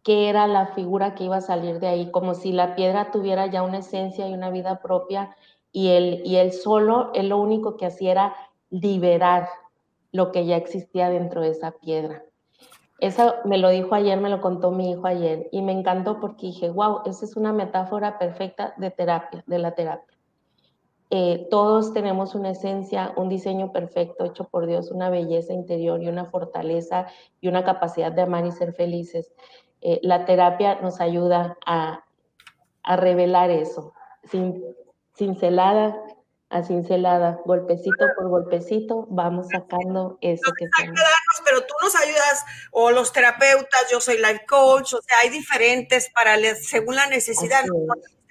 que 0.02 0.28
era 0.28 0.47
la 0.47 0.68
figura 0.68 1.14
que 1.14 1.24
iba 1.24 1.39
a 1.39 1.40
salir 1.40 1.81
de 1.81 1.89
ahí, 1.89 2.10
como 2.12 2.35
si 2.35 2.52
la 2.52 2.77
piedra 2.77 3.10
tuviera 3.10 3.47
ya 3.47 3.62
una 3.62 3.78
esencia 3.78 4.28
y 4.28 4.35
una 4.35 4.51
vida 4.51 4.81
propia 4.81 5.35
y 5.73 5.89
él, 5.89 6.23
y 6.24 6.36
él 6.36 6.52
solo, 6.52 7.10
él 7.14 7.31
lo 7.31 7.39
único 7.39 7.77
que 7.77 7.86
hacía 7.86 8.12
era 8.12 8.36
liberar 8.70 9.48
lo 10.12 10.32
que 10.32 10.47
ya 10.47 10.56
existía 10.56 11.10
dentro 11.10 11.40
de 11.40 11.51
esa 11.51 11.73
piedra. 11.73 12.23
Eso 12.98 13.35
me 13.44 13.59
lo 13.59 13.68
dijo 13.68 13.94
ayer, 13.94 14.18
me 14.20 14.31
lo 14.31 14.40
contó 14.40 14.70
mi 14.70 14.93
hijo 14.93 15.06
ayer 15.06 15.48
y 15.52 15.60
me 15.60 15.73
encantó 15.73 16.18
porque 16.18 16.47
dije, 16.47 16.70
wow, 16.70 17.02
esa 17.05 17.24
es 17.24 17.36
una 17.36 17.52
metáfora 17.52 18.18
perfecta 18.18 18.74
de 18.78 18.90
terapia, 18.90 19.44
de 19.47 19.59
la 19.59 19.74
terapia. 19.74 20.16
Eh, 21.11 21.47
todos 21.51 21.93
tenemos 21.93 22.35
una 22.35 22.51
esencia, 22.51 23.12
un 23.16 23.28
diseño 23.28 23.73
perfecto 23.73 24.24
hecho 24.24 24.49
por 24.49 24.66
Dios, 24.66 24.91
una 24.91 25.09
belleza 25.09 25.53
interior 25.53 26.03
y 26.03 26.09
una 26.09 26.27
fortaleza 26.27 27.07
y 27.41 27.49
una 27.49 27.65
capacidad 27.65 28.11
de 28.11 28.23
amar 28.23 28.45
y 28.45 28.53
ser 28.53 28.73
felices. 28.74 29.33
Eh, 29.83 30.01
la 30.03 30.24
terapia 30.24 30.81
nos 30.81 31.01
ayuda 31.01 31.57
a, 31.65 32.05
a 32.83 32.97
revelar 32.97 33.51
eso, 33.51 33.93
sin, 34.24 34.65
cincelada 35.15 35.97
a 36.49 36.62
cincelada, 36.62 37.41
golpecito 37.45 38.07
por 38.16 38.28
golpecito, 38.28 39.07
vamos 39.11 39.49
sacando 39.51 40.16
eso 40.20 40.53
que 40.57 40.66
somos. 40.77 41.01
Pero 41.45 41.61
tú 41.62 41.74
nos 41.83 41.95
ayudas, 41.97 42.45
o 42.70 42.91
los 42.93 43.12
terapeutas, 43.12 43.91
yo 43.91 44.01
soy 44.01 44.19
life 44.19 44.45
coach, 44.49 44.95
o 44.95 45.03
sea, 45.03 45.19
hay 45.23 45.31
diferentes 45.31 46.09
para, 46.15 46.37
según 46.55 46.95
la 46.95 47.07
necesidad, 47.07 47.65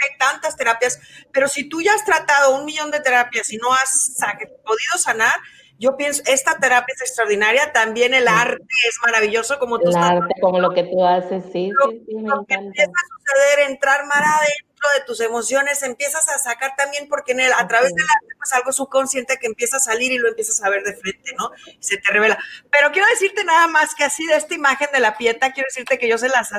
hay 0.01 0.17
tantas 0.17 0.55
terapias, 0.55 0.99
pero 1.31 1.47
si 1.47 1.69
tú 1.69 1.81
ya 1.81 1.93
has 1.93 2.05
tratado 2.05 2.57
un 2.57 2.65
millón 2.65 2.91
de 2.91 2.99
terapias 2.99 3.51
y 3.51 3.57
no 3.57 3.73
has 3.73 4.15
podido 4.63 4.97
sanar, 4.97 5.34
yo 5.77 5.97
pienso, 5.97 6.22
esta 6.26 6.57
terapia 6.57 6.93
es 6.95 7.01
extraordinaria, 7.01 7.73
también 7.73 8.13
el 8.13 8.27
arte 8.27 8.63
es 8.88 8.97
maravilloso, 9.03 9.59
como 9.59 9.77
tú 9.80 9.89
El 9.89 9.97
arte, 9.97 10.34
como 10.39 10.59
lo 10.59 10.72
que 10.72 10.84
tú 10.84 11.05
haces, 11.05 11.43
sí, 11.51 11.69
lo, 11.72 11.91
sí, 11.91 12.03
sí, 12.07 12.15
me 12.15 12.30
lo 12.30 12.41
encanta. 12.41 12.45
que 12.47 12.53
empieza 12.55 12.91
a 12.91 13.53
suceder, 13.53 13.69
entrar 13.69 14.05
mar 14.05 14.23
adentro 14.23 14.74
de 14.94 15.03
tus 15.06 15.20
emociones, 15.20 15.84
empiezas 15.84 16.28
a 16.30 16.38
sacar 16.38 16.76
también, 16.76 17.07
porque 17.07 17.32
en 17.34 17.41
el, 17.41 17.53
a 17.53 17.68
través 17.68 17.94
del 17.94 18.03
arte, 18.03 18.36
pues 18.38 18.53
algo 18.53 18.72
subconsciente 18.72 19.38
que 19.38 19.48
empieza 19.48 19.78
a 19.78 19.80
salir 19.80 20.12
y 20.12 20.18
lo 20.18 20.28
empiezas 20.28 20.64
a 20.64 20.70
ver 20.70 20.84
de 20.84 20.95
frente, 20.95 21.34
¿no? 21.38 21.52
Y 21.68 21.84
se 21.84 21.98
te 21.98 22.12
revela. 22.12 22.38
Pero 22.72 22.91
quiero 22.91 23.07
decirte 23.10 23.44
nada 23.44 23.68
más 23.68 23.95
que 23.95 24.03
así 24.03 24.26
de 24.26 24.36
esta 24.36 24.53
imagen 24.53 24.90
de 24.94 24.99
la 24.99 25.18
pieta, 25.18 25.52
quiero 25.52 25.68
decirte 25.68 25.98
que 25.98 26.07
yo 26.07 26.18
se 26.18 26.30
las, 26.30 26.52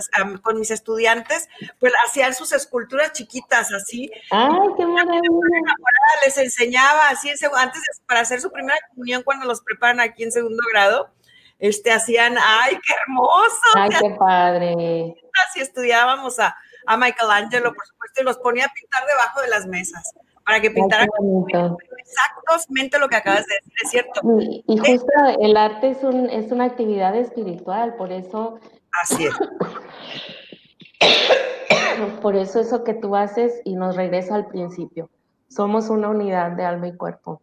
con 0.43 0.59
mis 0.59 0.71
estudiantes, 0.71 1.49
pues 1.79 1.93
hacían 2.07 2.35
sus 2.35 2.53
esculturas 2.53 3.13
chiquitas, 3.13 3.73
así. 3.73 4.11
¡Ay, 4.31 4.69
qué 4.77 4.87
maravilla! 4.87 5.29
Les 6.25 6.37
enseñaba 6.39 7.09
así, 7.09 7.31
antes 7.31 7.83
de, 7.83 8.05
para 8.07 8.21
hacer 8.21 8.41
su 8.41 8.51
primera 8.51 8.79
comunión, 8.91 9.23
cuando 9.23 9.47
los 9.47 9.61
preparan 9.63 10.01
aquí 10.01 10.25
en 10.25 10.33
segundo 10.33 10.63
grado, 10.73 11.11
este, 11.59 11.91
hacían, 11.91 12.37
¡ay, 12.39 12.79
qué 12.85 12.95
hermoso! 13.01 13.61
¡Ay, 13.75 13.91
qué 13.91 14.11
padre! 14.19 15.15
Así 15.49 15.61
estudiábamos 15.61 16.39
a 16.39 16.57
a 16.87 16.97
Michelangelo, 16.97 17.75
por 17.75 17.87
supuesto, 17.87 18.23
y 18.23 18.25
los 18.25 18.39
ponía 18.39 18.67
a 18.67 18.73
pintar 18.73 19.05
debajo 19.07 19.43
de 19.43 19.49
las 19.49 19.67
mesas 19.67 20.15
para 20.47 20.61
que 20.61 20.71
pintaran 20.71 21.09
exactamente 21.99 22.99
lo 23.01 23.09
que 23.09 23.17
acabas 23.17 23.45
de 23.47 23.55
decir, 23.55 23.73
es 23.83 23.91
cierto. 23.91 24.21
Y, 24.41 24.65
y 24.69 24.79
justo 24.79 25.13
el 25.41 25.57
arte 25.57 25.91
es, 25.91 26.05
un, 26.05 26.31
es 26.31 26.53
una 26.53 26.67
actividad 26.67 27.17
espiritual, 27.17 27.97
por 27.97 28.13
eso... 28.13 28.61
Así 29.03 29.27
es. 29.27 29.35
Por 32.21 32.37
eso 32.37 32.61
eso 32.61 32.85
que 32.85 32.93
tú 32.93 33.17
haces 33.17 33.63
y 33.65 33.75
nos 33.75 33.97
regresa 33.97 34.35
al 34.35 34.49
principio. 34.49 35.09
Somos 35.49 35.89
una 35.89 36.11
unidad 36.11 36.53
de 36.53 36.63
alma 36.65 36.89
y 36.89 36.97
cuerpo. 36.97 37.41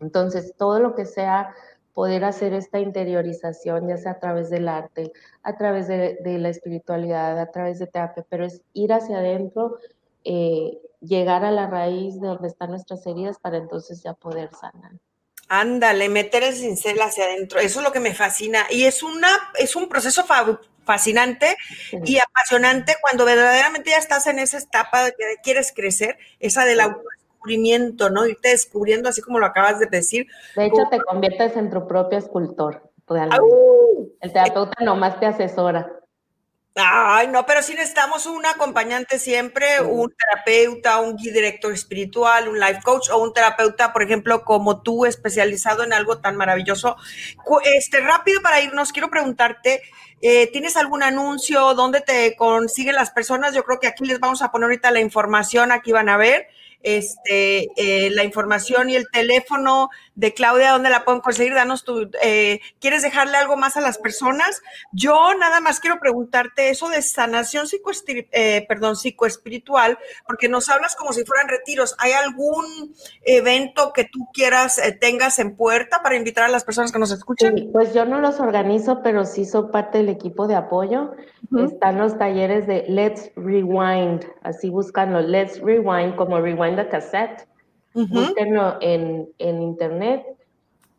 Entonces, 0.00 0.54
todo 0.56 0.78
lo 0.78 0.94
que 0.94 1.06
sea 1.06 1.52
poder 1.94 2.24
hacer 2.24 2.52
esta 2.52 2.80
interiorización, 2.80 3.88
ya 3.88 3.96
sea 3.96 4.12
a 4.12 4.18
través 4.18 4.50
del 4.50 4.68
arte, 4.68 5.12
a 5.42 5.56
través 5.56 5.86
de, 5.86 6.18
de 6.22 6.38
la 6.38 6.48
espiritualidad, 6.48 7.38
a 7.38 7.50
través 7.50 7.78
de 7.78 7.86
terapia, 7.86 8.26
pero 8.28 8.44
es 8.44 8.62
ir 8.72 8.92
hacia 8.92 9.18
adentro, 9.18 9.78
eh, 10.24 10.78
llegar 11.00 11.44
a 11.44 11.52
la 11.52 11.68
raíz 11.68 12.20
de 12.20 12.26
donde 12.26 12.48
están 12.48 12.70
nuestras 12.70 13.06
heridas 13.06 13.38
para 13.38 13.58
entonces 13.58 14.02
ya 14.02 14.14
poder 14.14 14.50
sanar. 14.50 14.92
Ándale, 15.48 16.08
meter 16.08 16.42
el 16.42 16.54
cincel 16.54 17.00
hacia 17.00 17.24
adentro, 17.24 17.60
eso 17.60 17.78
es 17.78 17.84
lo 17.84 17.92
que 17.92 18.00
me 18.00 18.14
fascina 18.14 18.66
y 18.70 18.84
es, 18.84 19.02
una, 19.02 19.28
es 19.58 19.76
un 19.76 19.88
proceso 19.88 20.24
fa 20.24 20.58
fascinante 20.84 21.56
sí. 21.90 21.98
y 22.04 22.18
apasionante 22.18 22.96
cuando 23.00 23.24
verdaderamente 23.24 23.90
ya 23.90 23.98
estás 23.98 24.26
en 24.26 24.38
esa 24.38 24.58
etapa 24.58 25.04
de 25.04 25.12
que 25.12 25.24
quieres 25.42 25.72
crecer, 25.74 26.18
esa 26.40 26.64
del 26.64 26.80
auto 26.80 27.00
descubrimiento, 27.44 28.10
¿no? 28.10 28.26
Irte 28.26 28.50
descubriendo 28.50 29.08
así 29.08 29.20
como 29.20 29.38
lo 29.38 29.46
acabas 29.46 29.78
de 29.78 29.86
decir. 29.86 30.26
De 30.56 30.66
hecho, 30.66 30.82
te 30.90 31.00
conviertes 31.00 31.56
en 31.56 31.70
tu 31.70 31.86
propio 31.86 32.18
escultor, 32.18 32.90
realmente. 33.06 33.36
¡Au! 33.36 34.12
El 34.20 34.32
terapeuta 34.32 34.84
nomás 34.84 35.20
te 35.20 35.26
asesora. 35.26 36.00
Ay, 36.76 37.28
no, 37.28 37.46
pero 37.46 37.62
sí 37.62 37.72
necesitamos 37.74 38.26
un 38.26 38.44
acompañante 38.46 39.20
siempre, 39.20 39.80
un 39.80 40.12
terapeuta, 40.12 40.98
un 40.98 41.14
guía 41.14 41.32
director 41.32 41.72
espiritual, 41.72 42.48
un 42.48 42.58
life 42.58 42.80
coach 42.82 43.10
o 43.10 43.22
un 43.22 43.32
terapeuta, 43.32 43.92
por 43.92 44.02
ejemplo, 44.02 44.44
como 44.44 44.82
tú, 44.82 45.06
especializado 45.06 45.84
en 45.84 45.92
algo 45.92 46.18
tan 46.18 46.34
maravilloso. 46.34 46.96
Este, 47.64 48.00
rápido 48.00 48.42
para 48.42 48.60
irnos, 48.60 48.90
quiero 48.90 49.08
preguntarte, 49.08 49.82
eh, 50.20 50.50
¿tienes 50.50 50.76
algún 50.76 51.04
anuncio? 51.04 51.74
¿Dónde 51.74 52.00
te 52.00 52.34
consiguen 52.34 52.96
las 52.96 53.12
personas? 53.12 53.54
Yo 53.54 53.62
creo 53.62 53.78
que 53.78 53.86
aquí 53.86 54.04
les 54.04 54.18
vamos 54.18 54.42
a 54.42 54.50
poner 54.50 54.64
ahorita 54.64 54.90
la 54.90 55.00
información, 55.00 55.70
aquí 55.70 55.92
van 55.92 56.08
a 56.08 56.16
ver 56.16 56.48
este, 56.84 57.70
eh, 57.76 58.10
la 58.10 58.24
información 58.24 58.90
y 58.90 58.94
el 58.94 59.08
teléfono 59.10 59.88
de 60.14 60.34
Claudia, 60.34 60.72
¿dónde 60.72 60.90
la 60.90 61.04
pueden 61.04 61.22
conseguir? 61.22 61.54
Danos 61.54 61.82
tu, 61.82 62.10
eh, 62.22 62.60
¿quieres 62.78 63.02
dejarle 63.02 63.38
algo 63.38 63.56
más 63.56 63.78
a 63.78 63.80
las 63.80 63.96
personas? 63.96 64.62
Yo 64.92 65.32
nada 65.34 65.60
más 65.60 65.80
quiero 65.80 65.98
preguntarte 65.98 66.68
eso 66.68 66.90
de 66.90 67.00
sanación 67.00 67.66
psico, 67.66 67.90
eh, 68.06 68.66
perdón, 68.68 68.96
psicoespiritual, 68.96 69.98
porque 70.26 70.48
nos 70.48 70.68
hablas 70.68 70.94
como 70.94 71.14
si 71.14 71.24
fueran 71.24 71.48
retiros. 71.48 71.96
¿Hay 71.98 72.12
algún 72.12 72.94
evento 73.22 73.92
que 73.94 74.04
tú 74.04 74.28
quieras, 74.34 74.80
tengas 75.00 75.38
en 75.38 75.56
puerta 75.56 76.02
para 76.02 76.16
invitar 76.16 76.44
a 76.44 76.48
las 76.48 76.64
personas 76.64 76.92
que 76.92 76.98
nos 76.98 77.10
escuchan? 77.10 77.54
pues 77.72 77.94
yo 77.94 78.04
no 78.04 78.20
los 78.20 78.40
organizo, 78.40 79.00
pero 79.02 79.24
sí 79.24 79.46
soy 79.46 79.70
parte 79.72 79.98
del 79.98 80.10
equipo 80.10 80.46
de 80.46 80.54
apoyo. 80.54 81.12
Están 81.58 81.98
los 81.98 82.18
talleres 82.18 82.66
de 82.66 82.84
Let's 82.88 83.30
Rewind, 83.36 84.24
así 84.42 84.70
buscan 84.70 85.12
los 85.12 85.24
Let's 85.24 85.60
Rewind 85.60 86.16
como 86.16 86.40
Rewind 86.40 86.73
the 86.76 86.88
Cassette 86.88 87.46
Búsquenlo 87.94 88.76
en, 88.80 89.28
internet. 89.38 90.26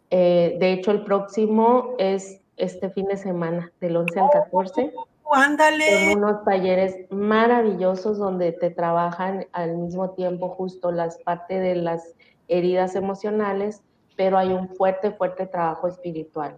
Eh, 0.10 0.56
de 0.60 0.72
hecho, 0.72 0.91
el 0.91 1.03
próximo 1.03 1.95
es 1.97 2.41
este 2.56 2.89
fin 2.89 3.06
de 3.07 3.18
semana, 3.18 3.72
del 3.81 3.97
11 3.97 4.19
al 4.19 4.30
14. 4.30 4.93
ándale. 5.34 6.11
Son 6.14 6.23
unos 6.23 6.45
talleres 6.45 6.95
maravillosos 7.11 8.18
donde 8.18 8.53
te 8.53 8.69
trabajan 8.69 9.45
al 9.52 9.76
mismo 9.76 10.11
tiempo 10.11 10.49
justo 10.49 10.91
las 10.91 11.18
partes 11.18 11.61
de 11.61 11.76
las 11.76 12.15
heridas 12.47 12.95
emocionales, 12.95 13.84
pero 14.15 14.38
hay 14.38 14.53
un 14.53 14.69
fuerte, 14.69 15.11
fuerte 15.11 15.47
trabajo 15.47 15.89
espiritual. 15.89 16.57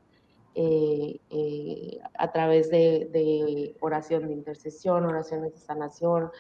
Eh, 0.53 1.19
eh, 1.30 1.99
a 2.18 2.31
través 2.31 2.69
de, 2.69 3.10
de, 3.11 3.76
oración 3.80 4.27
de 4.27 4.34
intercesión, 4.34 5.06
oraciones 5.06 5.53
de 5.53 5.60
sanación, 5.60 6.31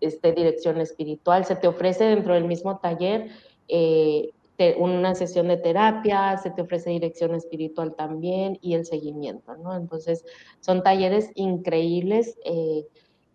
este, 0.00 0.32
dirección 0.32 0.80
espiritual. 0.80 1.44
Se 1.44 1.56
te 1.56 1.68
ofrece 1.68 2.04
dentro 2.04 2.34
del 2.34 2.44
mismo 2.44 2.78
taller 2.78 3.30
eh, 3.68 4.32
una 4.78 5.14
sesión 5.14 5.48
de 5.48 5.58
terapia, 5.58 6.38
se 6.38 6.50
te 6.50 6.62
ofrece 6.62 6.90
dirección 6.90 7.34
espiritual 7.34 7.94
también 7.94 8.58
y 8.62 8.74
el 8.74 8.86
seguimiento, 8.86 9.54
¿no? 9.56 9.76
Entonces, 9.76 10.24
son 10.60 10.82
talleres 10.82 11.30
increíbles 11.34 12.38
eh, 12.44 12.86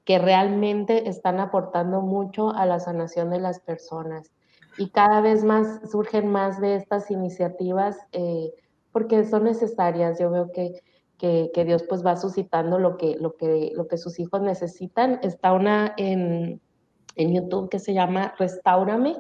que 0.04 0.18
realmente 0.18 1.08
están 1.08 1.40
aportando 1.40 2.02
mucho 2.02 2.50
a 2.50 2.66
la 2.66 2.80
sanación 2.80 3.30
de 3.30 3.40
las 3.40 3.60
personas. 3.60 4.32
Y 4.78 4.90
cada 4.90 5.22
vez 5.22 5.44
más 5.44 5.92
surgen 5.92 6.28
más 6.28 6.60
de 6.60 6.76
estas 6.76 7.12
iniciativas 7.12 7.98
eh, 8.14 8.52
porque 8.92 9.26
son 9.26 9.44
necesarias. 9.44 10.20
Yo 10.20 10.32
veo 10.32 10.52
que, 10.52 10.82
que, 11.22 11.52
que, 11.54 11.66
Dios 11.66 11.84
pues 11.88 12.04
va 12.04 12.18
suscitando 12.18 12.80
lo 12.80 12.98
que, 12.98 13.16
lo, 13.20 13.38
que, 13.38 13.72
lo 13.76 13.88
que 13.88 14.00
sus 14.00 14.18
hijos 14.20 14.42
necesitan. 14.42 15.20
Está 15.22 15.54
una 15.54 15.94
en, 15.98 16.60
en 17.16 17.36
YouTube 17.36 17.70
que 17.70 17.78
se 17.78 17.94
llama 17.94 18.34
Restaurame, 18.40 19.18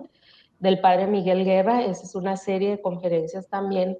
del 0.57 0.81
padre 0.81 1.05
Miguel 1.05 1.45
Guerra. 1.45 1.85
Esa 1.85 2.03
es 2.03 2.15
una 2.15 2.37
serie 2.37 2.71
de 2.71 2.81
conferencias 2.81 3.47
también 3.49 3.99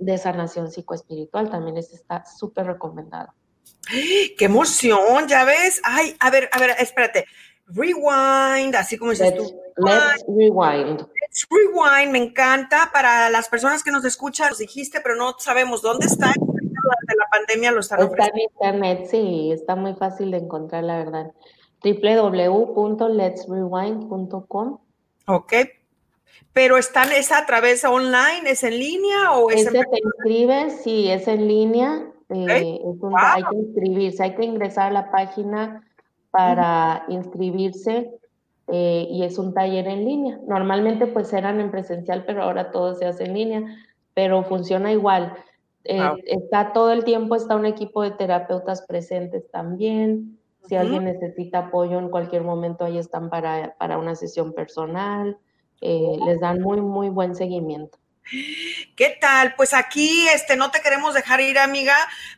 de 0.00 0.18
sanación 0.18 0.72
psicoespiritual. 0.72 1.50
También 1.50 1.76
está 1.76 2.24
súper 2.24 2.66
recomendado. 2.66 3.32
¡Qué 4.36 4.44
emoción! 4.44 5.28
Ya 5.28 5.44
ves. 5.44 5.80
Ay, 5.84 6.16
a 6.18 6.30
ver, 6.30 6.50
a 6.50 6.58
ver, 6.58 6.70
espérate. 6.80 7.26
Rewind, 7.66 8.74
así 8.74 8.98
como 8.98 9.12
dices 9.12 9.36
tú. 9.36 9.44
Let's 9.76 10.24
rewind. 10.26 10.98
Let's 10.98 11.46
rewind, 11.48 12.10
me 12.10 12.18
encanta. 12.18 12.90
Para 12.92 13.30
las 13.30 13.48
personas 13.48 13.84
que 13.84 13.92
nos 13.92 14.04
escuchan, 14.04 14.48
nos 14.48 14.58
dijiste, 14.58 15.00
pero 15.00 15.14
no 15.14 15.36
sabemos 15.38 15.80
dónde 15.80 16.06
está. 16.06 16.34
Pandemia 17.32 17.72
lo 17.72 17.80
están 17.80 18.02
Está 18.02 18.26
en 18.26 18.40
internet, 18.40 19.06
sí, 19.10 19.50
está 19.52 19.74
muy 19.74 19.94
fácil 19.94 20.30
de 20.30 20.36
encontrar, 20.36 20.84
la 20.84 20.98
verdad. 20.98 21.32
www.letsrewind.com 21.82 24.78
Ok. 25.26 25.54
Pero 26.52 26.76
están, 26.76 27.10
¿es 27.12 27.32
a 27.32 27.46
través 27.46 27.82
online? 27.84 28.42
¿Es 28.44 28.62
en 28.64 28.78
línea 28.78 29.32
o 29.32 29.48
es 29.50 29.66
Ese 29.66 29.70
te 29.70 29.78
inscribes, 30.04 30.82
sí, 30.82 31.10
es 31.10 31.26
en 31.26 31.48
línea. 31.48 32.06
Eh, 32.28 32.80
hay 33.16 33.42
que 33.42 33.56
inscribirse, 33.56 34.22
hay 34.22 34.34
que 34.34 34.44
ingresar 34.44 34.88
a 34.88 34.92
la 34.92 35.10
página 35.10 35.88
para 36.30 37.06
inscribirse 37.08 38.10
eh, 38.68 39.06
y 39.10 39.24
es 39.24 39.38
un 39.38 39.54
taller 39.54 39.86
en 39.86 40.04
línea. 40.04 40.38
Normalmente 40.46 41.06
pues 41.06 41.32
eran 41.32 41.60
en 41.60 41.70
presencial, 41.70 42.24
pero 42.26 42.42
ahora 42.42 42.70
todo 42.70 42.94
se 42.94 43.06
hace 43.06 43.24
en 43.24 43.32
línea, 43.34 43.64
pero 44.12 44.44
funciona 44.44 44.92
igual. 44.92 45.34
Eh, 45.84 46.00
está 46.26 46.72
todo 46.72 46.92
el 46.92 47.04
tiempo, 47.04 47.34
está 47.34 47.56
un 47.56 47.66
equipo 47.66 48.02
de 48.02 48.12
terapeutas 48.12 48.82
presentes 48.82 49.50
también. 49.50 50.38
Si 50.68 50.76
alguien 50.76 51.04
necesita 51.04 51.58
apoyo 51.58 51.98
en 51.98 52.08
cualquier 52.08 52.42
momento, 52.42 52.84
ahí 52.84 52.96
están 52.96 53.30
para, 53.30 53.74
para 53.78 53.98
una 53.98 54.14
sesión 54.14 54.52
personal. 54.52 55.36
Eh, 55.80 56.16
les 56.24 56.40
dan 56.40 56.60
muy, 56.60 56.80
muy 56.80 57.08
buen 57.08 57.34
seguimiento. 57.34 57.98
¿Qué 58.94 59.16
tal? 59.20 59.54
Pues 59.56 59.74
aquí 59.74 60.28
este, 60.28 60.56
no 60.56 60.70
te 60.70 60.80
queremos 60.80 61.14
dejar 61.14 61.40
ir, 61.40 61.58
amiga, 61.58 61.96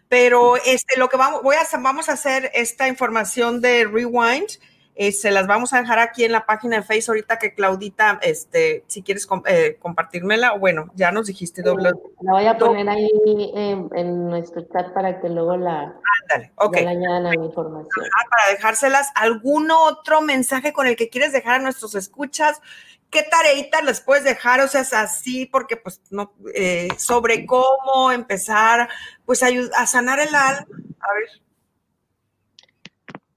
pero 0.09 0.57
este, 0.57 0.99
lo 0.99 1.09
que 1.11 1.19
vamos, 1.19 1.43
voy 1.43 1.57
a, 1.57 1.79
vamos 1.79 2.09
a 2.09 2.13
hacer 2.13 2.51
esta 2.55 2.89
información 2.89 3.61
de 3.61 3.85
Rewind 3.85 4.49
eh, 4.97 5.11
se 5.11 5.33
las 5.33 5.49
vamos 5.49 5.73
a 5.73 5.81
dejar 5.81 5.99
aquí 5.99 6.23
en 6.23 6.31
la 6.31 6.47
página 6.47 6.77
de 6.77 6.83
Facebook 6.85 7.15
ahorita 7.15 7.39
que 7.39 7.53
Claudita, 7.53 8.21
este, 8.23 8.85
si 8.87 9.03
quieres 9.03 9.27
eh, 9.47 9.77
compartírmela, 9.81 10.53
bueno, 10.53 10.91
ya 10.95 11.11
nos 11.11 11.27
dijiste 11.27 11.63
doble. 11.63 11.91
La 12.21 12.33
voy 12.33 12.47
a 12.47 12.57
poner 12.57 12.89
ahí 12.89 13.11
en, 13.55 14.29
nuestro 14.29 14.63
chat 14.73 14.93
para 14.93 15.21
que 15.21 15.29
luego 15.29 15.57
la, 15.57 15.97
añadan 16.29 17.27
a 17.27 17.35
la 17.35 17.45
información. 17.45 18.07
para 18.31 18.53
dejárselas, 18.53 19.11
¿algún 19.17 19.73
otro 19.73 20.21
mensaje 20.21 20.73
con 20.73 20.87
el 20.87 20.95
que 20.95 21.09
quieres 21.09 21.33
dejar 21.33 21.57
a 21.57 21.63
nuestros 21.65 21.97
escuchas? 21.97 22.63
¿Qué 23.11 23.23
tareitas 23.23 23.83
les 23.83 24.01
puedes 24.01 24.23
dejar? 24.23 24.61
O 24.61 24.69
sea, 24.69 24.83
es 24.83 24.93
así, 24.93 25.47
porque 25.47 25.77
pues 25.77 26.01
no, 26.11 26.35
eh, 26.55 26.89
sobre 26.99 27.47
cómo 27.47 28.13
empezar, 28.13 28.89
pues 29.25 29.43
a, 29.43 29.49
a 29.77 29.87
sanar 29.87 30.21
el 30.21 30.35
alma. 30.35 30.67
A 31.01 31.15
ver. 31.15 31.43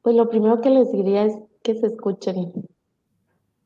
Pues 0.03 0.15
lo 0.15 0.29
primero 0.29 0.61
que 0.61 0.69
les 0.69 0.91
diría 0.91 1.25
es 1.25 1.34
que 1.68 1.76
se 1.76 1.88
escuchen, 1.88 2.53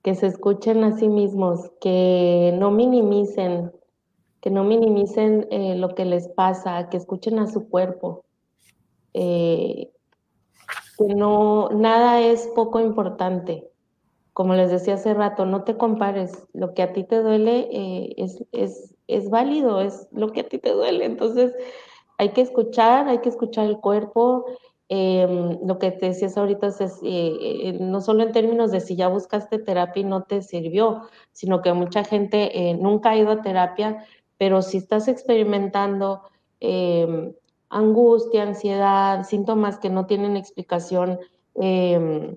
que 0.01 0.15
se 0.15 0.25
escuchen 0.25 0.83
a 0.83 0.97
sí 0.97 1.07
mismos, 1.07 1.69
que 1.79 2.51
no 2.57 2.71
minimicen, 2.71 3.71
que 4.41 4.49
no 4.49 4.63
minimicen 4.63 5.47
eh, 5.51 5.75
lo 5.75 5.93
que 5.93 6.05
les 6.05 6.27
pasa, 6.29 6.89
que 6.89 6.97
escuchen 6.97 7.37
a 7.37 7.45
su 7.45 7.69
cuerpo, 7.69 8.25
eh, 9.13 9.91
que 10.97 11.13
no, 11.13 11.69
nada 11.69 12.21
es 12.21 12.47
poco 12.55 12.79
importante. 12.79 13.69
Como 14.33 14.55
les 14.55 14.71
decía 14.71 14.95
hace 14.95 15.13
rato, 15.13 15.45
no 15.45 15.63
te 15.63 15.77
compares, 15.77 16.47
lo 16.53 16.73
que 16.73 16.81
a 16.81 16.93
ti 16.93 17.03
te 17.03 17.21
duele 17.21 17.69
eh, 17.71 18.15
es, 18.17 18.43
es, 18.51 18.95
es 19.05 19.29
válido, 19.29 19.79
es 19.79 20.07
lo 20.11 20.31
que 20.31 20.39
a 20.39 20.49
ti 20.49 20.57
te 20.57 20.71
duele. 20.71 21.05
Entonces, 21.05 21.53
hay 22.17 22.29
que 22.29 22.41
escuchar, 22.41 23.07
hay 23.07 23.19
que 23.19 23.29
escuchar 23.29 23.67
el 23.67 23.77
cuerpo, 23.79 24.47
Em, 24.93 25.57
lo 25.65 25.79
que 25.79 25.89
te 25.91 26.07
decías 26.07 26.37
ahorita 26.37 26.67
es, 26.67 26.81
eh, 26.81 26.89
eh, 27.01 27.77
no 27.79 28.01
solo 28.01 28.23
en 28.23 28.33
términos 28.33 28.71
de 28.71 28.81
si 28.81 28.97
ya 28.97 29.07
buscaste 29.07 29.57
terapia 29.57 30.01
y 30.01 30.03
no 30.03 30.23
te 30.23 30.41
sirvió, 30.41 31.03
sino 31.31 31.61
que 31.61 31.71
mucha 31.71 32.03
gente 32.03 32.69
eh, 32.69 32.73
nunca 32.73 33.11
ha 33.11 33.15
ido 33.15 33.31
a 33.31 33.41
terapia, 33.41 34.05
pero 34.37 34.61
si 34.61 34.79
estás 34.79 35.07
experimentando 35.07 36.23
em, 36.59 37.33
angustia, 37.69 38.43
ansiedad, 38.43 39.23
síntomas 39.23 39.79
que 39.79 39.89
no 39.89 40.07
tienen 40.07 40.35
explicación 40.35 41.19
em, 41.55 42.35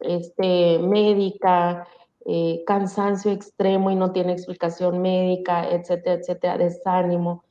este, 0.00 0.78
médica, 0.78 1.86
cansancio 2.66 3.30
extremo 3.30 3.90
y 3.90 3.96
no 3.96 4.12
tiene 4.12 4.32
explicación 4.32 5.02
médica, 5.02 5.68
etcétera, 5.68 6.14
etcétera, 6.14 6.56
desánimo, 6.56 7.44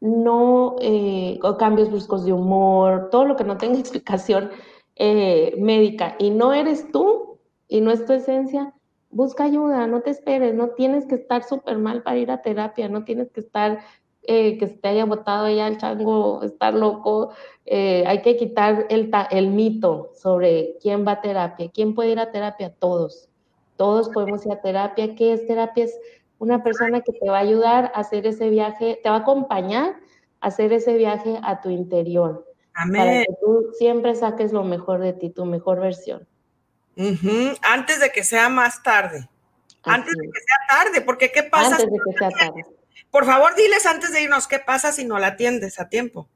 no 0.00 0.76
eh, 0.80 1.38
cambios 1.58 1.90
bruscos 1.90 2.24
de 2.24 2.32
humor, 2.32 3.08
todo 3.10 3.24
lo 3.24 3.36
que 3.36 3.44
no 3.44 3.56
tenga 3.56 3.78
explicación 3.78 4.50
eh, 4.96 5.54
médica 5.58 6.16
y 6.18 6.30
no 6.30 6.52
eres 6.52 6.90
tú 6.90 7.38
y 7.68 7.80
no 7.80 7.90
es 7.90 8.04
tu 8.06 8.12
esencia, 8.12 8.74
busca 9.10 9.44
ayuda, 9.44 9.86
no 9.86 10.02
te 10.02 10.10
esperes, 10.10 10.54
no 10.54 10.70
tienes 10.70 11.06
que 11.06 11.16
estar 11.16 11.42
súper 11.42 11.78
mal 11.78 12.02
para 12.02 12.18
ir 12.18 12.30
a 12.30 12.42
terapia, 12.42 12.88
no 12.88 13.04
tienes 13.04 13.30
que 13.30 13.40
estar, 13.40 13.80
eh, 14.22 14.58
que 14.58 14.68
se 14.68 14.74
te 14.74 14.88
haya 14.88 15.04
botado 15.04 15.48
ya 15.48 15.66
el 15.66 15.78
chango, 15.78 16.42
estar 16.42 16.74
loco, 16.74 17.30
hay 17.68 18.22
que 18.22 18.36
quitar 18.36 18.86
el, 18.90 19.10
el 19.30 19.50
mito 19.50 20.10
sobre 20.14 20.76
quién 20.80 21.06
va 21.06 21.12
a 21.12 21.20
terapia, 21.20 21.70
quién 21.72 21.94
puede 21.94 22.12
ir 22.12 22.20
a 22.20 22.30
terapia, 22.30 22.72
todos, 22.78 23.28
todos 23.76 24.08
podemos 24.10 24.46
ir 24.46 24.52
a 24.52 24.60
terapia, 24.60 25.14
¿qué 25.14 25.32
es 25.32 25.46
terapia? 25.46 25.86
Una 26.38 26.62
persona 26.62 27.00
que 27.00 27.12
te 27.12 27.28
va 27.28 27.38
a 27.38 27.42
ayudar 27.42 27.92
a 27.94 28.00
hacer 28.00 28.26
ese 28.26 28.50
viaje, 28.50 29.00
te 29.02 29.08
va 29.08 29.16
a 29.16 29.20
acompañar 29.20 29.96
a 30.40 30.48
hacer 30.48 30.72
ese 30.72 30.96
viaje 30.96 31.38
a 31.42 31.60
tu 31.60 31.70
interior. 31.70 32.46
Amén. 32.74 33.02
Para 33.02 33.20
que 33.20 33.34
tú 33.40 33.72
siempre 33.78 34.14
saques 34.14 34.52
lo 34.52 34.64
mejor 34.64 35.00
de 35.00 35.12
ti, 35.12 35.30
tu 35.30 35.44
mejor 35.44 35.80
versión. 35.80 36.26
Antes 37.62 38.00
de 38.00 38.10
que 38.10 38.24
sea 38.24 38.48
más 38.48 38.82
tarde. 38.82 39.28
antes 39.82 40.14
de 40.14 40.24
que 40.24 40.40
sea 40.40 40.78
tarde, 40.78 41.00
porque 41.02 41.30
¿qué 41.30 41.42
pasa? 41.42 41.76
Antes 41.76 41.90
de 41.90 41.98
que 42.04 42.18
sea 42.18 42.30
tarde. 42.30 42.64
Por 43.10 43.24
favor, 43.24 43.54
diles 43.54 43.86
antes 43.86 44.12
de 44.12 44.22
irnos 44.22 44.48
qué 44.48 44.58
pasa 44.58 44.92
si 44.92 45.04
no 45.04 45.18
la 45.18 45.28
atiendes 45.28 45.78
a 45.78 45.88
tiempo. 45.88 46.28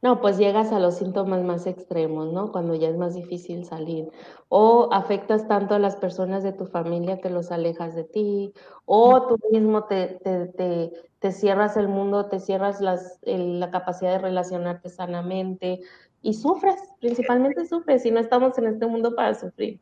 No, 0.00 0.20
pues 0.20 0.38
llegas 0.38 0.70
a 0.72 0.78
los 0.78 0.96
síntomas 0.96 1.42
más 1.42 1.66
extremos, 1.66 2.32
¿no? 2.32 2.52
Cuando 2.52 2.74
ya 2.76 2.88
es 2.88 2.96
más 2.96 3.14
difícil 3.14 3.64
salir. 3.64 4.08
O 4.48 4.88
afectas 4.92 5.48
tanto 5.48 5.74
a 5.74 5.80
las 5.80 5.96
personas 5.96 6.44
de 6.44 6.52
tu 6.52 6.66
familia 6.66 7.20
que 7.20 7.30
los 7.30 7.50
alejas 7.50 7.96
de 7.96 8.04
ti, 8.04 8.52
o 8.84 9.26
tú 9.26 9.38
mismo 9.50 9.84
te, 9.84 10.20
te, 10.22 10.92
te, 11.18 11.32
cierras 11.32 11.76
el 11.76 11.88
mundo, 11.88 12.26
te 12.28 12.38
cierras 12.38 12.80
las, 12.80 13.18
la 13.22 13.70
capacidad 13.72 14.12
de 14.12 14.18
relacionarte 14.18 14.88
sanamente 14.88 15.80
y 16.22 16.34
sufres, 16.34 16.76
principalmente 17.00 17.66
sufres, 17.66 18.06
y 18.06 18.12
no 18.12 18.20
estamos 18.20 18.56
en 18.58 18.68
este 18.68 18.86
mundo 18.86 19.16
para 19.16 19.34
sufrir. 19.34 19.80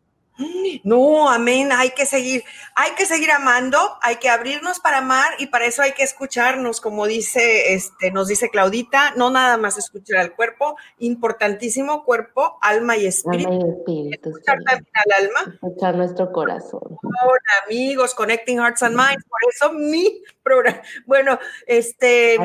No, 0.84 1.30
amén, 1.30 1.70
hay 1.72 1.90
que 1.90 2.04
seguir, 2.04 2.44
hay 2.74 2.92
que 2.92 3.06
seguir 3.06 3.30
amando, 3.30 3.78
hay 4.02 4.16
que 4.16 4.28
abrirnos 4.28 4.80
para 4.80 4.98
amar 4.98 5.32
y 5.38 5.46
para 5.46 5.64
eso 5.64 5.82
hay 5.82 5.92
que 5.92 6.02
escucharnos, 6.02 6.80
como 6.80 7.06
dice, 7.06 7.72
este, 7.74 8.10
nos 8.10 8.28
dice 8.28 8.50
Claudita, 8.50 9.12
no 9.16 9.30
nada 9.30 9.56
más 9.56 9.78
escuchar 9.78 10.18
al 10.18 10.34
cuerpo, 10.34 10.76
importantísimo 10.98 12.04
cuerpo, 12.04 12.58
alma 12.60 12.96
y 12.96 13.06
espíritu. 13.06 13.50
Alma 13.50 13.64
y 13.64 13.70
espíritu. 13.70 14.28
Escuchar 14.30 14.58
también 14.64 14.92
al 14.94 15.24
alma. 15.24 15.54
Escuchar 15.54 15.94
nuestro 15.96 16.32
corazón. 16.32 16.82
Hola 17.02 17.64
amigos, 17.66 18.14
Connecting 18.14 18.58
Hearts 18.58 18.82
and 18.82 18.96
Minds, 18.96 19.24
por 19.24 19.40
eso 19.50 19.72
mi 19.72 20.22
programa, 20.42 20.82
bueno, 21.06 21.38
este, 21.66 22.36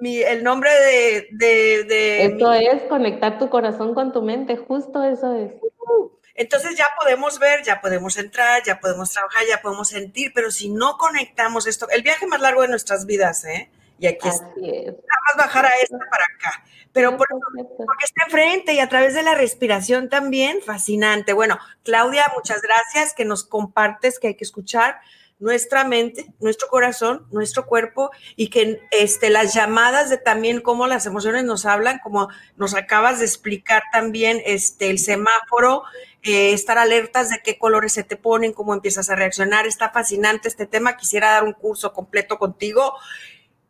mi, 0.00 0.22
el 0.22 0.42
nombre 0.42 0.70
de... 0.70 1.28
de, 1.32 2.24
Esto 2.24 2.52
es 2.52 2.82
conectar 2.84 3.38
tu 3.38 3.50
corazón 3.50 3.94
con 3.94 4.12
tu 4.12 4.22
mente, 4.22 4.56
justo 4.56 5.02
eso 5.02 5.34
es. 5.34 5.52
Uh, 5.62 6.10
entonces 6.34 6.76
ya 6.76 6.86
podemos 6.98 7.38
ver, 7.38 7.62
ya 7.62 7.80
podemos 7.80 8.16
entrar, 8.16 8.62
ya 8.64 8.80
podemos 8.80 9.10
trabajar, 9.10 9.44
ya 9.48 9.62
podemos 9.62 9.88
sentir, 9.88 10.32
pero 10.34 10.50
si 10.50 10.68
no 10.68 10.96
conectamos 10.98 11.66
esto, 11.66 11.88
el 11.90 12.02
viaje 12.02 12.26
más 12.26 12.40
largo 12.40 12.62
de 12.62 12.68
nuestras 12.68 13.06
vidas, 13.06 13.44
¿eh? 13.44 13.70
Y 13.98 14.06
aquí 14.06 14.28
es. 14.28 14.40
Nada 14.40 15.20
más 15.26 15.36
bajar 15.36 15.66
a 15.66 15.70
esta 15.80 15.98
para 16.10 16.24
acá. 16.24 16.64
Pero 16.92 17.16
por, 17.16 17.28
porque 17.28 18.04
está 18.04 18.24
enfrente 18.24 18.72
y 18.72 18.80
a 18.80 18.88
través 18.88 19.14
de 19.14 19.22
la 19.22 19.34
respiración 19.34 20.08
también, 20.08 20.60
fascinante. 20.62 21.32
Bueno, 21.32 21.58
Claudia, 21.84 22.24
muchas 22.34 22.60
gracias 22.62 23.14
que 23.14 23.24
nos 23.24 23.44
compartes 23.44 24.18
que 24.18 24.28
hay 24.28 24.34
que 24.34 24.44
escuchar 24.44 25.00
nuestra 25.40 25.84
mente, 25.84 26.32
nuestro 26.40 26.68
corazón, 26.68 27.26
nuestro 27.30 27.66
cuerpo 27.66 28.10
y 28.36 28.48
que 28.48 28.80
este, 28.92 29.30
las 29.30 29.54
llamadas 29.54 30.08
de 30.08 30.16
también 30.16 30.60
cómo 30.60 30.86
las 30.86 31.06
emociones 31.06 31.44
nos 31.44 31.66
hablan, 31.66 31.98
como 31.98 32.28
nos 32.56 32.74
acabas 32.74 33.18
de 33.18 33.26
explicar 33.26 33.82
también 33.92 34.40
este, 34.46 34.90
el 34.90 34.98
semáforo, 34.98 35.82
eh, 36.24 36.54
estar 36.54 36.78
alertas 36.78 37.28
de 37.28 37.40
qué 37.42 37.58
colores 37.58 37.92
se 37.92 38.02
te 38.02 38.16
ponen, 38.16 38.54
cómo 38.54 38.72
empiezas 38.72 39.10
a 39.10 39.14
reaccionar. 39.14 39.66
Está 39.66 39.90
fascinante 39.90 40.48
este 40.48 40.66
tema. 40.66 40.96
Quisiera 40.96 41.30
dar 41.30 41.44
un 41.44 41.52
curso 41.52 41.92
completo 41.92 42.38
contigo. 42.38 42.94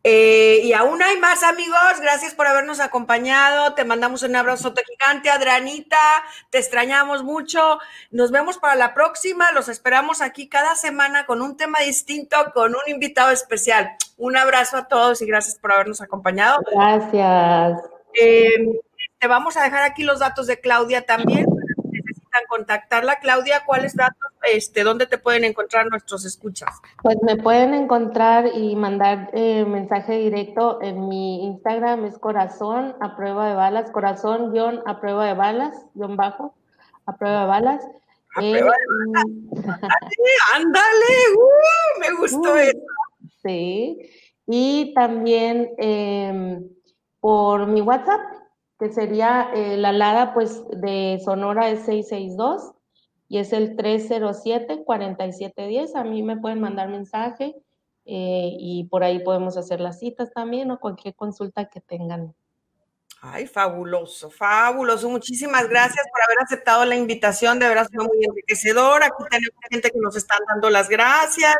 Eh, 0.07 0.61
y 0.63 0.75
aún 0.75 1.03
hay 1.03 1.19
más 1.19 1.43
amigos, 1.43 1.99
gracias 2.03 2.35
por 2.35 2.47
habernos 2.47 2.79
acompañado, 2.79 3.73
te 3.73 3.87
mandamos 3.87 4.23
un 4.23 4.37
abrazo 4.37 4.75
gigante, 4.87 5.31
Adrianita, 5.31 5.97
te 6.51 6.59
extrañamos 6.59 7.23
mucho, 7.23 7.79
nos 8.11 8.31
vemos 8.31 8.59
para 8.59 8.75
la 8.75 8.93
próxima, 8.93 9.51
los 9.53 9.71
esperamos 9.71 10.21
aquí 10.21 10.47
cada 10.51 10.75
semana 10.75 11.25
con 11.25 11.41
un 11.41 11.57
tema 11.57 11.79
distinto, 11.81 12.37
con 12.53 12.75
un 12.75 12.83
invitado 12.87 13.31
especial. 13.31 13.97
Un 14.19 14.37
abrazo 14.37 14.77
a 14.77 14.89
todos 14.89 15.23
y 15.23 15.27
gracias 15.27 15.57
por 15.57 15.73
habernos 15.73 16.03
acompañado. 16.03 16.59
Gracias. 16.71 17.81
Eh, 18.13 18.79
te 19.19 19.27
vamos 19.27 19.57
a 19.57 19.63
dejar 19.63 19.85
aquí 19.85 20.03
los 20.03 20.19
datos 20.19 20.47
de 20.47 20.61
Claudia 20.61 21.07
también 21.07 21.47
contactarla, 22.49 23.19
Claudia, 23.21 23.63
¿cuáles 23.67 23.95
datos, 23.97 24.33
este, 24.53 24.83
dónde 24.83 25.07
te 25.07 25.19
pueden 25.19 25.45
encontrar 25.45 25.87
nuestros 25.91 26.25
escuchas? 26.25 26.71
Pues 27.03 27.17
me 27.23 27.37
pueden 27.37 27.75
encontrar 27.75 28.51
y 28.55 28.77
mandar 28.77 29.31
eh, 29.33 29.65
mensaje 29.65 30.19
directo 30.19 30.81
en 30.83 31.09
mi 31.09 31.45
Instagram, 31.47 32.05
es 32.05 32.19
corazón 32.19 32.97
a 33.01 33.17
prueba 33.17 33.49
de 33.49 33.55
balas, 33.55 33.91
corazón 33.91 34.53
guion 34.53 34.83
a 34.87 35.01
prueba 35.01 35.27
de 35.27 35.35
balas, 35.35 35.75
guion 35.95 36.17
bajo, 36.17 36.55
a 37.07 37.17
prueba 37.17 37.41
de 37.41 37.47
balas. 37.47 37.85
Eh, 38.41 38.61
ándale, 40.55 41.15
uh, 41.37 42.01
me 42.01 42.13
gustó 42.19 42.57
eso. 42.57 42.79
Sí, 43.43 44.11
y 44.47 44.93
también 44.95 45.71
em, 45.79 46.69
por 47.21 47.67
mi 47.67 47.81
WhatsApp, 47.81 48.21
que 48.79 48.93
sería 48.93 49.51
eh, 49.55 49.77
la 49.77 49.91
LADA 49.93 50.35
pues 50.35 50.63
de 50.71 51.21
Sonora 51.25 51.71
es 51.71 51.81
662 51.81 52.73
y 53.29 53.39
es 53.39 53.53
el 53.53 53.77
307-4710. 53.77 55.97
A 55.97 56.05
mí 56.05 56.23
me 56.23 56.37
pueden 56.37 56.61
mandar 56.61 56.89
mensaje 56.89 57.57
eh, 58.05 58.51
y 58.59 58.85
por 58.85 59.03
ahí 59.05 59.21
podemos 59.21 59.57
hacer 59.57 59.81
las 59.81 59.99
citas 59.99 60.31
también 60.33 60.71
o 60.71 60.79
cualquier 60.79 61.15
consulta 61.15 61.69
que 61.69 61.81
tengan. 61.81 62.35
Ay, 63.27 63.47
fabuloso, 63.47 64.29
fabuloso. 64.29 65.09
Muchísimas 65.09 65.67
gracias 65.67 66.05
por 66.13 66.23
haber 66.23 66.45
aceptado 66.45 66.85
la 66.85 66.95
invitación. 66.95 67.59
De 67.59 67.67
verdad, 67.67 67.89
fue 67.91 68.05
muy 68.05 68.23
enriquecedor. 68.23 69.03
Aquí 69.03 69.25
tenemos 69.31 69.59
gente 69.71 69.91
que 69.91 69.99
nos 69.99 70.15
están 70.15 70.41
dando 70.47 70.69
las 70.69 70.91
gracias. 70.91 71.57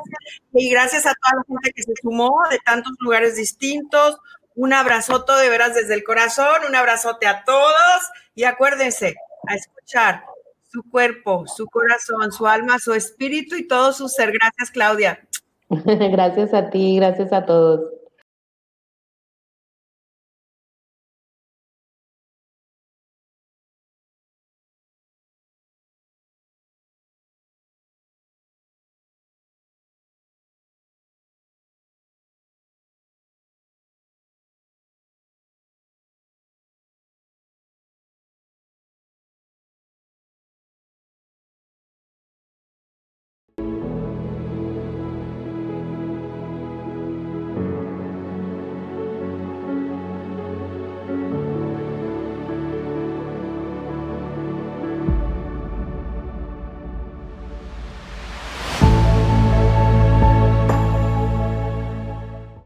Y 0.53 0.69
gracias 0.69 1.07
a 1.07 1.15
toda 1.15 1.39
la 1.39 1.45
gente 1.49 1.73
que 1.73 1.83
se 1.83 1.95
sumó 2.03 2.43
de 2.51 2.59
tantos 2.59 2.93
lugares 3.01 3.37
distintos. 3.37 4.19
Un 4.55 4.73
abrazote 4.73 5.33
de 5.33 5.49
veras 5.49 5.75
desde 5.75 5.95
el 5.95 6.05
corazón, 6.05 6.63
un 6.69 6.75
abrazote 6.75 7.27
a 7.27 7.45
todos 7.45 8.03
y 8.35 8.45
acuérdense 8.45 9.15
a 9.49 9.55
escuchar 9.55 10.25
su 10.71 10.83
cuerpo, 10.91 11.45
su 11.47 11.67
corazón, 11.67 12.33
su 12.33 12.47
alma, 12.47 12.79
su 12.79 12.95
espíritu 12.95 13.57
y 13.57 13.67
todo 13.67 13.93
su 13.93 14.09
ser. 14.09 14.33
Gracias, 14.33 14.71
Claudia. 14.71 15.21
Gracias 15.71 16.55
a 16.55 16.71
ti, 16.71 16.97
gracias 16.97 17.33
a 17.33 17.47
todos. 17.47 17.81